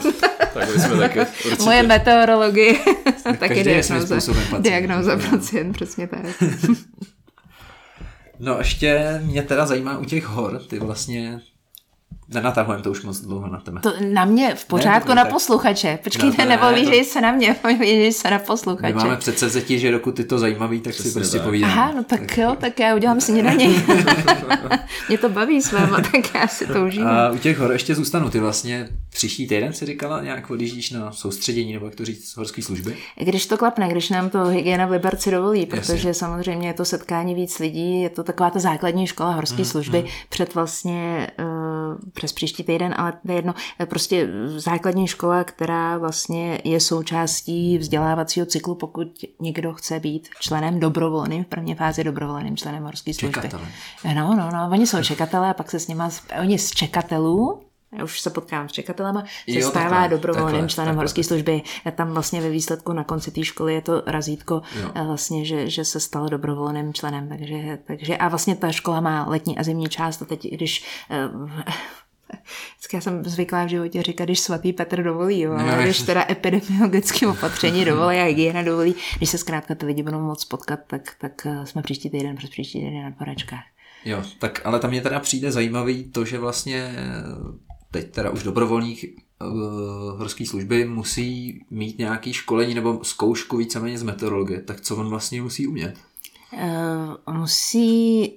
Tak 0.54 0.70
jsme 0.70 0.98
taky, 0.98 1.20
určitě. 1.46 1.64
Moje 1.64 1.84
meteorologie, 1.84 2.74
taky 3.40 3.64
diagnóza, 3.64 4.18
diagnóza 4.60 5.18
pacient, 5.30 5.74
přesně 5.74 6.08
tak. 6.08 6.26
No 8.44 8.58
ještě 8.58 9.22
mě 9.24 9.44
teda 9.44 9.66
zajímá 9.66 9.98
u 9.98 10.06
těch 10.06 10.26
hor, 10.26 10.62
ty 10.70 10.80
vlastně 10.80 11.42
Nenatahujeme 12.34 12.84
to 12.84 12.92
už 12.92 13.04
moc 13.04 13.22
dlouho 13.22 13.48
na 13.48 13.60
tebe. 13.60 13.80
To 13.80 13.94
na 14.14 14.26
mě 14.26 14.56
v 14.56 14.66
pořádku 14.66 15.10
ne, 15.10 15.16
na 15.16 15.24
tak. 15.24 15.34
posluchače. 15.34 16.00
Počkejte, 16.04 16.46
no, 16.46 16.50
nebo 16.50 16.64
to... 16.92 17.04
se 17.04 17.22
na 17.22 17.32
mě, 17.32 17.56
že 17.86 18.12
se 18.12 18.32
na 18.32 18.40
posluchače. 18.40 18.94
My 18.94 18.94
máme 18.94 19.18
předsevzetí, 19.18 19.80
že 19.80 19.92
dokud 19.92 20.16
ty 20.16 20.24
to 20.24 20.40
zajímavý, 20.40 20.82
tak 20.82 20.94
Přesně 20.94 21.12
si 21.12 21.20
prostě 21.20 21.40
povídáme. 21.40 21.74
Aha, 21.74 21.92
no 21.96 22.04
tak, 22.04 22.20
tak 22.20 22.38
jo, 22.38 22.58
tak 22.60 22.80
já 22.80 22.96
udělám 22.96 23.22
si 23.22 23.32
něj. 23.32 23.44
mě 25.08 25.18
to 25.18 25.30
baví 25.30 25.62
s 25.62 25.72
váma, 25.72 26.02
tak 26.02 26.36
já 26.36 26.48
si 26.48 26.68
to 26.68 26.86
užívám. 26.86 27.16
A 27.16 27.30
u 27.30 27.38
těch 27.38 27.58
hor 27.58 27.72
ještě 27.72 27.96
zůstanu. 27.96 28.30
Ty 28.30 28.40
vlastně 28.40 28.90
příští 29.10 29.48
týden 29.48 29.74
si 29.74 29.86
říkala, 29.86 30.24
nějak 30.24 30.50
odjíždíš 30.50 30.92
na 30.92 31.12
soustředění, 31.12 31.74
nebo 31.74 31.86
jak 31.86 31.96
to 31.96 32.06
říct, 32.06 32.38
horské 32.38 32.62
služby? 32.62 32.98
Když 33.16 33.46
to 33.46 33.58
klapne, 33.58 33.90
když 33.90 34.10
nám 34.10 34.30
to 34.30 34.46
hygiena 34.46 34.86
v 34.86 34.92
Liberci 34.92 35.32
dovolí, 35.32 35.66
protože 35.66 35.94
Jasně. 35.94 36.14
samozřejmě 36.14 36.68
je 36.68 36.74
to 36.74 36.86
setkání 36.86 37.36
víc 37.36 37.60
lidí, 37.60 38.02
je 38.02 38.10
to 38.10 38.24
taková 38.24 38.50
ta 38.50 38.60
základní 38.60 39.08
škola 39.08 39.32
horské 39.32 39.62
mm, 39.62 39.66
služby 39.66 40.02
mm. 40.02 40.08
před 40.30 40.56
vlastně 40.56 41.28
uh, 41.40 41.96
přes 42.22 42.34
příští 42.34 42.64
týden, 42.64 42.94
ale 42.98 43.12
to 43.12 43.32
je 43.32 43.36
jedno, 43.36 43.54
prostě 43.86 44.30
základní 44.46 45.08
škola, 45.08 45.44
která 45.44 45.98
vlastně 45.98 46.62
je 46.64 46.80
součástí 46.80 47.78
vzdělávacího 47.78 48.46
cyklu, 48.46 48.76
pokud 48.76 49.08
někdo 49.40 49.74
chce 49.74 50.00
být 50.00 50.30
členem 50.40 50.80
dobrovolným, 50.80 51.44
v 51.44 51.48
první 51.48 51.76
fázi 51.76 52.04
dobrovolným 52.04 52.58
členem 52.58 52.84
horské 52.84 53.14
služby. 53.14 53.42
Čekatele. 53.42 53.68
No, 54.16 54.36
no, 54.36 54.50
no, 54.52 54.70
oni 54.72 54.88
jsou 54.88 55.04
čekatelé 55.04 55.50
a 55.50 55.54
pak 55.54 55.72
se 55.72 55.80
s 55.80 55.88
nimi, 55.88 56.04
oni 56.42 56.60
z 56.60 56.72
čekatelů, 56.72 57.62
já 57.98 58.04
už 58.04 58.22
se 58.22 58.30
potkám 58.30 58.70
s 58.70 58.72
čekatelema, 58.72 59.24
se 59.50 59.60
jo, 59.60 59.70
stává 59.70 59.90
takhle, 59.90 60.10
dobrovolným 60.10 60.52
takhle, 60.52 60.70
členem 60.70 60.90
takhle. 60.90 61.04
horské 61.04 61.24
služby. 61.24 61.62
Tam 61.96 62.14
vlastně 62.14 62.42
ve 62.42 62.50
výsledku 62.50 62.94
na 62.94 63.04
konci 63.04 63.32
té 63.32 63.44
školy 63.44 63.74
je 63.74 63.82
to 63.82 64.04
razítko, 64.06 64.62
jo. 64.82 64.92
Eh, 64.96 65.04
vlastně, 65.04 65.46
že, 65.46 65.70
že 65.70 65.86
se 65.86 66.00
stal 66.00 66.30
dobrovolným 66.30 66.94
členem. 66.94 67.30
Takže, 67.30 67.78
takže, 67.88 68.18
a 68.18 68.28
vlastně 68.28 68.56
ta 68.56 68.72
škola 68.72 69.02
má 69.02 69.26
letní 69.30 69.58
a 69.58 69.64
zimní 69.64 69.90
část 69.90 70.22
a 70.22 70.26
teď, 70.26 70.52
když 70.52 70.86
eh, 71.10 71.30
Vždycky 72.78 72.96
já 72.96 73.02
jsem 73.02 73.24
zvyklá 73.24 73.66
v 73.66 73.70
životě 73.70 74.04
říkat, 74.04 74.26
když 74.26 74.40
svatý 74.40 74.74
Petr 74.74 75.04
dovolí, 75.04 75.40
jo, 75.40 75.52
ale 75.52 75.78
no, 75.78 75.84
když 75.84 76.02
teda 76.02 76.26
epidemiologické 76.30 77.28
opatření 77.28 77.86
dovolí 77.86 78.18
a 78.18 78.24
hygiena 78.24 78.62
dovolí, 78.62 78.96
když 79.18 79.30
se 79.30 79.38
zkrátka 79.38 79.76
ty 79.76 79.86
lidi 79.86 80.04
budou 80.04 80.20
moc 80.20 80.46
potkat, 80.46 80.80
tak, 80.88 81.16
tak 81.20 81.46
eh, 81.46 81.66
jsme 81.66 81.82
příští 81.82 82.10
týden 82.10 82.36
přes 82.36 82.50
příští 82.50 82.80
týden 82.80 83.04
na 83.04 83.12
poračkách. 83.12 83.64
Jo, 84.06 84.24
tak 84.40 84.62
ale 84.66 84.80
tam 84.80 84.90
mě 84.90 85.02
teda 85.02 85.20
přijde 85.20 85.52
zajímavý 85.52 86.04
to, 86.04 86.26
že 86.26 86.40
vlastně 86.40 86.96
teď 87.92 88.12
teda 88.12 88.30
už 88.30 88.44
dobrovolník 88.44 89.04
uh, 89.42 90.20
horské 90.20 90.46
služby 90.46 90.86
musí 90.86 91.62
mít 91.70 91.98
nějaký 91.98 92.34
školení 92.34 92.74
nebo 92.74 93.00
zkoušku 93.04 93.58
víceméně 93.58 93.98
z 93.98 94.04
meteorologie. 94.04 94.62
Tak 94.62 94.82
co 94.82 94.96
on 94.96 95.10
vlastně 95.10 95.42
musí 95.42 95.68
umět? 95.68 95.98
Uh, 96.54 97.36
musí 97.36 98.34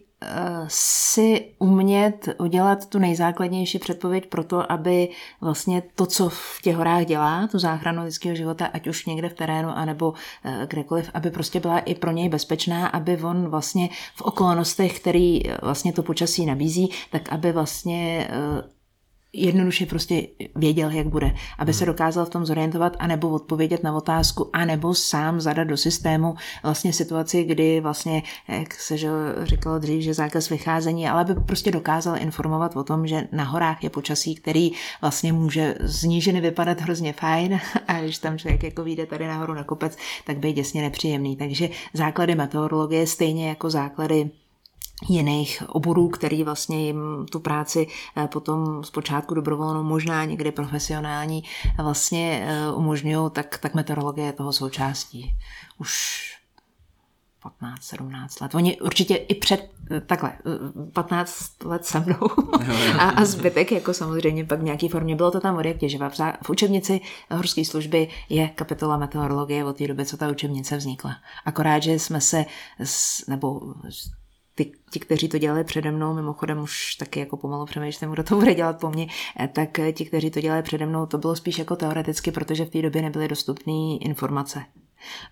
si 0.69 1.47
umět 1.59 2.29
udělat 2.39 2.87
tu 2.87 2.99
nejzákladnější 2.99 3.79
předpověď 3.79 4.27
pro 4.27 4.45
to, 4.45 4.73
aby 4.73 5.09
vlastně 5.41 5.83
to, 5.95 6.07
co 6.07 6.29
v 6.29 6.59
těch 6.63 6.77
horách 6.77 7.07
dělá, 7.07 7.47
tu 7.47 7.59
záchranu 7.59 8.05
lidského 8.05 8.37
života, 8.37 8.67
ať 8.67 8.87
už 8.87 9.07
někde 9.07 9.29
v 9.29 9.35
terénu, 9.35 9.69
anebo 9.69 10.15
eh, 10.45 10.67
kdekoliv, 10.71 11.11
aby 11.15 11.31
prostě 11.31 11.61
byla 11.61 11.79
i 11.79 11.95
pro 11.95 12.11
něj 12.11 12.29
bezpečná, 12.29 12.87
aby 12.87 13.23
on 13.23 13.49
vlastně 13.49 13.89
v 14.17 14.23
okolnostech, 14.23 15.01
který 15.01 15.41
vlastně 15.63 15.93
to 15.93 16.03
počasí 16.03 16.47
nabízí, 16.47 16.91
tak 17.11 17.33
aby 17.33 17.53
vlastně 17.53 18.29
eh, 18.31 18.74
jednoduše 19.35 19.87
prostě 19.87 20.27
věděl, 20.57 20.91
jak 20.91 21.07
bude, 21.07 21.35
aby 21.59 21.75
se 21.75 21.87
dokázal 21.87 22.27
v 22.27 22.31
tom 22.31 22.47
zorientovat, 22.47 22.97
anebo 22.99 23.31
odpovědět 23.31 23.83
na 23.83 23.97
otázku, 23.97 24.51
anebo 24.53 24.95
sám 24.95 25.41
zadat 25.41 25.69
do 25.69 25.77
systému 25.77 26.35
vlastně 26.63 26.93
situaci, 26.93 27.45
kdy 27.45 27.81
vlastně, 27.81 28.23
jak 28.49 28.75
se 28.75 28.97
že 28.97 29.09
říkalo 29.43 29.79
dřív, 29.79 30.03
že 30.03 30.15
zákaz 30.15 30.49
vycházení, 30.49 31.09
ale 31.09 31.21
aby 31.21 31.35
prostě 31.35 31.71
dokázal 31.71 32.17
informovat 32.19 32.77
o 32.77 32.85
tom, 32.85 33.07
že 33.07 33.29
na 33.33 33.45
horách 33.45 33.85
je 33.85 33.91
počasí, 33.91 34.35
který 34.35 34.71
vlastně 35.01 35.33
může 35.33 35.75
z 35.81 36.05
nížiny 36.05 36.41
vypadat 36.41 36.81
hrozně 36.81 37.13
fajn 37.13 37.61
a 37.89 38.01
když 38.01 38.19
tam 38.19 38.39
člověk 38.39 38.63
jako 38.63 38.85
vyjde 38.85 39.07
tady 39.07 39.27
nahoru 39.27 39.55
na 39.55 39.65
kopec, 39.65 39.97
tak 40.25 40.39
by 40.39 40.53
děsně 40.53 40.83
nepříjemný. 40.83 41.37
Takže 41.37 41.69
základy 41.93 42.35
meteorologie 42.35 43.07
stejně 43.07 43.49
jako 43.49 43.71
základy 43.71 44.31
jiných 45.09 45.63
oborů, 45.69 46.09
který 46.09 46.45
vlastně 46.45 46.87
jim 46.87 47.27
tu 47.31 47.41
práci 47.41 47.87
eh, 48.17 48.29
potom 48.29 48.85
zpočátku 48.85 49.35
dobrovolnou, 49.35 49.83
možná 49.83 50.25
někdy 50.25 50.53
profesionální 50.53 51.45
eh, 51.79 51.83
vlastně 51.83 52.47
eh, 52.49 52.73
umožňují, 52.73 53.31
tak, 53.31 53.59
tak 53.59 53.75
meteorologie 53.75 54.27
je 54.27 54.33
toho 54.33 54.53
součástí. 54.53 55.35
Už 55.79 56.21
15, 57.43 57.83
17 57.83 58.41
let. 58.41 58.55
Oni 58.55 58.81
určitě 58.81 59.17
i 59.17 59.35
před, 59.35 59.71
takhle, 60.07 60.33
15 60.93 61.65
let 61.65 61.85
se 61.85 62.01
mnou 62.01 62.29
a, 62.99 63.09
a 63.09 63.25
zbytek 63.25 63.73
jako 63.73 63.95
samozřejmě 63.95 64.45
pak 64.45 64.61
v 64.61 64.63
nějaké 64.63 64.89
formě. 64.89 65.17
Bylo 65.17 65.31
to 65.31 65.41
tam 65.41 65.57
od 65.57 65.65
jak 65.65 65.77
těživa. 65.77 66.11
V 66.43 66.51
učebnici 66.51 67.01
horské 67.31 67.65
služby 67.65 68.09
je 68.29 68.49
kapitola 68.49 68.97
meteorologie 68.97 69.65
od 69.65 69.77
té 69.77 69.87
doby, 69.87 70.07
co 70.07 70.17
ta 70.17 70.29
učebnice 70.29 70.77
vznikla. 70.77 71.17
Akorát, 71.45 71.83
že 71.83 71.93
jsme 71.93 72.21
se, 72.21 72.45
nebo 73.29 73.61
ty, 74.55 74.73
ti, 74.91 75.01
kteří 75.01 75.29
to 75.29 75.39
dělali 75.39 75.65
přede 75.65 75.91
mnou, 75.91 76.15
mimochodem 76.15 76.59
už 76.59 76.95
taky 76.95 77.21
jako 77.21 77.37
pomalu 77.37 77.67
přemýšlím, 77.67 78.11
kdo 78.11 78.23
to 78.23 78.35
bude 78.35 78.55
dělat 78.55 78.81
po 78.81 78.91
mně, 78.91 79.07
eh, 79.41 79.49
tak 79.49 79.79
eh, 79.79 79.93
ti, 79.93 80.05
kteří 80.05 80.31
to 80.31 80.41
dělali 80.41 80.63
přede 80.63 80.87
mnou, 80.87 81.07
to 81.07 81.19
bylo 81.19 81.37
spíš 81.37 81.59
jako 81.59 81.77
teoreticky, 81.77 82.33
protože 82.33 82.65
v 82.65 82.71
té 82.71 82.83
době 82.83 83.03
nebyly 83.03 83.29
dostupné 83.29 83.97
informace. 84.01 84.65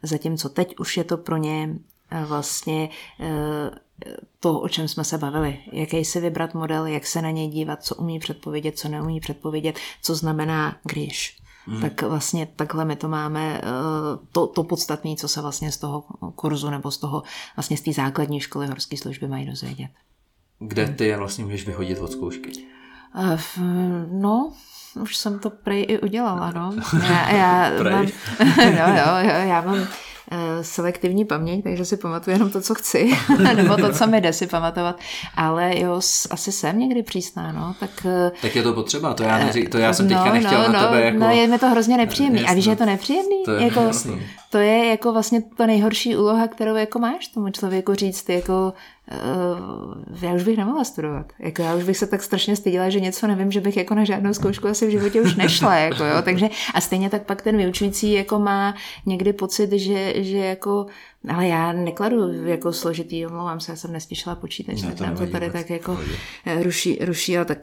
Zatímco 0.03 0.49
teď 0.49 0.79
už 0.79 0.97
je 0.97 1.05
to 1.05 1.17
pro 1.17 1.37
ně 1.37 1.75
eh, 2.11 2.25
vlastně 2.25 2.89
to, 4.41 4.61
o 4.61 4.69
čem 4.69 4.89
jsme 4.89 5.05
se 5.05 5.19
bavili. 5.19 5.59
Jaký 5.73 6.05
si 6.05 6.21
vybrat 6.21 6.55
model, 6.55 6.87
jak 6.87 7.07
se 7.07 7.23
na 7.23 7.31
něj 7.31 7.49
dívat, 7.49 7.85
co 7.85 7.95
umí 7.95 8.19
předpovědět, 8.19 8.79
co 8.79 8.89
neumí 8.89 9.21
předpovědět, 9.21 9.79
co 10.03 10.15
znamená 10.15 10.77
když. 10.85 11.42
Hmm. 11.67 11.81
Tak 11.81 12.03
vlastně 12.03 12.47
takhle 12.57 12.85
my 12.85 12.97
to 12.97 13.09
máme, 13.09 13.61
eh, 13.65 14.27
to, 14.33 14.47
to 14.47 14.65
podstatné, 14.65 15.17
co 15.17 15.29
se 15.29 15.41
vlastně 15.41 15.73
z 15.73 15.79
toho 15.79 16.05
kurzu 16.35 16.71
nebo 16.71 16.91
z 16.91 16.99
toho 16.99 17.23
vlastně 17.57 17.77
z 17.77 17.81
té 17.81 17.93
základní 17.93 18.41
školy 18.41 18.67
horské 18.67 18.97
služby 18.97 19.29
mají 19.29 19.47
dozvědět. 19.47 19.91
Kde 20.59 20.89
ty 20.89 21.07
je 21.07 21.17
vlastně 21.17 21.45
můžeš 21.45 21.67
vyhodit 21.67 21.99
od 21.99 22.13
zkoušky? 22.13 22.53
Uh, 23.15 23.41
no, 24.11 24.53
už 25.01 25.17
jsem 25.17 25.39
to 25.39 25.51
prej 25.51 25.87
i 25.89 26.01
udělala, 26.01 26.51
no. 26.51 26.75
Já, 27.03 27.31
já 27.31 27.83
mám, 27.83 28.07
no, 28.57 28.97
jo, 28.97 29.17
jo, 29.21 29.49
já 29.49 29.61
mám 29.61 29.79
Eh, 29.79 30.12
selektivní 30.63 31.25
paměť, 31.25 31.63
takže 31.65 31.85
si 31.85 31.97
pamatuju 31.97 32.37
jenom 32.37 32.51
to, 32.51 32.61
co 32.61 32.75
chci, 32.75 33.11
nebo 33.57 33.77
to, 33.77 33.93
co 33.93 34.07
mi 34.07 34.21
jde 34.21 34.33
si 34.33 34.47
pamatovat. 34.47 34.99
Ale 35.35 35.79
jo, 35.79 36.01
asi 36.31 36.53
jsem 36.53 36.79
někdy 36.79 37.03
přísná, 37.03 37.53
no. 37.53 37.75
Tak, 37.81 37.91
eh, 38.07 38.33
tak 38.43 38.57
je 38.57 38.63
to 38.63 38.73
potřeba, 38.73 39.15
to 39.15 39.23
já, 39.23 39.39
neří, 39.39 39.69
to 39.69 39.79
já 39.79 39.93
jsem 39.93 40.09
teďka 40.09 40.25
no, 40.25 40.33
nechtěla 40.33 40.67
no, 40.67 40.73
na 40.73 40.81
tebe 40.81 40.99
no, 41.01 41.05
jako... 41.05 41.19
No, 41.19 41.31
je 41.31 41.47
mi 41.47 41.59
to 41.59 41.69
hrozně 41.69 41.97
nepříjemný. 41.97 42.41
Jasný. 42.41 42.53
A 42.53 42.55
víš, 42.55 42.65
že 42.65 42.71
je 42.71 42.77
to 42.77 42.87
nepříjemný? 42.87 43.43
To 43.45 43.51
je 43.51 43.65
jako, 43.65 43.81
jasný. 43.81 44.23
To 44.53 44.59
je 44.59 44.87
jako 44.87 45.13
vlastně 45.13 45.43
ta 45.43 45.67
nejhorší 45.67 46.17
úloha, 46.17 46.49
kterou 46.49 46.77
jako 46.77 46.99
máš 46.99 47.27
tomu 47.27 47.51
člověku 47.51 47.95
říct, 47.95 48.29
jako 48.29 48.73
uh, 50.13 50.23
já 50.23 50.33
už 50.33 50.43
bych 50.43 50.57
nemohla 50.57 50.85
studovat. 50.85 51.27
Jako 51.39 51.63
já 51.63 51.75
už 51.75 51.85
bych 51.85 51.97
se 51.97 52.07
tak 52.07 52.23
strašně 52.23 52.57
styděla, 52.57 52.91
že 52.91 53.01
něco 53.01 53.27
nevím, 53.27 53.53
že 53.53 53.61
bych 53.61 53.77
jako 53.77 53.95
na 53.95 54.05
žádnou 54.05 54.35
zkoušku 54.35 54.69
asi 54.69 54.87
v 54.87 54.91
životě 54.91 55.21
už 55.21 55.35
nešla. 55.35 55.75
Jako, 55.75 56.05
jo. 56.05 56.23
Takže, 56.23 56.49
a 56.75 56.81
stejně 56.81 57.11
tak 57.11 57.23
pak 57.23 57.43
ten 57.43 57.57
vyučující 57.57 58.13
jako 58.13 58.39
má 58.39 58.75
někdy 59.07 59.33
pocit, 59.33 59.73
že, 59.73 60.23
že 60.23 60.39
jako 60.39 60.87
ale 61.29 61.49
já 61.49 61.73
nekladu 61.73 62.45
jako 62.45 62.73
složitý, 62.73 63.27
omlouvám 63.27 63.61
se, 63.61 63.73
já 63.73 63.77
jsem 63.77 63.93
neslyšela 63.93 64.37
počítač, 64.37 64.83
tak 64.83 65.01
nám 65.01 65.17
to 65.17 65.27
tady 65.27 65.51
tak 65.51 65.71
jako 65.71 65.99
eh, 66.47 66.63
ruší, 66.63 66.99
ruší, 67.01 67.39
a 67.39 67.45
tak 67.45 67.59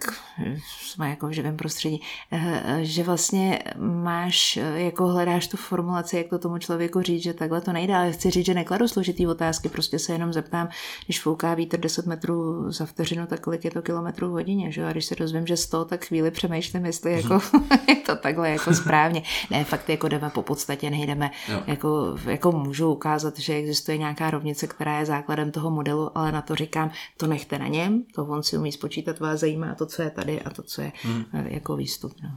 eh, 0.46 0.58
jsme 0.82 1.10
jako 1.10 1.28
v 1.28 1.32
živém 1.32 1.58
prostředí, 1.58 2.02
eh, 2.32 2.80
že 2.82 3.04
vlastně 3.04 3.60
máš, 3.80 4.60
jako 4.76 5.08
hledáš 5.08 5.48
tu 5.48 5.58
formulaci, 5.58 6.18
jak 6.18 6.28
to 6.28 6.40
tomu 6.40 6.58
člověku 6.58 7.02
říct, 7.02 7.24
že 7.24 7.34
takhle 7.34 7.62
to 7.62 7.74
nejde, 7.74 7.96
ale 7.96 8.12
chci 8.12 8.30
říct, 8.30 8.46
že 8.46 8.54
nekladu 8.54 8.88
složitý 8.88 9.28
otázky, 9.28 9.70
prostě 9.70 10.00
se 10.00 10.14
jenom 10.14 10.34
zeptám, 10.34 10.70
když 11.06 11.22
fouká 11.22 11.54
vítr 11.54 11.80
10 11.80 12.06
metrů 12.06 12.72
za 12.72 12.86
vteřinu, 12.86 13.28
tak 13.28 13.40
kolik 13.40 13.66
je 13.66 13.72
to 13.72 13.82
kilometrů 13.82 14.30
v 14.30 14.32
hodině, 14.32 14.72
že? 14.72 14.86
a 14.86 14.92
když 14.92 15.06
se 15.06 15.16
dozvím, 15.16 15.48
že 15.48 15.58
100, 15.58 15.86
tak 15.86 16.06
chvíli 16.06 16.32
přemýšlím, 16.32 16.86
jestli 16.86 17.14
jako 17.14 17.40
je 17.88 17.96
to 17.96 18.16
takhle 18.16 18.50
jako 18.50 18.74
správně. 18.74 19.24
Ne, 19.52 19.64
fakt 19.64 19.90
jako 19.90 20.08
jdeme 20.08 20.30
po 20.30 20.42
podstatě, 20.42 20.90
nejdeme, 20.90 21.32
jako, 21.68 22.18
jako 22.26 22.52
můžu 22.52 22.92
ukázat, 22.92 23.40
že 23.40 23.49
že 23.50 23.56
existuje 23.56 23.98
nějaká 23.98 24.32
rovnice, 24.32 24.68
která 24.68 25.00
je 25.00 25.06
základem 25.06 25.52
toho 25.52 25.72
modelu, 25.72 26.18
ale 26.18 26.32
na 26.32 26.42
to 26.42 26.56
říkám, 26.56 26.92
to 27.18 27.28
nechte 27.28 27.60
na 27.60 27.68
něm, 27.68 28.04
to 28.16 28.26
on 28.26 28.44
si 28.44 28.58
umí 28.58 28.72
spočítat, 28.72 29.20
vás 29.20 29.40
zajímá 29.40 29.76
to, 29.76 29.86
co 29.86 30.02
je 30.02 30.10
tady 30.10 30.42
a 30.42 30.50
to, 30.50 30.64
co 30.64 30.82
je 30.82 30.92
hmm. 31.02 31.26
jako 31.34 31.76
výstup. 31.76 32.14
No. 32.24 32.30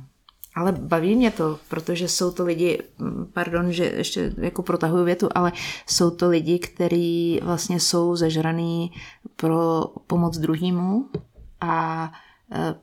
Ale 0.55 0.73
baví 0.73 1.17
mě 1.17 1.31
to, 1.31 1.59
protože 1.69 2.09
jsou 2.09 2.33
to 2.33 2.45
lidi, 2.45 2.79
mm, 2.99 3.31
pardon, 3.33 3.73
že 3.73 3.85
ještě 3.85 4.33
jako 4.39 4.63
protahuju 4.63 5.05
větu, 5.05 5.29
ale 5.35 5.53
jsou 5.87 6.11
to 6.11 6.29
lidi, 6.29 6.59
kteří 6.59 7.41
vlastně 7.43 7.81
jsou 7.81 8.17
zažraný 8.17 8.93
pro 9.37 9.85
pomoc 10.07 10.39
druhému 10.39 11.11
a 11.61 12.13
e, 12.53 12.75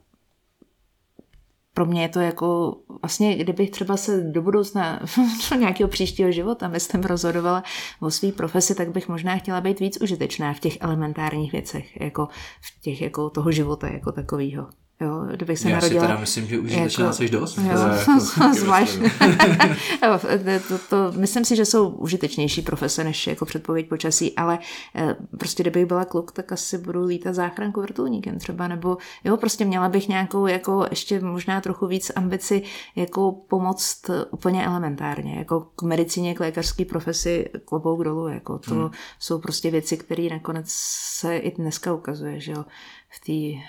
pro 1.79 1.85
mě 1.85 2.01
je 2.01 2.09
to 2.09 2.19
jako, 2.19 2.77
vlastně 3.01 3.35
kdybych 3.35 3.69
třeba 3.69 3.97
se 3.97 4.21
do 4.21 4.41
budoucna, 4.41 4.99
do 5.51 5.55
nějakého 5.55 5.87
příštího 5.87 6.31
života, 6.31 6.67
myslím, 6.67 7.03
rozhodovala 7.03 7.63
o 7.99 8.11
své 8.11 8.31
profesi, 8.31 8.75
tak 8.75 8.91
bych 8.91 9.09
možná 9.09 9.37
chtěla 9.37 9.61
být 9.61 9.79
víc 9.79 10.01
užitečná 10.01 10.53
v 10.53 10.59
těch 10.59 10.77
elementárních 10.81 11.51
věcech, 11.51 12.01
jako 12.01 12.27
v 12.61 12.81
těch, 12.81 13.01
jako 13.01 13.29
toho 13.29 13.51
života 13.51 13.87
jako 13.87 14.11
takového. 14.11 14.67
Jo, 15.01 15.25
kdybych 15.35 15.59
se 15.59 15.69
Já 15.69 15.75
narodila... 15.75 16.01
si 16.01 16.07
teda 16.07 16.19
myslím, 16.19 16.47
že 16.47 16.59
užitečná 16.59 17.05
jako, 17.05 17.15
jsi 17.15 17.29
dost. 17.29 17.57
Jo, 17.57 17.63
jako, 17.99 18.53
zvlášť. 18.59 18.99
to, 19.99 20.59
to, 20.67 20.77
to, 20.89 21.11
myslím 21.17 21.45
si, 21.45 21.55
že 21.55 21.65
jsou 21.65 21.89
užitečnější 21.89 22.61
profese 22.61 23.03
než 23.03 23.27
jako 23.27 23.45
předpověď 23.45 23.89
počasí, 23.89 24.35
ale 24.35 24.59
eh, 24.95 25.15
prostě 25.37 25.63
kdybych 25.63 25.85
byla 25.85 26.05
kluk, 26.05 26.31
tak 26.31 26.51
asi 26.51 26.77
budu 26.77 27.05
lítat 27.05 27.35
záchranku 27.35 27.81
vrtulníkem 27.81 28.39
třeba, 28.39 28.67
nebo 28.67 28.97
jo, 29.23 29.37
prostě 29.37 29.65
měla 29.65 29.89
bych 29.89 30.07
nějakou 30.07 30.47
jako 30.47 30.85
ještě 30.89 31.19
možná 31.19 31.61
trochu 31.61 31.87
víc 31.87 32.11
ambici 32.15 32.63
jako 32.95 33.31
pomoct 33.31 34.09
úplně 34.31 34.65
elementárně, 34.65 35.35
jako 35.35 35.67
k 35.75 35.81
medicíně, 35.81 36.35
k 36.35 36.39
lékařské 36.39 36.85
profesi 36.85 37.49
klobouk 37.65 38.03
dolů, 38.03 38.27
jako 38.27 38.59
to 38.59 38.75
hmm. 38.75 38.89
jsou 39.19 39.39
prostě 39.39 39.71
věci, 39.71 39.97
které 39.97 40.27
nakonec 40.31 40.65
se 40.69 41.37
i 41.37 41.55
dneska 41.55 41.93
ukazuje, 41.93 42.39
že 42.39 42.51
jo, 42.51 42.65
v 43.09 43.19
té 43.25 43.63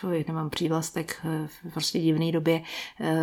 fuj, 0.00 0.24
nemám 0.28 0.50
přívlastek 0.50 1.20
eh, 1.24 1.46
v 1.46 1.72
prostě 1.72 1.98
divné 1.98 2.32
době, 2.32 2.62
eh, 3.00 3.16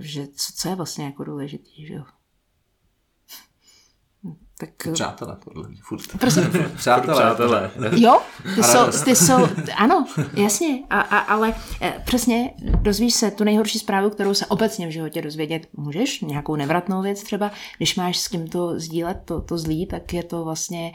že 0.00 0.26
co, 0.26 0.52
co 0.56 0.68
je 0.68 0.74
vlastně 0.74 1.04
jako 1.04 1.24
důležitý, 1.24 1.86
že 1.86 1.94
jo. 1.94 2.04
Tak... 4.58 4.92
Přátelé, 4.92 5.36
podle 5.44 5.68
mě, 5.68 5.80
furt. 5.82 6.02
Prosím. 6.20 6.42
Přátelé. 6.76 7.14
Přátelé. 7.14 7.70
Jo, 7.96 8.22
ty 8.54 8.62
jsou, 8.62 9.04
ty 9.04 9.16
jsou, 9.16 9.48
ano, 9.76 10.06
jasně, 10.34 10.84
a, 10.90 11.00
a, 11.00 11.18
ale 11.18 11.54
eh, 11.80 12.02
přesně 12.04 12.54
dozvíš 12.58 13.14
se 13.14 13.30
tu 13.30 13.44
nejhorší 13.44 13.78
zprávu, 13.78 14.10
kterou 14.10 14.34
se 14.34 14.46
obecně 14.46 14.86
v 14.86 14.90
životě 14.90 15.22
dozvědět 15.22 15.66
můžeš, 15.76 16.20
nějakou 16.20 16.56
nevratnou 16.56 17.02
věc 17.02 17.22
třeba, 17.22 17.50
když 17.76 17.96
máš 17.96 18.18
s 18.18 18.28
kým 18.28 18.48
to 18.48 18.80
sdílet, 18.80 19.22
to, 19.24 19.40
to 19.40 19.58
zlý, 19.58 19.86
tak 19.86 20.12
je 20.12 20.22
to 20.22 20.44
vlastně, 20.44 20.92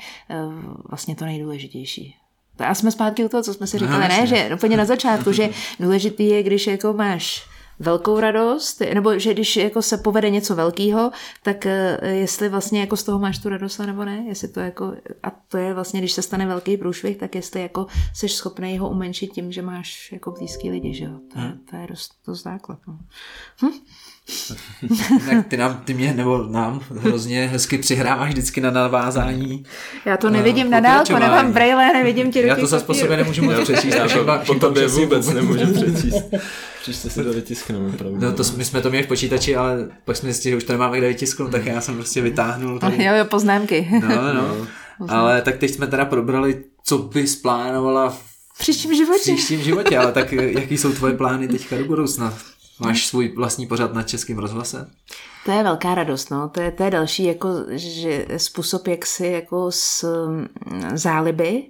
vlastně 0.90 1.16
to 1.16 1.26
nejdůležitější. 1.26 2.16
A 2.60 2.76
jsme 2.76 2.92
zpátky 2.92 3.26
u 3.26 3.30
toho, 3.30 3.44
co 3.44 3.54
jsme 3.54 3.68
si 3.68 3.80
říkali, 3.80 4.08
ne, 4.08 4.28
že 4.28 4.50
úplně 4.54 4.78
na 4.78 4.86
začátku, 4.86 5.32
že 5.32 5.50
důležitý 5.80 6.28
je, 6.28 6.44
když 6.44 6.68
jako 6.68 6.94
máš 6.94 7.48
velkou 7.80 8.20
radost, 8.20 8.82
nebo 8.94 9.20
že 9.20 9.34
když 9.34 9.58
jako 9.58 9.82
se 9.82 9.98
povede 9.98 10.30
něco 10.30 10.56
velkého, 10.56 11.12
tak 11.44 11.66
eh, 11.66 12.00
jestli 12.02 12.50
vlastně 12.50 12.80
jako 12.80 12.98
z 12.98 13.04
toho 13.04 13.20
máš 13.20 13.38
tu 13.40 13.50
radost 13.50 13.78
nebo 13.78 14.06
ne, 14.06 14.24
jestli 14.28 14.48
to 14.48 14.60
jako, 14.60 14.94
a 15.24 15.32
to 15.48 15.58
je 15.58 15.74
vlastně, 15.74 16.00
když 16.00 16.12
se 16.12 16.22
stane 16.22 16.46
velký 16.46 16.78
průšvih, 16.78 17.18
tak 17.18 17.36
jestli 17.36 17.62
jako 17.62 17.88
jsi 18.14 18.30
schopný 18.30 18.78
ho 18.78 18.90
umenšit 18.90 19.28
tím, 19.28 19.52
že 19.52 19.62
máš 19.62 20.12
jako 20.12 20.32
blízký 20.32 20.72
lidi, 20.72 20.94
že 20.94 21.06
jo, 21.06 21.20
to, 21.34 21.40
hmm. 21.40 21.60
to 21.70 21.76
je 21.76 21.88
dost, 21.88 22.14
dost 22.28 22.44
základ. 22.44 22.80
No. 22.88 23.00
Hm? 23.62 23.80
Tak 25.30 25.48
ty, 25.48 25.58
nám, 25.58 25.82
ty 25.86 25.94
mě 25.94 26.14
nebo 26.14 26.44
nám 26.44 26.82
hrozně 27.00 27.48
hezky 27.48 27.78
přihráváš 27.78 28.30
vždycky 28.30 28.62
na 28.62 28.72
navázání. 28.72 29.66
Já 30.06 30.18
to 30.18 30.30
nevidím 30.30 30.70
na 30.70 30.80
dálku, 30.80 31.14
nemám 31.14 31.52
braille, 31.52 31.94
nevidím 31.94 32.32
ti 32.32 32.48
Já 32.48 32.56
to 32.56 32.68
za 32.68 32.80
po 32.80 32.94
sobě 32.94 33.18
nemůžu 33.18 33.44
moc 33.44 33.60
přečíst. 33.64 33.96
Já 33.96 34.08
to 34.08 34.40
po 34.46 34.56
tobě 34.56 34.88
vůbec 34.88 35.28
nemůžu 35.28 35.74
přečíst. 35.74 36.24
Příště 36.82 37.10
si 37.10 37.24
to 37.24 37.34
vytiskneme. 37.34 37.92
No 38.12 38.34
to, 38.34 38.44
my 38.58 38.66
jsme 38.66 38.82
to 38.82 38.90
měli 38.90 39.06
v 39.06 39.08
počítači, 39.08 39.56
ale 39.56 39.90
pak 40.06 40.18
jsme 40.18 40.30
zjistili, 40.30 40.52
že 40.52 40.58
už 40.58 40.64
to 40.64 40.74
nemáme 40.74 40.98
kde 40.98 41.08
vytisknout, 41.08 41.52
tak 41.52 41.66
já 41.66 41.82
jsem 41.82 41.96
prostě 41.96 42.22
vytáhnul. 42.22 42.80
Tady. 42.80 43.04
Jo, 43.04 43.14
jo, 43.16 43.26
poznámky. 43.26 43.88
No, 43.92 44.34
no. 44.34 44.34
no. 44.34 44.68
Ale 45.10 45.42
tak 45.42 45.58
teď 45.58 45.72
jsme 45.72 45.88
teda 45.88 46.06
probrali, 46.06 46.64
co 46.84 46.98
bys 46.98 47.36
plánovala 47.36 48.18
V 48.56 48.60
příštím 48.60 48.96
životě. 48.96 49.32
V 49.32 49.36
příštím 49.36 49.62
životě, 49.62 49.98
ale 49.98 50.12
tak 50.12 50.32
jaký 50.32 50.78
jsou 50.78 50.92
tvoje 50.92 51.14
plány 51.14 51.48
teďka 51.48 51.78
do 51.78 51.86
budoucna? 51.86 52.34
Máš 52.80 53.08
svůj 53.08 53.34
vlastní 53.36 53.68
pořad 53.68 53.94
na 53.94 54.04
Českém 54.04 54.38
rozhlase? 54.38 54.90
To 55.46 55.52
je 55.52 55.64
velká 55.64 55.96
radost, 55.96 56.32
no. 56.32 56.50
To 56.50 56.62
je, 56.62 56.72
to 56.72 56.84
je 56.84 56.92
další 56.92 57.24
jako, 57.24 57.50
že 57.70 58.26
způsob, 58.38 58.88
jak 58.88 59.06
si 59.06 59.28
jako 59.28 59.72
z 59.72 60.06
mm, 60.28 60.48
záliby 60.94 61.64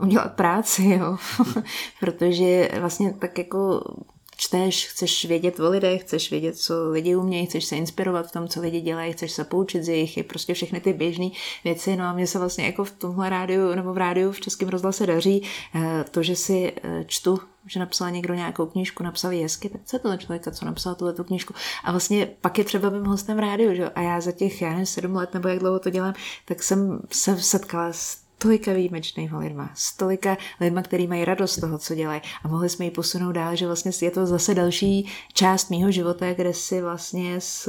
udělat 0.00 0.32
práci, 0.32 0.84
jo. 0.84 1.16
Protože 2.00 2.70
vlastně 2.80 3.14
tak 3.18 3.38
jako 3.38 3.84
čteš, 4.42 4.88
chceš 4.88 5.24
vědět 5.24 5.60
o 5.60 5.70
lidech, 5.70 6.02
chceš 6.02 6.30
vědět, 6.30 6.56
co 6.56 6.90
lidi 6.90 7.16
umějí, 7.16 7.46
chceš 7.46 7.64
se 7.64 7.76
inspirovat 7.76 8.26
v 8.26 8.32
tom, 8.32 8.48
co 8.48 8.60
lidi 8.60 8.80
dělají, 8.80 9.12
chceš 9.12 9.32
se 9.32 9.44
poučit 9.44 9.84
z 9.84 9.88
jejich, 9.88 10.16
je 10.16 10.24
prostě 10.24 10.54
všechny 10.54 10.80
ty 10.80 10.92
běžné 10.92 11.28
věci. 11.64 11.96
No 11.96 12.04
a 12.04 12.12
mně 12.12 12.26
se 12.26 12.38
vlastně 12.38 12.66
jako 12.66 12.84
v 12.84 12.90
tomhle 12.90 13.30
rádiu 13.30 13.74
nebo 13.74 13.92
v 13.92 13.96
rádiu 13.96 14.32
v 14.32 14.40
Českém 14.40 14.68
rozhlase 14.68 15.06
daří 15.06 15.42
eh, 15.74 16.04
to, 16.10 16.22
že 16.22 16.36
si 16.36 16.72
eh, 16.82 17.04
čtu 17.06 17.38
že 17.66 17.80
napsal 17.80 18.10
někdo 18.10 18.34
nějakou 18.34 18.66
knížku, 18.66 19.02
napsal 19.02 19.30
hezky, 19.30 19.68
tak 19.68 19.80
co 19.84 19.96
je 19.96 20.00
to 20.00 20.16
člověka, 20.16 20.50
co 20.50 20.64
napsal 20.64 20.94
tuhle 20.94 21.12
tu 21.12 21.24
knížku. 21.24 21.54
A 21.84 21.90
vlastně 21.90 22.26
pak 22.40 22.58
je 22.58 22.64
třeba 22.64 22.90
bym 22.90 23.04
hostem 23.04 23.36
v 23.36 23.40
rádiu, 23.40 23.74
že? 23.74 23.88
a 23.88 24.00
já 24.00 24.20
za 24.20 24.32
těch, 24.32 24.62
já 24.62 24.70
nevím, 24.70 24.86
sedm 24.86 25.14
let 25.14 25.34
nebo 25.34 25.48
jak 25.48 25.58
dlouho 25.58 25.78
to 25.78 25.90
dělám, 25.90 26.14
tak 26.44 26.62
jsem 26.62 27.00
se 27.10 27.42
setkala 27.42 27.92
s 27.92 28.21
tolika 28.42 28.72
výjimečnýma 28.72 29.38
lidma, 29.38 29.70
s 29.74 29.96
tolika 29.96 30.36
lidma, 30.60 30.82
který 30.82 31.06
mají 31.06 31.24
radost 31.24 31.52
z 31.52 31.60
toho, 31.60 31.78
co 31.78 31.94
dělají. 31.94 32.20
A 32.44 32.48
mohli 32.48 32.68
jsme 32.68 32.84
ji 32.84 32.90
posunout 32.90 33.32
dál, 33.32 33.56
že 33.56 33.66
vlastně 33.66 33.92
je 34.02 34.10
to 34.10 34.26
zase 34.26 34.54
další 34.54 35.08
část 35.32 35.70
mýho 35.70 35.90
života, 35.90 36.32
kde 36.32 36.54
si 36.54 36.82
vlastně 36.82 37.40
z 37.40 37.68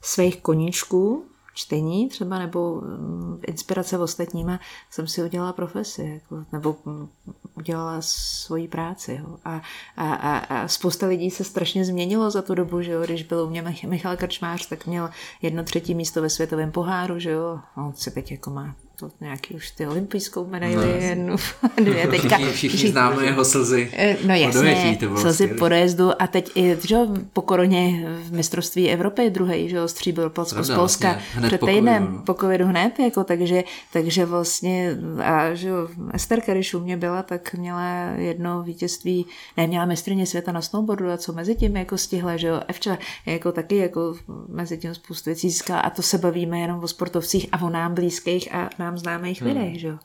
svých 0.00 0.40
koníčků, 0.40 1.24
čtení 1.54 2.08
třeba 2.08 2.38
nebo 2.38 2.80
mm, 2.80 3.40
inspirace 3.46 3.96
v 3.96 4.00
ostatníma 4.00 4.60
jsem 4.90 5.06
si 5.06 5.22
udělala 5.22 5.52
profesi 5.52 6.20
jako, 6.22 6.44
nebo 6.52 6.76
mm, 6.84 7.08
udělala 7.56 7.96
svoji 8.00 8.68
práci. 8.68 9.20
Jo. 9.20 9.36
A, 9.44 9.62
a, 9.96 10.14
a, 10.14 10.38
a 10.38 10.68
spousta 10.68 11.06
lidí 11.06 11.30
se 11.30 11.44
strašně 11.44 11.84
změnilo 11.84 12.30
za 12.30 12.42
tu 12.42 12.54
dobu, 12.54 12.82
že 12.82 12.92
jo. 12.92 13.02
když 13.02 13.22
byl 13.22 13.38
u 13.44 13.50
mě 13.50 13.64
Michal 13.86 14.16
Krčmář, 14.16 14.68
tak 14.68 14.86
měl 14.86 15.10
jedno 15.42 15.64
třetí 15.64 15.94
místo 15.94 16.22
ve 16.22 16.30
světovém 16.30 16.72
poháru, 16.72 17.18
že 17.18 17.30
jo. 17.30 17.60
On 17.76 17.92
se 17.94 18.10
teď 18.10 18.30
jako 18.30 18.50
má 18.50 18.74
to 18.96 19.10
nějaký 19.20 19.54
už 19.54 19.70
ty 19.70 19.86
olympijskou 19.86 20.46
medaili, 20.46 20.86
no, 20.86 21.06
jednu, 21.06 21.36
dvě 21.76 22.06
teďka. 22.10 22.36
Všichni, 22.36 22.52
všichni 22.52 22.90
známe 22.90 23.24
jeho 23.24 23.44
slzy 23.44 23.90
eh, 23.92 24.16
No 24.26 24.34
jasně, 24.34 24.98
slzy 25.16 25.48
po 25.48 25.68
dojezdu 25.68 26.22
a 26.22 26.26
teď 26.26 26.50
i 26.54 26.76
že, 26.88 26.96
po 27.32 27.42
koroně 27.42 28.06
v 28.22 28.32
mistrovství 28.32 28.90
Evropy 28.90 29.30
druhý, 29.30 29.68
že 29.68 29.76
jo, 29.76 29.88
stříbro 29.88 30.30
Polsko 30.30 30.64
z 30.64 30.74
Polska 30.74 31.12
vlastně, 31.12 31.46
před 31.46 31.60
týdnem, 31.60 32.06
po, 32.06 32.12
no. 32.12 32.22
po 32.22 32.34
covidu 32.34 32.66
hned, 32.66 32.98
jako, 32.98 33.24
takže, 33.24 33.64
takže 33.92 34.24
vlastně 34.24 34.96
a 35.22 35.54
že 35.54 35.68
jo, 35.68 35.88
Esterka, 36.14 36.54
když 36.54 36.74
u 36.74 36.80
mě 36.80 36.96
byla, 36.96 37.22
tak 37.22 37.54
měla 37.54 37.82
jedno 38.16 38.62
vítězství, 38.62 39.26
ne, 39.56 39.66
měla 39.66 39.84
mistrně 39.84 40.26
světa 40.26 40.52
na 40.52 40.62
snowboardu 40.62 41.10
a 41.10 41.16
co 41.16 41.32
mezi 41.32 41.54
tím 41.54 41.76
jako 41.76 41.98
stihla, 41.98 42.36
že 42.36 42.46
jo, 42.46 42.60
Evča 42.68 42.98
jako 43.26 43.52
taky 43.52 43.76
jako 43.76 44.14
mezi 44.48 44.78
tím 44.78 44.94
spoustu 44.94 45.30
věcí 45.30 45.50
získala 45.50 45.80
a 45.80 45.90
to 45.90 46.02
se 46.02 46.18
bavíme 46.18 46.60
jenom 46.60 46.84
o 46.84 46.88
sportovcích 46.88 47.46
a 47.52 47.62
o 47.62 47.70
nám 47.70 47.94
blízkých 47.94 48.54
a 48.54 48.70
nám 48.78 48.91
známých 48.98 49.42
hmm. 49.42 49.48
lidech, 49.48 49.80
že 49.80 49.88
jo. 49.88 49.98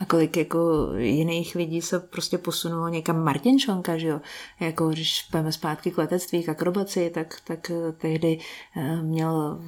A 0.00 0.04
kolik 0.04 0.36
jako 0.36 0.88
jiných 0.96 1.54
lidí 1.54 1.82
se 1.82 2.00
prostě 2.00 2.38
posunulo 2.38 2.88
někam 2.88 3.24
Martin 3.24 3.58
Šonka, 3.58 3.98
že 3.98 4.08
jo. 4.08 4.20
Jako 4.60 4.88
když 4.88 5.22
půjdeme 5.30 5.52
zpátky 5.52 5.90
k 5.90 5.98
letectví, 5.98 6.42
k 6.42 6.48
akrobaci, 6.48 7.10
tak, 7.14 7.36
tak 7.44 7.70
eh, 7.70 7.92
tehdy 7.92 8.38
eh, 8.76 9.02
měl, 9.02 9.58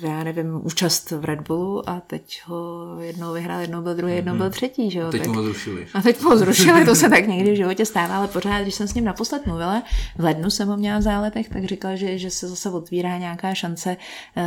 já 0.00 0.24
nevím, 0.24 0.66
účast 0.66 1.10
v 1.10 1.24
Red 1.24 1.40
Bullu 1.40 1.88
a 1.88 2.00
teď 2.00 2.42
ho 2.46 2.96
jednou 3.00 3.32
vyhrál, 3.32 3.60
jednou 3.60 3.82
byl 3.82 3.94
druhý, 3.94 4.14
jednou 4.14 4.34
byl 4.34 4.46
mhm. 4.46 4.52
třetí, 4.52 4.90
že 4.90 4.98
jo. 4.98 5.08
A 5.08 5.10
teď 5.10 5.22
tak, 5.22 5.30
ho 5.30 5.42
zrušili. 5.42 5.86
A 5.94 6.02
teď 6.02 6.20
ho 6.22 6.38
zrušili, 6.38 6.84
to 6.84 6.94
se 6.94 7.10
tak 7.10 7.26
někdy 7.26 7.52
v 7.52 7.56
životě 7.56 7.86
stává, 7.86 8.16
ale 8.16 8.28
pořád, 8.28 8.62
když 8.62 8.74
jsem 8.74 8.88
s 8.88 8.94
ním 8.94 9.04
naposled 9.04 9.46
mluvila, 9.46 9.82
v 10.18 10.24
lednu 10.24 10.50
jsem 10.50 10.68
ho 10.68 10.76
měla 10.76 10.98
v 10.98 11.02
záletech, 11.02 11.48
tak 11.48 11.64
říkal, 11.64 11.96
že, 11.96 12.18
že 12.18 12.30
se 12.30 12.48
zase 12.48 12.70
otvírá 12.70 13.18
nějaká 13.18 13.54
šance 13.54 13.96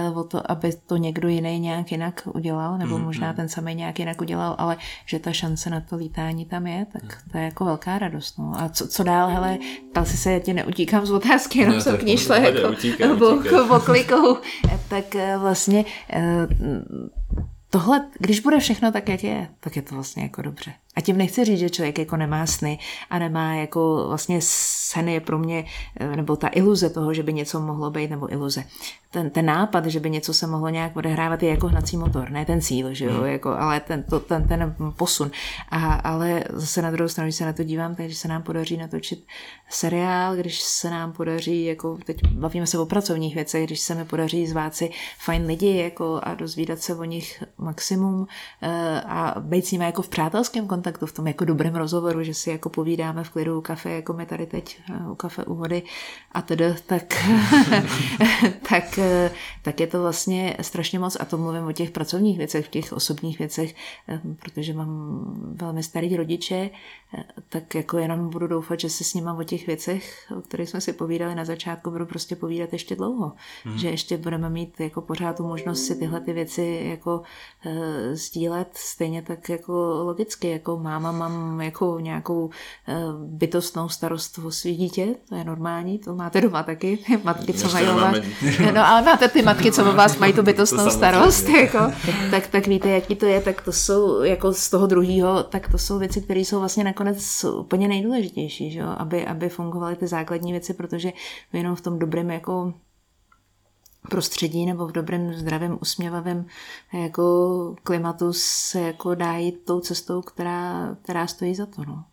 uh, 0.09 0.17
o 0.17 0.23
to, 0.23 0.51
aby 0.51 0.73
to 0.85 0.97
někdo 0.97 1.27
jiný 1.27 1.59
nějak 1.59 1.91
jinak 1.91 2.27
udělal, 2.33 2.77
nebo 2.77 2.97
mm-hmm. 2.97 3.03
možná 3.03 3.33
ten 3.33 3.49
samý 3.49 3.75
nějak 3.75 3.99
jinak 3.99 4.21
udělal, 4.21 4.55
ale 4.57 4.77
že 5.05 5.19
ta 5.23 5.33
šance 5.33 5.69
na 5.69 5.81
to 5.81 5.95
lítání 5.95 6.45
tam 6.45 6.67
je, 6.67 6.85
tak 6.93 7.23
to 7.31 7.37
je 7.37 7.43
jako 7.43 7.65
velká 7.65 7.99
radost. 7.99 8.39
No. 8.39 8.51
A 8.55 8.69
co, 8.69 8.87
co 8.87 9.03
dál, 9.03 9.29
hele, 9.29 9.57
ptal 9.91 10.05
si 10.05 10.17
se, 10.17 10.31
já 10.31 10.39
ti 10.39 10.53
neutíkám 10.53 11.05
z 11.05 11.11
otázky, 11.11 11.59
jenom 11.59 11.75
no, 11.75 11.81
jsem 11.81 11.97
k 11.97 12.03
ní 12.03 12.17
šla 12.17 12.37
jako 12.37 12.71
utíkám, 12.71 13.21
oklikou, 13.69 14.37
tak 14.89 15.15
eh, 15.15 15.37
vlastně 15.37 15.85
eh, 16.13 16.47
tohle, 17.69 18.05
když 18.19 18.39
bude 18.39 18.59
všechno 18.59 18.91
tak, 18.91 19.09
jak 19.09 19.23
je, 19.23 19.47
tak 19.59 19.75
je 19.75 19.81
to 19.81 19.95
vlastně 19.95 20.23
jako 20.23 20.41
dobře. 20.41 20.73
A 20.95 21.01
tím 21.01 21.17
nechci 21.17 21.45
říct, 21.45 21.59
že 21.59 21.69
člověk 21.69 21.99
jako 21.99 22.17
nemá 22.17 22.45
sny 22.45 22.79
a 23.09 23.19
nemá 23.19 23.53
jako 23.55 24.05
vlastně 24.07 24.39
sen 24.41 25.09
je 25.09 25.19
pro 25.19 25.39
mě, 25.39 25.65
eh, 25.99 26.15
nebo 26.15 26.35
ta 26.35 26.47
iluze 26.47 26.89
toho, 26.89 27.13
že 27.13 27.23
by 27.23 27.33
něco 27.33 27.59
mohlo 27.59 27.91
být, 27.91 28.09
nebo 28.09 28.31
iluze. 28.31 28.63
Ten, 29.11 29.29
ten 29.29 29.45
nápad, 29.45 29.85
že 29.85 29.99
by 29.99 30.09
něco 30.09 30.33
se 30.33 30.47
mohlo 30.47 30.69
nějak 30.69 30.95
odehrávat, 30.95 31.43
je 31.43 31.49
jako 31.49 31.67
hnací 31.67 31.97
motor, 31.97 32.29
ne 32.29 32.45
ten 32.45 32.61
cíl, 32.61 32.93
že 32.93 33.05
jo, 33.05 33.13
hmm. 33.13 33.25
jako, 33.25 33.49
ale 33.49 33.79
ten, 33.79 34.03
to, 34.03 34.19
ten, 34.19 34.47
ten 34.47 34.75
posun. 34.97 35.31
A, 35.69 35.93
ale 35.93 36.43
zase 36.49 36.81
na 36.81 36.91
druhou 36.91 37.09
stranu, 37.09 37.27
když 37.27 37.35
se 37.35 37.45
na 37.45 37.53
to 37.53 37.63
dívám, 37.63 37.95
takže 37.95 38.15
se 38.15 38.27
nám 38.27 38.43
podaří 38.43 38.77
natočit 38.77 39.25
seriál, 39.69 40.35
když 40.35 40.61
se 40.61 40.89
nám 40.89 41.11
podaří, 41.11 41.65
jako 41.65 41.97
teď 42.05 42.17
bavíme 42.27 42.67
se 42.67 42.79
o 42.79 42.85
pracovních 42.85 43.35
věcech, 43.35 43.65
když 43.65 43.79
se 43.79 43.95
mi 43.95 44.05
podaří 44.05 44.47
zvát 44.47 44.75
si 44.75 44.91
fajn 45.19 45.45
lidi 45.45 45.77
jako, 45.77 46.19
a 46.23 46.33
dozvídat 46.33 46.79
se 46.79 46.95
o 46.95 47.03
nich 47.03 47.43
maximum 47.57 48.27
eh, 48.61 49.01
a 49.01 49.35
být 49.39 49.65
s 49.65 49.71
nimi 49.71 49.85
jako 49.85 50.01
v 50.01 50.09
přátelském 50.09 50.67
kontaktu, 50.67 50.82
kontaktu, 50.83 51.05
v 51.05 51.13
tom 51.13 51.27
jako 51.27 51.45
dobrém 51.45 51.75
rozhovoru, 51.75 52.23
že 52.23 52.33
si 52.33 52.49
jako 52.49 52.69
povídáme 52.69 53.23
v 53.23 53.29
klidu 53.29 53.57
u 53.57 53.61
kafe, 53.61 53.91
jako 53.91 54.13
my 54.13 54.25
tady 54.25 54.45
teď 54.45 54.79
eh, 54.89 55.09
u 55.11 55.15
kafe 55.15 55.45
u 55.45 55.55
vody. 55.55 55.83
A 56.31 56.41
tedy, 56.41 56.75
tak, 56.85 57.03
tak, 58.69 58.99
eh, 58.99 59.31
tak 59.61 59.79
je 59.79 59.87
to 59.87 60.01
vlastně 60.01 60.57
strašně 60.61 60.99
moc. 60.99 61.17
A 61.19 61.25
to 61.25 61.37
mluvím 61.37 61.67
o 61.67 61.71
těch 61.71 61.91
pracovních 61.91 62.37
věcech, 62.37 62.65
v 62.65 62.69
těch 62.69 62.93
osobních 62.93 63.39
věcech, 63.39 63.75
eh, 64.09 64.21
protože 64.39 64.73
mám 64.73 65.23
velmi 65.55 65.83
starý 65.83 66.17
rodiče, 66.17 66.69
tak 67.49 67.75
jako 67.75 67.97
jenom 67.97 68.29
budu 68.29 68.47
doufat, 68.47 68.79
že 68.79 68.89
si 68.89 69.03
s 69.03 69.13
nima 69.13 69.33
o 69.33 69.43
těch 69.43 69.67
věcech, 69.67 70.31
o 70.37 70.41
kterých 70.41 70.69
jsme 70.69 70.81
si 70.81 70.93
povídali 70.93 71.35
na 71.35 71.45
začátku, 71.45 71.91
budu 71.91 72.05
prostě 72.05 72.35
povídat 72.35 72.73
ještě 72.73 72.95
dlouho. 72.95 73.31
Hmm. 73.63 73.77
Že 73.77 73.89
ještě 73.89 74.17
budeme 74.17 74.49
mít 74.49 74.79
jako 74.79 75.01
pořád 75.01 75.37
tu 75.37 75.47
možnost 75.47 75.85
si 75.85 75.95
tyhle 75.95 76.21
ty 76.21 76.33
věci 76.33 76.81
jako 76.89 77.21
uh, 77.65 77.73
sdílet 78.13 78.67
stejně 78.73 79.21
tak 79.21 79.49
jako 79.49 79.73
logicky, 80.03 80.49
jako 80.49 80.77
máma 80.77 81.11
mám 81.11 81.61
jako 81.61 81.99
nějakou 81.99 82.45
uh, 82.45 82.51
bytostnou 83.17 83.89
starost 83.89 84.37
o 84.37 84.51
svý 84.51 84.75
dítě, 84.75 85.15
to 85.29 85.35
je 85.35 85.43
normální, 85.43 85.99
to 85.99 86.15
máte 86.15 86.41
doma 86.41 86.63
taky, 86.63 86.99
matky, 87.23 87.53
co 87.53 87.71
mají 87.71 87.87
vás, 87.87 88.15
no 88.73 88.87
ale 88.87 89.01
máte 89.01 89.27
ty 89.27 89.41
matky, 89.41 89.71
co 89.71 89.89
o 89.89 89.93
vás 89.93 90.17
mají 90.17 90.33
tu 90.33 90.43
bytostnou 90.43 90.83
to 90.83 90.91
starost, 90.91 91.49
jako, 91.49 91.77
tak, 92.31 92.47
tak 92.47 92.67
víte, 92.67 92.89
jaký 92.89 93.15
to 93.15 93.25
je, 93.25 93.41
tak 93.41 93.61
to 93.61 93.71
jsou 93.71 94.23
jako 94.23 94.53
z 94.53 94.69
toho 94.69 94.87
druhého, 94.87 95.43
tak 95.43 95.71
to 95.71 95.77
jsou 95.77 95.99
věci, 95.99 96.21
které 96.21 96.39
jsou 96.39 96.59
vlastně 96.59 96.83
nakonec 96.83 97.02
nakonec 97.03 97.45
úplně 97.59 97.87
nejdůležitější, 97.87 98.71
že 98.71 98.79
jo? 98.79 98.95
Aby, 98.97 99.25
aby 99.25 99.49
fungovaly 99.49 99.95
ty 99.95 100.07
základní 100.07 100.51
věci, 100.51 100.73
protože 100.73 101.13
jenom 101.53 101.75
v 101.75 101.81
tom 101.81 101.99
dobrém 101.99 102.29
jako 102.31 102.73
prostředí 104.09 104.65
nebo 104.65 104.87
v 104.87 104.91
dobrém, 104.91 105.33
zdravém, 105.33 105.77
usměvavém 105.81 106.45
jako 106.93 107.75
klimatu 107.83 108.33
se 108.33 108.81
jako 108.81 109.15
dá 109.15 109.37
jít 109.37 109.65
tou 109.65 109.79
cestou, 109.79 110.21
která, 110.21 110.95
která 111.01 111.27
stojí 111.27 111.55
za 111.55 111.65
to. 111.65 111.83
No. 111.85 112.03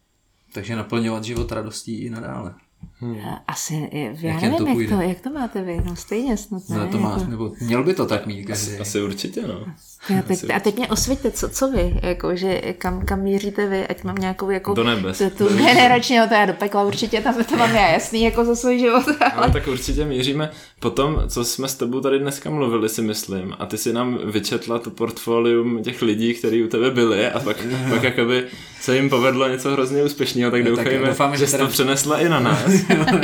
Takže 0.53 0.77
naplňovat 0.77 1.25
život 1.25 1.53
radostí 1.53 2.05
i 2.05 2.11
nadále. 2.11 2.55
Hmm. 2.95 3.17
Asi, 3.47 3.91
já 3.93 4.33
jak 4.33 4.43
nevím, 4.43 4.59
to 4.59 4.67
jak, 4.67 4.89
to, 4.89 4.95
jak 4.95 5.21
to 5.21 5.31
máte 5.31 5.62
vy, 5.62 5.83
no 5.85 5.97
stejně 5.97 6.37
snad, 6.37 6.69
ne? 6.69 6.79
No, 6.79 6.89
to 6.89 6.99
má, 6.99 7.11
jako... 7.11 7.25
nebo 7.25 7.53
měl 7.61 7.85
by 7.85 7.95
to 7.95 8.07
tak 8.07 8.27
mít 8.27 8.45
každý. 8.45 8.73
Asi, 8.73 8.79
asi 8.79 9.03
určitě, 9.03 9.47
no. 9.47 9.67
Já 10.09 10.23
teď, 10.29 10.51
a 10.55 10.61
teď 10.61 10.77
mě 10.77 10.89
osvěťte, 10.89 11.31
co, 11.31 11.49
co 11.49 11.69
vy, 11.69 12.01
jako, 12.03 12.37
že 12.37 12.61
kam, 12.79 13.07
kam 13.07 13.21
míříte 13.23 13.67
vy, 13.67 13.87
ať 13.87 14.05
mám 14.05 14.17
nějakou 14.17 14.51
jako... 14.51 14.75
Do 14.75 14.85
nebes. 14.85 15.19
Tu, 15.19 15.31
tu 15.31 15.57
generační, 15.57 16.19
no 16.19 16.29
to 16.29 16.35
já 16.35 16.47
do 16.47 16.53
pekla 16.53 16.83
určitě, 16.83 17.21
tam 17.21 17.45
to 17.45 17.57
mám 17.57 17.75
já 17.75 17.89
jasný, 17.89 18.23
jako 18.23 18.45
za 18.45 18.57
svůj 18.57 18.79
život. 18.79 19.05
Ale... 19.35 19.47
No, 19.47 19.53
tak 19.53 19.67
určitě 19.67 20.05
míříme 20.05 20.51
po 20.81 20.91
tom, 20.91 21.23
co 21.29 21.45
jsme 21.45 21.69
s 21.69 21.75
tebou 21.75 22.01
tady 22.01 22.19
dneska 22.19 22.51
mluvili, 22.51 22.89
si 22.89 23.03
myslím, 23.03 23.55
a 23.59 23.67
ty 23.67 23.79
si 23.79 23.93
nám 23.93 24.19
vyčetla 24.25 24.79
to 24.79 24.91
portfolium 24.91 25.83
těch 25.83 26.03
lidí, 26.03 26.35
kteří 26.35 26.65
u 26.65 26.69
tebe 26.69 26.91
byli 26.91 27.31
a 27.31 27.41
pak, 27.41 27.57
pak 27.91 28.03
jakoby 28.03 28.45
se 28.81 28.97
jim 28.97 29.11
povedlo 29.11 29.49
něco 29.49 29.71
hrozně 29.73 30.03
úspěšného, 30.03 30.51
tak, 30.51 30.65
no, 30.65 30.71
doufejme, 30.71 30.99
tak 30.99 31.09
doufám, 31.09 31.37
že, 31.37 31.47
že 31.47 31.53
teda... 31.53 31.67
to 31.67 31.73
přenesla 31.73 32.19
i 32.19 32.29
na 32.29 32.41
nás. 32.41 32.71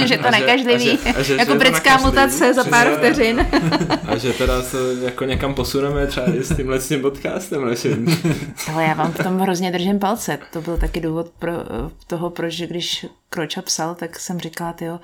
že 0.07 0.19
to 0.19 0.31
nekažlivý, 0.31 0.99
jako 1.39 1.55
britská 1.55 1.97
mutace 1.97 2.55
za 2.55 2.65
pár 2.65 2.91
vteřin. 2.97 3.47
a 4.07 4.17
že 4.17 4.33
teda 4.33 4.63
se 4.63 4.79
jako 5.03 5.25
někam 5.25 5.55
posuneme 5.55 6.07
třeba 6.07 6.27
i 6.27 6.45
s 6.45 6.57
tímhle 6.67 6.81
s 6.81 6.89
tím 6.89 7.03
podcastem 7.03 7.65
naším. 7.65 8.07
Ale 8.73 8.85
já 8.85 8.95
vám 8.95 9.13
v 9.13 9.23
tom 9.23 9.39
hrozně 9.39 9.73
držím 9.73 9.99
palce. 9.99 10.39
To 10.53 10.61
byl 10.61 10.79
taky 10.79 11.01
důvod 11.01 11.31
pro 11.39 11.53
toho, 12.07 12.31
proč 12.31 12.61
když 12.61 13.07
Kroča 13.29 13.63
psal, 13.63 13.95
tak 13.95 14.21
jsem 14.21 14.39
říkala, 14.39 14.75
jo, 14.81 15.01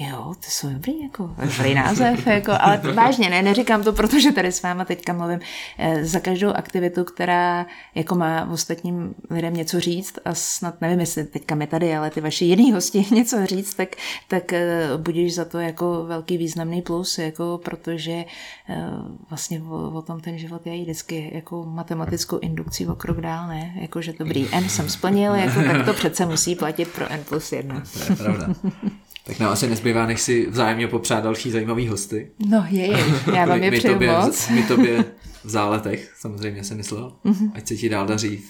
jo, 0.00 0.34
ty 0.40 0.50
jsou 0.50 0.68
dobrý, 0.68 1.02
jako, 1.02 1.34
dobrý 1.56 1.74
název, 1.74 2.26
jako, 2.26 2.52
ale 2.60 2.76
vážně, 2.94 3.30
ne, 3.30 3.42
neříkám 3.42 3.82
to, 3.82 3.92
protože 3.92 4.32
tady 4.32 4.52
s 4.52 4.62
váma 4.62 4.84
teďka 4.84 5.12
mluvím, 5.12 5.40
eh, 5.78 6.04
za 6.04 6.20
každou 6.20 6.50
aktivitu, 6.50 7.04
která 7.04 7.66
jako 7.94 8.14
má 8.14 8.50
ostatním 8.50 9.14
lidem 9.30 9.54
něco 9.54 9.80
říct 9.80 10.18
a 10.24 10.34
snad 10.34 10.80
nevím, 10.80 11.00
jestli 11.00 11.24
teďka 11.24 11.54
my 11.54 11.66
tady, 11.66 11.96
ale 11.96 12.10
ty 12.10 12.20
vaši 12.20 12.44
jiný 12.44 12.72
hosti 12.72 13.06
něco 13.14 13.46
říct, 13.46 13.74
tak, 13.74 13.96
tak 14.28 14.52
eh, 14.52 14.88
budíš 14.96 15.34
za 15.34 15.44
to 15.44 15.58
jako 15.58 16.04
velký 16.04 16.38
významný 16.38 16.82
plus, 16.82 17.18
jako 17.18 17.60
protože 17.64 18.24
eh, 18.68 18.86
vlastně 19.30 19.62
o, 19.62 19.90
o 19.90 20.02
tom 20.02 20.20
ten 20.20 20.38
život 20.38 20.66
je 20.66 20.82
vždycky 20.82 21.30
jako 21.34 21.64
matematickou 21.64 22.38
indukcí 22.38 22.86
o 22.86 22.94
krok 22.94 23.20
dál, 23.20 23.48
ne? 23.48 23.72
Jako, 23.80 24.02
že 24.02 24.12
dobrý, 24.18 24.48
N 24.52 24.68
jsem 24.68 24.88
splnil, 24.88 25.34
jako, 25.34 25.62
tak 25.62 25.84
to 25.84 25.92
přece 25.92 26.26
musí 26.26 26.54
platit 26.54 26.88
pro 26.88 27.12
N 27.12 27.24
plus 27.28 27.52
1. 27.52 27.82
To 27.92 28.12
je 28.12 28.16
pravda. 28.16 28.46
Tak 29.24 29.38
nám 29.38 29.52
asi 29.52 29.68
nezbývá, 29.68 30.06
než 30.06 30.20
si 30.20 30.50
vzájemně 30.50 30.88
popřát 30.88 31.24
další 31.24 31.50
zajímavý 31.50 31.88
hosty. 31.88 32.30
No 32.48 32.66
je, 32.70 32.88
já 33.34 33.46
vám 33.46 33.62
je 33.62 33.70
přeju 33.70 33.94
tobě, 33.94 34.12
moc. 34.12 34.48
My 34.48 34.62
tobě 34.62 35.04
v 35.44 35.50
záletech, 35.50 36.14
samozřejmě 36.18 36.64
jsem 36.64 36.76
myslel. 36.76 37.12
Mm-hmm. 37.24 37.50
Ať 37.54 37.68
se 37.68 37.76
ti 37.76 37.88
dál 37.88 38.06
daří 38.06 38.42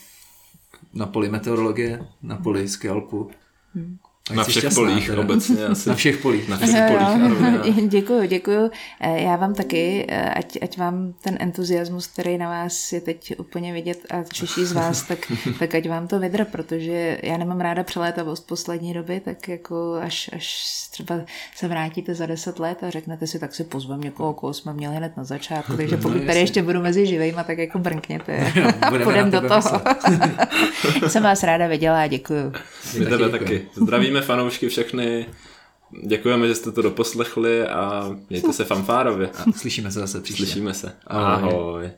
na 0.95 1.07
poli 1.07 1.29
meteorologie, 1.29 2.07
na 2.23 2.37
poli 2.37 2.69
skalpu. 2.69 3.31
Mm. 3.75 3.99
Na 4.31 4.45
všech 4.45 4.63
šťastná, 4.63 4.83
polích 4.83 5.07
teda. 5.07 5.23
obecně 5.23 5.67
asi. 5.71 5.89
Na 5.89 5.95
všech 5.95 6.17
polích. 6.17 6.49
Na 6.49 6.57
všech 6.57 6.83
polích. 6.89 7.89
děkuju, 7.89 8.27
děkuju. 8.27 8.71
Eh, 9.01 9.23
já 9.23 9.37
vám 9.37 9.55
taky, 9.55 10.07
eh, 10.09 10.31
ať, 10.31 10.59
ať 10.63 10.79
vám 10.79 11.15
ten 11.21 11.37
entuziasmus, 11.41 12.07
který 12.07 12.39
na 12.39 12.49
vás 12.49 12.93
je 12.93 13.01
teď 13.01 13.35
úplně 13.39 13.73
vidět 13.73 13.99
a 14.11 14.23
čiší 14.33 14.65
z 14.65 14.73
vás, 14.73 15.03
tak, 15.03 15.19
tak 15.59 15.75
ať 15.75 15.89
vám 15.89 16.09
to 16.09 16.19
vydr, 16.19 16.45
protože 16.45 17.19
já 17.23 17.37
nemám 17.37 17.61
ráda 17.61 17.83
přelétavost 17.83 18.47
poslední 18.47 18.95
doby, 18.95 19.21
tak 19.21 19.49
jako 19.49 20.01
až, 20.03 20.31
až 20.33 20.71
třeba 20.91 21.21
se 21.57 21.69
vrátíte 21.69 22.15
za 22.15 22.27
deset 22.27 22.59
let 22.59 22.85
a 22.85 22.91
řeknete 22.91 23.27
si, 23.27 23.39
tak 23.39 23.55
si 23.55 23.65
pozvem 23.65 24.01
někoho, 24.01 24.35
koho 24.35 24.55
jsme 24.55 24.73
měli 24.73 24.97
hned 24.97 25.17
na 25.17 25.25
začátku, 25.25 25.77
takže 25.77 25.97
no, 25.97 26.03
pokud 26.03 26.21
no, 26.21 26.27
tady 26.27 26.39
ještě 26.39 26.63
budu 26.63 26.81
mezi 26.81 27.07
živejma, 27.07 27.45
tak 27.45 27.59
jako 27.59 27.79
brnkněte 27.79 28.53
a 28.83 28.91
půjdem 28.91 29.31
do 29.31 29.41
toho. 29.41 29.81
Jsem 31.09 31.23
vás 31.23 31.43
ráda 31.43 31.67
viděla 31.67 32.03
a 32.03 32.07
děkuju. 32.07 32.53
My 32.99 33.07
tebe 33.07 33.29
taky. 33.29 33.67
Zdravíme 33.75 34.20
Zdravíme 34.21 34.37
fanoušky 34.37 34.69
všechny, 34.69 35.27
děkujeme, 36.07 36.49
že 36.49 36.55
jste 36.55 36.73
to 36.73 36.83
doposlechli 36.83 37.67
a 37.67 38.11
mějte 38.31 38.53
se 38.53 38.65
fanfárově. 38.65 39.29
A 39.29 39.53
slyšíme 39.53 39.91
se 39.91 40.01
zase 40.01 40.21
příště. 40.21 40.45
Slyšíme 40.45 40.75
se. 40.75 40.93
Ahoj. 41.07 41.53
Ahoj. 41.53 41.91